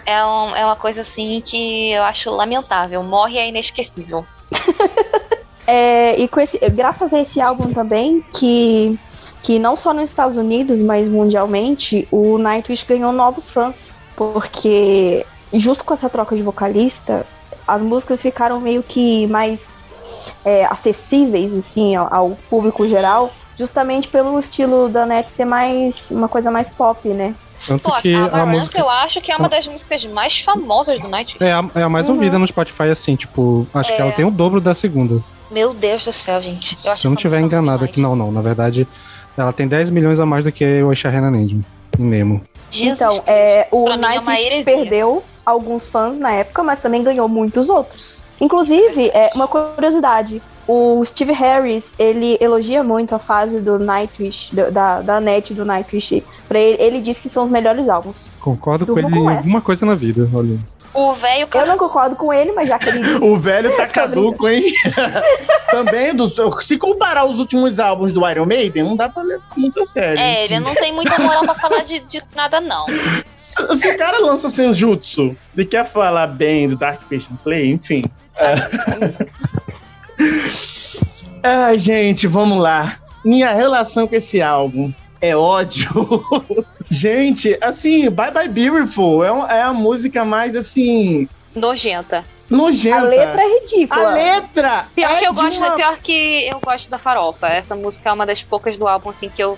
[0.05, 3.01] é, um- é uma coisa assim que eu acho lamentável.
[3.03, 4.25] Morre é inesquecível.
[5.71, 8.97] É, e com esse, graças a esse álbum também, que,
[9.43, 13.93] que não só nos Estados Unidos, mas mundialmente, o Nightwish ganhou novos fãs.
[14.15, 15.23] Porque,
[15.53, 17.23] justo com essa troca de vocalista,
[17.67, 19.83] as músicas ficaram meio que mais
[20.43, 26.27] é, acessíveis, assim, ao, ao público geral, justamente pelo estilo da Net ser mais uma
[26.27, 27.35] coisa mais pop, né?
[27.67, 30.97] Tanto Pô, que a a música eu acho que é uma das músicas mais famosas
[30.99, 31.43] do Nightwish.
[31.43, 32.15] é a, é a mais Uhum.
[32.15, 34.01] ouvida no Spotify, assim, tipo, acho que É.
[34.01, 35.21] ela tem o dobro da segunda.
[35.51, 36.71] Meu Deus do céu, gente.
[36.73, 38.31] Eu Se acho eu não tiver enganado aqui, não, não.
[38.31, 38.87] Na verdade,
[39.37, 41.61] ela tem 10 milhões a mais do que o Shahana Nandem
[41.97, 42.41] em Nemo.
[42.71, 47.67] Jesus então, é, o mim é perdeu alguns fãs na época, mas também ganhou muitos
[47.69, 48.18] outros.
[48.41, 50.41] Inclusive, é uma curiosidade.
[50.67, 55.65] O Steve Harris, ele elogia muito a fase do Nightwish, do- da, da net do
[55.65, 56.23] Nightwish.
[56.47, 58.15] Pra ele, ele diz que são os melhores álbuns.
[58.39, 59.39] Concordo com ele em com essa.
[59.39, 60.57] alguma coisa na vida, olha.
[60.93, 64.47] O velho Eu não concordo com ele, mas já que ele O velho tá caduco,
[64.47, 64.73] hein?
[65.69, 66.35] Também, dos-
[66.65, 70.17] se comparar os últimos álbuns do Iron Maiden, não dá pra levar muito a sério.
[70.19, 72.85] É, ele não tem muita moral pra falar de, de nada, não.
[72.87, 78.03] Se se o cara lança Senjutsu e quer falar bem do Dark Patient Play, enfim.
[78.37, 78.55] É...
[81.43, 82.97] Ai, gente, vamos lá.
[83.23, 85.89] Minha relação com esse álbum é ódio.
[86.89, 92.23] gente, assim, Bye Bye Beautiful é, um- é a música mais, assim, Nojenta.
[92.49, 92.97] nojenta.
[92.97, 94.09] A letra é ridícula.
[94.09, 97.47] A letra Pior é que eu gosto, uma- pior que eu gosto da farofa.
[97.47, 99.57] Essa música é uma das poucas do álbum, assim, que eu.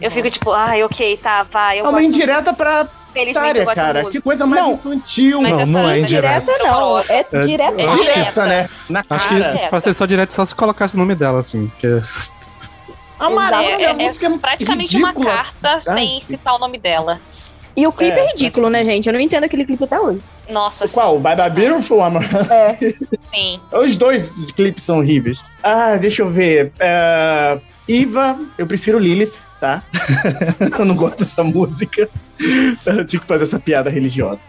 [0.00, 1.78] Eu fico tipo, ai, ok, tá, vai.
[1.80, 4.04] Eu É uma indireta pra felizmente cara.
[4.10, 4.72] Que coisa mais Não.
[4.74, 5.42] infantil.
[5.42, 6.40] Mas Não, não é essa indireta.
[6.40, 7.82] Direta não, é É- direta.
[7.82, 8.46] É Direta, direta.
[8.46, 8.68] né?
[8.88, 9.28] Na Acho cara.
[9.28, 9.68] que direta.
[9.68, 11.66] pra ser só direto só se colocasse o nome dela, assim.
[11.68, 12.00] Porque
[13.18, 15.24] Amarela É, é- é música é praticamente ridícula.
[15.24, 16.22] uma carta sem Ai.
[16.26, 17.20] citar o nome dela.
[17.74, 18.26] E o clipe é, É.
[18.28, 19.06] ridículo, né, gente?
[19.08, 20.20] Eu não entendo aquele clipe até hoje.
[20.50, 21.18] Nossa, Qual?
[21.18, 22.24] Bye Bye Beautiful, Amor?
[22.50, 22.76] É.
[23.32, 23.60] sim.
[23.72, 25.38] Os dois clipes são horríveis.
[25.62, 26.72] Ah, deixa eu ver.
[26.78, 27.58] É,
[27.88, 29.32] Iva, eu prefiro Lilith,
[29.62, 29.80] tá?
[30.76, 32.08] eu não gosto dessa música.
[32.84, 34.40] Eu tinha que fazer essa piada religiosa.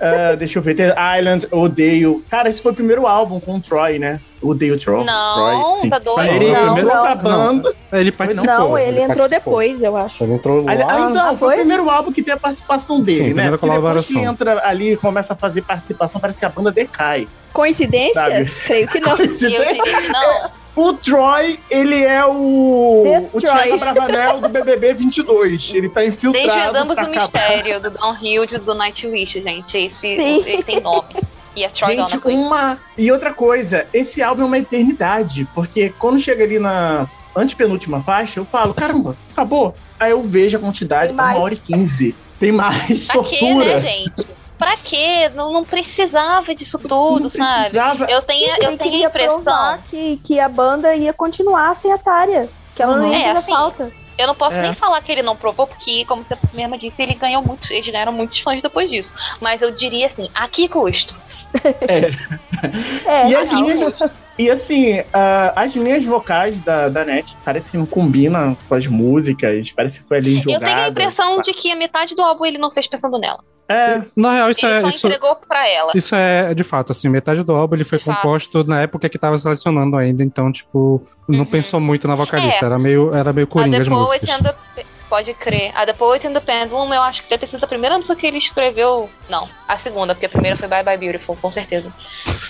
[0.00, 0.74] Ah, deixa eu ver.
[0.74, 2.20] The Island, odeio.
[2.28, 4.20] Cara, esse foi o primeiro álbum com o Troy, né?
[4.42, 5.04] Odeio o Troy.
[5.04, 6.34] Não, Troy, tá doido.
[6.34, 7.02] Ele Não, entrou não.
[7.02, 7.74] pra banda.
[7.92, 8.54] ele participou.
[8.58, 9.28] não, ele, entrou participou.
[9.28, 10.22] depois, eu acho.
[10.24, 10.72] Ele entrou lá.
[10.72, 11.54] Ah, então, Ah, foi foi?
[11.54, 13.48] o primeiro álbum que tem a participação dele, Sim, né?
[13.50, 14.20] Porque depois colaboração.
[14.20, 17.26] que entra ali e começa a fazer participação, parece que a banda decai.
[17.52, 18.14] Coincidência?
[18.20, 18.52] Sabe?
[18.66, 19.16] Creio que não.
[19.16, 20.50] Eu diria que não.
[20.80, 23.02] O Troy, ele é o.
[23.04, 23.38] Destroy.
[23.38, 25.72] O Thiago Bravanel do BBB 22.
[25.74, 26.46] Ele tá infiltrado.
[26.46, 27.20] Desvendamos o acabar.
[27.20, 29.76] mistério do Downhill e do Nightwish, gente.
[29.76, 30.42] Esse, Sim.
[30.46, 31.16] ele tem nome.
[31.56, 32.30] E é Troy Gente, Donovan.
[32.46, 32.78] uma.
[32.96, 35.48] E outra coisa, esse álbum é uma eternidade.
[35.54, 39.74] Porque quando chega ali na antepenúltima faixa, eu falo, caramba, acabou.
[39.98, 42.14] Aí eu vejo a quantidade, tá uma hora e quinze.
[42.38, 43.74] Tem mais Pra quê, tortura.
[43.74, 44.26] né, gente?
[44.58, 45.28] Pra quê?
[45.34, 47.60] Não, não precisava disso tudo, Não sabe?
[47.70, 48.04] precisava.
[48.10, 49.78] Eu tenho, eu tenho a queria impressão.
[49.88, 52.48] que, que a banda ia continuar sem a Tária.
[52.74, 53.92] Que ela não ia É, fazer assim, falta.
[54.18, 54.62] Eu não posso É.
[54.62, 57.86] nem falar que ele não provou, porque, como você mesma disse, ele ganhou muito, eles
[57.86, 59.14] ganharam muitos fãs depois disso.
[59.40, 61.14] Mas eu diria assim, a que custo?
[61.86, 62.10] É,
[63.28, 63.62] E as não.
[63.62, 63.94] linhas,
[64.36, 68.86] e assim, ah, as linhas vocais da, da NET parece que não combinam com as
[68.86, 70.64] músicas, parece que foi ali jogada.
[70.64, 73.42] Eu tenho a impressão de que a metade do álbum ele não fez pensando nela.
[73.68, 74.80] É, Na real, isso ele é.
[74.80, 75.92] só Isso, entregou pra ela.
[75.94, 78.16] isso é de fato, assim, metade do álbum ele foi De fato.
[78.22, 81.44] composto na época que tava selecionando ainda, então, tipo, não Uhum.
[81.44, 82.66] pensou muito na vocalista, É.
[82.66, 84.30] era meio, era meio A coringa The as Poet músicas.
[84.30, 84.42] and
[84.76, 84.84] the...
[85.10, 85.72] Pode crer.
[85.74, 88.14] A The Poet and the Pendulum, eu acho que deve ter sido a primeira música
[88.16, 89.08] que ele escreveu.
[89.30, 91.90] Não, a segunda, porque a primeira foi Bye Bye Beautiful, com certeza.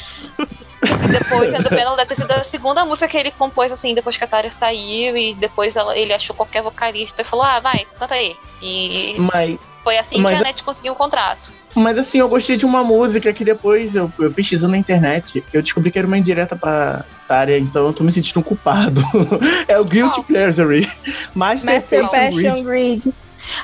[0.80, 4.22] And the Pendulum deve ter sido a segunda música que ele compôs, assim, depois que
[4.24, 8.14] a Tária saiu e depois ela- ele achou qualquer vocalista e falou: ah, vai, canta
[8.14, 8.36] aí.
[8.62, 9.58] E mas,
[9.88, 11.50] foi assim Mas- que a NET conseguiu o contrato.
[11.74, 15.62] mas assim, eu gostei de uma música que depois eu, eu pesquisando na internet, eu
[15.62, 19.00] descobri que era uma indireta pra área, então eu tô me sentindo culpado.
[19.66, 20.24] é o Guilty Qual?
[20.24, 20.90] Pleasure.
[21.34, 22.44] Master, Master Passion Greed.
[22.50, 23.14] Passion Greed.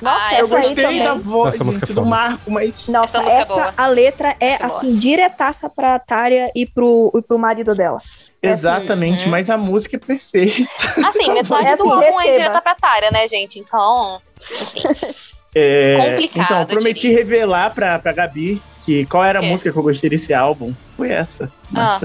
[0.01, 1.03] Nossa, Ah, Eu essa aí também.
[1.05, 2.07] da voz Essa música é do foda.
[2.09, 3.75] Marco, mas Nossa, Essa música é essa, boa.
[3.77, 4.77] a letra é, Essa é boa.
[4.79, 8.01] assim, diretaça pra Tária e pro, e pro marido dela.
[8.43, 9.31] É assim, exatamente, uhum.
[9.31, 10.71] mas a música é perfeita.
[11.07, 13.59] Assim, metade É do assim, álbum é direta pra Tária, né, gente?
[13.59, 14.19] Então,
[14.51, 14.83] enfim.
[15.55, 17.17] É, Complicado, Então, eu prometi diria.
[17.19, 19.51] revelar pra, pra Gabi que qual era a O quê?
[19.51, 20.73] música que eu gostei desse álbum.
[20.97, 21.51] Foi essa.
[21.75, 21.99] Ah.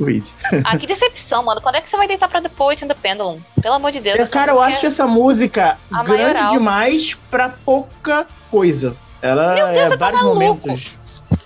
[0.00, 0.24] Greed.
[0.64, 1.60] Ah, que decepção, mano.
[1.60, 3.38] Quando é que você vai deitar pra The Poet and the Pendulum?
[3.62, 4.18] Pelo amor de Deus.
[4.18, 6.52] É, cara, eu acho essa música grande maioral.
[6.52, 8.96] demais pra pouca coisa.
[9.22, 10.38] Ela Meu Deus, é tá vários maluco.
[10.68, 10.96] momentos.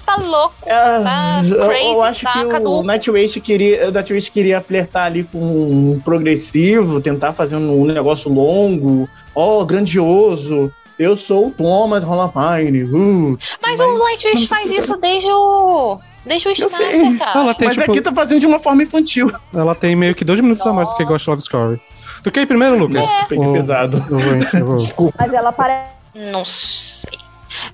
[0.07, 0.55] tá louco.
[0.65, 2.83] É, Tá eu, eu crazy, acho tá que o caduco.
[2.83, 9.07] Nightwish queria, o Nightwish queria flertar ali com um progressivo, tentar fazer um negócio longo,
[9.35, 10.73] ó, grandioso.
[10.99, 12.85] Eu sou o Thomas Rolapine.
[12.85, 13.39] Uh.
[13.63, 15.99] Mas o Nightwish faz isso desde o.
[16.25, 17.17] Deixa o Eu sei.
[17.19, 17.41] cara.
[17.41, 19.31] Ela tem, Mas tipo, aqui tá fazendo de uma forma infantil.
[19.55, 21.81] ela tem meio que dois minutos a mais do que Ghost Love Story.
[22.25, 22.97] Tu quer ir primeiro, Lucas?
[23.09, 24.05] Nossa, peguei Ou- pesado.
[24.11, 24.77] Eu vou, eu vou.
[24.79, 25.15] Desculpa.
[25.21, 25.91] Mas ela parece.
[26.15, 27.19] Não sei.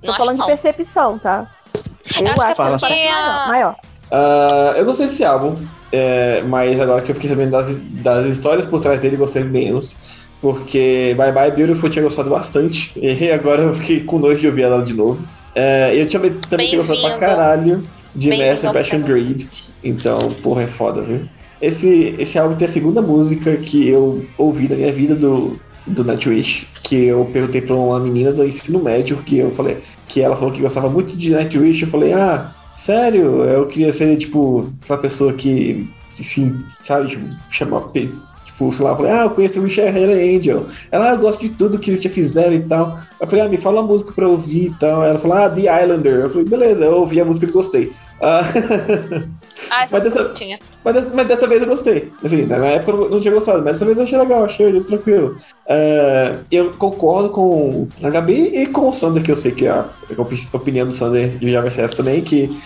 [0.05, 1.47] Tô falando acho de percepção, tá?
[2.19, 3.15] Eu Acho que é acho que parece maior.
[3.15, 3.77] a- maior.
[4.11, 5.57] Ah, eu gostei desse álbum,
[5.91, 9.97] é, mas agora que eu fiquei sabendo das, das histórias por trás dele, gostei menos.
[10.43, 12.93] Porque Bye Bye Beautiful eu tinha gostado bastante.
[12.97, 15.25] E agora eu fiquei com nojo de ouvir ela de novo.
[15.55, 16.21] É, eu tinha,
[16.51, 19.01] também tinha gostado pra caralho de Master Passion.
[19.03, 19.47] Greed.
[19.85, 21.29] Então, porra, é foda, viu?
[21.61, 26.03] Esse, esse álbum tem a segunda música que eu ouvi na minha vida do, do
[26.03, 29.79] Nightwish, que eu perguntei pra uma menina do ensino médio, que eu falei,
[30.09, 33.45] que ela falou que gostava muito de Nightwish, eu falei, ah, sério?
[33.45, 35.89] Eu queria ser, tipo, aquela pessoa que,
[36.19, 37.83] assim, sabe, tipo, chamar,
[38.53, 40.67] tipo, sei lá, eu falei, ah, eu conheci o Michelle Angel.
[40.91, 42.99] Ela, ah, eu gosto de tudo que eles já fizeram e tal.
[43.21, 45.03] Eu falei, ah, me fala a música pra ouvir e tal.
[45.05, 46.21] Ela falou, ah, The Islander.
[46.21, 47.93] Eu falei, beleza, eu ouvi a música e gostei.
[48.21, 48.43] Ah,
[49.71, 50.33] Ah, Mas dessa-
[50.85, 52.13] mas, dessa, mas dessa vez eu gostei.
[52.23, 55.37] Assim, na época eu não, tinha gostado, mas dessa vez eu achei legal, achei tranquilo.
[55.67, 59.87] É, eu concordo com a Gabi e com o Sander, que eu sei que a,
[60.17, 62.61] a opinião do Sander já vai ser essa também, que,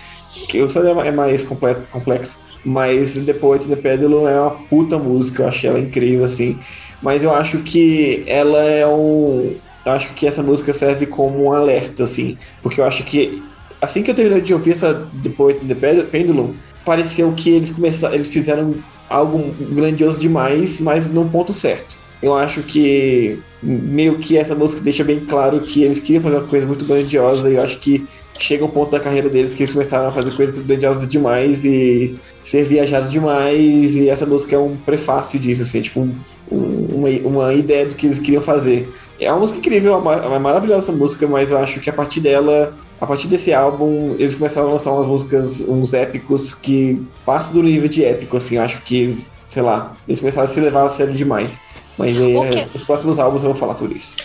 [0.49, 5.45] que o Sander é mais comple- complexo, mas depois The Pedalo é uma puta música,
[5.45, 6.59] eu achei ela incrível, assim.
[7.01, 9.55] Mas eu acho que ela é um.
[9.85, 13.41] Eu acho que essa música serve como um alerta, assim, porque eu acho que
[13.81, 17.71] assim que eu terminei de ouvir essa The Poet and the Pendulum, pareceu que eles
[17.71, 18.75] começaram, eles fizeram
[19.09, 21.97] algo grandioso demais, mas no ponto certo.
[22.21, 26.49] Eu acho que meio que essa música deixa bem claro que eles queriam fazer uma
[26.49, 28.05] coisa muito grandiosa e eu acho que
[28.39, 32.17] chega um ponto da carreira deles que eles começaram a fazer coisas grandiosas demais e
[32.43, 36.15] ser viajados demais e essa música é um prefácio disso, assim, tipo um-
[36.51, 38.89] um- uma, uma ideia do que eles queriam fazer.
[39.19, 42.21] É uma música incrível, é é maravilhosa essa música, mas eu acho que a partir
[42.21, 47.53] dela a partir desse álbum, eles começaram a lançar umas músicas, uns épicos que passam
[47.53, 49.19] do nível de épico, assim, eu acho que,
[49.51, 51.61] sei lá, eles começaram a se levar a sério demais.
[51.99, 54.17] Mas aí, é, os próximos álbuns eu vou falar sobre isso.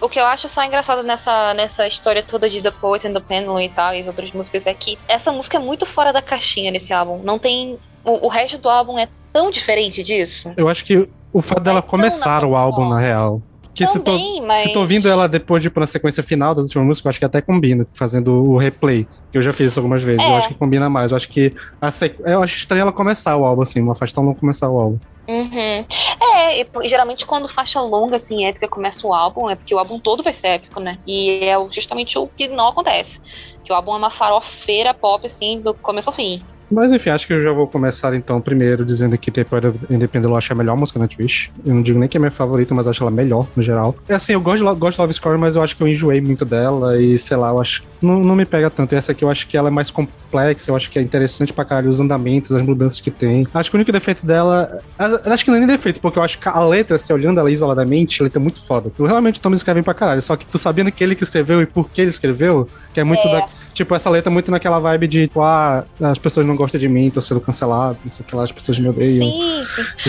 [0.00, 3.20] O que eu acho só engraçado nessa, nessa história toda de The Poet and the
[3.20, 6.22] Pendulum e tal, e as outras músicas, é que essa música é muito fora da
[6.22, 7.20] caixinha nesse álbum.
[7.22, 7.78] Não tem.
[8.04, 10.52] O, o resto do álbum é tão diferente disso.
[10.56, 13.42] Eu acho que o fato dela Mas começar o álbum, na real.
[13.74, 14.58] Porque se tô, mas.
[14.58, 17.24] se tô ouvindo ela depois, tipo, na sequência final das últimas músicas, eu acho que
[17.24, 19.04] até combina, fazendo o replay.
[19.32, 20.22] Que eu já fiz isso algumas vezes.
[20.22, 20.30] É.
[20.30, 21.10] Eu acho que combina mais.
[21.10, 22.22] Eu acho que a sequ...
[22.24, 24.98] Eu acho estranho ela começar o álbum, assim, uma faixa tão não começar o álbum.
[25.26, 25.84] Uhum.
[26.20, 29.98] É, e, geralmente quando faixa longa, assim, épica começa o álbum, é porque o álbum
[29.98, 30.98] todo vai ser épico, né?
[31.04, 33.20] E é justamente o que não acontece.
[33.64, 36.40] Que o álbum é uma farofeira pop, assim, do começo ao fim.
[36.74, 40.30] Mas enfim, acho que eu já vou começar então primeiro dizendo que The Power Independent
[40.30, 41.48] eu acho a melhor música na Twitch.
[41.64, 43.94] Eu não digo nem que é minha favorita, mas acho ela melhor no geral.
[44.08, 46.20] É assim, eu gosto de, gosto de Love Score, mas eu acho que eu enjoei
[46.20, 47.84] muito dela e sei lá, eu acho.
[48.02, 48.94] Não, não me pega tanto.
[48.94, 51.52] E essa aqui eu acho que ela é mais complexa, eu acho que é interessante
[51.52, 53.46] pra caralho os andamentos, as mudanças que tem.
[53.54, 54.78] Acho que o único defeito dela.
[54.98, 57.50] Acho que não é nem defeito, porque eu acho que a letra, se olhando ela
[57.50, 58.90] isoladamente, ela é muito foda.
[58.98, 61.60] Eu realmente o Thomas escreve pra caralho, só que tu sabendo que ele que escreveu
[61.62, 63.32] e por que ele escreveu, que é muito É.
[63.32, 63.48] da.
[63.74, 66.88] Tipo, essa letra é muito naquela vibe de, tipo, ah, as pessoas não gostam de
[66.88, 69.64] mim, tô sendo cancelado, não sei o que lá, as pessoas me odeiam Sim.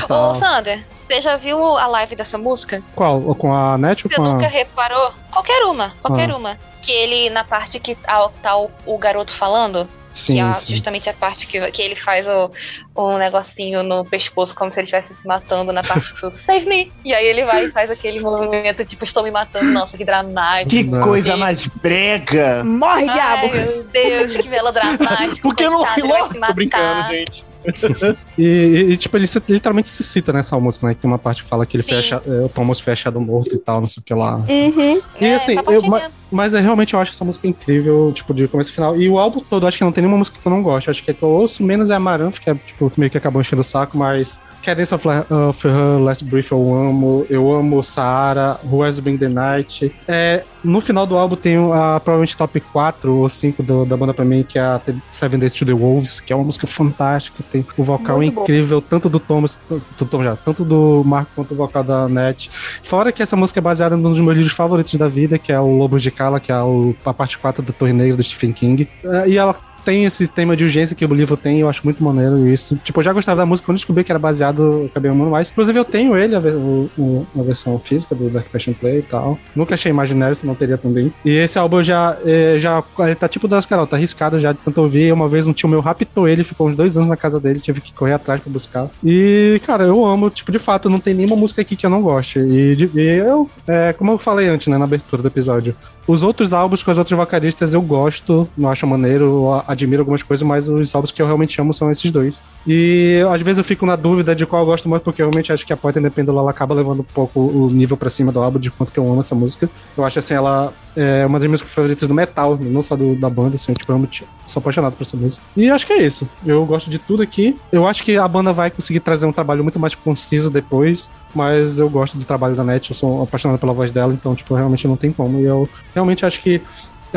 [0.07, 0.35] Ô.
[0.35, 2.81] Sander, você já viu a live dessa música?
[2.95, 3.19] Qual?
[3.35, 4.49] Com a Net ou Você com nunca a.
[4.49, 5.11] reparou?
[5.31, 6.37] Qualquer uma, qualquer Ah.
[6.37, 6.57] uma.
[6.81, 10.73] Que ele, na parte que tá, tá o, o garoto falando, que Sim, é sim.
[10.73, 12.49] justamente a parte que, que ele faz o,
[12.95, 16.89] um negocinho no pescoço, como se ele estivesse se matando na parte do Save Me.
[17.03, 19.65] E aí ele vai e faz aquele movimento, tipo, estou me matando.
[19.65, 20.69] Nossa, que dramático.
[20.69, 21.01] Que Não.
[21.01, 22.63] coisa mais brega!
[22.63, 23.49] Morre, diabo!
[23.51, 25.41] Ai, meu Deus, que melodramático.
[25.43, 27.54] Por que não vai se Tô brincando, gente.
[28.37, 30.93] E, e- e, tipo, ele literalmente se cita nessa música, né?
[30.93, 31.89] Que tem uma parte que fala que ele Sim.
[31.91, 34.35] fecha, é, o Thomas fecha do morto e tal, não sei o que lá.
[34.37, 35.01] Uhum.
[35.21, 36.13] E É, assim, essa eu- parte ma- mesmo.
[36.31, 38.97] mas é, realmente eu acho essa música incrível, tipo, de começo a final.
[38.97, 40.91] E o álbum todo, acho que não tem nenhuma música que eu não gosto.
[40.91, 43.41] Acho que a que eu ouço menos é Amaranth, que é, tipo, meio que acabou
[43.41, 47.25] enchendo o saco, mas Cadence of, of Her, Last Brief eu amo.
[47.29, 49.93] Eu amo Sahara, Who Has Been the Night.
[50.07, 54.13] É, no final do álbum tem a, provavelmente top 4 ou 5 do- da banda
[54.13, 54.81] pra mim, que é a
[55.11, 57.43] Seven Days to the Wolves, que é uma música fantástica.
[57.51, 58.41] Tem o vocal Muito bom.
[58.41, 62.49] incrível, tanto do Thomas, do Tom já, tanto do Marco quanto o vocal da Net.
[62.81, 65.59] Fora que essa música é baseada num dos meus livros favoritos da vida, que é
[65.59, 68.51] o Lobo de Cala, que é o- a parte 4 da Torre Negra do Stephen
[68.51, 68.89] King.
[69.03, 69.55] É, E ela
[69.85, 72.75] tem esse tema de urgência que o livro tem, eu acho muito maneiro isso.
[72.83, 75.49] Tipo, eu já gostava da música, quando descobri que era baseado, acabei amando mais.
[75.49, 79.01] Inclusive, eu tenho ele, a, o- o- a versão física do Dark Passion Play e
[79.03, 79.37] tal.
[79.55, 81.13] Nunca achei imaginário, senão teria também.
[81.23, 84.59] E esse álbum já, é, já ele tá tipo das Carol, tá arriscado já de
[84.59, 85.13] tanto ouvir.
[85.13, 87.81] Uma vez um tio meu raptou ele, ficou uns dois anos na casa dele, tive
[87.81, 88.89] que correr atrás pra buscar.
[89.03, 92.01] E, cara, eu amo, tipo, de fato, não tem nenhuma música aqui que eu não
[92.01, 92.39] goste.
[92.39, 95.75] E, e eu, é, como eu falei antes, né, na abertura do episódio,
[96.07, 100.45] Os outros álbuns com as outras vocalistas eu gosto, não acho maneiro, admiro algumas coisas,
[100.45, 102.41] mas os álbuns que eu realmente amo são esses dois.
[102.67, 105.51] E às vezes eu fico na dúvida de qual eu gosto mais, porque eu realmente
[105.51, 108.39] acho que a Porta Independente ela acaba levando um pouco o nível pra cima do
[108.39, 109.69] álbum, de quanto que eu amo essa música.
[109.97, 113.29] Eu acho assim, ela é uma das minhas favoritas do metal, não só do, da
[113.29, 114.07] banda, assim, eu, tipo, eu amo,
[114.45, 115.43] sou apaixonado por essa música.
[115.55, 116.27] E acho que é isso.
[116.45, 117.55] Eu gosto de tudo aqui.
[117.71, 121.79] Eu acho que a banda vai conseguir trazer um trabalho muito mais conciso depois, mas
[121.79, 124.87] eu gosto do trabalho da Net, eu sou apaixonado pela voz dela, então, tipo, realmente
[124.87, 125.39] não tem como.
[125.39, 126.61] E eu realmente acho que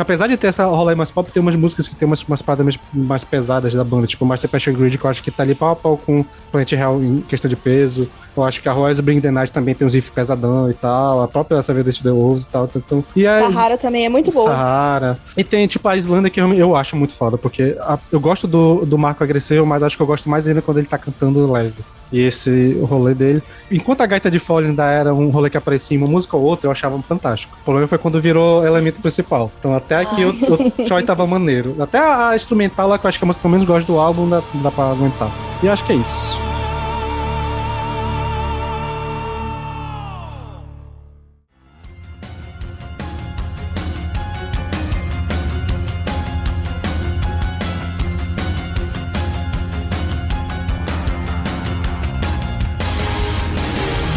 [0.01, 2.63] apesar de ter essa rolê mais pop, tem umas músicas que tem umas, umas paradas
[2.65, 5.55] mais, mais pesadas da banda, tipo Master Passion Grid, que eu acho que tá ali
[5.55, 8.07] pau a pau com Planet Hell em questão de peso.
[8.37, 11.21] Eu acho que a Royce Bring the Night também tem uns riffs pesadão e tal.
[11.23, 12.69] A própria Essa Vida The Wolves e tal.
[12.73, 14.45] Então, e a Sahara também é muito boa.
[14.49, 15.17] Sahara.
[15.35, 18.47] E tem, tipo, a Islândia que eu, eu acho muito foda, porque a- eu gosto
[18.47, 21.51] do, do Marco agressivo, mas acho que eu gosto mais ainda quando ele tá cantando
[21.51, 21.73] leve.
[22.11, 23.43] E esse rolê dele.
[23.71, 26.43] Enquanto a gaita de fole ainda era um rolê que aparecia em uma música ou
[26.43, 27.55] outra, eu achava fantástico.
[27.61, 29.51] O problema foi quando virou elemento principal.
[29.59, 31.75] Então até aqui o, o Troy tava maneiro.
[31.79, 33.67] Até a, a instrumental lá, que eu acho que é a música que eu menos
[33.67, 35.31] gosto do álbum, dá, dá pra aguentar.
[35.61, 36.48] E acho que é isso.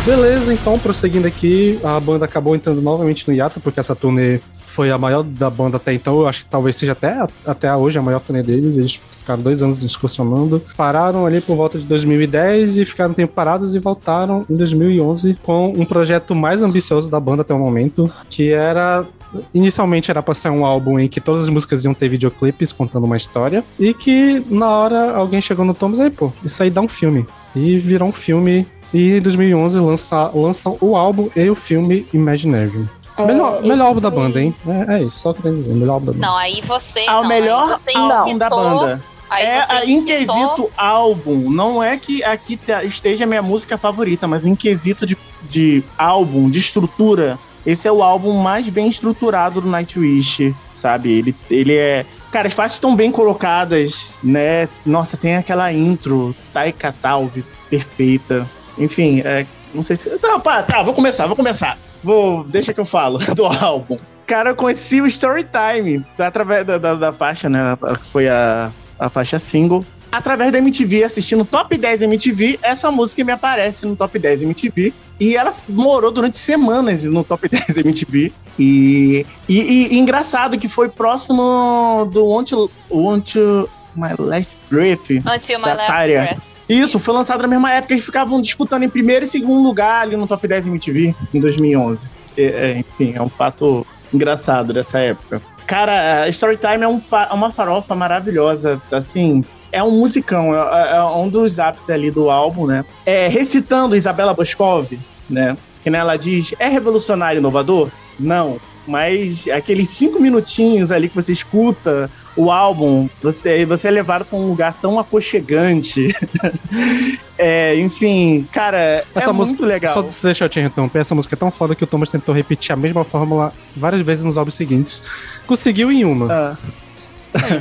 [0.04, 4.90] Beleza, então, prosseguindo aqui, a banda acabou entrando novamente no hiato, porque essa turnê foi
[4.90, 6.20] a maior da banda até então.
[6.20, 8.76] Eu acho que talvez seja até, até hoje a maior turnê deles.
[8.76, 10.60] Eles ficaram dois anos excursionando.
[10.76, 15.36] Pararam ali por volta de 2010 e ficaram um tempo parados e voltaram em 2011
[15.40, 19.06] com um projeto mais ambicioso da banda até o momento, que era
[19.54, 23.04] Inicialmente era pra ser um álbum em que todas as músicas iam ter videoclipes contando
[23.04, 23.64] uma história.
[23.78, 27.24] E que na hora alguém chegou no Thomas aí, pô, isso aí dá um filme.
[27.54, 28.66] E virou um filme.
[28.92, 32.88] E em 2011 lança, lançam o álbum e o filme Imaginary.
[33.16, 34.54] É, melhor melhor álbum da filme- banda, hein?
[34.66, 36.26] É, é isso, só querendo dizer, melhor álbum da banda.
[36.26, 37.04] Não, aí você.
[37.06, 39.02] Ah, o não, melhor você álbum da banda.
[39.30, 43.26] Aí É, você a- em incitou- quesito álbum, não é que aqui te- esteja a
[43.26, 45.16] minha música favorita, mas em quesito de,
[45.48, 51.10] de álbum, de estrutura, esse é o álbum mais bem estruturado do Nightwish, sabe?
[51.12, 52.04] Ele, ele é.
[52.30, 54.68] Cara, as faixas estão bem colocadas, né?
[54.84, 58.46] Nossa, tem aquela intro, Taika Talvi, perfeita.
[58.78, 60.10] Enfim, é, não sei se.
[60.18, 61.78] Tá, pá, tá, vou começar, vou começar.
[62.02, 63.96] Vou, deixa que eu falo do álbum.
[64.26, 67.76] Cara, eu conheci o Storytime através da, da, da faixa, né?
[68.12, 69.84] Foi a, a faixa single.
[70.10, 74.92] Através da MTV, assistindo Top 10 MTV, essa música me aparece no Top 10 MTV.
[75.18, 78.30] E ela morou durante semanas no Top 10 MTV.
[78.58, 84.54] E, e, e- e engraçado que foi próximo do Want to, Want to My Last
[84.70, 85.08] Breath.
[85.10, 85.92] Until My Last.
[85.92, 86.38] Breath.
[86.72, 90.16] Isso, foi lançado na mesma época, eles ficavam disputando em primeiro e segundo lugar ali
[90.16, 92.06] no Top 10 MTV em 2011.
[92.36, 95.40] É, é, enfim, é um fato engraçado dessa época.
[95.66, 101.02] Cara, Storytime é um fa- é uma farofa maravilhosa, assim, é um musicão, é, é
[101.02, 102.84] um dos ápices ali do álbum, né?
[103.06, 104.86] É, recitando Isabela Boscov,
[105.30, 105.56] né?
[105.82, 107.88] Que né, ela diz, é revolucionário e inovador?
[108.18, 114.24] Não, mas aqueles cinco minutinhos ali que você escuta o álbum, você, você é levado
[114.24, 116.14] para um lugar tão aconchegante.
[117.44, 119.92] É, enfim, cara, Essa é música, muito legal.
[119.92, 122.32] Só se deixar eu te interromper, essa música é tão foda que o Thomas tentou
[122.32, 125.02] repetir a mesma fórmula várias vezes nos álbuns seguintes.
[125.44, 126.32] Conseguiu em uma.
[126.32, 126.56] Ah,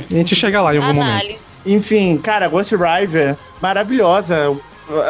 [0.08, 1.10] E a gente chega lá em algum momento.
[1.10, 1.38] Análise.
[1.66, 4.56] enfim, cara, Ghost Rider, maravilhosa.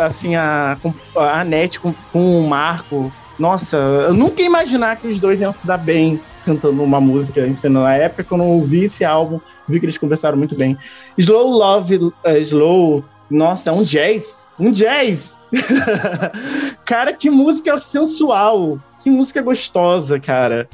[0.03, 0.79] Assim, a,
[1.17, 3.13] a Net com, com o Marco.
[3.39, 7.47] Nossa, eu nunca ia imaginar que os dois iam se dar bem cantando uma música.
[7.47, 7.85] Ensinando.
[7.85, 10.77] Na época que eu não ouvi esse álbum, vi que eles conversaram muito bem.
[11.17, 14.47] Slow Love, eh, Slow, nossa, é um jazz.
[14.59, 15.43] Um jazz!
[16.85, 18.79] cara, que música sensual.
[19.03, 20.69] Que música gostosa, cara.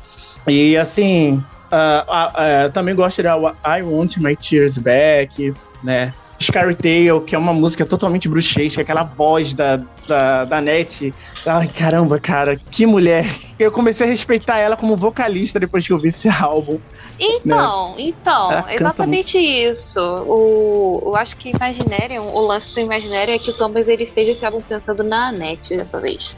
[0.46, 2.04] E assim, ah,
[2.34, 6.12] ah, também gosto de I Want My Tears Back, né?
[6.40, 11.12] Scary Tale, que é uma música totalmente bruxesca, aquela voz da, da, da Net.
[11.44, 13.34] Ai, caramba, cara, que mulher.
[13.58, 16.78] Eu comecei a respeitar ela como vocalista depois que eu vi esse álbum.
[17.18, 20.00] Então, então, Ela canta exatamente isso.
[20.00, 24.28] O, eu acho que Imaginarium, o lance do Imaginarium é que o Thomas ele fez
[24.28, 26.36] esse álbum pensando na Anette dessa vez.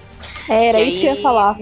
[0.49, 1.57] Era E isso que eu ia falar.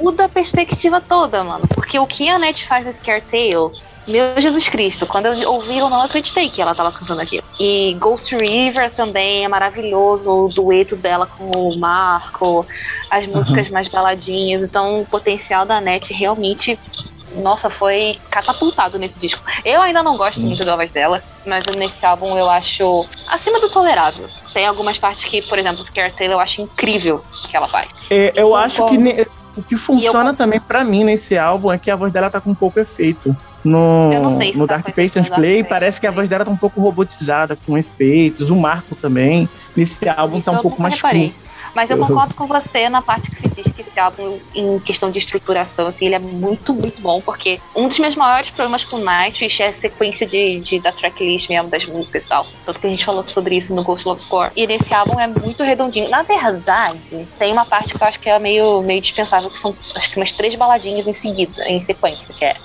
[0.00, 1.66] Muda a perspectiva toda, mano.
[1.74, 3.72] Porque o que a Anette faz nesse Scare Tale,
[4.06, 7.44] meu Jesus Cristo, quando eu ouvi eu não acreditei que ela tava cantando aquilo.
[7.60, 12.66] E Ghost River também é maravilhoso, o dueto dela com o Marco,
[13.10, 14.62] as músicas mais baladinhas.
[14.62, 16.78] Então o potencial da Anette realmente
[17.36, 19.42] nossa, foi catapultado nesse disco.
[19.64, 23.68] Eu ainda não gosto muito da voz dela, mas nesse álbum eu acho acima do
[23.68, 24.26] tolerável.
[24.52, 27.88] Tem algumas partes que, por exemplo, Scare Taylor eu acho incrível que ela faz.
[28.10, 29.26] É, eu acho que ne-
[29.56, 32.54] O que funciona também pra mim nesse álbum é que a voz dela tá com
[32.54, 33.36] pouco efeito.
[33.64, 36.28] No, Eu não sei se no tá Dark Patience Dark Play, parece que a voz
[36.28, 38.50] dela tá um pouco robotizada, com efeitos.
[38.50, 39.48] O Marco também.
[39.76, 41.30] Nesse álbum Isso tá um eu pouco mais reparei.
[41.30, 41.47] cru.
[41.78, 45.12] Mas eu concordo com você na parte que você diz que esse álbum, em questão
[45.12, 48.98] de estruturação, assim, ele é muito, muito bom, porque um dos meus maiores problemas com
[48.98, 52.48] Nightwish é a sequência de, de- da tracklist mesmo, das músicas e tal.
[52.66, 54.50] Tanto que a gente falou sobre isso no Ghost Love Score.
[54.56, 56.08] E nesse álbum é muito redondinho.
[56.10, 59.72] Na verdade, tem uma parte que eu acho que é meio, meio dispensável, que são
[59.94, 62.56] acho que umas três baladinhas em seguida, em sequência, que é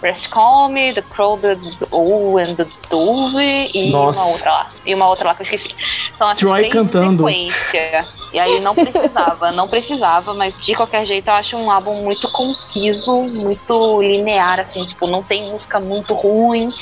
[0.00, 1.56] Rest Calm, The Crow, The
[1.90, 4.20] O and The Dove e Nossa.
[4.20, 4.70] uma outra lá.
[4.86, 5.74] E uma outra lá que eu esqueci.
[6.16, 7.28] São as Troy três cantando.
[7.28, 8.06] em sequência.
[8.32, 12.30] E aí não precisava, não precisava, mas de qualquer jeito eu acho um álbum muito
[12.30, 16.72] conciso, muito linear, assim, tipo, não tem música muito ruim,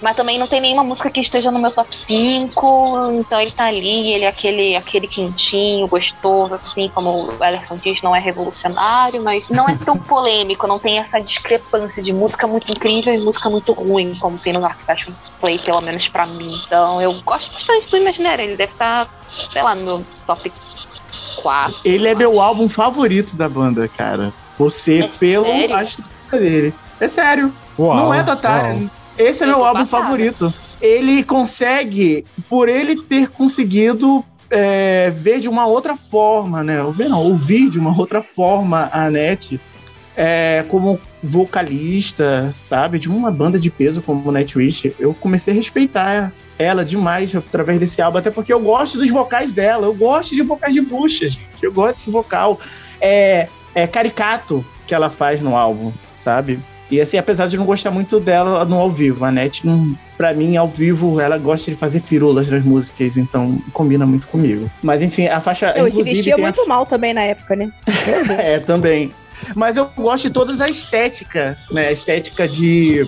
[0.00, 3.64] mas também não tem nenhuma música que esteja no meu top 5, então ele tá
[3.64, 9.22] ali, ele é aquele, aquele quentinho, gostoso, assim, como o Ellison diz, não é revolucionário,
[9.22, 13.48] mas não é tão polêmico, não tem essa discrepância de música muito incrível e música
[13.48, 16.52] muito ruim, como tem no Dark Passion Play, pelo menos pra mim.
[16.66, 20.52] Então eu gosto bastante do Imaginary, ele deve estar, sei lá, no meu top
[21.42, 21.76] 4.
[21.84, 24.32] Ele é meu álbum favorito da banda, cara.
[24.58, 25.76] Você, É pelo sério?
[25.76, 26.74] a estrutura dele.
[27.00, 27.52] É sério.
[27.78, 28.22] Uau, não é.
[28.24, 28.88] Tatarian.
[29.16, 30.04] Esse é Eu meu álbum passada.
[30.04, 30.52] favorito.
[30.80, 36.78] Ele consegue, por ele ter conseguido é, ver de uma outra forma, né?
[36.94, 39.60] Ver não, ouvir de uma outra forma a Net
[40.16, 42.98] é, como vocalista, sabe?
[42.98, 44.94] De uma banda de peso como o Nightwish.
[44.98, 49.52] Eu comecei a respeitar ela demais através desse álbum, até porque eu gosto dos vocais
[49.52, 49.86] dela.
[49.86, 51.46] Eu gosto de vocais de bruxa, gente.
[51.62, 52.58] Eu gosto desse vocal.
[53.00, 55.92] É, é caricato que ela faz no álbum,
[56.24, 56.58] sabe?
[56.90, 60.32] E assim, apesar de não gostar muito dela no ao vivo, a Net, não, pra
[60.32, 64.70] mim, ao vivo, ela gosta de fazer firulas nas músicas, então combina muito comigo.
[64.82, 65.74] Mas enfim, a faixa.
[65.76, 67.70] Eu, se vestia tem a- muito mal também na época, né?
[68.38, 69.12] é, também.
[69.54, 71.88] Mas eu gosto de toda a estética, né?
[71.88, 73.06] A estética de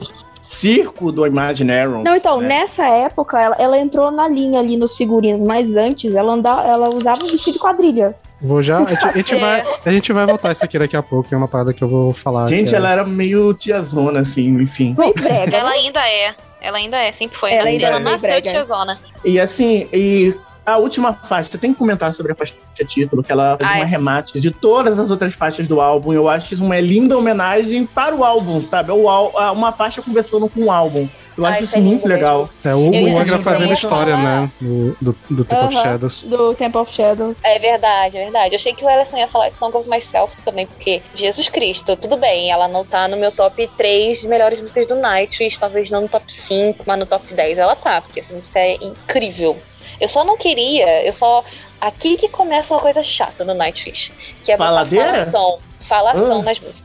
[0.50, 2.02] circo do Imaginarium.
[2.02, 2.48] Não, então, né?
[2.48, 6.88] nessa época, ela, ela entrou na linha ali nos figurinos, mas antes ela, andava, ela
[6.90, 8.16] usava um vestido de quadrilha.
[8.42, 8.78] Vou já.
[8.78, 9.38] A gente, a gente É.
[9.38, 11.88] vai, a gente vai voltar isso aqui daqui a pouco, é uma parada que eu
[11.88, 12.48] vou falar.
[12.48, 14.94] Gente, é- ela era meio tiazona, assim, enfim.
[14.98, 15.56] Meio brega.
[15.56, 16.34] Ela ainda é.
[16.60, 17.52] Ela ainda é, sempre foi.
[17.52, 18.98] Ela Ela, ainda ela é nasceu tiazona.
[19.24, 20.34] E assim, e
[20.72, 22.54] a última faixa, tenho que comentar sobre a faixa
[22.86, 23.82] título, que ela faz Ah, um é.
[23.82, 26.12] arremate de todas as outras faixas do álbum.
[26.12, 28.90] Eu acho isso uma linda homenagem para o álbum, sabe?
[28.90, 31.08] A- uma faixa conversando com o álbum.
[31.38, 32.50] Eu Ah, acho isso isso é muito legal.
[32.64, 34.40] É o, dizer fazendo história, falar.
[34.42, 34.50] né?
[34.60, 36.22] Do, do, do Temple of Aham, Shadows.
[36.22, 37.38] Do Temple of Shadows.
[37.44, 38.54] É verdade, é verdade.
[38.54, 41.96] Eu achei que o Ellison ia falar de Song of Myself também, porque Jesus Cristo,
[41.96, 45.88] tudo bem, ela não tá no meu top 3 de melhores músicas do Nightwish, talvez
[45.90, 49.56] não no top 5, mas no top 10 ela tá, porque essa música é incrível.
[50.00, 51.44] Eu só não queria, eu só.
[51.80, 54.12] Aqui que começa uma coisa chata no Nightwish,
[54.44, 55.24] que é Faladeira?
[55.26, 55.58] falação,
[55.88, 56.42] falação Ah.
[56.42, 56.82] nas músicas.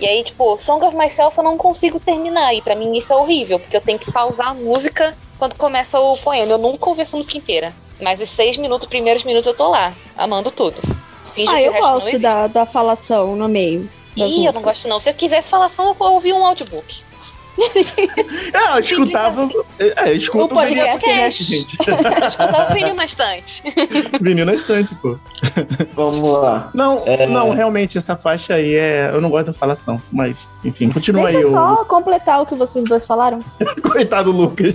[0.00, 3.16] E aí, tipo, Song of Myself eu não consigo terminar, e pra mim isso é
[3.16, 6.52] horrível, porque eu tenho que pausar a música quando começa o poema.
[6.52, 7.72] Eu nunca ouvi essa música inteira.
[8.00, 10.76] Mas os seis minutos, primeiros minutos, eu tô lá, amando tudo.
[11.34, 13.88] Finge Ah, eu gosto da, da falação no meio.
[14.16, 14.98] das Ih, eu não gosto não.
[15.00, 17.02] Se eu quisesse falação, eu ouvi um audiobook.
[18.52, 19.48] É, eu escutava.
[19.78, 21.04] É, eu escuto O podcast.
[21.04, 21.76] Podcast, gente.
[21.86, 23.62] Eu escutava o vinil na estante.
[24.20, 25.16] Menina estante, pô.
[25.94, 26.70] Vamos lá.
[26.74, 27.26] Não, É.
[27.26, 29.10] não, realmente, essa faixa aí é.
[29.12, 32.46] Eu não gosto da falação, mas, enfim, continua Deixa aí, eu o só completar o
[32.46, 33.40] que vocês dois falaram.
[33.82, 34.74] coitado Lucas.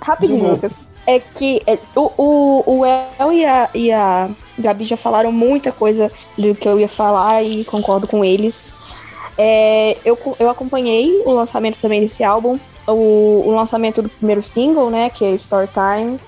[0.00, 0.50] Rapidinho.
[0.50, 0.82] Lucas.
[1.06, 5.72] É que é, o, o, o El e a, e a Gabi já falaram muita
[5.72, 8.76] coisa do que eu ia falar e concordo com eles.
[9.36, 14.90] É, eu, eu acompanhei o lançamento também desse álbum, o, o lançamento do primeiro single,
[14.90, 16.18] né, que é Story Time.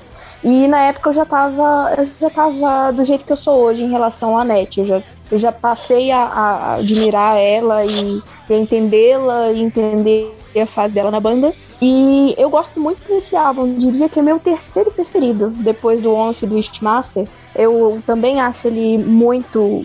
[0.43, 3.83] E na época eu já tava, eu já tava do jeito que eu sou hoje
[3.83, 4.79] em relação à NET.
[4.79, 10.37] Eu já, eu já passei a, a admirar ela e, e a entendê-la e entender
[10.61, 11.55] a fase dela na banda.
[11.81, 16.47] E eu gosto muito desse álbum, diria que é meu terceiro preferido, depois do Once
[16.47, 17.27] do Wishmaster.
[17.55, 19.85] Eu também acho ele muito,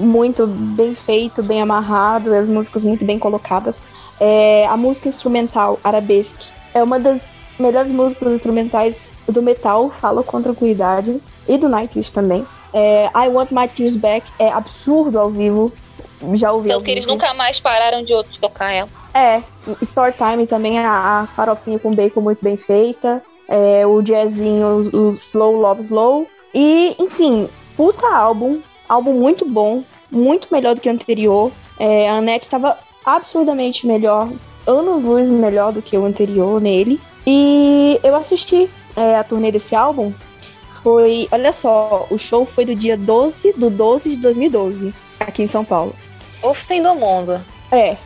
[0.00, 3.86] muito bem feito, bem amarrado, as músicas muito bem colocadas.
[4.18, 10.40] É, a música instrumental Arabesque é uma das melhores músicas instrumentais do metal, falo com
[10.42, 12.46] tranquilidade, e do Nightwish também.
[12.72, 15.72] É, I Want My Tears Back é absurdo ao vivo,
[16.34, 18.88] já ouvi Pelo que eles nunca mais pararam de outros tocar ela.
[19.12, 19.42] É,
[19.82, 23.22] Story Time também, a, a farofinha com bacon muito bem feita.
[23.48, 26.26] É, o jazzinho, o, o Slow Love Slow.
[26.54, 28.60] E, enfim, puta álbum.
[28.90, 31.52] Álbum muito bom, muito melhor do que o anterior.
[31.78, 34.28] É, a Annette estava absurdamente melhor,
[34.66, 37.00] anos luz melhor do que o anterior nele.
[37.24, 40.12] E eu assisti é, a turnê desse álbum.
[40.82, 45.46] Foi, olha só, o show foi do dia 12 do 12 de 2012, aqui em
[45.46, 45.94] São Paulo.
[46.42, 47.40] O fim do mundo.
[47.70, 47.96] É.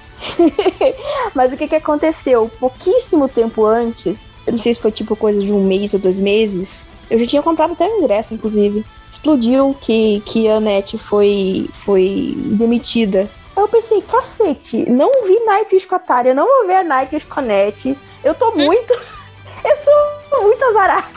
[1.34, 2.50] Mas o que que aconteceu?
[2.60, 6.20] Pouquíssimo tempo antes, eu não sei se foi tipo coisa de um mês ou dois
[6.20, 8.84] meses, eu já tinha comprado até o ingresso, inclusive.
[9.24, 13.20] Explodiu que, que a NET foi, foi demitida.
[13.56, 16.84] Aí eu pensei, cacete, não vi Nightwish com a Atari, eu não vou ver a
[16.84, 17.96] Nightwish com a NET.
[18.22, 18.92] Eu tô muito.
[19.64, 21.08] eu sou muito azarada.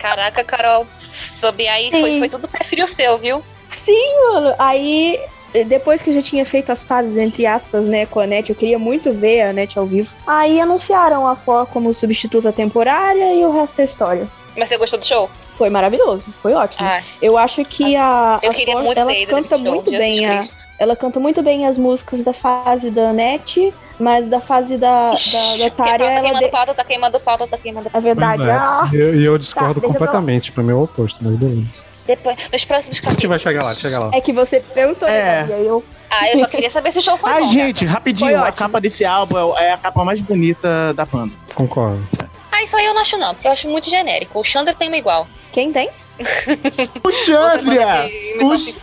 [0.00, 0.86] Caraca, Carol.
[1.38, 2.18] Soube aí, foi, Sim.
[2.20, 3.44] foi tudo perfil seu, viu?
[3.68, 4.54] Sim, mano.
[4.58, 5.20] Aí,
[5.66, 8.56] depois que eu já tinha feito as pazes, entre aspas, né, com a NET, eu
[8.56, 10.10] queria muito ver a NET ao vivo.
[10.26, 14.26] Aí anunciaram a For como substituta temporária e o resto é história.
[14.56, 15.28] Mas você gostou do show?
[15.54, 16.86] Foi maravilhoso, foi ótimo.
[16.86, 20.26] Ah, Eu acho que a, eu a queria For, muito ela canta show, muito bem
[20.26, 20.46] a,
[20.78, 25.56] ela canta muito bem as músicas da fase da NET, mas da fase da, da,
[25.56, 26.50] da Tária, tá ela queimando de...
[26.50, 27.98] pauta, tá queimando pauta, tá queimando pauta.
[27.98, 28.42] É verdade.
[28.42, 28.50] É.
[28.52, 31.36] Ah, E eu, e eu discordo Tá, eu completamente, pra mim é o oposto, mas
[31.36, 31.82] beleza.
[32.06, 33.28] Depois, nos próximos A gente capítulos.
[33.30, 34.10] vai chegar lá, chega lá.
[34.12, 35.44] é que você perguntou, É.
[35.44, 37.50] né, e aí eu Ah, eu só queria saber se o show foi Ai, bom.
[37.52, 38.56] gente, Foi rapidinho, a ótimo.
[38.58, 41.32] capa desse álbum é é a capa mais bonita da banda.
[41.54, 42.06] Concordo.
[42.56, 44.38] Ah, isso aí eu não acho não, porque eu acho muito genérico.
[44.38, 45.26] O Chandra tem uma igual.
[45.52, 45.88] Quem tem?
[47.02, 48.08] O Xandria!
[48.42, 48.76] O X-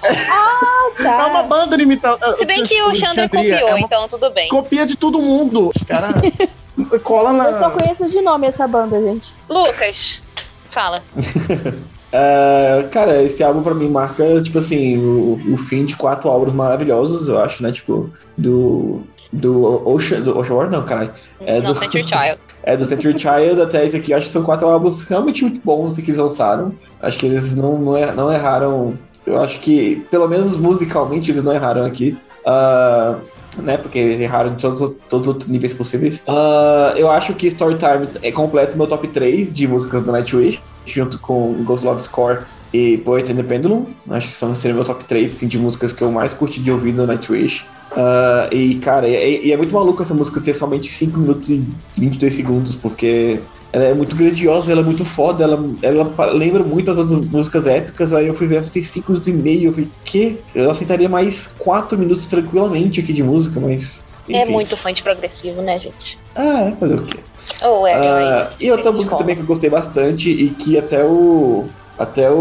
[1.01, 1.23] Tá.
[1.23, 2.17] É uma banda de imitar.
[2.37, 4.49] Se bem que o Chandra Xandria copiou, é uma então tudo bem.
[4.49, 5.71] Copia de todo mundo.
[5.87, 6.09] Cara,
[7.03, 7.45] cola na.
[7.45, 9.33] Eu só conheço de nome essa banda, gente.
[9.49, 10.21] Lucas,
[10.69, 11.01] fala.
[12.13, 16.51] É, cara, esse álbum pra mim marca, tipo assim, o, o fim de quatro álbuns
[16.51, 17.71] maravilhosos, eu acho, né?
[17.71, 19.01] Tipo, do.
[19.33, 21.11] Do Ocean, do Ocean World, não, caralho.
[21.39, 22.37] É não, do, Century Child.
[22.63, 24.13] é do Century Child até esse aqui.
[24.13, 26.73] Acho que são quatro álbuns realmente muito bons que eles lançaram.
[27.01, 28.93] Acho que eles não, não, er- não erraram.
[29.25, 32.17] Eu acho que, pelo menos musicalmente, eles não erraram aqui.
[32.45, 33.15] Ah,
[33.57, 33.77] né?
[33.77, 36.23] Porque erraram em todos, os- todos os outros níveis possíveis.
[36.27, 41.17] Ah, eu acho que Storytime é completo meu top 3 de músicas do Nightwish, junto
[41.19, 42.39] com Ghost Love Score
[42.73, 43.85] e Poet and the Pendulum.
[44.09, 46.69] Acho que são seriam meu top 3 assim, de músicas que eu mais curti de
[46.71, 47.65] ouvir do Nightwish.
[47.95, 51.63] Ah, e, cara, e, e é muito maluco essa música ter somente 5 minutos e
[51.97, 53.39] 22 segundos, porque
[53.73, 57.67] ela é muito grandiosa, ela é muito foda, ela, ela lembra muito as outras músicas
[57.67, 58.13] épicas.
[58.13, 59.69] Aí eu fui ver, ela tem 5 minutos e meio.
[59.69, 60.37] Eu falei, que?
[60.53, 64.05] Eu aceitaria mais 4 minutos tranquilamente aqui de música, mas.
[64.29, 64.51] É enfim.
[64.51, 66.17] muito fã de progressivo, né, gente?
[66.35, 67.19] Ah, é, fazer o quê?
[67.63, 71.03] Ou é, Ah, e outra Tem música também que eu gostei bastante e que até
[71.03, 71.65] o.
[71.97, 72.35] Até o,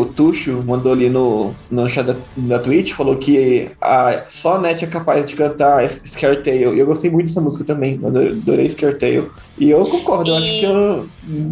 [0.00, 4.60] o Tuxo mandou ali no, no chat da, da Twitch, falou que a, só a
[4.60, 6.76] Net é capaz de cantar Scare Tale.
[6.76, 9.30] E eu gostei muito dessa música também, eu adorei, Scare Tale.
[9.58, 11.06] E eu concordo, eu acho que eu,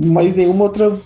[0.07, 0.99] mais nenhuma outra,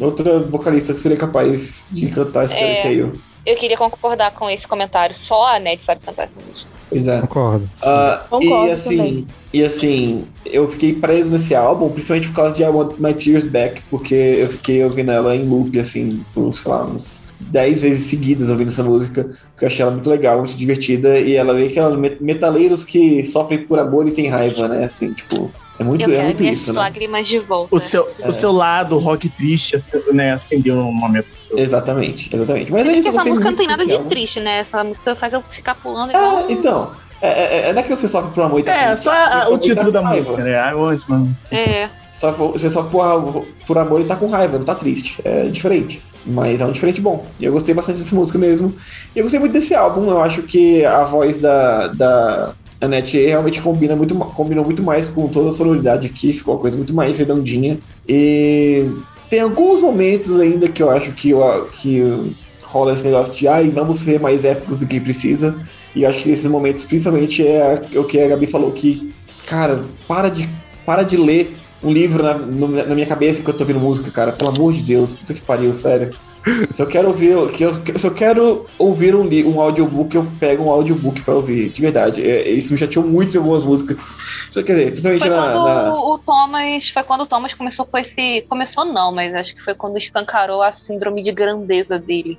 [0.00, 2.82] outra vocalista que seria capaz de cantar Scare É.
[2.82, 3.12] Tale.
[3.46, 5.16] Eu queria concordar com esse comentário.
[5.16, 6.68] Só a Ned sabe cantar essa música.
[6.90, 7.20] Pois é.
[7.20, 7.68] Concordo.
[7.82, 9.26] Ah, Concordo e assim, também.
[9.52, 13.46] e assim, eu fiquei preso nesse álbum, principalmente por causa de I Want My Tears
[13.46, 18.06] Back, porque eu fiquei ouvindo ela em loop, assim, por, sei lá, uns 10 vezes
[18.08, 21.68] seguidas ouvindo essa música, porque eu achei ela muito legal, muito divertida, e ela vem
[21.68, 24.84] aquela met- metaleiros que sofrem por amor e tem raiva, né?
[24.84, 26.78] Assim, tipo, é muito, eu é muito minhas isso, né?
[26.80, 27.74] lágrimas de volta.
[27.74, 28.28] O seu, É.
[28.28, 29.76] o seu lado rock triste
[30.12, 31.26] né, acendeu no momento.
[31.54, 32.72] Exatamente, exatamente.
[32.72, 34.58] Mas é isso, essa música não tem nada de triste, né?
[34.58, 36.38] Essa música faz eu ficar pulando igual.
[36.38, 36.90] Ah, então,
[37.20, 39.10] é, é, é, não é que você sofre por amor e tá É, triste, só
[39.10, 40.30] a- sofre o por título da raiva.
[40.32, 40.70] música, né?
[40.70, 41.36] I want, mano.
[41.50, 41.88] É.
[42.12, 45.20] Só você só por, por amor e tá com raiva, não tá triste.
[45.24, 46.02] É diferente.
[46.24, 47.24] Mas é um diferente bom.
[47.38, 48.74] E eu gostei bastante dessa música mesmo.
[49.14, 50.08] E eu gostei muito desse álbum.
[50.10, 55.28] Eu acho que a voz da, da Annette realmente combina muito, combinou muito mais com
[55.28, 56.32] toda a sonoridade aqui.
[56.32, 57.78] Ficou uma coisa muito mais redondinha.
[58.08, 58.90] E
[59.28, 63.68] tem alguns momentos ainda que eu acho que, eu, que rola esse negócio de ai,
[63.70, 65.58] vamos ser mais épicos do que precisa.
[65.94, 69.12] E eu acho que nesses momentos, principalmente, é o que a Gabi falou que,
[69.46, 70.48] cara, para de,
[70.84, 72.34] para de ler um livro na,
[72.84, 74.32] na minha cabeça que eu tô ouvindo música, cara.
[74.32, 76.14] Pelo amor de Deus, puta que pariu, sério.
[76.70, 80.64] Se eu quero ouvir, que eu, se eu quero ouvir um, um audiobook, eu pego
[80.64, 82.22] um audiobook pra ouvir, de verdade.
[82.24, 83.96] É, isso me chateou muito em algumas músicas.
[84.52, 86.88] Só quer dizer, principalmente Foi na, quando na- o Thomas.
[86.88, 88.46] Foi quando o Thomas começou com esse.
[88.48, 92.38] Começou não, mas acho que foi quando escancarou a síndrome de grandeza dele.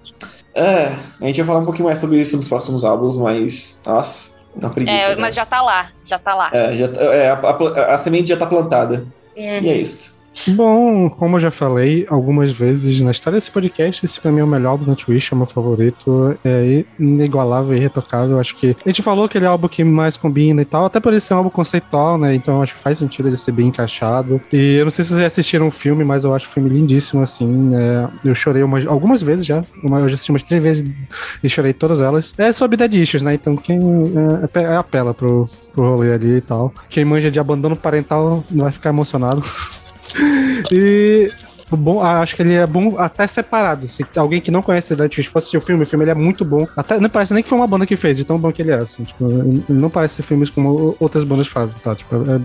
[0.56, 0.86] É,
[1.22, 3.82] a gente vai falar um pouquinho mais sobre isso nos próximos álbuns, mas.
[3.86, 4.96] Nossa, uma preguiça.
[5.12, 5.22] É, né?
[5.22, 6.50] mas já tá lá, já tá lá.
[6.54, 9.06] É, já tá- é, a, a- a semente já tá plantada.
[9.36, 10.17] E é isso.
[10.46, 14.44] Bom, como eu já falei algumas vezes na história desse podcast, esse pra mim é
[14.44, 18.40] o melhor do Nightwish, é o meu favorito, é inigualável e irretocável.
[18.40, 20.86] Acho que a gente falou que ele é o álbum que mais combina e tal,
[20.86, 22.34] até por ele ser um álbum conceitual, né?
[22.36, 24.40] Então acho que faz sentido ele ser bem encaixado.
[24.54, 26.70] E eu não sei se vocês já assistiram o filme, mas eu acho o filme
[26.70, 27.48] lindíssimo, assim.
[27.48, 28.10] né?
[28.24, 30.90] Eu chorei umas, algumas vezes já, uma- eu já assisti umas três vezes
[31.44, 32.34] e chorei todas elas.
[32.38, 33.34] É sobre Dead Issues, né?
[33.34, 33.80] Então quem
[34.54, 36.74] é, é, apela pro, pro rolê ali e tal.
[36.90, 39.44] Quem manja de abandono parental vai ficar emocionado.
[40.72, 41.32] E
[41.72, 43.88] bom, acho que ele é bom até separado.
[43.88, 46.46] Se alguém que não conhece Nightwish fosse assistir o filme, o filme ele é muito
[46.46, 46.66] bom.
[46.78, 48.72] Até não parece nem que foi uma banda que fez, de tão bom que ele
[48.72, 48.76] é.
[48.76, 49.26] Assim, tipo,
[49.68, 51.96] não parece filmes como outras bandas fazem, tá?
[51.96, 52.42] Tipo, é-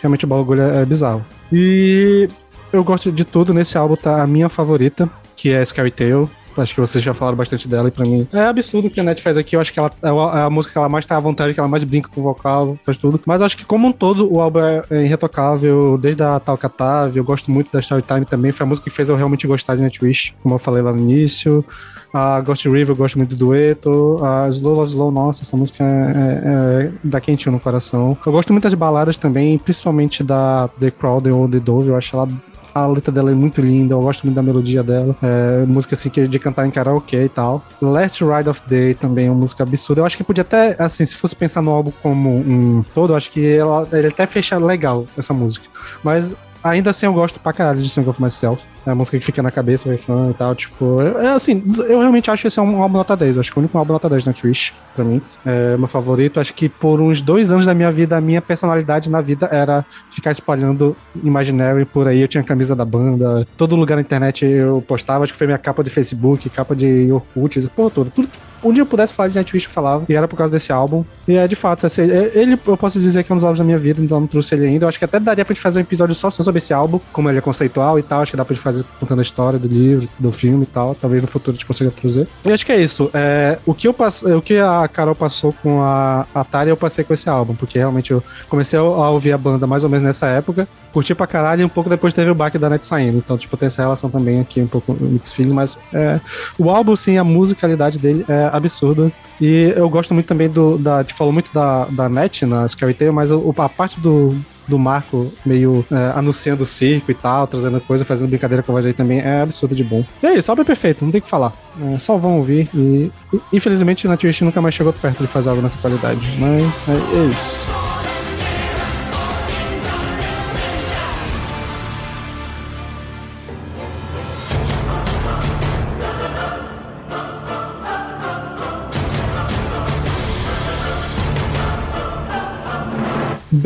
[0.00, 1.24] realmente o bagulho é, é bizarro.
[1.52, 2.28] E
[2.72, 3.54] eu gosto de tudo.
[3.54, 6.28] Nesse álbum tá a minha favorita, que é Scary Tale.
[6.56, 9.04] Acho que vocês já falaram bastante dela e pra mim é absurdo o que a
[9.04, 9.56] Net faz aqui.
[9.56, 11.54] Eu acho que ela é a, é a música que ela mais tá à vontade,
[11.54, 13.20] que ela mais brinca com o vocal, faz tudo.
[13.26, 16.56] Mas eu acho que, como um todo, o álbum é, é irretocável, desde a Tal
[16.56, 17.18] Catave.
[17.18, 18.52] Eu gosto muito da Storytime também.
[18.52, 20.98] Foi a música que fez eu realmente gostar de Nightwish, como eu falei lá no
[20.98, 21.64] início.
[22.12, 24.18] A Ghost River eu gosto muito do dueto.
[24.24, 28.16] A Slow Love Slow, nossa, essa música é, é, é dá quentinho no coração.
[28.24, 31.88] Eu gosto muito das baladas também, principalmente da The Crowd ou The Dove.
[31.88, 32.28] Eu acho ela
[32.76, 35.16] a letra dela é muito linda, eu gosto muito da melodia dela.
[35.22, 37.64] É, música assim que de cantar em karaokê e tal.
[37.80, 40.02] Last Ride of Day também é uma música absurda.
[40.02, 43.16] Eu acho que podia até, assim, se fosse pensar no álbum como um todo, eu
[43.16, 45.66] acho que ela, ele até fecha legal essa música.
[46.04, 46.34] Mas
[46.68, 48.64] ainda assim eu gosto pra caralho de Song of Myself.
[48.86, 50.54] É a música que fica na cabeça, o refrão e tal.
[50.54, 53.34] Tipo, eu- é assim, eu realmente acho que esse é um álbum nota 10.
[53.36, 55.20] Eu acho que é o único álbum nota 10 na Twitch, pra mim.
[55.44, 56.38] É meu favorito.
[56.38, 59.84] Acho que por uns dois anos da minha vida, a minha personalidade na vida era
[60.10, 62.20] ficar espalhando Imaginary por aí.
[62.20, 65.24] Eu tinha camisa da banda, todo lugar na internet eu postava.
[65.24, 68.10] Acho que foi minha capa de Facebook, capa de Orkut, porra toda.
[68.10, 68.28] Tudo
[68.72, 70.04] dia eu pudesse falar de Nightwish eu falava.
[70.08, 71.04] E era por causa desse álbum.
[71.26, 73.58] E é de fato, assim, é- ele eu posso dizer que é um dos álbuns
[73.58, 74.84] da minha vida, então não trouxe ele ainda.
[74.84, 77.28] Eu acho que até daria pra gente fazer um episódio só sobre esse álbum, como
[77.28, 78.22] ele é conceitual e tal.
[78.22, 80.94] Acho que dá pra gente fazer contando a história do livro, do filme e tal.
[80.94, 82.28] Talvez no futuro a gente consiga trazer.
[82.44, 83.10] E acho que é isso.
[83.12, 84.22] É, o, que eu pass...
[84.22, 88.12] o que a Carol passou com a Atari, eu passei com esse álbum, porque realmente
[88.12, 90.68] eu comecei a ouvir a banda mais ou menos nessa época.
[90.92, 93.18] Curti pra caralho e um pouco depois teve o baque da net saindo.
[93.18, 96.20] Então, tipo, tem essa relação também aqui, um pouco mix feeling, mas é,
[96.58, 99.12] o álbum, sim, a musicalidade dele é absurda.
[99.40, 100.78] E eu gosto muito também do.
[100.78, 104.34] Da, te falou muito da, da net na Scary Tale, mas a parte do,
[104.66, 108.74] do Marco meio é, anunciando o circo e tal, trazendo coisa, fazendo brincadeira com a
[108.74, 110.04] voz aí também é absurdo de bom.
[110.22, 111.52] E é isso, perfeito, não tem o que falar.
[111.92, 112.68] É, só vão ouvir.
[112.74, 113.10] E
[113.52, 116.20] infelizmente o Nightwish nunca mais chegou perto de fazer algo nessa qualidade.
[116.38, 117.66] Mas é, é isso.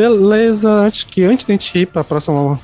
[0.00, 2.58] Beleza, antes que antes de a gente ir pra próxima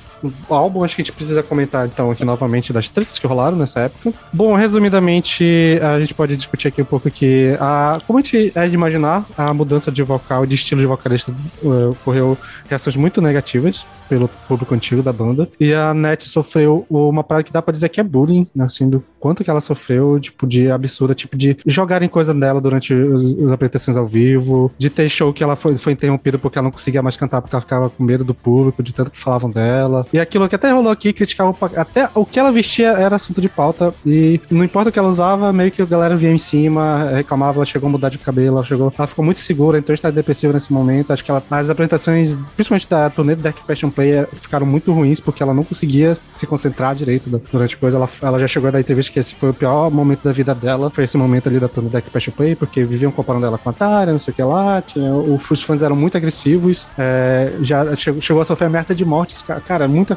[0.49, 3.81] álbum, acho que a gente precisa comentar então aqui novamente das tretas que rolaram nessa
[3.81, 4.15] época.
[4.33, 8.67] Bom, resumidamente, a gente pode discutir aqui um pouco que a, como a gente é
[8.67, 11.31] de imaginar, a mudança de vocal, de estilo de vocalista
[11.63, 12.39] eh, ocorreu
[12.69, 15.47] reações muito negativas pelo público antigo da banda.
[15.61, 19.05] E a Net sofreu uma parada que dá pra dizer que é bullying, assim, do
[19.19, 23.97] quanto que ela sofreu, tipo, de absurda, tipo, de jogarem coisa dela durante as apresentações
[23.97, 27.17] ao vivo, de ter show que ela foi, foi interrompida porque ela não conseguia mais
[27.17, 30.07] cantar porque ela ficava com medo do público, de tanto que falavam dela.
[30.13, 33.49] E aquilo que até rolou aqui, criticavam até o que ela vestia era assunto de
[33.49, 37.11] pauta e não importa o que ela usava, meio que a galera vinha em cima,
[37.11, 40.11] reclamava, ela chegou a mudar de cabelo, ela chegou, ela ficou muito segura, então está
[40.11, 41.13] depressiva nesse momento.
[41.13, 45.21] Acho que ela, as apresentações, principalmente da turnê do Dark Passion Play, ficaram muito ruins
[45.21, 47.97] porque ela não conseguia se concentrar direito da- durante coisa.
[47.97, 50.55] Ela, ela já chegou a dar entrevista que esse foi o pior momento da vida
[50.55, 53.71] dela, foi esse momento ali da do Dark Passion Play, porque viviam comparando ela com
[53.71, 57.95] a Tara, não sei o que lá, tinha, os fãs eram muito agressivos, eh, já
[57.95, 60.15] chegou, chegou a sofrer ameaça de morte, ca- cara, muita.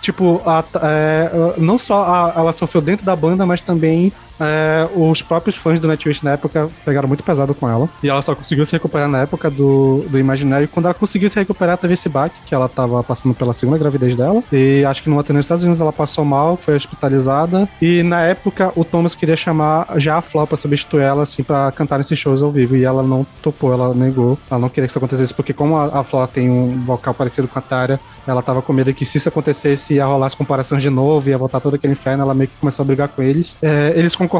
[0.00, 4.12] Tipo, a- é, não só a- ela sofreu dentro da banda, mas também
[4.42, 7.88] é, os próprios fãs do Nightwish na época pegaram muito pesado com ela.
[8.02, 10.64] E ela só conseguiu se recuperar na época do, do Imaginário.
[10.64, 13.78] E quando ela conseguiu se recuperar, teve esse baque, que ela tava passando pela segunda
[13.78, 14.42] gravidez dela.
[14.52, 17.68] E acho que numa turnê nos Estados Unidos ela passou mal, foi hospitalizada.
[17.80, 21.70] E na época o Thomas queria chamar já a Flo pra substituir ela, assim, pra
[21.72, 22.76] cantar nesses shows ao vivo.
[22.76, 24.38] E ela não topou, ela negou.
[24.50, 27.58] Ela não queria que isso acontecesse, porque como a, a tem um vocal parecido com
[27.58, 30.90] a Tária, ela tava com medo que se isso acontecesse, ia rolar as comparações de
[30.90, 33.56] novo, ia voltar todo aquele inferno, ela meio que começou a brigar com eles.
[33.62, 34.31] É, eles concordaram,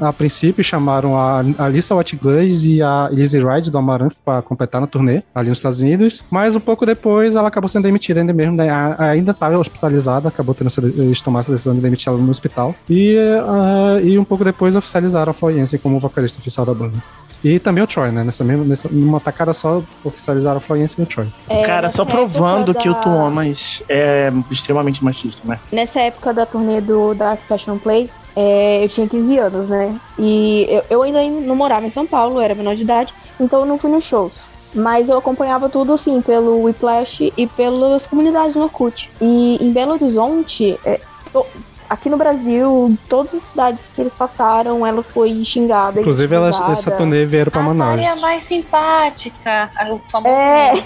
[0.00, 4.86] a princípio, chamaram a Alissa Watglaze e a Lizzie Ride do Amaranth pra completar na
[4.86, 8.56] turnê, ali nos Estados Unidos, mas um pouco depois ela acabou sendo demitida ainda mesmo,
[8.56, 8.68] né?
[8.98, 12.74] Ainda estava hospitalizada, acabou tendo essa, eles tomaram essa decisão de demitir ela no hospital,
[12.88, 13.16] e,
[13.46, 16.98] ah, e um pouco depois oficializaram a Florence como vocalista oficial da banda.
[17.42, 18.24] E também o Troy, né?
[18.24, 21.28] Nessa mesma, nessa, numa tacada só oficializaram a Florence e o Troy.
[21.48, 25.58] É, Cara, só provando época que o da- Thomas é extremamente machista, né?
[25.70, 28.10] Nessa época da turnê do Dark Passion Play,
[28.40, 29.92] é, eu tinha 15 anos, né?
[30.16, 33.66] E eu, eu ainda não morava em São Paulo, era menor de idade, então eu
[33.66, 34.46] não fui nos shows.
[34.72, 39.10] Mas eu acompanhava tudo, assim, pelo Whiplash e pelas comunidades no Orkut.
[39.20, 41.00] E em Belo Horizonte, é,
[41.32, 41.46] to-
[41.88, 45.98] aqui no Brasil, todas as cidades que eles passaram, ela foi xingada.
[46.00, 46.72] Inclusive, ridicularizada.
[46.74, 48.00] essa turnê vieram pra A Manaus.
[48.04, 49.70] É mais simpática.
[49.74, 50.74] A- O famoso É.
[50.74, 50.84] meme.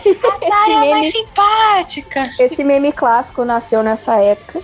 [0.53, 2.31] A é meme- mais simpática.
[2.39, 4.61] Esse meme clássico nasceu nessa época.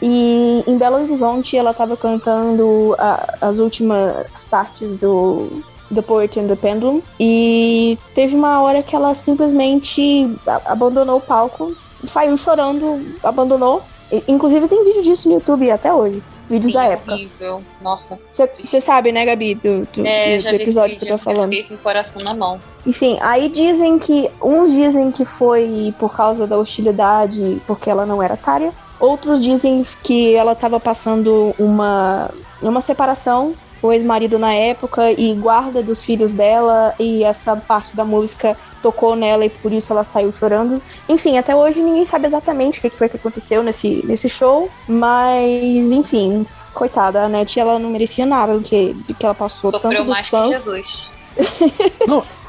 [0.00, 5.62] E em Belo Horizonte ela tava cantando a- as últimas partes do
[5.92, 7.02] The Poet and the Pendulum.
[7.18, 10.30] E teve uma hora que ela simplesmente
[10.66, 11.74] abandonou o palco,
[12.06, 13.82] saiu chorando, abandonou.
[14.12, 16.22] E- Inclusive tem vídeo disso no YouTube até hoje.
[16.48, 17.12] Vídeos Sim, da época.
[17.12, 17.62] horrível.
[17.82, 18.18] Nossa.
[18.32, 21.50] Você sabe, né, Gabi, do, do- É, do esse episódio que eu tô falando.
[21.50, 22.58] fiquei com o coração na mão.
[22.86, 24.30] Enfim, aí dizem que.
[24.42, 28.72] Uns dizem que foi por causa da hostilidade, porque ela não era tária.
[29.00, 32.30] Outros dizem que ela estava passando uma,
[32.60, 37.94] uma separação com o ex-marido na época e guarda dos filhos dela, e essa parte
[37.94, 40.82] da música tocou nela e por isso ela saiu chorando.
[41.08, 44.68] Enfim, até hoje ninguém sabe exatamente o que que foi que aconteceu nesse, nesse show,
[44.88, 49.70] mas enfim, coitada, a Net ela não merecia nada do que, do que ela passou,
[49.70, 50.50] Sofreu tanto dos mais que fãs.
[50.50, 51.10] Jesus.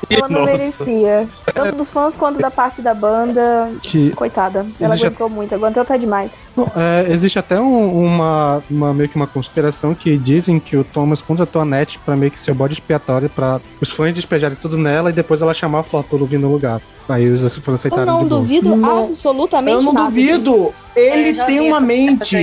[0.09, 0.51] Ela não Nossa.
[0.57, 1.27] merecia.
[1.53, 3.69] Tanto dos fãs quanto da parte da banda.
[3.83, 4.65] Que Coitada.
[4.79, 6.47] Ela Existe- aguentou muito, aguentou até demais.
[6.57, 10.83] Não, é, existe até um- uma, uma meio que uma conspiração que dizem que o
[10.83, 14.57] Thomas contratou a Net pra meio que ser o bode expiatório pra os fãs despejarem
[14.59, 16.81] tudo nela e depois ela chamar a pelo vir no lugar.
[17.07, 18.41] Aí os fãs Eu aceitaram não de boa.
[18.41, 19.03] duvido Não.
[19.05, 20.11] absolutamente Eu não nada.
[20.11, 20.37] disso.
[20.39, 20.73] duvido.
[20.95, 22.35] Eu Ele já tem uma mente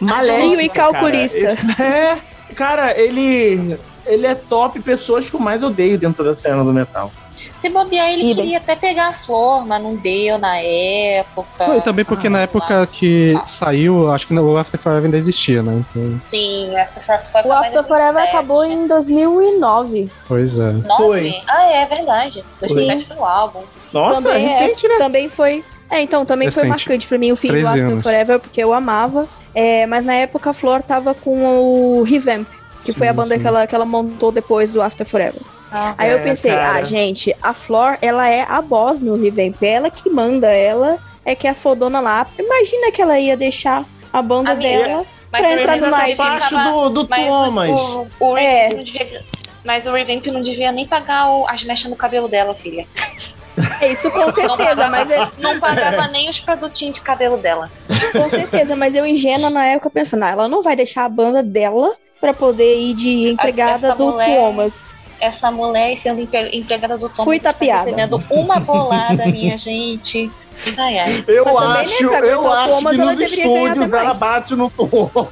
[0.00, 0.38] maléfica.
[0.46, 0.92] Frio e cara.
[0.92, 1.38] calculista.
[1.38, 2.18] Esse- É,
[2.54, 3.78] cara, ele.
[4.06, 7.10] Ele é top pessoas que eu mais odeio dentro da cena do metal.
[7.58, 11.76] Se bobear, ele queria até pegar a flor, mas não deu na época.
[11.76, 15.62] E também porque na Ah, época que saiu, acho que o After Forever ainda existia,
[15.62, 15.84] né?
[15.90, 20.10] Então, Sim, essa Short foi O After Forever acabou em 2009.
[20.26, 20.72] pois é.
[20.96, 21.34] Foi.
[21.48, 22.44] Ah, é verdade.
[22.60, 23.62] 2007 foi o álbum.
[23.92, 24.94] Nossa, também, é- recente, né?
[24.98, 25.64] também foi.
[25.90, 26.70] É, então, também foi Recente.
[26.88, 28.02] marcante pra mim o fim do 13 After anos.
[28.02, 29.28] Forever, porque eu amava.
[29.54, 32.48] É, mas na época a Flor tava com o Revamp,
[32.84, 33.40] que foi a Sim, banda sim.
[33.40, 35.40] que ela, que ela montou depois do After Forever.
[35.70, 36.78] Ah, Aí eu É, pensei, cara.
[36.80, 40.98] ah, gente, a Flor, ela é a boss no Revamp, é ela que manda, ela
[41.24, 42.26] é que é a fodona lá.
[42.38, 45.06] Imagina que ela ia deixar a banda Amiga, dela.
[45.30, 46.10] mas pra o entrar no naipe.
[46.22, 47.70] devia Abaixo do, do mas Thomas.
[47.70, 48.64] o, o É.
[48.68, 49.24] Revamp não devia-
[49.64, 52.86] Mas o Revamp não devia nem pagar o- as mechas no cabelo dela, filha.
[53.80, 57.70] É isso com certeza, pagava, mas eu, não pagava nem os produtinhos de cabelo dela.
[58.12, 61.42] com certeza, mas eu ingênua na época pensando, ah, ela não vai deixar a banda
[61.42, 64.96] dela pra poder ir de empregada Essa do mulher- Thomas.
[65.20, 67.84] Essa mulher sendo empre- empregada do Tom Fui está tapeada.
[67.84, 70.30] recebendo uma bolada, minha gente.
[70.76, 71.24] Ai, ai.
[71.28, 75.28] Eu Mas acho, eu acho Thomas, que ela nos estúdios ela bate no Thomas.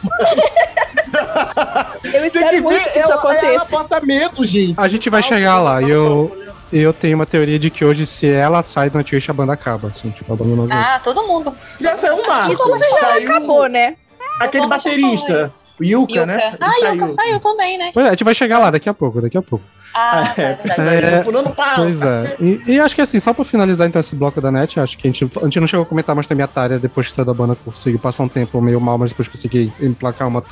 [2.05, 3.67] Eu espero que muito ver, que isso ela, ela aconteça.
[3.71, 4.75] bota medo, gente.
[4.79, 6.31] A gente vai chegar lá e eu,
[6.73, 9.89] eu tenho uma teoria de que hoje, se ela sai do Nightwish, a banda acaba,
[9.89, 11.53] assim, tipo, a banda não Ah, todo mundo.
[11.81, 12.53] Já saiu um marco.
[12.53, 13.97] Isso já acabou, né?
[14.41, 15.47] Aquele baterista,
[15.81, 16.27] o Yuka, Yuka.
[16.27, 16.57] né?
[16.61, 17.91] Ah, Ele Yuka saiu também, né?
[17.93, 19.65] Pois é, a gente vai chegar lá daqui a pouco, daqui a pouco.
[19.93, 21.07] Ah, tá, é verdade.
[21.15, 21.25] É.
[21.25, 21.77] Fulano fala.
[21.79, 22.37] Pois é.
[22.41, 25.09] E, e acho que assim, só pra finalizar então esse bloco da net, acho que
[25.09, 27.25] a gente, a gente não chegou a comentar, mas também a Tária, depois que saiu
[27.27, 30.43] da banda, conseguiu passar um tempo meio mal, mas depois conseguiu emplacar uma,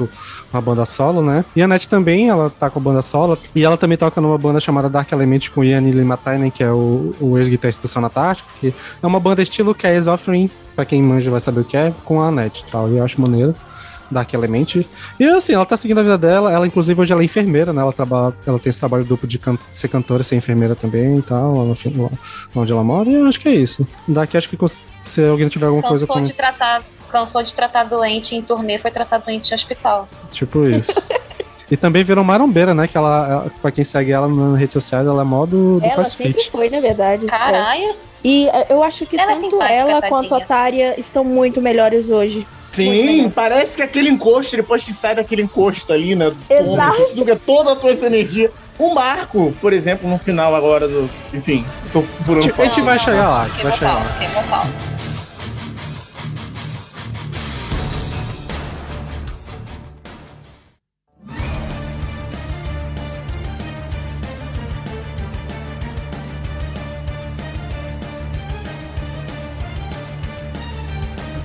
[0.52, 1.44] uma banda solo, né?
[1.54, 4.36] E a net também, ela tá com a banda solo, e ela também toca numa
[4.38, 8.74] banda chamada Dark Element com Ian Limatainen, que é o, o ex-guitarrista do Sonatártico, que
[9.02, 12.20] é uma banda estilo Chaos Offering, pra quem manja vai saber o que é, com
[12.20, 13.54] a net e tal, e eu acho maneiro.
[14.10, 14.84] Dark Element.
[15.18, 16.52] E assim, ela tá seguindo a vida dela.
[16.52, 17.82] Ela, inclusive, hoje ela é enfermeira, né?
[17.82, 21.22] Ela, trabalha, ela tem esse trabalho duplo de can- ser cantora, ser enfermeira também e
[21.22, 22.10] tal, lá, no,
[22.56, 23.08] onde ela mora.
[23.08, 23.86] E eu acho que é isso.
[24.06, 24.56] Daqui acho que
[25.04, 26.26] se alguém tiver alguma coisa Cansou com.
[26.28, 30.08] de tratar, cansou de tratar doente em turnê, foi tratar doente em hospital.
[30.30, 31.08] Tipo isso.
[31.70, 32.88] E também virou marombeira, né?
[32.88, 35.84] Que ela, ela- pra quem segue ela nas redes sociais, ela é mó do, do
[35.84, 36.50] Ela sempre crossfit.
[36.50, 37.26] foi, na verdade.
[37.26, 37.28] É.
[37.28, 37.94] Caralho.
[38.24, 40.08] E é, eu acho que Ela é tanto simpática, ela tadinha.
[40.08, 42.46] quanto a Tária estão muito melhores hoje.
[42.86, 43.30] Muito Sim, melhor.
[43.32, 46.32] parece que aquele encosto, depois que sai daquele encosto ali, né?
[46.48, 47.14] Exato.
[47.14, 48.50] Suga toda a tua essa energia.
[48.78, 51.10] O Marco, por exemplo, no final agora do.
[51.34, 54.68] Enfim, tô furando A gente vai chegar lá, a gente vai chegar lá.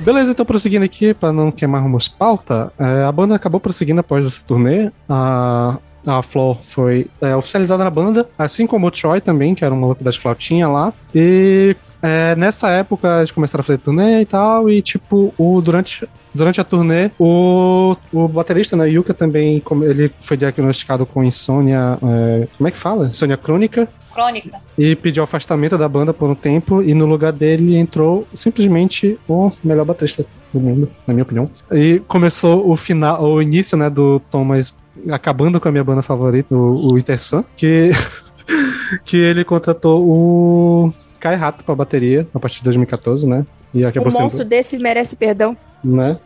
[0.03, 4.43] Beleza, então prosseguindo aqui, pra não queimarmos pauta, é, a banda acabou prosseguindo após essa
[4.45, 4.91] turnê.
[5.07, 9.73] A, a Flor foi é, oficializada na banda, assim como o Troy também, que era
[9.73, 10.93] um maluco das flautinhas lá.
[11.15, 16.05] E é, nessa época eles começaram a fazer turnê e tal, e tipo, o, durante,
[16.33, 22.47] durante a turnê, o, o baterista, né, Yuka também, ele foi diagnosticado com insônia, é,
[22.57, 23.07] como é que fala?
[23.07, 24.59] Insônia crônica Crônica.
[24.77, 29.51] e pediu afastamento da banda por um tempo e no lugar dele entrou simplesmente o
[29.63, 31.49] melhor baterista do mundo, na minha opinião.
[31.71, 34.75] E começou o final, o início, né, do Thomas
[35.09, 37.91] acabando com a minha banda favorita, o, o Intersun, que
[39.05, 43.45] que ele contratou o Kai Rato pra bateria a partir de 2014, né?
[43.73, 45.55] E Um acabou monstro sendo, desse merece perdão.
[45.83, 46.17] né?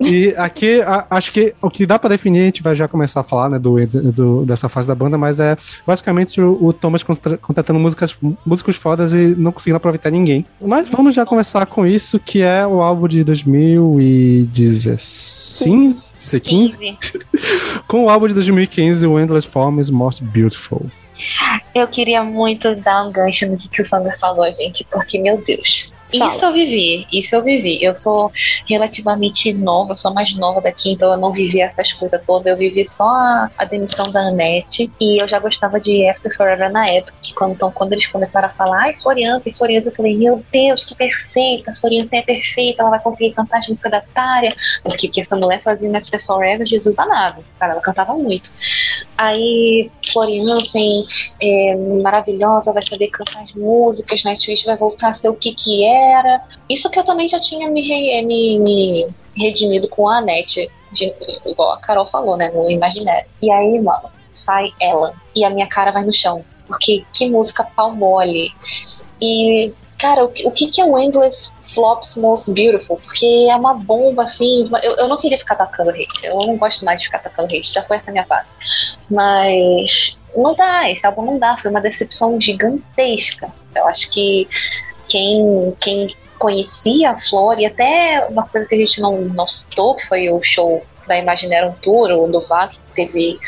[0.00, 3.18] E aqui, a- acho que o que dá pra definir, a gente vai já começar
[3.18, 7.02] a falar, né, do, do- dessa fase da banda, mas é basicamente o, o Thomas
[7.02, 8.16] contra- contratando músicas,
[8.46, 10.46] músicos fodas e não conseguindo aproveitar ninguém.
[10.60, 16.14] Mas vamos já começar com isso, que é o álbum de 2016?
[16.14, 16.40] 15?
[16.40, 16.78] 15.
[17.88, 20.86] Com o álbum de 2015, o Endless Forms Most Beautiful.
[21.74, 25.88] Eu queria muito dar um gancho nisso que o Sandra falou, gente, porque, meu Deus.
[26.16, 26.34] Fala.
[26.34, 27.82] Isso eu vivi, isso eu vivi.
[27.82, 28.32] Eu sou
[28.66, 32.46] relativamente nova, sou mais nova daqui, então eu não vivi essas coisas todas.
[32.46, 36.72] Eu vivi só a, a demissão da Annette e eu já gostava de After Forever
[36.72, 37.12] na época.
[37.34, 40.84] Quando, então, quando eles começaram a falar, ai, Floriança e Floriança, eu falei, meu Deus,
[40.84, 44.54] que perfeita, Floriança é perfeita, ela vai conseguir cantar as músicas da Tária.
[44.82, 48.50] Porque que essa mulher fazia no After Forever, Jesus amado, cara, ela cantava muito.
[49.16, 50.78] Aí, Floriança,
[51.42, 55.84] é, maravilhosa, vai saber cantar as músicas, Nightwish vai voltar a ser o que que
[55.98, 56.42] era.
[56.68, 60.70] Isso que eu também já tinha me, re- me, me redimido com a Anete,
[61.46, 63.28] igual a Carol falou, né, no Imaginário.
[63.42, 67.64] E aí, mano, sai ela, e a minha cara vai no chão, porque que música
[67.64, 68.52] pau mole.
[69.20, 72.96] E, cara, o, que- o que que é o Endless Flops Most Beautiful?
[72.96, 76.84] Porque é uma bomba, assim, eu, eu não queria ficar atacando hate, eu não gosto
[76.84, 78.54] mais de ficar atacando hate, já foi essa minha fase.
[79.10, 83.52] Mas não dá, esse álbum não dá, foi uma decepção gigantesca.
[83.74, 84.48] Eu acho que
[85.08, 89.96] quem, quem conhecia a Flor, e até uma coisa que a gente não, não citou,
[89.96, 93.38] que foi o show da Imaginarium Tour, o do VAC, que teve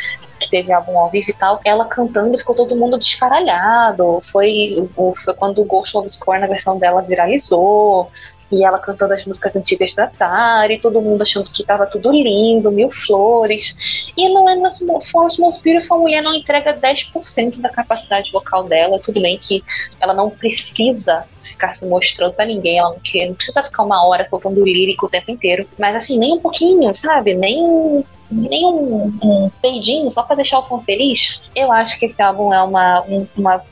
[0.41, 4.20] que teve álbum ao vivo e tal, ela cantando ficou todo mundo descaralhado.
[4.23, 4.89] Foi,
[5.23, 8.11] foi quando o Ghost of Score na versão dela viralizou.
[8.52, 12.72] E ela cantando as músicas antigas da Tari, todo mundo achando que tava tudo lindo,
[12.72, 13.74] mil flores.
[14.16, 18.98] E no Endless Force Most Beautiful, a mulher não entrega 10% da capacidade vocal dela.
[18.98, 19.62] Tudo bem que
[20.01, 22.97] ela não precisa ficar se mostrando pra ninguém, ela não,
[23.28, 25.66] não precisa ficar uma hora soltando lírico o tempo inteiro.
[25.78, 27.35] Mas assim, nem um pouquinho, sabe?
[27.35, 31.40] Nem, nem um, um peidinho só pra deixar o fã feliz.
[31.55, 33.62] Eu acho que esse álbum é uma, um- uma,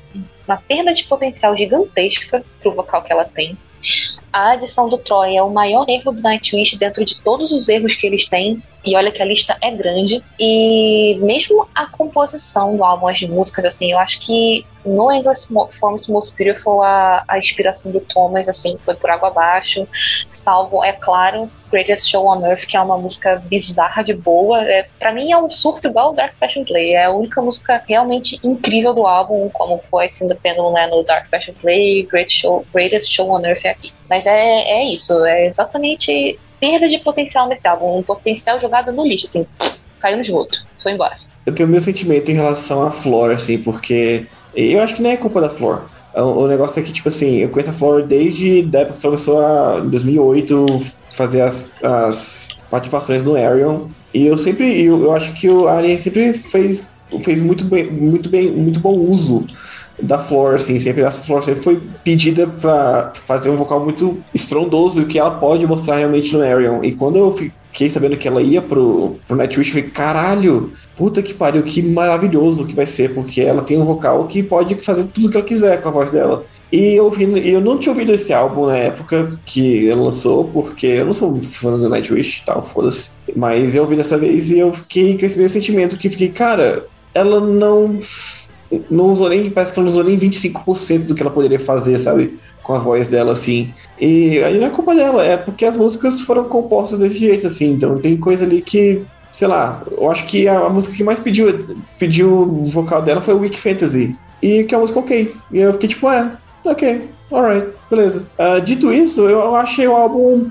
[0.46, 3.56] uma perda de potencial gigantesca pro vocal que ela tem.
[4.32, 7.94] A adição do Troy é o maior erro do Nightwish dentro de todos os erros
[7.94, 8.62] que eles têm.
[8.88, 10.24] E olha que a lista é grande.
[10.40, 15.46] E mesmo a composição do álbum, as músicas, assim, eu acho que no Endless
[15.78, 19.86] Forms Most Beautiful a, a inspiração do Thomas, assim, foi por água abaixo.
[20.32, 24.62] Salvo, é claro, Greatest Show on Earth, que é uma música bizarra de boa.
[24.62, 26.94] É, para mim é um surto igual o Dark Passion Play.
[26.94, 31.02] É a única música realmente incrível do álbum, como Poets in the Pendulum né, no
[31.02, 33.92] Dark Passion Play, Great Show, Greatest Show on Earth é aqui.
[34.08, 37.98] Mas é, é isso, é exatamente perda de potencial nesse álbum.
[37.98, 39.46] Um potencial jogado no lixo, assim,
[40.00, 41.16] caiu no esgoto, foi embora.
[41.46, 45.10] Eu tenho o meu sentimento em relação à Flor, assim, porque eu acho que não
[45.10, 45.82] é culpa da Flor.
[46.14, 49.06] O o negócio é que, tipo assim, eu conheço a Flor desde a época que
[49.06, 50.80] ela começou a, em 2008
[51.10, 53.86] fazer as, as participações no Arion.
[54.12, 56.82] E eu sempre, eu, eu acho que o Alien sempre fez,
[57.22, 59.46] fez muito, bem, muito, bem, muito bom uso
[60.00, 65.06] da Flor, assim, sempre a Flor sempre foi pedida pra fazer um vocal muito estrondoso
[65.06, 66.82] que ela pode mostrar realmente no Arion.
[66.84, 71.22] E quando eu fiquei sabendo que ela ia pro, pro Nightwish, eu falei, caralho, puta
[71.22, 75.04] que pariu, que maravilhoso que vai ser, porque ela tem um vocal que pode fazer
[75.04, 76.44] tudo que ela quiser com a voz dela.
[76.70, 80.86] E eu, ouvindo, eu não tinha ouvido esse álbum na época que ela lançou, porque
[80.86, 83.12] eu não sou fã do Nightwish e tal, foda-se.
[83.34, 86.84] Mas eu ouvi dessa vez e eu fiquei com esse mesmo sentimento que fiquei, cara,
[87.14, 87.98] ela não.
[88.90, 89.50] Não usou nem.
[89.50, 92.38] Parece que ela não usou nem 25% do que ela poderia fazer, sabe?
[92.62, 93.72] Com a voz dela, assim.
[94.00, 97.72] E aí não é culpa dela, é porque as músicas foram compostas desse jeito, assim.
[97.72, 99.02] Então tem coisa ali que.
[99.30, 101.66] Sei lá, eu acho que a, a música que mais pediu,
[101.98, 104.16] pediu o vocal dela foi o Weak Fantasy.
[104.42, 105.34] E que é uma música ok.
[105.52, 106.32] E eu fiquei tipo, é,
[106.64, 108.26] ok, alright, beleza.
[108.38, 110.50] Ah, dito isso, eu achei o álbum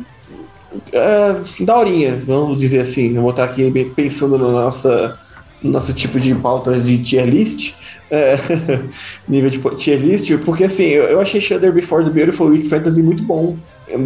[0.74, 3.14] uh, daorinha, vamos dizer assim.
[3.14, 5.18] Vou estar aqui pensando no nossa,
[5.62, 7.74] no nosso tipo de pauta de tier list.
[8.10, 8.38] É,
[9.28, 13.24] nível de tier list, porque assim, eu, achei Shudder Before the Beautiful Week Fantasy muito
[13.24, 13.58] bom.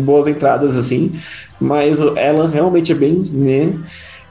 [0.03, 1.19] Boas entradas, assim.
[1.59, 3.73] Mas Ellen realmente é bem, né?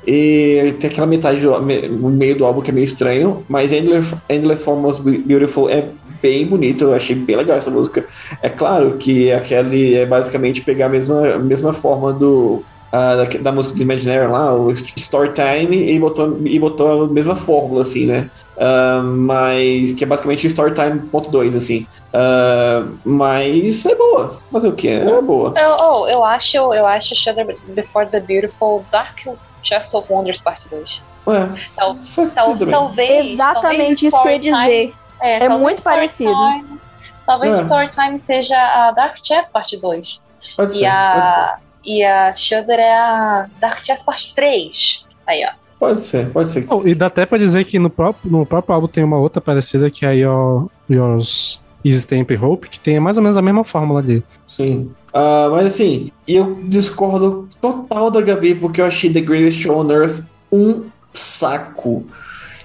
[0.07, 4.65] E tem aquela metade do, meio do álbum que é meio estranho, mas Endless, Endless
[4.65, 4.83] Form
[5.27, 5.89] Beautiful é
[6.23, 8.05] bem bonito, eu achei bem legal essa música.
[8.43, 13.25] É claro que aquele é basicamente pegar a mesma, a mesma forma do ah, da,
[13.25, 17.83] da música do Imaginary lá, o Story Time, e botou, e botou a mesma fórmula,
[17.83, 18.31] assim, né?
[18.59, 21.87] Ah, mas que é basicamente o Storytime.2, assim.
[22.13, 24.39] Ah, mas é boa.
[24.53, 24.89] Fazer o que?
[24.89, 25.55] É boa.
[25.57, 29.19] Eu, oh, eu acho, eu acho Shudder Before the Beautiful Dark
[29.63, 31.01] Chest of Wonders Parte 2.
[31.27, 31.97] Ué, Tal-
[32.35, 33.33] tal- talvez.
[33.33, 34.95] Exatamente talvez isso que eu ia Storytime- dizer.
[35.21, 36.31] É, É muito parecido.
[36.33, 36.81] Storytime-
[37.27, 37.63] Talvez É.
[37.63, 40.21] Storytime seja a Dark Chess Parte 2.
[40.57, 41.39] Pode E ser, pode ser.
[41.39, 45.05] a, e a Shudder é a Dark Chess Part 3.
[45.27, 45.53] Aí, ó.
[45.79, 46.67] Pode ser, pode ser.
[46.69, 49.41] Oh, e dá até pra dizer que no próprio, no próprio álbum tem uma outra
[49.41, 53.43] parecida que é a Your, Yours Is Temp Hope, que tem mais ou menos a
[53.43, 54.23] mesma fórmula ali.
[54.47, 54.91] Sim.
[55.13, 59.91] Ah, mas assim, eu discordo total da Gabi, porque eu achei The Greatest Show on
[59.91, 60.85] Earth um
[61.15, 62.07] saco.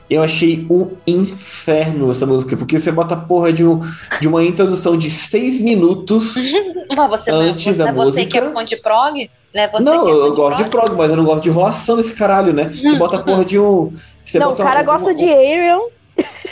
[0.10, 3.82] Eu achei um inferno essa música, porque você bota a porra de, um,
[4.22, 6.36] de uma introdução de seis minutos.
[6.95, 9.30] Mas você Antes não, da é você que é música- fã de prog?
[9.53, 9.68] Né?
[9.69, 11.95] Você não, que é fã eu gosto de prog, mas eu não gosto de enrolação
[11.98, 12.72] desse caralho, né?
[12.76, 13.94] Você bota a porra de um.
[14.23, 15.91] Você não, o cara uma- gosta de Ariel.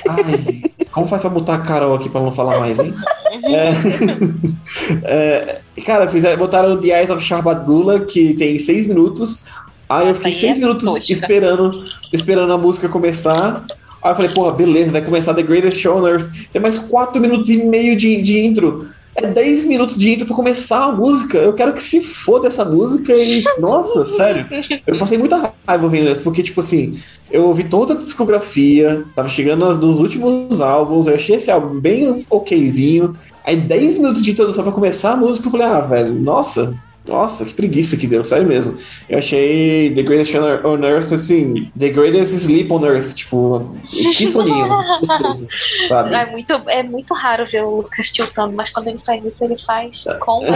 [0.09, 0.61] Ai,
[0.91, 2.93] como faz pra botar a Carol aqui pra não falar mais, hein?
[3.43, 3.69] É,
[5.03, 9.45] é, cara, fizeram, botaram The Eyes of Sharbat Gula, que tem seis minutos.
[9.89, 11.13] Aí eu fiquei seis é minutos tosca.
[11.13, 13.65] esperando, esperando a música começar.
[14.01, 16.29] Aí eu falei, porra, beleza, vai começar The Greatest Show on Earth.
[16.51, 18.87] Tem mais quatro minutos e meio de, de intro.
[19.15, 21.37] É 10 minutos de intro pra começar a música.
[21.37, 23.43] Eu quero que se foda essa música e.
[23.59, 24.45] Nossa, sério.
[24.85, 26.99] Eu passei muita raiva ouvindo isso, porque, tipo assim,
[27.31, 31.79] eu ouvi toda a discografia, tava chegando nas, nos últimos álbuns, eu achei esse álbum
[31.79, 33.15] bem okzinho.
[33.45, 36.73] Aí 10 minutos de introdução pra começar a música, eu falei, ah, velho, nossa,
[37.07, 38.77] nossa, que preguiça que deu, sério mesmo.
[39.09, 43.75] Eu achei The Greatest Show on Earth, assim, The Greatest Sleep on Earth, tipo,
[44.15, 44.67] que soninho,
[45.01, 45.47] gostoso,
[45.89, 46.15] sabe?
[46.15, 49.57] É muito, é muito raro ver o Lucas tiltando, mas quando ele faz isso, ele
[49.65, 50.43] faz com.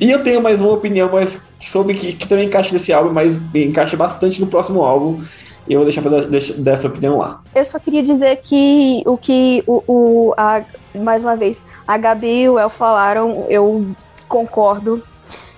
[0.00, 3.40] E eu tenho mais uma opinião, mas sobre que, que também encaixa nesse álbum, mas
[3.54, 5.22] encaixa bastante no próximo álbum.
[5.68, 7.42] E eu vou deixar pra dar deixa- dar essa opinião lá.
[7.54, 10.62] Eu só queria dizer que o que o, o a,
[10.94, 13.86] mais uma vez a Gabi e o El falaram, eu
[14.28, 15.02] concordo.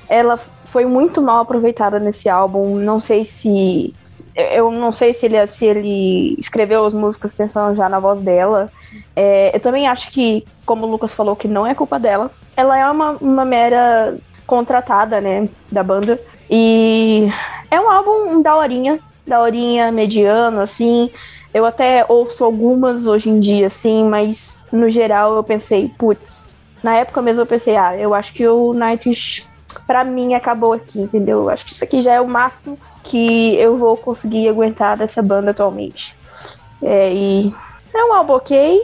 [0.09, 2.77] Ela foi muito mal aproveitada nesse álbum.
[2.77, 3.93] Não sei se
[4.35, 8.71] eu não sei se ele, se ele escreveu as músicas pensando já na voz dela.
[9.15, 12.31] É, eu também acho que, como o Lucas falou, que não é culpa dela.
[12.57, 14.17] Ela é uma, uma mera
[14.47, 16.19] contratada, né, da banda.
[16.49, 17.29] E
[17.71, 21.11] é um álbum daorinha, daorinha, mediano, assim.
[21.53, 26.97] Eu até ouço algumas hoje em dia, assim, mas no geral eu pensei, putz, na
[26.97, 29.47] época mesmo eu pensei, ah, eu acho que o Nightwish,
[29.87, 31.41] pra mim, acabou aqui, entendeu?
[31.41, 35.23] Eu acho que isso aqui já é o máximo que eu vou conseguir aguentar dessa
[35.23, 36.17] banda atualmente.
[36.83, 37.55] É, e
[37.95, 38.83] é um álbum ok.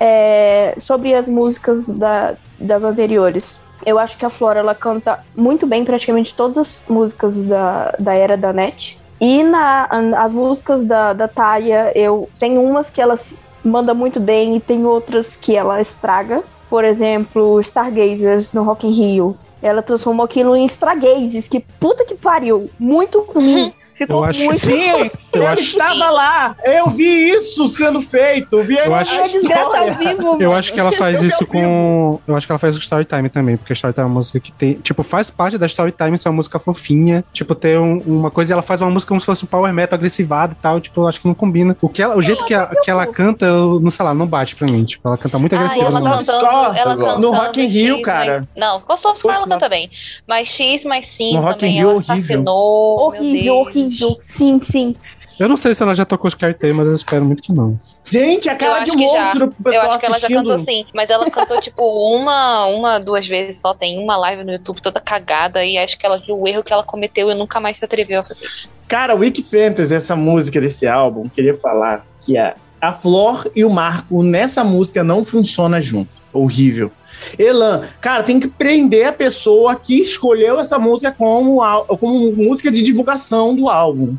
[0.00, 3.58] É, sobre as músicas da, das anteriores.
[3.84, 8.14] Eu acho que a Flora ela canta muito bem praticamente todas as músicas da, da
[8.14, 8.98] era da NET.
[9.20, 13.16] E na, as músicas da, da Taya, eu tem umas que ela
[13.64, 16.42] manda muito bem e tem outras que ela estraga.
[16.68, 19.36] Por exemplo, Stargazers no Rock in Rio.
[19.60, 22.70] Ela transformou aquilo em Stargazes, que puta que pariu.
[22.78, 23.72] Muito ruim.
[23.98, 25.10] Ficou Eu acho- muito Sim, Eu
[25.42, 26.56] eu, acho- estava lá.
[26.64, 28.62] Eu vi isso sendo feito.
[28.62, 30.52] Vi Eu a acho- É desgraça ao vivo, Eu mano.
[30.54, 32.20] acho que ela faz isso com.
[32.26, 34.74] Eu acho que ela faz com Storytime também, porque Storytime é uma música que tem.
[34.74, 37.24] Tipo, faz parte da Storytime ser uma música fofinha.
[37.32, 39.72] Tipo, ter um- uma coisa e ela faz uma música como se fosse um power
[39.72, 40.80] metal agressivado e tal.
[40.80, 41.76] Tipo, eu acho que não combina.
[41.82, 44.26] O, que ela- o jeito que, a- que ela canta, eu, não sei lá, não
[44.26, 44.84] bate pra mim.
[44.84, 45.86] Tipo, ela canta muito Ah, agressiva.
[45.86, 47.20] ela no cantando, ela Eu cantando.
[47.20, 48.36] No Rock in Rio, X, cara.
[48.38, 48.86] mas- Não, of
[49.22, 49.90] Poxa, ela canta bem.
[50.26, 52.44] Mas X mais sim No Rock in Rio, horrível.
[52.46, 53.87] Horrível, Deus.
[53.88, 54.18] Horrível.
[54.22, 54.94] Sim, sim.
[55.38, 57.78] Eu não sei se ela já tocou Skyrim, mas eu espero muito que não.
[58.04, 58.96] Gente, a Eu cara de já.
[58.96, 61.82] monstro pro Eu pessoal acho que ela já cantou sim, mas ela cantou tipo
[62.16, 63.72] uma, uma, duas vezes só.
[63.72, 66.72] Tem uma live no YouTube toda cagada e acho que ela viu o erro que
[66.72, 68.68] ela cometeu e nunca mais se atreveu a fazer isso.
[68.88, 73.70] Cara, Wiki Fantasy, essa música desse álbum, queria falar que a, a Flor e o
[73.70, 76.10] Marco nessa música não funcionam junto.
[76.32, 76.90] Horrível.
[77.38, 81.60] Elan, cara, tem que prender a pessoa que escolheu essa música como,
[81.98, 84.16] como música de divulgação do álbum.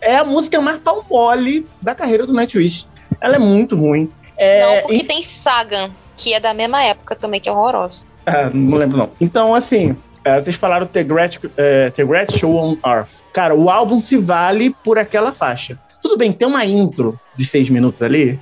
[0.00, 2.86] É a música mais pau mole da carreira do Nightwish.
[3.20, 4.10] Ela é muito ruim.
[4.36, 8.04] É, não, porque e- tem Sagan, que é da mesma época também, que é horrorosa.
[8.26, 9.10] Ah, não lembro não.
[9.20, 13.08] Então, assim, é, vocês falaram The Great, é, The Great Show on Earth.
[13.32, 15.78] Cara, o álbum se vale por aquela faixa.
[16.02, 18.38] Tudo bem, tem uma intro de seis minutos ali,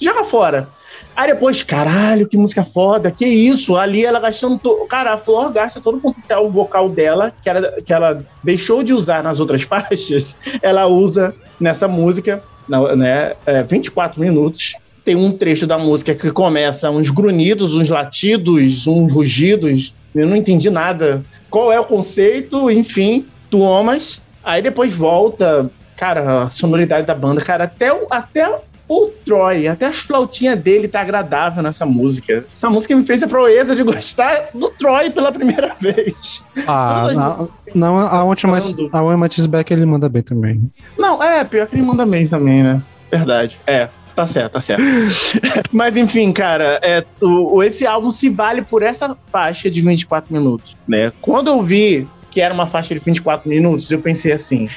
[0.00, 0.68] joga fora.
[1.16, 3.76] Aí depois, caralho, que música foda, que isso?
[3.76, 4.58] Ali ela gastando.
[4.58, 4.86] To...
[4.88, 8.92] Cara, a Flor gasta todo o potencial vocal dela, que ela, que ela deixou de
[8.92, 12.42] usar nas outras faixas, ela usa nessa música,
[12.96, 13.32] né?
[13.46, 14.74] É, 24 minutos.
[15.04, 19.94] Tem um trecho da música que começa uns grunhidos, uns latidos, uns rugidos.
[20.14, 21.22] Eu não entendi nada.
[21.50, 22.70] Qual é o conceito?
[22.70, 24.18] Enfim, tomas.
[24.42, 25.70] Aí depois volta.
[25.96, 28.58] Cara, a sonoridade da banda, cara, até até
[28.88, 32.44] o Troy, até as flautinhas dele tá agradável nessa música.
[32.54, 36.42] Essa música me fez a proeza de gostar do Troy pela primeira vez.
[36.66, 40.70] Ah, não, não a última a Emma Tisbeck ele manda bem também.
[40.98, 42.82] Não, é, pior que ele manda bem também, né?
[43.10, 43.58] Verdade.
[43.66, 43.88] É.
[44.14, 44.82] Tá certo, tá certo.
[45.72, 50.76] Mas enfim, cara, é, o, esse álbum se vale por essa faixa de 24 minutos,
[50.86, 51.12] né?
[51.20, 54.68] Quando eu vi que era uma faixa de 24 minutos, eu pensei assim: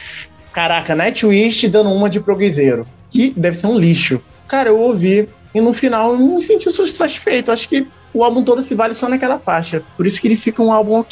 [0.51, 2.87] caraca, Nightwish dando uma de progreseiro,
[3.17, 4.21] que deve ser um lixo.
[4.47, 7.51] Cara, eu ouvi e no final eu não me senti satisfeito.
[7.51, 9.83] Acho que o álbum todo se vale só naquela faixa.
[9.95, 11.03] Por isso que ele fica um álbum.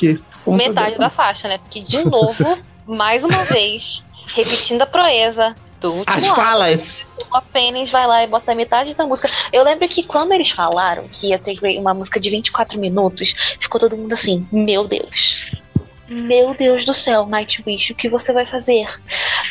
[0.45, 1.57] Vamos Metade da faixa, né?
[1.57, 2.27] Porque, de novo,
[2.85, 4.05] mais uma vez,
[4.35, 6.35] repetindo a proeza do último As álbum.
[6.35, 7.15] falas.
[7.33, 9.27] O Pênis vai lá e bota metade da música.
[9.51, 13.81] Eu lembro que quando eles falaram que ia ter uma música de 24 minutos, ficou
[13.81, 15.64] todo mundo assim: Meu Deus.
[16.07, 18.85] Meu Deus do céu, Nightwish, o que você vai fazer?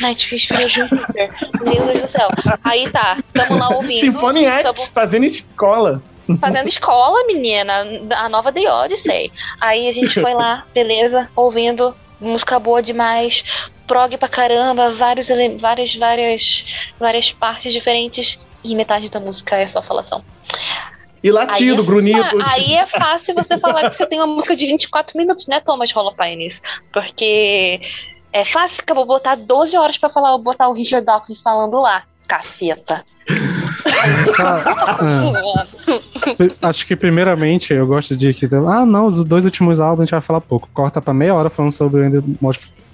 [0.01, 1.31] Nightwish virou Júpiter.
[1.61, 2.29] Meu Deus do céu.
[2.63, 4.01] Aí tá, tamo lá ouvindo.
[4.01, 6.03] Symphony X tamo fazendo escola.
[6.41, 7.85] fazendo escola, menina.
[8.17, 9.33] A nova The Odyssey.
[9.61, 11.95] Aí a gente foi lá, beleza, ouvindo.
[12.21, 13.45] Música boa demais.
[13.87, 15.29] Prog pra caramba, vários,
[15.61, 16.65] várias, várias,
[16.99, 18.39] várias partes diferentes.
[18.63, 20.25] E metade da música é só falação.
[21.25, 22.39] E latido, Aí é- grunhido.
[22.45, 25.95] Aí é fácil você falar que você tem uma música de 24 minutos, né, Thomas
[25.97, 26.61] Holopaines?
[26.93, 27.81] Porque
[28.31, 32.03] é fácil ficar, vou botar 12 horas pra falar, botar o Richard Dawkins falando lá.
[32.29, 33.05] Caceta.
[34.39, 35.67] Ah,
[36.69, 38.47] acho que primeiramente eu gosto de que.
[38.47, 40.69] Ah, não, os dois últimos álbuns a gente vai falar pouco.
[40.75, 42.23] Corta pra meia hora falando sobre o Ender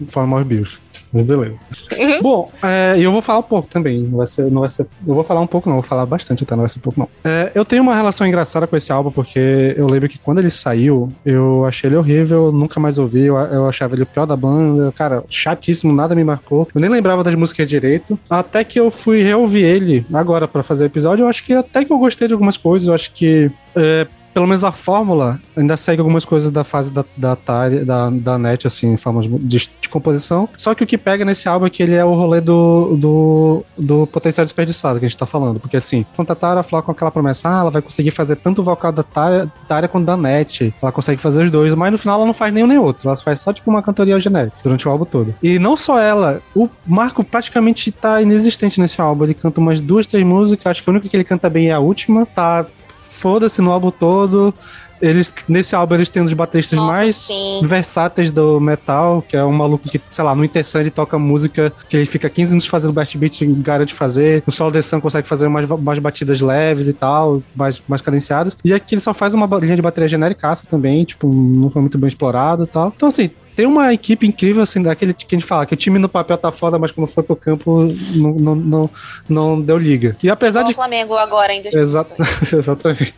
[0.08, 0.80] For More Bills.
[1.12, 1.54] Beleza.
[1.98, 2.22] Uhum.
[2.22, 4.02] Bom, é, e eu vou falar pouco também.
[4.02, 4.86] Não vai ser, não vai ser.
[5.06, 5.76] Eu vou falar um pouco, não.
[5.76, 7.08] Vou falar bastante até, não vai ser pouco, não.
[7.24, 10.50] É, eu tenho uma relação engraçada com esse álbum, porque eu lembro que quando ele
[10.50, 13.26] saiu, eu achei ele horrível, nunca mais ouvi.
[13.26, 14.92] Eu, eu achava ele o pior da banda.
[14.92, 16.68] Cara, chatíssimo, nada me marcou.
[16.72, 18.18] Eu nem lembrava das músicas direito.
[18.28, 21.24] Até que eu fui reouvir ele agora pra fazer o episódio.
[21.24, 22.86] Eu acho que até que eu gostei de algumas coisas.
[22.86, 23.50] Eu acho que.
[23.74, 28.10] é, pelo menos a fórmula ainda segue algumas coisas da fase da, da, Atari- da,
[28.10, 30.48] da NET, assim, formas de, de composição.
[30.56, 33.64] Só que o que pega nesse álbum é que ele é o rolê do, do,
[33.76, 35.60] do potencial desperdiçado que a gente tá falando.
[35.60, 38.64] Porque, assim, quando a fala com aquela promessa, ah, ela vai conseguir fazer tanto o
[38.64, 40.72] vocal da Tara quanto da NET.
[40.80, 43.08] Ela consegue fazer os dois, mas no final ela não faz nenhum nem outro.
[43.08, 45.34] Ela faz só, tipo, uma cantoria genérica durante o álbum todo.
[45.42, 49.24] E não só ela, o Marco praticamente tá inexistente nesse álbum.
[49.24, 50.66] Ele canta umas duas, três músicas.
[50.66, 52.24] Acho que a única que ele canta bem é a última.
[52.26, 52.66] Tá
[53.10, 54.54] foda-se no álbum todo.
[55.02, 57.60] Eles, nesse álbum eles têm um dos bateristas Nossa, mais sim.
[57.64, 61.72] versáteis do metal, que é um maluco que, sei lá, no Intersan ele toca música
[61.88, 64.42] que ele fica 15 minutos fazendo back beat e garante fazer.
[64.46, 68.58] No solo de Sun consegue fazer mais, mais batidas leves e tal, mais, mais cadenciadas.
[68.62, 71.96] E aqui ele só faz uma linha de bateria genérica também, tipo, não foi muito
[71.96, 72.92] bem explorado e tal.
[72.94, 73.30] Então, assim,
[73.60, 76.38] tem uma equipe incrível, assim, daquele que a gente fala que o time no papel
[76.38, 77.82] tá foda, mas quando foi pro campo
[78.14, 78.90] não, não, não,
[79.28, 80.16] não deu liga.
[80.22, 81.68] E apesar Igual de o Flamengo agora ainda.
[82.50, 83.16] Exatamente.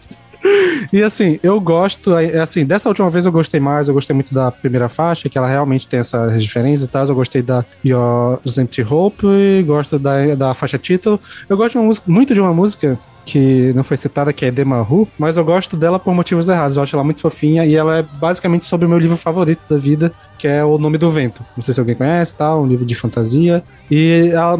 [0.92, 2.12] E assim, eu gosto,
[2.42, 5.46] assim, dessa última vez eu gostei mais, eu gostei muito da primeira faixa, que ela
[5.46, 7.06] realmente tem essas diferenças e tal.
[7.06, 11.20] Eu gostei da Your Empty Hope, gosto da, da faixa título.
[11.48, 14.50] Eu gosto de uma música, muito de uma música que não foi citada, que é
[14.50, 16.76] Demaru, mas eu gosto dela por motivos errados.
[16.76, 19.76] Eu acho ela muito fofinha e ela é basicamente sobre o meu livro favorito da
[19.76, 21.40] vida, que é O Nome do Vento.
[21.56, 22.54] Não sei se alguém conhece, tá?
[22.56, 23.62] Um livro de fantasia.
[23.90, 24.56] E a,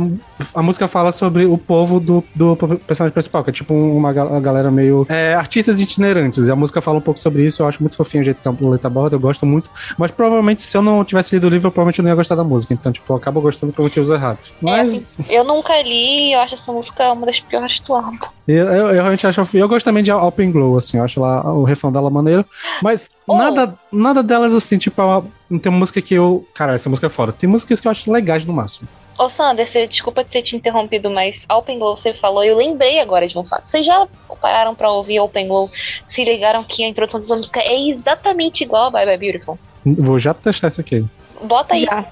[0.59, 2.57] a música fala sobre o povo do, do
[2.87, 5.05] personagem principal, que é tipo uma ga- uma galera meio.
[5.09, 6.47] É, artistas itinerantes.
[6.47, 7.63] E a música fala um pouco sobre isso.
[7.63, 9.71] Eu acho muito fofinho o jeito que a letra aborda, eu gosto muito.
[9.99, 12.45] Mas provavelmente, se eu não tivesse lido o livro, eu provavelmente não ia gostar da
[12.45, 12.73] música.
[12.75, 14.53] Então, tipo, eu acabo gostando por motivos errados.
[14.61, 14.95] Mas.
[14.95, 18.19] assim, Eu nunca li e eu acho essa música uma das piores do álbum.
[18.53, 19.41] Eu, eu, eu realmente acho.
[19.55, 20.99] Eu gosto também de Open Glow, assim.
[20.99, 22.45] Eu acho lá o refrão dela maneiro.
[22.83, 23.37] Mas Oh.
[23.37, 26.47] nada, nada delas, assim, tipo, é não tem uma música que eu.
[26.55, 27.33] Cara, essa música é foda.
[27.33, 28.89] Tem músicas que eu acho legais no máximo.
[29.19, 33.29] Ô, Sander, você, desculpa ter te interrompido, mas Open Glow você falou, eu lembrei agora
[33.29, 33.67] de um fato.
[33.69, 34.09] Vocês já
[34.41, 35.71] pararam pra ouvir Open Glow?
[36.09, 39.59] Se ligaram que a introdução dessa música é exatamente igual a Bye Bye Beautiful?
[39.85, 41.05] Vou já testar isso aqui.
[41.45, 42.05] Bota aí, Já.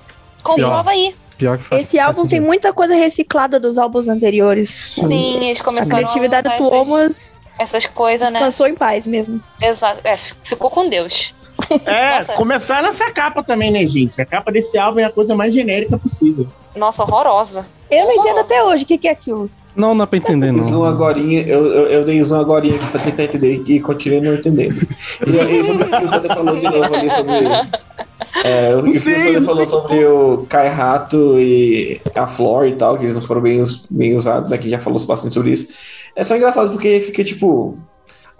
[0.42, 1.14] comprova aí.
[1.40, 1.80] Pior que faz.
[1.80, 4.68] Esse faz álbum tem muita coisa reciclada dos álbuns anteriores.
[4.70, 8.38] Sim, eles A começaram criatividade a do usar Thomas essas, coisas, né?
[8.38, 9.40] descansou em paz mesmo.
[9.60, 10.00] Exato.
[10.04, 11.34] É, ficou com Deus.
[11.86, 12.32] É, Nossa.
[12.34, 14.20] começar nessa capa também, né, gente?
[14.20, 16.46] A capa desse álbum é a coisa mais genérica possível.
[16.76, 17.66] Nossa, horrorosa.
[17.90, 19.50] Eu não entendo até hoje o que, que é aquilo.
[19.74, 20.84] Não, não é pra entender, Zoom não.
[20.84, 24.74] agorinha, eu, eu, eu dei zoom agorinha aqui pra tentar entender e continuei não entendendo.
[25.26, 27.46] E, e sobre o que o Sander falou de novo ali sobre.
[28.44, 32.76] É, o que o sei, não falou sobre o Kai Rato e a Flor e
[32.76, 35.74] tal, que eles não foram bem, bem usados, aqui já falou bastante sobre isso.
[36.14, 37.76] É só engraçado porque fica tipo.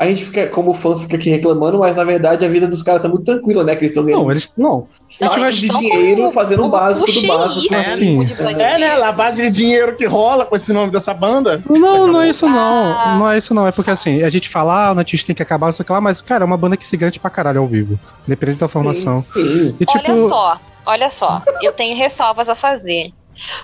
[0.00, 3.02] A gente fica, como fã, fica aqui reclamando, mas na verdade a vida dos caras
[3.02, 3.74] tá muito tranquila, né?
[3.76, 4.50] Que eles estão ganhando Não, eles.
[4.56, 4.86] Não.
[5.10, 7.66] sacos de Então, dinheiro como- fazendo o básico do básico.
[7.66, 8.24] isso, É, sim.
[8.24, 8.96] de É, né?
[8.96, 11.62] Lavagem de dinheiro que rola com esse nome dessa banda.
[11.68, 13.18] Não, não é isso não.
[13.18, 13.66] Não é isso não.
[13.66, 15.86] É porque assim, a gente fala, ah, o Natish tem que acabar, não sei o
[15.86, 18.00] que lá, mas, cara, é uma banda que se garante pra caralho ao vivo.
[18.26, 19.20] Independente da formação.
[19.20, 19.76] Sim, sim.
[19.78, 19.98] E tipo.
[20.10, 23.12] Olha só, olha só, eu tenho ressalvas a fazer.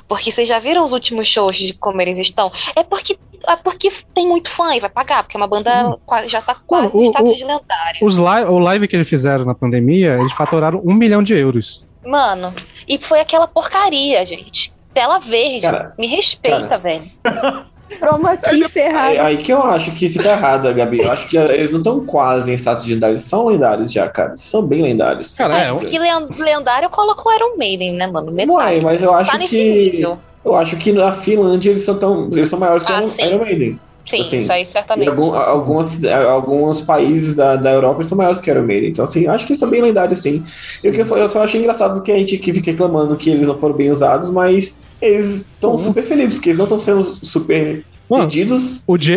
[0.08, 2.50] Porque vocês já viram os últimos shows de como eles estão?
[2.74, 6.26] É porque é porque tem muito fã e vai pagar, porque é uma banda qua-
[6.26, 7.98] já tá quase Mano, no status o- de lendário.
[8.02, 11.86] Os li o live que eles fizeram na pandemia, eles faturaram um milhão de euros.
[12.04, 12.52] Mano,
[12.88, 14.72] e foi aquela porcaria, gente.
[14.94, 15.60] Tela verde.
[15.60, 16.78] Cara, Me respeita, cara.
[16.78, 17.04] velho.
[17.90, 19.20] Chroma key É ferrado.
[19.20, 21.00] aí que eu acho que você tá errada, Gabi.
[21.02, 23.12] Eu acho que eles não estão quase em status de lendário.
[23.14, 24.32] Eles são lendários já, cara.
[24.36, 25.36] São bem lendários.
[25.36, 28.32] Cara, é, Acho que len- lendário eu coloco o Iron Maiden, né, mano?
[28.32, 28.50] Metade.
[28.50, 29.90] Uai, mas eu acho tá que.
[29.92, 30.18] nível.
[30.44, 32.28] Eu acho que na Finlândia eles são tão.
[32.32, 33.22] Eles são maiores que Ah, o sim.
[33.24, 33.80] Iron Maiden.
[34.06, 35.08] Sim, assim, isso aí certamente.
[35.08, 38.90] algum, algumas, alguns países da, da Europa são maiores que o Iron Maiden.
[38.90, 40.44] Então, assim, eu acho que eles são bem lendários, sim.
[40.82, 43.30] E o que eu, eu só achei engraçado porque a gente que fica reclamando que
[43.30, 47.02] eles não foram bem usados, mas eles estão super felizes, porque eles não estão sendo
[47.02, 48.82] super Mano, pedidos.
[48.86, 49.16] o, di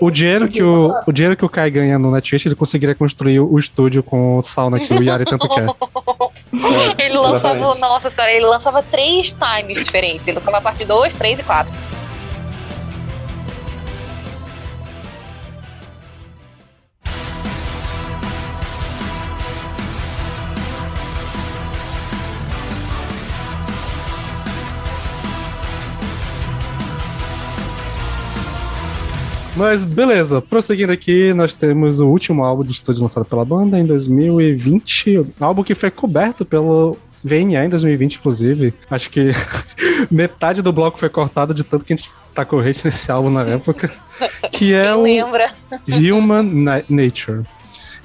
[0.00, 3.40] o, dinheiro que o, o dinheiro que o Kai ganha no Netflix, ele conseguiria construir
[3.40, 5.66] o estúdio com o sauna que o Yari tanto quer.
[6.52, 7.80] É, Ele lançava, exatamente.
[7.80, 10.26] nossa senhora, ele lançava três times diferentes.
[10.26, 11.72] Ele lançava a parte 2, 3 e 4.
[29.60, 33.84] Mas beleza, prosseguindo aqui, nós temos o último álbum de estúdio lançado pela banda em
[33.84, 35.20] 2020.
[35.38, 38.72] Álbum que foi coberto pelo VNA em 2020, inclusive.
[38.90, 39.32] Acho que
[40.10, 43.42] metade do bloco foi cortado de tanto que a gente tacou hate nesse álbum na
[43.42, 43.90] época.
[44.50, 45.50] Que é Quem o lembra?
[45.88, 47.42] Human Na- Nature.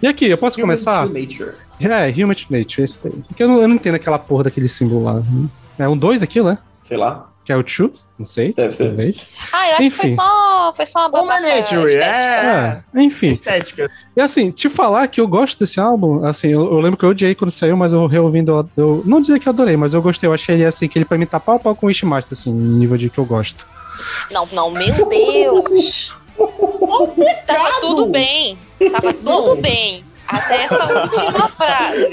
[0.02, 1.06] E aqui, eu posso começar?
[1.06, 1.54] Human Nature.
[1.80, 3.24] É, Human Nature, esse daí.
[3.28, 5.24] Porque eu não, eu não entendo aquela porra daquele símbolo lá.
[5.80, 6.58] É um 2 aqui, né?
[6.84, 7.30] Sei lá.
[7.46, 7.92] Que é o 2?
[8.18, 8.54] Não sei.
[8.54, 8.86] Deve ser.
[8.88, 9.24] Talvez.
[9.54, 9.98] Ah, eu acho que Enfim.
[10.02, 12.06] foi só, foi só uma Human babaca Nature, estética.
[12.06, 12.84] é.
[13.00, 13.34] É, enfim.
[13.34, 13.92] Estética.
[14.18, 17.10] E assim, te falar que eu gosto desse álbum, assim, eu, eu lembro que eu
[17.10, 20.28] odiei quando saiu, mas eu reouvindo, eu, não dizer que eu adorei, mas eu gostei,
[20.28, 22.34] eu achei ele assim, que ele pra mim tá pau a pau com o Wishmaster,
[22.34, 23.68] assim, nível de que eu gosto.
[24.32, 26.12] Não, não, meu Deus.
[27.46, 28.58] Tava tudo bem.
[28.92, 30.04] Tava tudo bem.
[30.28, 32.10] Até essa última frase.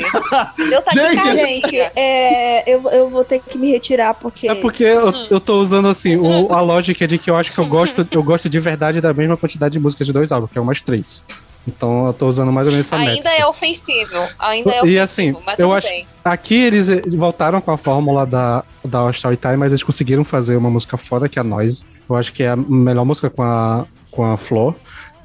[0.68, 1.34] Deu tá Gente.
[1.34, 4.48] Gente, é, eu, eu vou ter que me retirar porque.
[4.48, 7.59] É porque eu, eu tô usando, assim, o- a lógica de que eu acho que
[7.59, 10.59] eu gosto, eu gosto de verdade da mesma quantidade de músicas de dois álbuns, que
[10.59, 11.24] é umas três.
[11.66, 13.30] Então eu tô usando mais ou menos essa Ainda métrica.
[13.30, 14.28] é ofensivo.
[14.39, 15.02] Ainda é E ofensivo.
[15.02, 16.06] assim, mas eu acho- bem.
[16.24, 20.70] Aqui eles eh, voltaram com a fórmula da, da Storytime, mas eles conseguiram fazer uma
[20.70, 21.84] música foda, que é a Noise.
[22.09, 24.74] Eu acho que é a melhor música com a, com a Flor.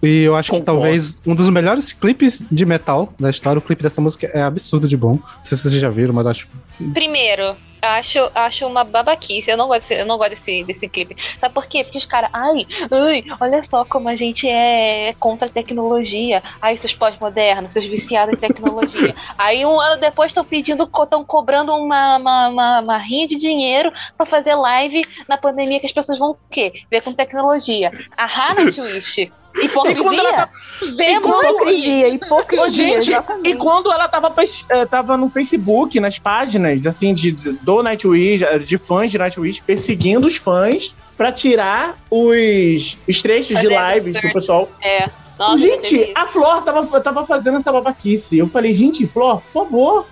[0.01, 0.81] E eu acho que Concordo.
[0.81, 3.59] talvez um dos melhores clipes de metal da história.
[3.59, 5.13] O clipe dessa música é absurdo de bom.
[5.13, 6.47] Não sei se vocês já viram, mas acho.
[6.93, 9.49] Primeiro, acho, acho uma babaquice.
[9.49, 11.15] Eu não gosto, desse, eu não gosto desse, desse clipe.
[11.39, 11.83] Sabe por quê?
[11.83, 16.41] Porque os caras, ai, ai, olha só como a gente é contra a tecnologia.
[16.61, 19.15] Ai, seus pós-modernos, seus viciados em tecnologia.
[19.37, 23.91] Aí um ano depois estão pedindo, estão cobrando uma, uma, uma, uma rinha de dinheiro
[24.15, 26.73] pra fazer live na pandemia que as pessoas vão o quê?
[26.89, 27.91] Ver com tecnologia.
[28.15, 28.27] A
[29.65, 30.01] Hannah Twist.
[30.03, 30.49] quando ela tá-
[30.81, 31.17] Hipocrisia?
[31.17, 32.63] Hipocrisia, hipocrisia.
[32.63, 33.49] Ô, gente, exatamente.
[33.49, 34.33] e quando ela tava,
[34.69, 39.61] eh, tava no Facebook, nas páginas, assim, de, do Nightwish, eh, de fãs de Nightwish,
[39.65, 44.69] perseguindo os fãs pra tirar os, os trechos de Fazer lives que o pessoal.
[44.81, 45.09] É.
[45.37, 48.37] Nossa, gente, a Flor tava, tava fazendo essa babaquice.
[48.39, 50.05] Eu falei, gente, Flor, por favor.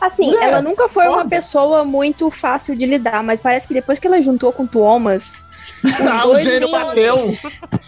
[0.00, 1.28] Assim, É, ela nunca foi uma foda.
[1.30, 5.44] pessoa muito fácil de lidar, mas parece que depois que ela juntou com o Thomas,
[6.10, 7.16] Ah, o gênio assim, bateu.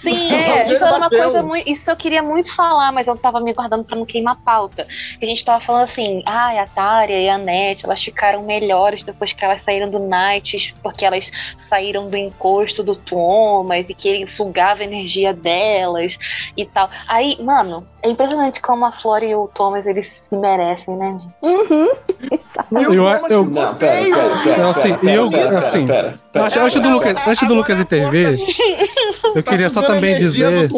[0.00, 1.18] Sim, É, isso era uma bateu.
[1.31, 1.68] coisa muito.
[1.68, 4.86] Isso eu queria muito falar, mas eu tava me guardando pra não queimar a pauta.
[5.20, 9.33] A gente tava falando assim, ah, a Tária e a Net, elas ficaram melhores depois
[9.33, 14.26] que elas saíram do Night, porque elas saíram do encosto do Thomas e que ele
[14.26, 16.17] sugava a energia delas
[16.57, 16.89] e tal.
[17.09, 21.18] Aí, mano, é impressionante como a Flora e o Thomas eles se merecem, né?
[21.20, 21.34] gente?
[21.42, 21.89] Uhum.
[22.70, 24.62] Eu- eu- ficou Não, pera, pera, pera.
[24.62, 26.44] Não, assim, pera, pera, eu- pera, pera, assim, pera, pera.
[26.44, 28.36] Antes, antes do Não, Lucas, antes do agora Lucas intervir,
[29.34, 30.68] eu queria só a também dizer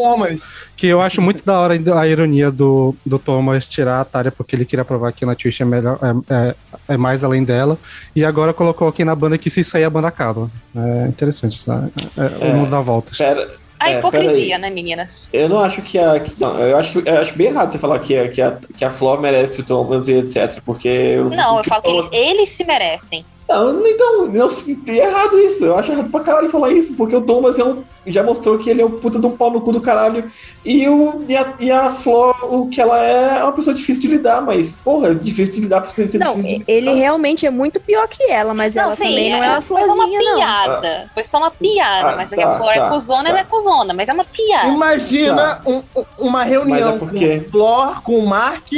[0.77, 4.55] que eu acho muito da hora a ironia do, do Thomas tirar a Tária porque
[4.57, 5.99] ele queria provar que na Twitch é melhor,
[6.29, 6.55] é, é,
[6.95, 7.79] é mais além dela.
[8.15, 10.51] E agora colocou aqui na banda que se sair a banda acaba.
[10.77, 12.53] É interessante essa, é, É.
[12.53, 13.17] o mundo dá voltas.
[13.19, 13.49] Pera,
[13.79, 15.29] A É, hipocrisia, né, meninas?
[15.33, 16.21] eu não acho que a.
[16.21, 18.85] que- Não, eu acho, eu acho bem errado você falar que, a- que, a, que
[18.85, 20.61] a Flor merece o Thomas e etc.
[20.65, 20.89] Porque.
[20.89, 23.25] eu- Não, eu que falo que Thomas- eles, eles se merecem.
[23.49, 24.49] Não, então, não,
[24.89, 25.65] é errado isso.
[25.65, 28.71] Eu acho errado pra caralho falar isso, porque o Thomas é um, já mostrou que
[28.71, 30.31] ele é um puta de um pau no cu do caralho.
[30.65, 34.03] E, o, e, a, e a Flor, o que ela é, é uma pessoa difícil
[34.03, 36.95] de lidar, mas, porra, é difícil de lidar pra ser, ser Não, difícil de ele
[36.95, 39.95] realmente é muito pior que ela, mas ela também não é uma foi só uma
[39.97, 40.37] florzinha, não.
[40.39, 41.11] piada.
[41.13, 43.31] Foi só uma piada, Ah, mas tá, a Flor tá, é cuzona, tá.
[43.31, 44.69] ela é cuzona, mas é uma piada.
[44.69, 48.73] Imagina um- um- uma reunião é porque- com Flor, com o Mark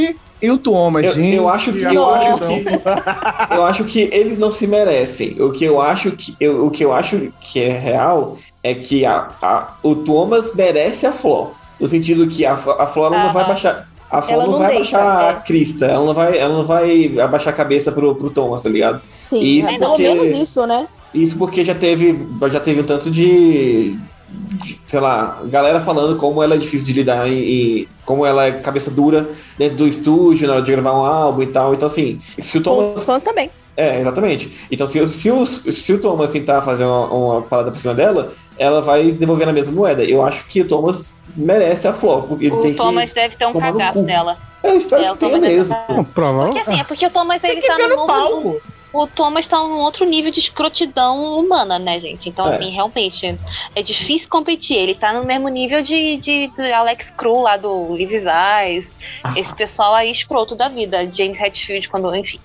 [0.45, 1.05] e o Thomas.
[1.05, 1.35] Eu- gente.
[1.35, 2.83] eu acho que- a eu acho multidão.
[3.51, 5.41] Eu acho que eles não se merecem.
[5.41, 9.05] O que eu acho que, eu, o que, eu acho que é real é que
[9.05, 11.53] a, a- o Thomas merece a Flor.
[11.79, 13.53] No sentido que a, a Flor ela não vai Aham.
[13.53, 13.89] baixar.
[14.11, 15.35] A Flor não, não vai deixa, baixar a é.
[15.41, 19.01] crista, ela não vai, ela não vai abaixar a cabeça pro, pro Thomas, tá ligado?
[19.11, 20.87] Sim, Isso é porque- menos isso, né?
[21.13, 22.17] Isso porque já teve,
[22.51, 23.97] já teve um tanto de,
[24.87, 27.33] sei lá, galera falando como ela é difícil de lidar e,
[27.83, 31.43] e como ela é cabeça dura dentro do estúdio na hora de gravar um álbum
[31.43, 31.75] e tal.
[31.75, 33.51] Então, assim, se o Thomas os fãs também.
[33.77, 34.51] é, exatamente.
[34.71, 37.95] Então, se, o- se, o, se o Thomas tentar fazer uma, uma parada por cima
[37.95, 40.05] dela, ela vai devolver na mesma moeda.
[40.05, 42.23] Eu acho que o Thomas merece a Flor.
[42.25, 44.39] Porque ele O tem Thomas deve ter um cagaço que.
[44.63, 45.77] Eu espero É, que tenha mesmo.
[45.89, 46.45] Não, prova.
[46.47, 48.61] Porque assim, é porque o Thomas ele tá no palco.
[48.95, 52.29] O Thomas tá num outro nível de escrotidão humana, né, gente?
[52.29, 52.51] Então, É.
[52.53, 53.39] assim, realmente,
[53.75, 54.77] é difícil competir.
[54.79, 58.97] Ele tá no mesmo nível de, de, de Alex Cru lá do Lives Eyes.
[59.37, 61.11] Esse pessoal aí escroto da vida.
[61.13, 62.39] James Hetfield, quando, enfim.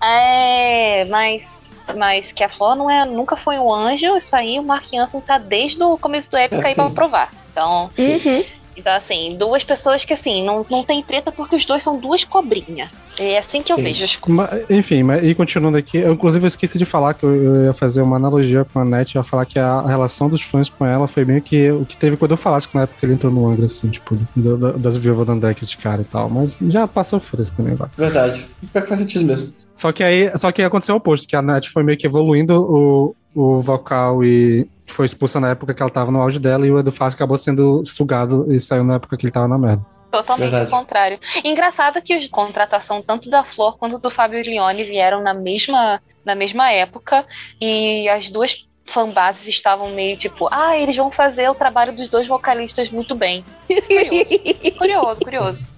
[0.00, 4.62] É, mas, mas que a Flor não é, nunca foi um anjo, isso aí o
[4.62, 6.94] Mark Hansen tá desde o começo do época É, aí pra sim.
[6.94, 7.30] provar.
[7.50, 8.44] Então, Uhum.
[8.76, 12.22] então, assim, duas pessoas que, assim, não, não tem treta porque os dois são duas
[12.22, 12.90] cobrinhas.
[13.18, 13.82] É assim que eu Sim.
[13.82, 14.48] vejo as coisas.
[14.50, 17.64] Mas, enfim, mas, e continuando aqui, eu, inclusive eu esqueci de falar que eu, eu
[17.66, 20.68] ia fazer uma analogia com a Net, eu ia falar que a, relação dos fãs
[20.68, 23.14] com ela foi meio que o que teve quando eu falasse na época que ele
[23.14, 26.58] entrou no Angra, assim, tipo, do- do- das viúvas do André criticar e tal, mas
[26.68, 27.88] já passou por isso também, vai.
[27.96, 28.46] Verdade.
[28.72, 29.52] Pior que faz sentido mesmo.
[29.74, 32.62] Só que aí, só que aconteceu o oposto, que a Net foi meio que evoluindo
[32.62, 36.70] o, o vocal e foi expulsa na época que ela tava no auge dela e
[36.70, 39.84] o Edu Faz acabou sendo sugado e saiu na época que ele tava na merda.
[40.16, 40.72] Totalmente Verdade.
[40.72, 41.20] o contrário.
[41.44, 46.34] Engraçado que os contratação tanto da Flor quanto do Fábio Leone vieram na mesma, na
[46.34, 47.24] mesma época
[47.60, 52.26] e as duas fanbases estavam meio tipo, ah, eles vão fazer o trabalho dos dois
[52.26, 53.44] vocalistas muito bem.
[53.66, 55.76] Curioso, curioso, curioso.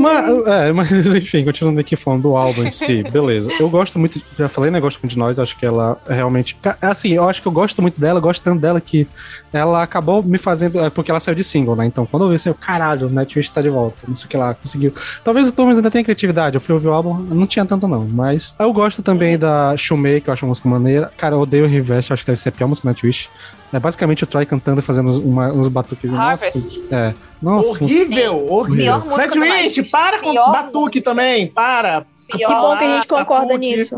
[0.00, 3.52] Mas, é, mas enfim, continuando aqui falando do álbum em si, beleza.
[3.58, 4.80] Eu gosto muito, já falei, né?
[4.80, 6.56] Gosto muito de nós, acho que ela realmente.
[6.80, 9.06] Assim, eu acho que eu gosto muito dela, gosto tanto dela que
[9.52, 10.80] ela acabou me fazendo.
[10.80, 11.84] é, Porque ela saiu de single, né?
[11.86, 14.28] Então, quando eu vi assim, eu, caralho, o Nightwish tá de volta, não sei o
[14.28, 14.92] que lá, conseguiu.
[15.22, 18.06] Talvez o Thomas ainda tenha criatividade, eu fui ouvir o álbum, não tinha tanto não,
[18.10, 21.12] mas eu gosto também da Shoemaker, eu acho uma música maneira.
[21.16, 23.28] Cara, eu odeio o Revest, acho que deve ser a pior música do Nightwish.
[23.72, 26.10] É basicamente o Troy cantando e fazendo uns, uma- uns batuques.
[26.10, 26.82] Nossa, Harvest.
[26.90, 27.14] é.
[27.40, 28.84] Nossa, Horrível, horrível.
[28.84, 29.90] Pior música do Nightwish, Nightwish.
[29.90, 32.04] para com Pior batuque também, para.
[32.28, 33.96] Que bom que a gente concorda nisso.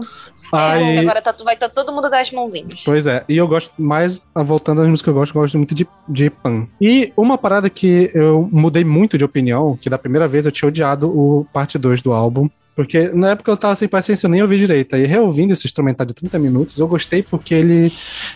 [0.55, 2.83] Aí- agora tá, vai estar todo mundo das mãozinhas.
[2.84, 5.74] Pois é, e eu gosto mais, voltando às músicas que eu gosto, eu gosto muito
[5.74, 6.66] de, de Pan.
[6.81, 10.68] E uma parada que eu mudei muito de opinião, que da primeira vez eu tinha
[10.68, 14.42] odiado o parte 2 do álbum, porque na época eu tava sem paciência, eu nem
[14.42, 14.97] ouvi direito.
[14.97, 17.92] Aí reouvindo esse instrumental de 30 minutos, eu gostei porque ele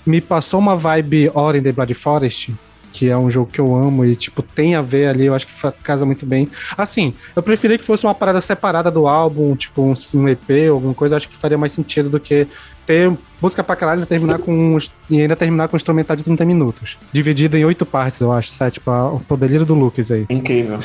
[0.06, 2.54] me passou uma vibe Ori in the Blood Forest,
[2.92, 5.46] que é um jogo que eu amo e, tipo, tem a ver ali, eu acho
[5.46, 6.48] que casa muito bem.
[6.76, 10.94] Assim, eu preferia que fosse uma parada separada do álbum, tipo um, um EP, alguma
[10.94, 12.46] coisa, acho que faria mais sentido do que
[12.88, 14.78] ter música pra caralho e terminar com
[15.10, 16.96] e ainda terminar com um instrumental de 30 minutos.
[17.12, 20.24] Dividido em oito partes, eu acho, sete, pra, o delírio do Lucas aí.
[20.30, 20.78] Incrível.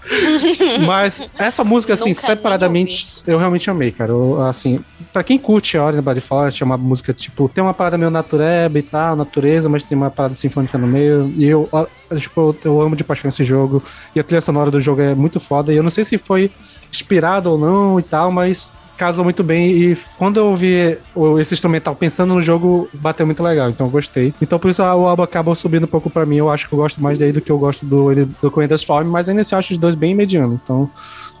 [0.86, 4.12] Mas essa música, assim, Nunca separadamente, eu realmente amei, cara.
[4.12, 4.80] Eu, assim,
[5.12, 8.10] pra quem curte a Ori Body Forest, é uma música, tipo, tem uma parada meio
[8.10, 11.30] natureba e tal, natureza, mas tem uma parada sinfônica no meio.
[11.36, 11.68] E eu,
[12.16, 13.82] tipo, eu, eu amo de paixão esse jogo.
[14.16, 15.70] E a trilha sonora do jogo é muito foda.
[15.70, 16.50] E eu não sei se foi
[16.90, 19.70] inspirado ou não e tal, mas casou muito bem.
[19.70, 20.98] E quando eu ouvi
[21.40, 23.70] esse instrumental pensando no jogo, bateu muito legal.
[23.70, 24.34] Então eu gostei.
[24.42, 26.36] Então por isso o álbum acabou subindo um pouco pra mim.
[26.36, 29.08] Eu acho que eu gosto mais daí do que eu gosto do, do Corinthians Form,
[29.08, 30.60] mas ainda assim eu acho os dois bem mediano.
[30.62, 30.90] Então,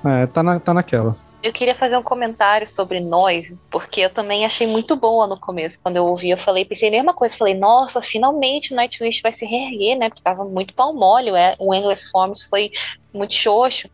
[0.02, 1.14] é, tá, na, tá naquela.
[1.42, 5.78] Eu queria fazer um comentário sobre nós, porque eu também achei muito boa no começo.
[5.82, 7.36] Quando eu ouvi, eu falei, pensei a mesma coisa.
[7.36, 10.08] Falei, nossa, finalmente o Nightwish vai se reerguer, né?
[10.08, 12.70] Porque tava muito pau mole, o Endless Forms foi
[13.12, 13.88] muito xoxo.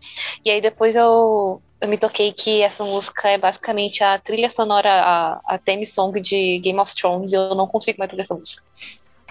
[0.44, 4.90] E aí depois eu, eu me toquei que essa música é basicamente a trilha sonora,
[4.90, 8.34] a, a theme song de Game of Thrones, e eu não consigo mais ouvir essa
[8.34, 8.62] música.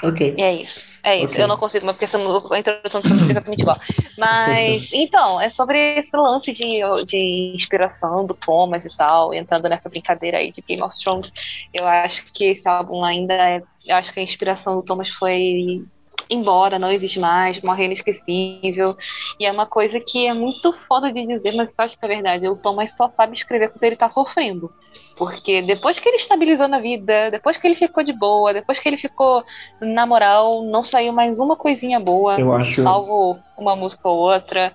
[0.03, 0.35] Ok.
[0.37, 0.85] E é isso.
[1.03, 1.33] É isso.
[1.33, 1.43] Ok.
[1.43, 3.79] Eu não consigo, mas porque essa, a introdução dessa música é exatamente igual.
[4.17, 9.89] Mas, então, é sobre esse lance de, de inspiração do Thomas e tal, entrando nessa
[9.89, 11.31] brincadeira aí de Game of Thrones.
[11.73, 13.63] Eu acho que esse álbum ainda é.
[13.85, 15.85] Eu acho que a inspiração do Thomas foi
[16.29, 18.95] embora, não existe mais, morreu inesquecível.
[19.39, 22.07] E é uma coisa que é muito foda de dizer, mas eu acho que é
[22.07, 22.47] verdade.
[22.47, 24.71] O Thomas só sabe escrever quando ele tá sofrendo.
[25.17, 28.87] Porque depois que ele estabilizou na vida, depois que ele ficou de boa, depois que
[28.87, 29.43] ele ficou
[29.81, 34.73] na moral, não saiu mais uma coisinha boa, Eu acho- salvo uma música ou outra.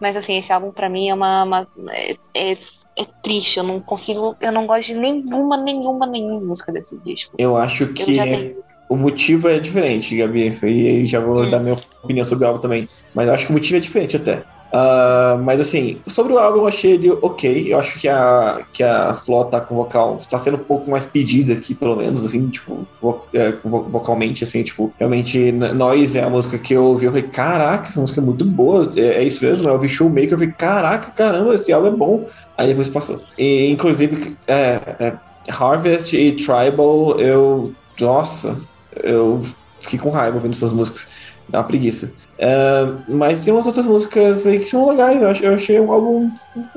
[0.00, 1.44] Mas assim, esse álbum pra mim é uma.
[1.44, 2.58] uma- é, é-
[2.98, 4.34] é triste, eu não consigo.
[4.40, 7.34] Eu não gosto de nenhuma, nenhuma, nenhuma música desse disco.
[7.38, 8.56] Eu acho Eu que já tenho.
[8.88, 10.58] O motivo é diferente, Gabi.
[10.62, 12.88] E já vou dar minha opinião sobre o álbum também.
[13.14, 14.42] Mas eu acho que o motivo é diferente até.
[14.72, 17.72] Ah, mas assim, sobre o álbum eu achei ele ok.
[17.72, 20.18] Eu acho que a, que a Flo tá com vocal.
[20.28, 24.42] tá sendo um pouco mais pedida aqui, pelo menos, assim, tipo, vo- é, vo- vocalmente,
[24.44, 27.06] assim, tipo, realmente N- Noise é a música que eu ouvi.
[27.06, 28.90] Eu falei, caraca, essa música é muito boa.
[28.96, 32.24] É, é isso mesmo, eu ouvi Showmaker, eu falei, caraca, caramba, esse álbum é bom.
[32.58, 33.20] Aí depois passou.
[33.38, 35.12] E, inclusive, é, é,
[35.48, 37.72] Harvest e Tribal, eu.
[37.98, 38.60] Nossa,
[39.02, 39.40] eu
[39.80, 41.08] fiquei com raiva ouvindo essas músicas.
[41.48, 42.12] Dá uma preguiça.
[42.38, 45.22] É, mas tem umas outras músicas aí que são legais.
[45.22, 46.28] Eu, ach- eu achei um álbum,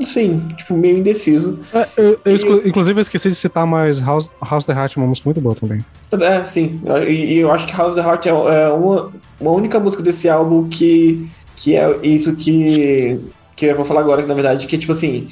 [0.01, 1.59] assim, tipo, meio indeciso.
[1.73, 4.99] É, eu- eu E- inclusive, eu esqueci de citar, mas House, House the Heart é
[5.01, 5.83] uma música muito boa também.
[6.11, 6.79] É, sim.
[7.07, 10.29] E, e eu acho que House the Heart é, é uma, uma única música desse
[10.29, 13.19] álbum que, que é isso que,
[13.55, 15.29] que eu vou falar agora, que na verdade, que tipo assim.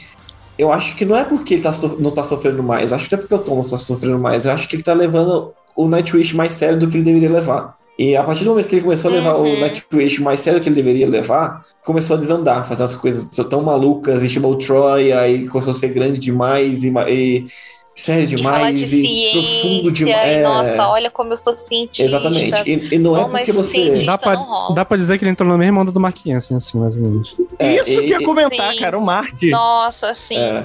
[0.58, 3.08] Eu acho que não é porque ele tá so- não tá sofrendo mais, eu acho
[3.08, 5.54] que não é porque o Thomas tá sofrendo mais, eu acho que ele tá levando
[5.78, 7.76] o Nightwish mais sério do que ele deveria levar.
[8.00, 9.60] E a partir do momento que ele começou a levar o Uhum.
[9.60, 13.64] Nightwish mais sério do que ele deveria levar, começou a desandar, fazer umas coisas tão
[13.64, 17.48] malucas, e chamou o Troy, aí começou a ser grande demais e, e
[17.96, 20.38] sério E demais de e, profundo demais.
[20.38, 22.04] e nossa, olha como eu sou cientista.
[22.04, 22.70] Exatamente.
[22.70, 24.04] E, e não é porque você.
[24.06, 24.36] Dá pra,
[24.76, 27.02] dá pra dizer que ele entrou na mesma onda do Marquinhos, assim, assim, mais ou
[27.02, 27.36] menos.
[27.58, 28.80] É, Isso que eu ia e- comentar, Sim.
[28.80, 29.42] cara, o Mark.
[29.44, 30.38] Nossa, sim.
[30.38, 30.64] é.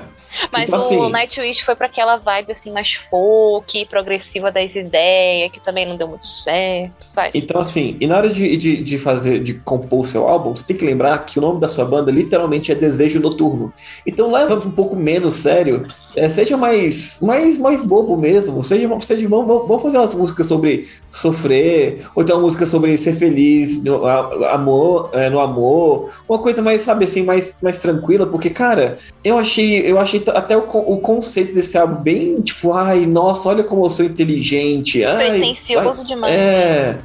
[0.50, 5.50] Mas Então, o assim- Nightwish foi pra aquela vibe assim mais folk, progressiva das ideias,
[5.52, 7.06] que também não deu muito certo.
[7.14, 7.30] Vai.
[7.34, 10.66] Então, assim, e na hora de, de, de fazer, de compor o seu álbum, você
[10.66, 13.72] tem que lembrar que o nome da sua banda literalmente é Desejo Noturno.
[14.06, 19.28] Então leva um pouco menos sério, é, seja mais, mais, mais bobo mesmo, seja, seja
[19.28, 24.04] vamos, vamos fazer umas músicas sobre sofrer, ou então uma música sobre ser feliz no
[24.06, 28.98] a- amor, é, no amor, uma coisa mais, sabe assim, mais, mais tranquila, porque, cara,
[29.24, 33.64] eu achei, eu achei até o, o conceito desse álbum bem, tipo, ai, nossa, olha
[33.64, 36.34] como eu sou inteligente, ai, Pretencioso demais.
[36.34, 36.98] é.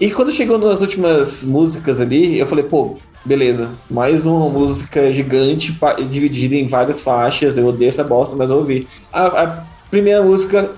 [0.00, 5.78] E quando chegou nas últimas músicas ali, eu falei, pô, beleza, mais uma música gigante
[6.10, 7.56] dividida em várias faixas.
[7.56, 8.86] Eu odeio essa bosta, mas eu ouvi.
[9.12, 10.70] A, a primeira música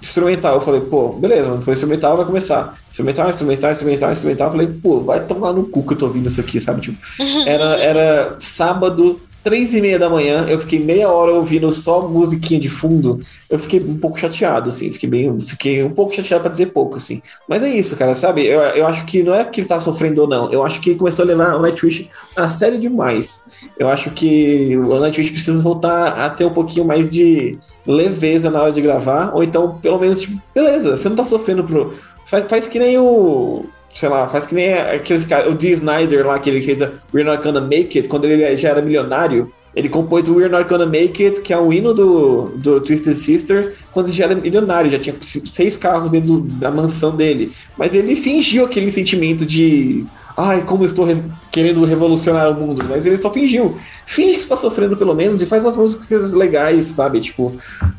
[0.00, 2.78] instrumental, eu falei, pô, beleza, não foi instrumental, vai começar.
[2.90, 4.46] Instrumental, instrumental, instrumental, instrumental.
[4.48, 6.80] Eu falei, pô, vai tomar no cu que eu tô ouvindo isso aqui, sabe?
[6.82, 6.98] Tipo,
[7.46, 12.58] era, era sábado, três e meia da manhã, eu fiquei meia hora ouvindo só musiquinha
[12.58, 13.20] de fundo.
[13.48, 16.96] Eu fiquei um pouco chateado, assim, fiquei bem, fiquei um pouco chateado pra dizer pouco,
[16.96, 17.22] assim.
[17.48, 18.44] Mas é isso, cara, sabe?
[18.44, 20.90] Eu, eu acho que não é que ele tá sofrendo ou não, eu acho que
[20.90, 23.46] ele começou a levar o Nightwish a sério demais.
[23.78, 28.60] Eu acho que o Nightwish precisa voltar a ter um pouquinho mais de leveza na
[28.60, 31.94] hora de gravar, ou então, pelo menos, tipo, beleza, você não tá sofrendo pro.
[32.26, 33.64] Faz, faz que nem o.
[33.96, 35.50] Sei lá, faz que nem aqueles caras.
[35.50, 36.82] O Dee Snyder lá, que ele fez
[37.14, 39.50] We're Not Gonna Make It, quando ele já era milionário.
[39.74, 43.14] Ele compôs o We're Not Gonna Make It, que é um hino do, do Twisted
[43.14, 47.52] Sister, quando ele já era milionário, já tinha seis carros dentro da mansão dele.
[47.76, 50.04] Mas ele fingiu aquele sentimento de.
[50.36, 51.16] Ai, como eu estou re-
[51.50, 52.84] querendo revolucionar o mundo.
[52.90, 53.78] Mas ele só fingiu.
[54.04, 57.18] Finge que está sofrendo pelo menos e faz umas músicas legais, sabe?
[57.22, 57.56] Tipo,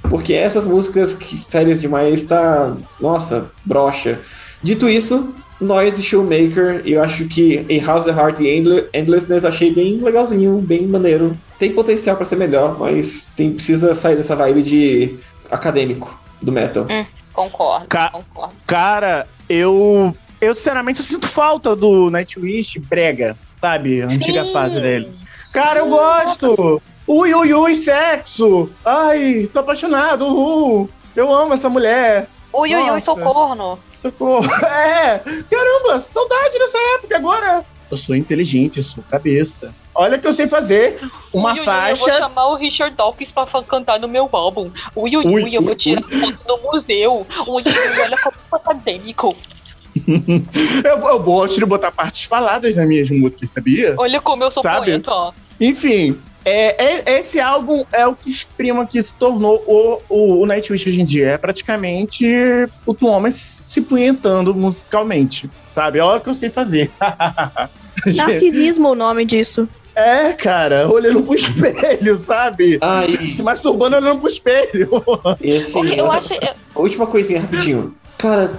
[0.07, 2.75] porque essas músicas que, sérias demais tá.
[3.01, 4.19] Nossa, brocha.
[4.61, 9.49] Dito isso, Noise Showmaker, eu acho que em House the Heart e Endle- Endlessness eu
[9.49, 11.35] achei bem legalzinho, bem maneiro.
[11.57, 15.15] Tem potencial para ser melhor, mas tem, precisa sair dessa vibe de
[15.49, 16.85] acadêmico do metal.
[17.33, 18.53] Concordo, Ca- concordo.
[18.67, 20.15] Cara, eu.
[20.39, 24.03] Eu, sinceramente, eu sinto falta do Nightwish brega, sabe?
[24.03, 24.53] A antiga Sim.
[24.53, 25.09] fase dele.
[25.51, 26.79] Cara, eu gosto!
[27.07, 28.69] Ui, ui, ui, sexo!
[28.85, 30.87] Ai, tô apaixonado, uhul!
[31.15, 32.27] Eu amo essa mulher!
[32.53, 33.79] Ui, ui, ui, sou corno.
[34.07, 34.47] Socorro!
[34.65, 35.19] É!
[35.19, 37.65] Caramba, saudade dessa época agora!
[37.89, 39.73] Eu sou inteligente, eu sou cabeça.
[39.95, 40.99] Olha o que eu sei fazer.
[41.33, 41.95] Uma ui, ui, ui, eu faixa.
[41.95, 44.69] vou chamar o Richard Dawkins pra cantar no meu álbum.
[44.95, 47.25] Ui, ui, Ui, ui, eu vou ui, tirar foto no museu.
[47.47, 49.35] Ui, ui, olha como acadêmico.
[50.85, 53.95] Eu, eu gosto de botar partes faladas nas minhas músicas, sabia?
[53.97, 54.91] Olha como eu sou Sabe?
[54.91, 55.33] poeta.
[55.59, 56.15] Enfim,
[56.49, 60.87] é, é- esse álbum é o que exprima que se tornou o, o, o Nightwish
[60.89, 61.31] hoje em dia.
[61.31, 62.25] É praticamente
[62.85, 65.99] o Thomas se punhetando musicalmente, sabe?
[65.99, 66.89] Olha o que eu sei fazer.
[68.15, 69.67] Narcisismo o nome disso.
[69.95, 72.77] É, cara, olhando pro espelho, sabe?
[72.81, 74.89] Ah, e, Se masturbando olhando pro espelho.
[75.41, 76.29] e assim, Eu acho.
[76.75, 77.95] última coisinha rapidinho.
[78.17, 78.51] Cara,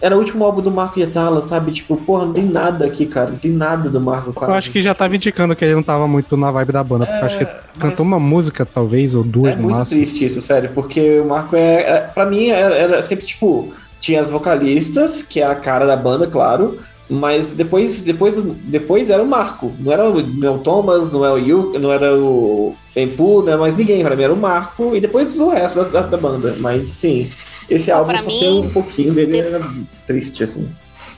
[0.00, 1.72] era o último álbum do Marco Yatala, sabe?
[1.72, 3.30] Tipo, porra, não tem nada aqui, cara.
[3.30, 4.52] Não tem nada do Marco, quase.
[4.52, 7.06] Eu acho que já tava indicando que ele não tava muito na vibe da banda,
[7.06, 7.46] porque eu acho que
[7.78, 10.00] cantou uma música, talvez, ou duas É no muito máximo.
[10.00, 11.80] triste isso, sério, porque o Marco é.
[11.82, 13.72] é pra mim, era, era sempre tipo.
[14.00, 16.78] Tinha as vocalistas, que é a cara da banda, claro.
[17.08, 18.34] Mas depois, depois,
[18.64, 19.70] depois era o Marco.
[19.78, 23.42] Não era o, não é o Thomas, não é o Yu, não era o Empu,
[23.42, 24.02] não é mais ninguém.
[24.02, 24.96] Pra mim era o Marco.
[24.96, 26.56] E depois o resto da, da- da banda.
[26.58, 27.28] Mas sim,
[27.74, 29.32] esse Não, álbum só mim, tem um pouquinho dele.
[29.42, 29.60] de- Era
[30.06, 30.70] triste, assim.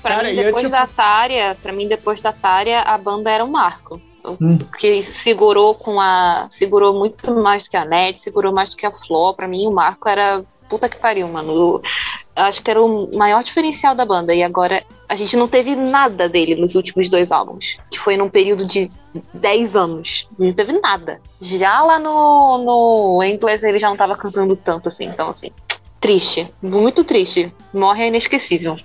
[0.02, 3.30] Pra Cara, mim, eu, depois tipo- da Tária, pra mim, depois da Tária, a banda
[3.30, 4.00] era um marco.
[4.40, 4.56] Hum.
[4.78, 6.46] que segurou com a.
[6.48, 9.34] Segurou muito mais do que a Net, segurou mais do que a Flo.
[9.34, 10.42] Pra mim, o Marco era.
[10.66, 11.52] Puta que pariu, mano.
[12.34, 14.34] Eu acho que era o maior diferencial da banda.
[14.34, 17.76] E agora a gente não teve nada dele nos últimos dois álbuns.
[17.90, 18.90] Que foi num período de
[19.34, 20.26] 10 anos.
[20.38, 21.20] Não teve nada.
[21.42, 25.04] Já lá no, no Endless ele já não tava cantando tanto assim.
[25.04, 25.50] Então, assim.
[26.04, 26.46] Triste.
[26.60, 27.50] Muito triste.
[27.72, 28.76] Morre é inesquecível.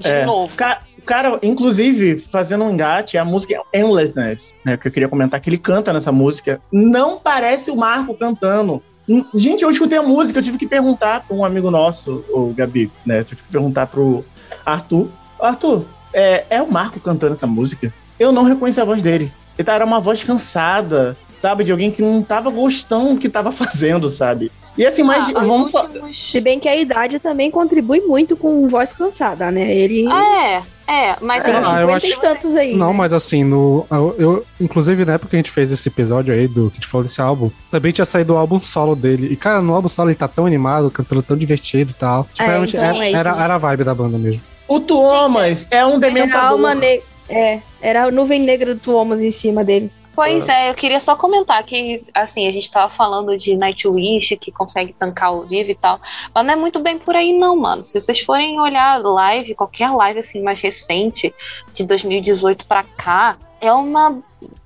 [0.00, 0.26] De É.
[0.26, 0.52] novo.
[0.56, 4.76] Ca- Cara, inclusive, fazendo um engate, a música Endlessness, né?
[4.76, 6.60] Que eu queria comentar que ele canta nessa música.
[6.72, 8.82] Não parece o Marco cantando.
[9.08, 12.52] Hum, Gente, eu escutei a música, eu tive que perguntar para um amigo nosso, o
[12.52, 13.20] Gabi, né?
[13.20, 14.24] Eu tive que perguntar pro
[14.66, 15.08] Arthur.
[15.40, 17.94] Arthur, é, é o Marco cantando essa música?
[18.18, 19.30] Eu não reconheci a voz dele.
[19.56, 21.62] Ele tá- era uma voz cansada, sabe?
[21.62, 24.50] De alguém que não tava gostando do que tava fazendo, sabe?
[24.76, 28.00] E assim, mas Ah, os vamos fa- últimos- Se bem que a idade também contribui
[28.00, 29.74] muito com voz cansada, né?
[29.74, 32.76] Ele É, é, mas tem Ah, eu 50 acho- e tantos aí.
[32.76, 32.98] Não, né?
[32.98, 36.46] mas assim, no, eu, eu- inclusive na época que a gente fez esse episódio aí
[36.46, 39.28] do que a gente falou desse álbum, também tinha saído o álbum solo dele.
[39.30, 42.24] E, cara, no álbum solo ele tá tão animado, cantando tão divertido e tal.
[42.32, 42.62] Tipo, É, então era,
[43.04, 43.42] é isso, era, né?
[43.44, 44.40] era a vibe da banda mesmo.
[44.68, 46.50] o Thomas é um Era a dementador.
[46.50, 47.00] alma ne...
[47.28, 49.90] É, era a nuvem negra do Tuomas em cima dele.
[50.16, 54.50] Pois é, eu queria só comentar que, assim, a gente tava falando de Nightwish, que
[54.50, 56.00] consegue tancar ao vivo e tal,
[56.34, 57.84] mas não é muito bem por aí não, mano.
[57.84, 61.34] Se vocês forem olhar live, qualquer live, assim, mais recente,
[61.74, 64.18] de 2018 pra cá, é uma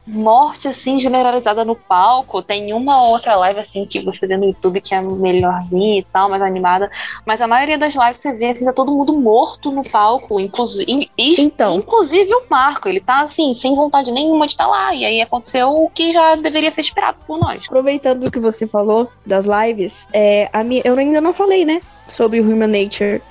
[0.07, 2.43] morte, assim, generalizada no palco.
[2.43, 6.05] Tem uma ou outra live, assim, que você vê no YouTube que é melhorzinha e
[6.05, 6.91] tal, mais animada,
[7.25, 11.09] mas a maioria das lives você vê, assim, tá todo mundo morto no palco, inclusive,
[11.19, 11.77] Então.
[11.77, 15.71] inclusive o Marco, ele tá, assim, sem vontade nenhuma de estar lá, e aí aconteceu
[15.71, 17.63] o que já deveria ser esperado por nós.
[17.65, 21.81] Aproveitando o que você falou das lives, é, a minha, eu ainda não falei, né?
[22.09, 23.23] Sobre o Human Nature.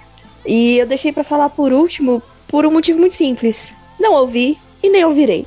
[0.45, 3.75] E eu deixei pra falar por último, por um motivo muito simples.
[3.99, 5.45] Não ouvi e nem ouvirei.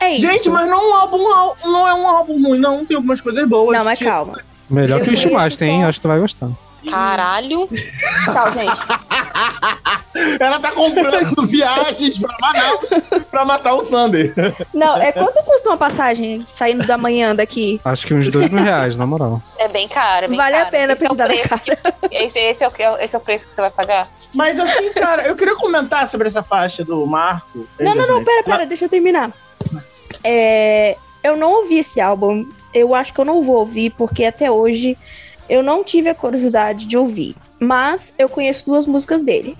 [0.00, 0.26] É isso.
[0.26, 1.18] Gente, mas não, é um álbum,
[1.64, 2.84] não é um álbum ruim, não.
[2.84, 3.76] Tem algumas coisas boas.
[3.76, 4.40] Não, mas Tipo, calma.
[4.70, 5.82] Melhor Eu que o Ishmaster, hein?
[5.82, 6.48] só- Acho que tu vai gostar.
[6.90, 7.68] Caralho.
[7.68, 8.82] Tchau, gente.
[10.40, 12.86] Ela tá comprando viagens pra Manaus
[13.30, 14.32] pra matar o Sander.
[14.74, 17.80] Não, é quanto custa uma passagem saindo da manhã daqui?
[17.84, 19.40] Acho que uns dois mil reais, na moral.
[19.58, 20.70] É bem caro, é bem Vale a caro.
[20.70, 21.78] pena Esse pra é te o preço cara.
[22.10, 24.08] Esse, esse é o, que- esse é o preço que você vai pagar?
[24.34, 27.66] Mas assim, cara, eu queria comentar sobre essa faixa do Marco.
[27.78, 29.30] Não, não, não, pera, pera, deixa eu terminar.
[30.24, 32.46] É, eu não ouvi esse álbum.
[32.72, 34.96] Eu acho que eu não vou ouvir, porque até hoje
[35.48, 37.36] eu não tive a curiosidade de ouvir.
[37.60, 39.56] Mas eu conheço duas músicas dele.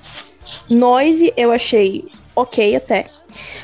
[0.69, 2.05] Noise eu achei
[2.35, 3.07] ok até.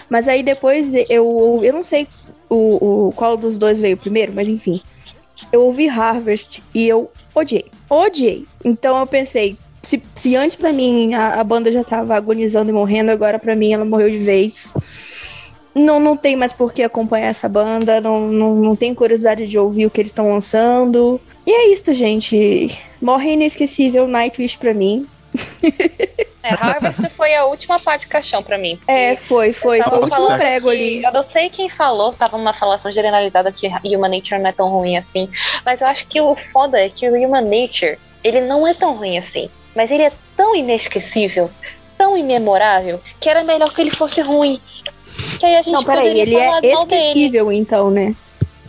[0.09, 2.09] Mas aí depois eu, eu não sei
[2.49, 4.81] o, o, qual dos dois veio primeiro, mas enfim.
[5.53, 7.67] Eu ouvi Harvest e eu odiei.
[7.89, 8.47] Odiei.
[8.65, 12.73] Então eu pensei, se, se antes pra mim a, a banda já tava agonizando e
[12.73, 14.75] morrendo, agora pra mim ela morreu de vez.
[15.75, 19.59] Não, não tem mais por que acompanhar essa banda, não, não, não tenho curiosidade de
[19.59, 21.21] ouvir o que eles estão lançando.
[21.49, 22.79] E é isso, gente.
[23.01, 25.07] Morre inesquecível Nightwish pra mim.
[26.41, 28.79] É, Harvest foi a última parte de caixão pra mim.
[28.87, 29.83] É, foi, foi.
[29.83, 31.03] Foi o último prego ali.
[31.03, 34.71] Eu não sei quem falou, tava uma falação generalizada que Human Nature não é tão
[34.71, 35.29] ruim assim.
[35.67, 38.95] Mas eu acho que o foda é que o Human Nature, ele não é tão
[38.97, 39.51] ruim assim.
[39.75, 41.51] Mas ele é tão inesquecível,
[41.99, 44.59] tão imemorável, que era melhor que ele fosse ruim.
[45.39, 46.75] Que aí a gente Não, peraí, ele é mal dele.
[46.75, 48.15] esquecível, então, né?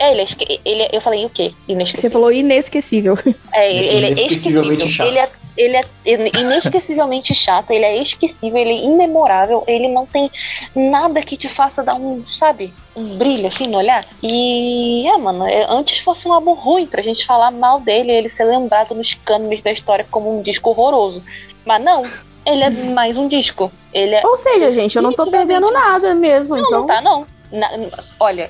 [0.00, 1.52] É, ele é, esque- ele é- Eu falei o quê?
[1.66, 2.10] Você Inesquecível.
[2.10, 3.18] falou inesquecível.
[3.52, 5.14] É, ele, ele é Inesquecivelmente esquecível.
[5.20, 5.40] chato.
[5.56, 10.30] Ele é, ele é inesquecivelmente chato, ele é esquecível, ele é imemorável, ele não tem
[10.74, 14.06] nada que te faça dar um, sabe, um brilho assim no olhar.
[14.22, 18.30] E é, mano, é, antes fosse um álbum ruim pra gente falar mal dele, ele
[18.30, 21.22] ser lembrado nos cânones da história como um disco horroroso.
[21.66, 22.04] Mas não,
[22.46, 23.70] ele é mais um disco.
[23.92, 24.26] Ele é.
[24.26, 26.56] Ou seja, gente, eu não tô perdendo nada mesmo.
[26.56, 27.26] Não, então, não tá, não.
[27.52, 27.70] Na-
[28.18, 28.48] olha.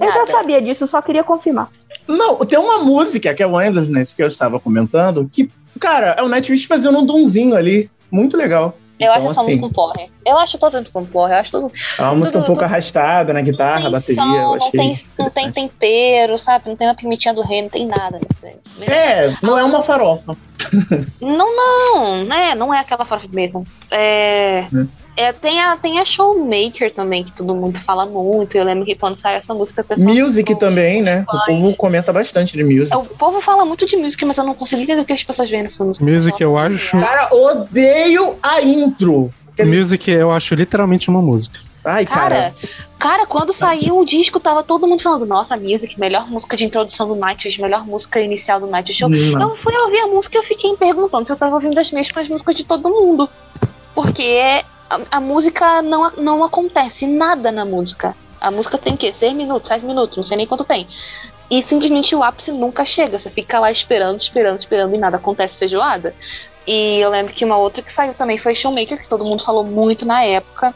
[0.00, 1.68] Eu já sabia disso, só queria confirmar.
[2.06, 6.22] Não, tem uma música que é o Endlessness que eu estava comentando, que, cara, é
[6.22, 7.90] o Nightwish fazendo um donzinho ali.
[8.10, 8.74] Muito legal.
[8.98, 10.10] Eu Então, acho essa assim, música um porre.
[10.26, 11.32] Eu acho toda música um porre.
[11.32, 11.72] Eu acho tudo.
[11.98, 14.70] É uma música um pouco tudo- arrastada na guitarra, não tem bateria, som, eu não
[14.72, 16.68] tem, não tem tempero, sabe?
[16.68, 18.18] Não tem uma pimentinha do rei, não tem nada.
[18.42, 18.54] Né?
[18.88, 20.36] É, não é uma farofa.
[21.20, 22.54] Não, não, né?
[22.56, 23.64] Não é aquela farofa mesmo.
[23.90, 24.64] É.
[24.72, 24.86] é,
[25.40, 28.56] tem, a, tem a Showmaker também, que todo mundo fala muito.
[28.56, 30.08] Eu lembro que quando sai essa música, o pessoal.
[30.08, 31.24] Music também, né?
[31.28, 32.96] O povo comenta bastante de music.
[32.96, 35.50] O povo fala muito de música, mas eu não consigo entender o que as pessoas
[35.50, 36.04] veem nessa música.
[36.04, 36.98] Music, eu acho.
[37.00, 39.32] Cara, odeio a intro.
[39.58, 41.58] Music, eu acho literalmente uma música.
[41.84, 42.28] Ai, cara.
[42.28, 42.54] Cara,
[42.98, 47.08] cara, quando saiu o disco, tava todo mundo falando, nossa, Music, melhor música de introdução
[47.08, 49.00] do Nightwish, melhor música inicial do Nightwish.
[49.02, 49.50] Eu, Não.
[49.50, 51.90] eu fui ouvir a música e eu fiquei me perguntando se eu tava ouvindo as
[51.90, 53.28] mesmas músicas de todo mundo.
[53.94, 58.16] Porque a, a música não, não acontece nada na música.
[58.40, 60.86] A música tem que 6 minutos, 7 minutos, não sei nem quanto tem.
[61.50, 63.18] E simplesmente o ápice nunca chega.
[63.18, 66.14] Você fica lá esperando, esperando, esperando e nada acontece feijoada.
[66.66, 69.64] E eu lembro que uma outra que saiu também foi Showmaker, que todo mundo falou
[69.64, 70.74] muito na época.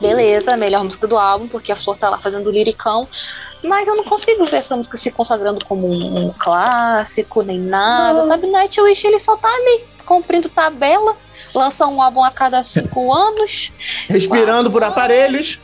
[0.00, 3.06] Beleza, melhor música do álbum, porque a Flor tá lá fazendo liricão.
[3.62, 8.26] Mas eu não consigo ver essa música se consagrando como um, um clássico, nem nada.
[8.26, 11.16] Sabe, Nightwish ele só tá ali cumprindo tabela,
[11.54, 13.70] lança um álbum a cada cinco anos,
[14.08, 15.58] Respirando por aparelhos.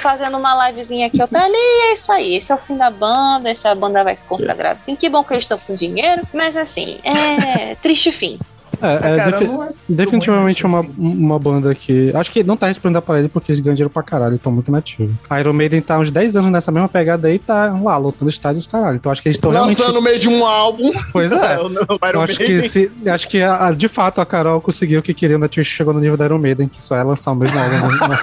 [0.00, 2.36] fazendo uma livezinha aqui, outra ali, e é isso aí.
[2.36, 4.94] Esse é o fim da banda, essa banda vai se consagrar assim.
[4.94, 8.38] Que bom que eles estão com dinheiro, mas assim, é triste fim.
[8.82, 12.10] É, é defi- não é- definitivamente uma, uma banda que.
[12.14, 14.70] Acho que não tá respondendo a parede porque eles ganham dinheiro pra caralho, estão muito
[14.72, 15.14] nativos.
[15.28, 18.66] A Iron Maiden tá uns 10 anos nessa mesma pegada aí, tá lá, lotando estádios,
[18.66, 18.96] caralho.
[18.96, 19.78] Então acho que eles estão realmente.
[19.78, 20.92] Lançando no meio de um álbum.
[21.12, 21.58] Pois é.
[21.60, 21.78] o Iron
[22.12, 25.12] Eu acho que, se, acho que a- a- de fato a Carol conseguiu o que
[25.14, 27.58] queria na Twitch chegou no nível da Iron Maiden, que só é lançar o mesmo
[27.58, 27.76] álbum
[28.08, 28.18] né?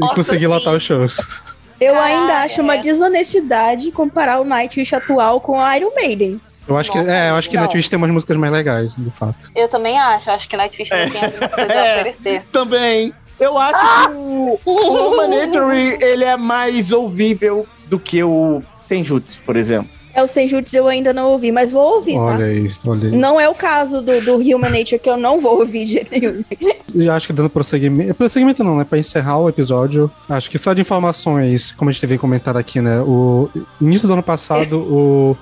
[0.10, 1.20] e conseguir lotar os shows.
[1.80, 2.80] Eu ainda acho uma é.
[2.80, 6.40] desonestidade comparar o Nightwish atual com a Iron Maiden.
[6.66, 7.68] Eu acho que, é, eu acho que Não.
[7.68, 9.50] Twitch tem umas músicas mais legais, de fato.
[9.54, 12.00] Eu também acho, acho que Nightwish não tem alguma coisa a É.
[12.00, 12.42] oferecer.
[12.52, 13.12] Também.
[13.38, 14.06] Eu acho Ah!
[14.08, 19.90] que o, o Humanitary, ele é mais ouvível do que o Senjutsu, por exemplo.
[20.16, 22.44] É o Senjutsu eu ainda não ouvi, mas vou ouvir, Olha tá?
[22.44, 23.16] aí, olha aí.
[23.16, 26.08] Não é o caso do, do Human Nature que eu não vou ouvir de jeito
[26.12, 26.44] nenhum.
[26.94, 28.14] Já acho que dando prosseguimento.
[28.14, 28.84] Prosseguimento não, né?
[28.88, 30.08] Pra encerrar o episódio.
[30.28, 33.00] Acho que só de informações, como a gente teve comentado aqui, né?
[33.00, 35.36] O início do ano passado, o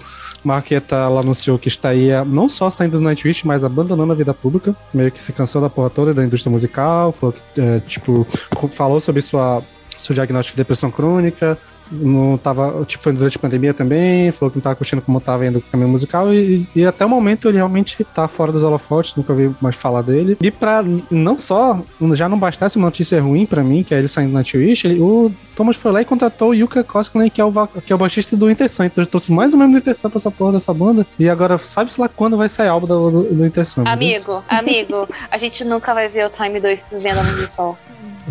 [0.44, 4.74] Marqueta ela anunciou que estaria não só saindo do Nightwish, mas abandonando a vida pública.
[4.92, 7.12] Meio que se cansou da porra toda da indústria musical.
[7.12, 8.26] Falou que, é, tipo,
[8.68, 9.62] falou sobre sua.
[9.98, 11.58] Seu diagnóstico de depressão crônica,
[11.90, 15.46] não tava, tipo, foi durante a pandemia também, falou que não tava curtindo como tava
[15.46, 19.14] indo o caminho musical, e, e até o momento ele realmente tá fora dos holofotes,
[19.16, 20.36] nunca ouvi mais falar dele.
[20.40, 21.80] E pra não só,
[22.12, 25.00] já não bastasse uma notícia ruim pra mim, que é ele saindo do Nightwish, ele,
[25.00, 27.98] o Thomas foi lá e contratou o Yuka Koskinen, que é o, que é o
[27.98, 30.72] baixista do Intersun, então ele trouxe mais ou menos do Intersun pra essa porra dessa
[30.72, 33.84] banda, e agora sabe-se lá quando vai sair álbum do, do, do Intersun.
[33.86, 37.78] Amigo, amigo, a gente nunca vai ver o Time 2 se vendo a do sol.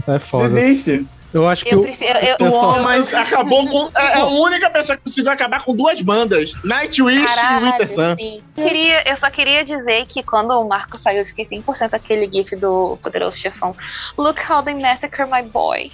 [0.08, 0.60] É foda.
[0.60, 1.06] Existe.
[1.34, 2.04] Eu acho que Eu o, preciso.
[2.12, 3.90] Eu, eu eu, só- eu- Mas acabou com.
[3.98, 8.16] É a única pessoa que conseguiu acabar com duas bandas: Nightwish e Caralho, Winter Sun.
[8.16, 8.42] sim.
[8.54, 12.56] Queria, eu só queria dizer que quando o Marco saiu, eu fiquei 100% aquele gif
[12.56, 13.74] do Poderoso Chefão.
[14.18, 15.90] Look how they massacre my boy.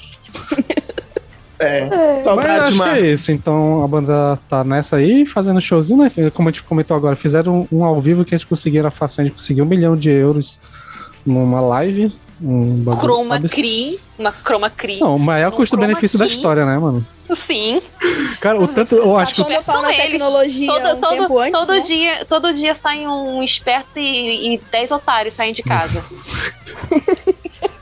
[1.59, 1.85] É.
[1.87, 3.31] Mas Saudade, acho que é isso.
[3.31, 6.11] Então a banda tá nessa aí, fazendo showzinho, né?
[6.33, 9.61] Como a gente comentou agora, fizeram um, um ao vivo que eles conseguiram facilmente conseguir
[9.61, 10.59] um milhão de euros
[11.25, 12.11] numa live.
[12.41, 13.97] Um bagulho Chroma abs- Key.
[14.17, 14.99] Uma Chroma Key.
[14.99, 17.05] Não, o maior Um custo-benefício da história, né, mano?
[17.35, 17.81] Sim.
[18.39, 18.95] Cara, o tanto.
[18.95, 19.41] Eu acho que.
[19.43, 21.79] Na tecnologia Todo, um todo, antes, todo, né?
[21.81, 26.03] dia, todo dia sai um esperto e, e 10 otários saem de casa.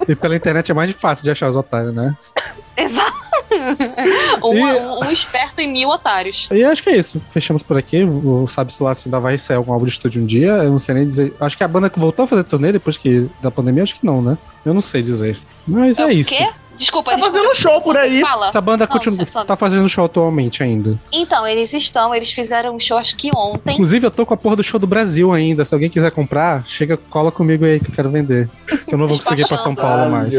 [0.08, 2.16] E pela internet é mais fácil de achar os otários, né?
[2.78, 3.25] Exato.
[4.44, 6.48] Um, E- um, um esperto e mil otários.
[6.52, 7.20] E acho que é isso.
[7.26, 8.04] Fechamos por aqui.
[8.04, 10.52] O sabe-se lá se ainda vai sair algum álbum de estúdio um dia.
[10.52, 11.34] Eu não sei nem dizer.
[11.40, 14.06] Acho que a banda que voltou a fazer turnê depois que da pandemia, acho que
[14.06, 14.38] não, né?
[14.66, 15.38] Eu não sei dizer.
[15.68, 16.30] Mas é, o isso.
[16.30, 16.48] quê?
[16.78, 17.40] Desculpa, Tá desculpa.
[17.40, 18.20] fazendo show por aí.
[18.22, 18.50] Fala.
[18.50, 21.00] Essa banda Não, continua, é só- tá fazendo show atualmente ainda.
[21.12, 23.74] Então, eles estão, eles fizeram um show acho que ontem.
[23.74, 25.64] Inclusive, eu tô com a porra do show do Brasil ainda.
[25.64, 28.50] Se alguém quiser comprar, chega, cola comigo aí que eu quero vender.
[28.86, 30.36] Que eu não vou conseguir ir pra São Paulo mais.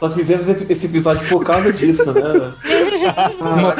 [0.00, 2.52] Só fizemos esse episódio por causa disso, né?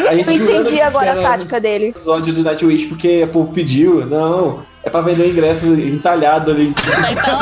[0.06, 1.86] a gente Eu entendi agora a tática dele.
[1.88, 4.04] episódio do Nightwish porque o povo pediu.
[4.04, 6.74] Não, é pra vender o ingresso entalhado ali.
[7.10, 7.40] Então,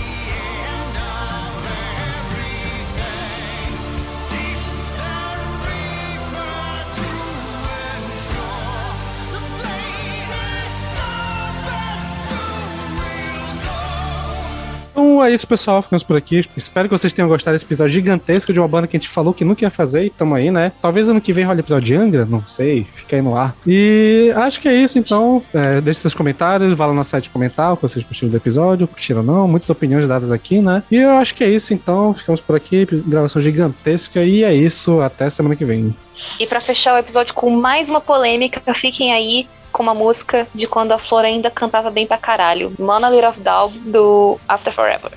[15.16, 15.80] Então é isso, pessoal.
[15.80, 16.42] Ficamos por aqui.
[16.54, 19.32] Espero que vocês tenham gostado desse episódio gigantesco de uma banda que a gente falou
[19.32, 20.72] que nunca ia fazer e tamo aí, né?
[20.82, 22.86] Talvez ano que vem role episódio de Angra, não sei.
[22.92, 23.56] Fica aí no ar.
[23.66, 25.42] E acho que é isso, então.
[25.54, 28.86] É, deixe seus comentários, vá lá no site comentar o que vocês curtiram do episódio,
[28.86, 29.48] curtiram ou não.
[29.48, 30.82] Muitas opiniões dadas aqui, né?
[30.90, 32.12] E eu acho que é isso, então.
[32.12, 32.86] Ficamos por aqui.
[33.06, 34.22] Gravação gigantesca.
[34.22, 35.00] E é isso.
[35.00, 35.94] Até semana que vem.
[36.38, 40.66] e pra fechar o episódio com mais uma polêmica, fiquem aí com uma música de
[40.66, 42.72] quando a Flor ainda cantava bem pra caralho.
[42.78, 45.12] Monolith of Down, do After Forever.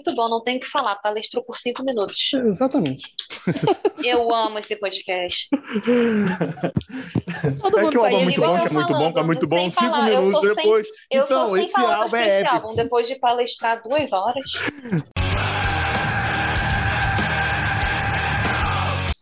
[0.00, 0.96] Muito bom, não tem o que falar.
[0.96, 2.30] Palestrou por cinco minutos.
[2.34, 3.04] Exatamente.
[4.04, 5.48] Eu amo esse podcast.
[7.60, 9.18] Todo É mundo que o álbum é muito bom, eu que é muito bom, que
[9.18, 9.70] é muito bom.
[9.70, 10.88] Cinco falar, eu minutos sou sem- depois.
[11.10, 12.54] Eu então, sou sem esse álbum é épico.
[12.54, 12.70] álbum.
[12.72, 14.44] Depois de palestrar duas horas.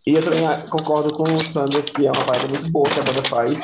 [0.07, 2.99] E eu também ah, concordo com o Sander que é uma parada muito boa que
[2.99, 3.63] a banda faz.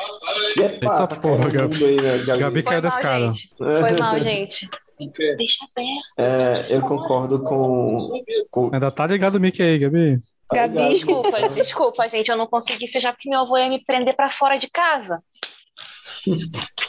[0.55, 1.85] E é pá, Eita tá porra, caindo Gabi.
[1.85, 2.39] aí, né, Gabi?
[2.39, 3.33] Gabi caiu da mal, escada.
[3.57, 4.69] Foi mal, gente.
[4.97, 6.03] Deixa aberto.
[6.17, 8.23] É, eu concordo com.
[8.49, 10.19] com Ainda tá ligado o mic aí, Gabi.
[10.49, 10.73] tá Gabi.
[10.77, 10.89] ligado?
[10.91, 12.29] Desculpa, desculpa, gente.
[12.31, 15.21] Eu não consegui fechar porque meu avô ia me prender pra fora de casa.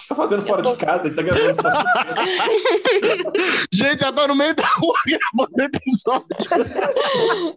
[0.07, 1.07] Você tá fazendo fora Eu tô- de casa?
[1.09, 1.85] Ele tá gravando fora.
[3.73, 6.27] Gente, eu tô no meio da rua gravando episódio.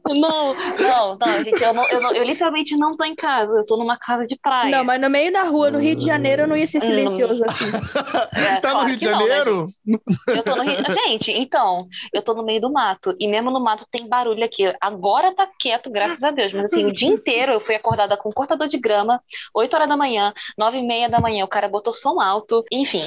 [0.08, 1.62] Não, não, não, gente.
[1.64, 3.52] Eu, não, eu, não- eu literalmente não tô em casa.
[3.52, 4.76] Eu tô numa casa de praia.
[4.76, 6.82] Não, mas no meio da rua, no Rio de Janeiro, não ia ser Hum.
[6.82, 7.66] silencioso assim.
[8.36, 9.68] É, Tá no Rio de que não, né, Janeiro?
[10.28, 10.78] Eu tô no Rio...
[11.06, 13.16] Gente, então, eu tô no meio do mato.
[13.20, 14.74] E mesmo no mato tem barulho aqui.
[14.82, 16.52] Agora tá quieto, graças a Deus.
[16.54, 19.22] Mas assim, o dia inteiro eu fui acordada com um cortador de grama,
[19.54, 21.44] 8 horas da manhã, 9 e meia da manhã.
[21.46, 22.39] O cara botou som alto,
[22.72, 23.04] enfim.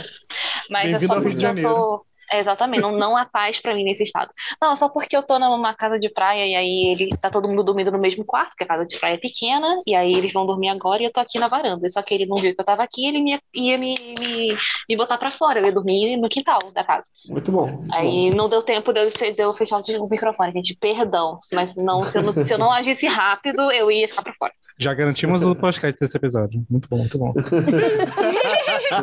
[0.71, 2.05] Mas é só porque eu tô.
[2.33, 4.31] É, exatamente, não, não há paz pra mim nesse estado.
[4.59, 7.47] Não, é só porque eu tô numa casa de praia e aí ele tá todo
[7.47, 10.33] mundo dormindo no mesmo quarto, porque a casa de praia é pequena, e aí eles
[10.33, 11.91] vão dormir agora e eu tô aqui na varanda.
[11.91, 14.57] Só que ele não viu que eu tava aqui, ele me- ia me, me,
[14.89, 15.61] me botar pra fora.
[15.61, 17.05] Eu ia dormir no quintal da casa.
[17.29, 17.67] Muito bom.
[17.67, 17.95] muito bom.
[17.95, 20.75] Aí não deu tempo de eu, fe- de eu fechar o microfone, gente.
[20.81, 21.39] Perdão.
[21.53, 24.53] Mas não, se, eu não, se eu não agisse rápido, eu ia ficar pra fora.
[24.79, 26.65] Já garantimos o podcast desse episódio.
[26.71, 27.35] Muito bom, muito bom.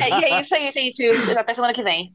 [0.01, 1.05] É, e é isso aí, gente.
[1.37, 2.13] Até semana que vem.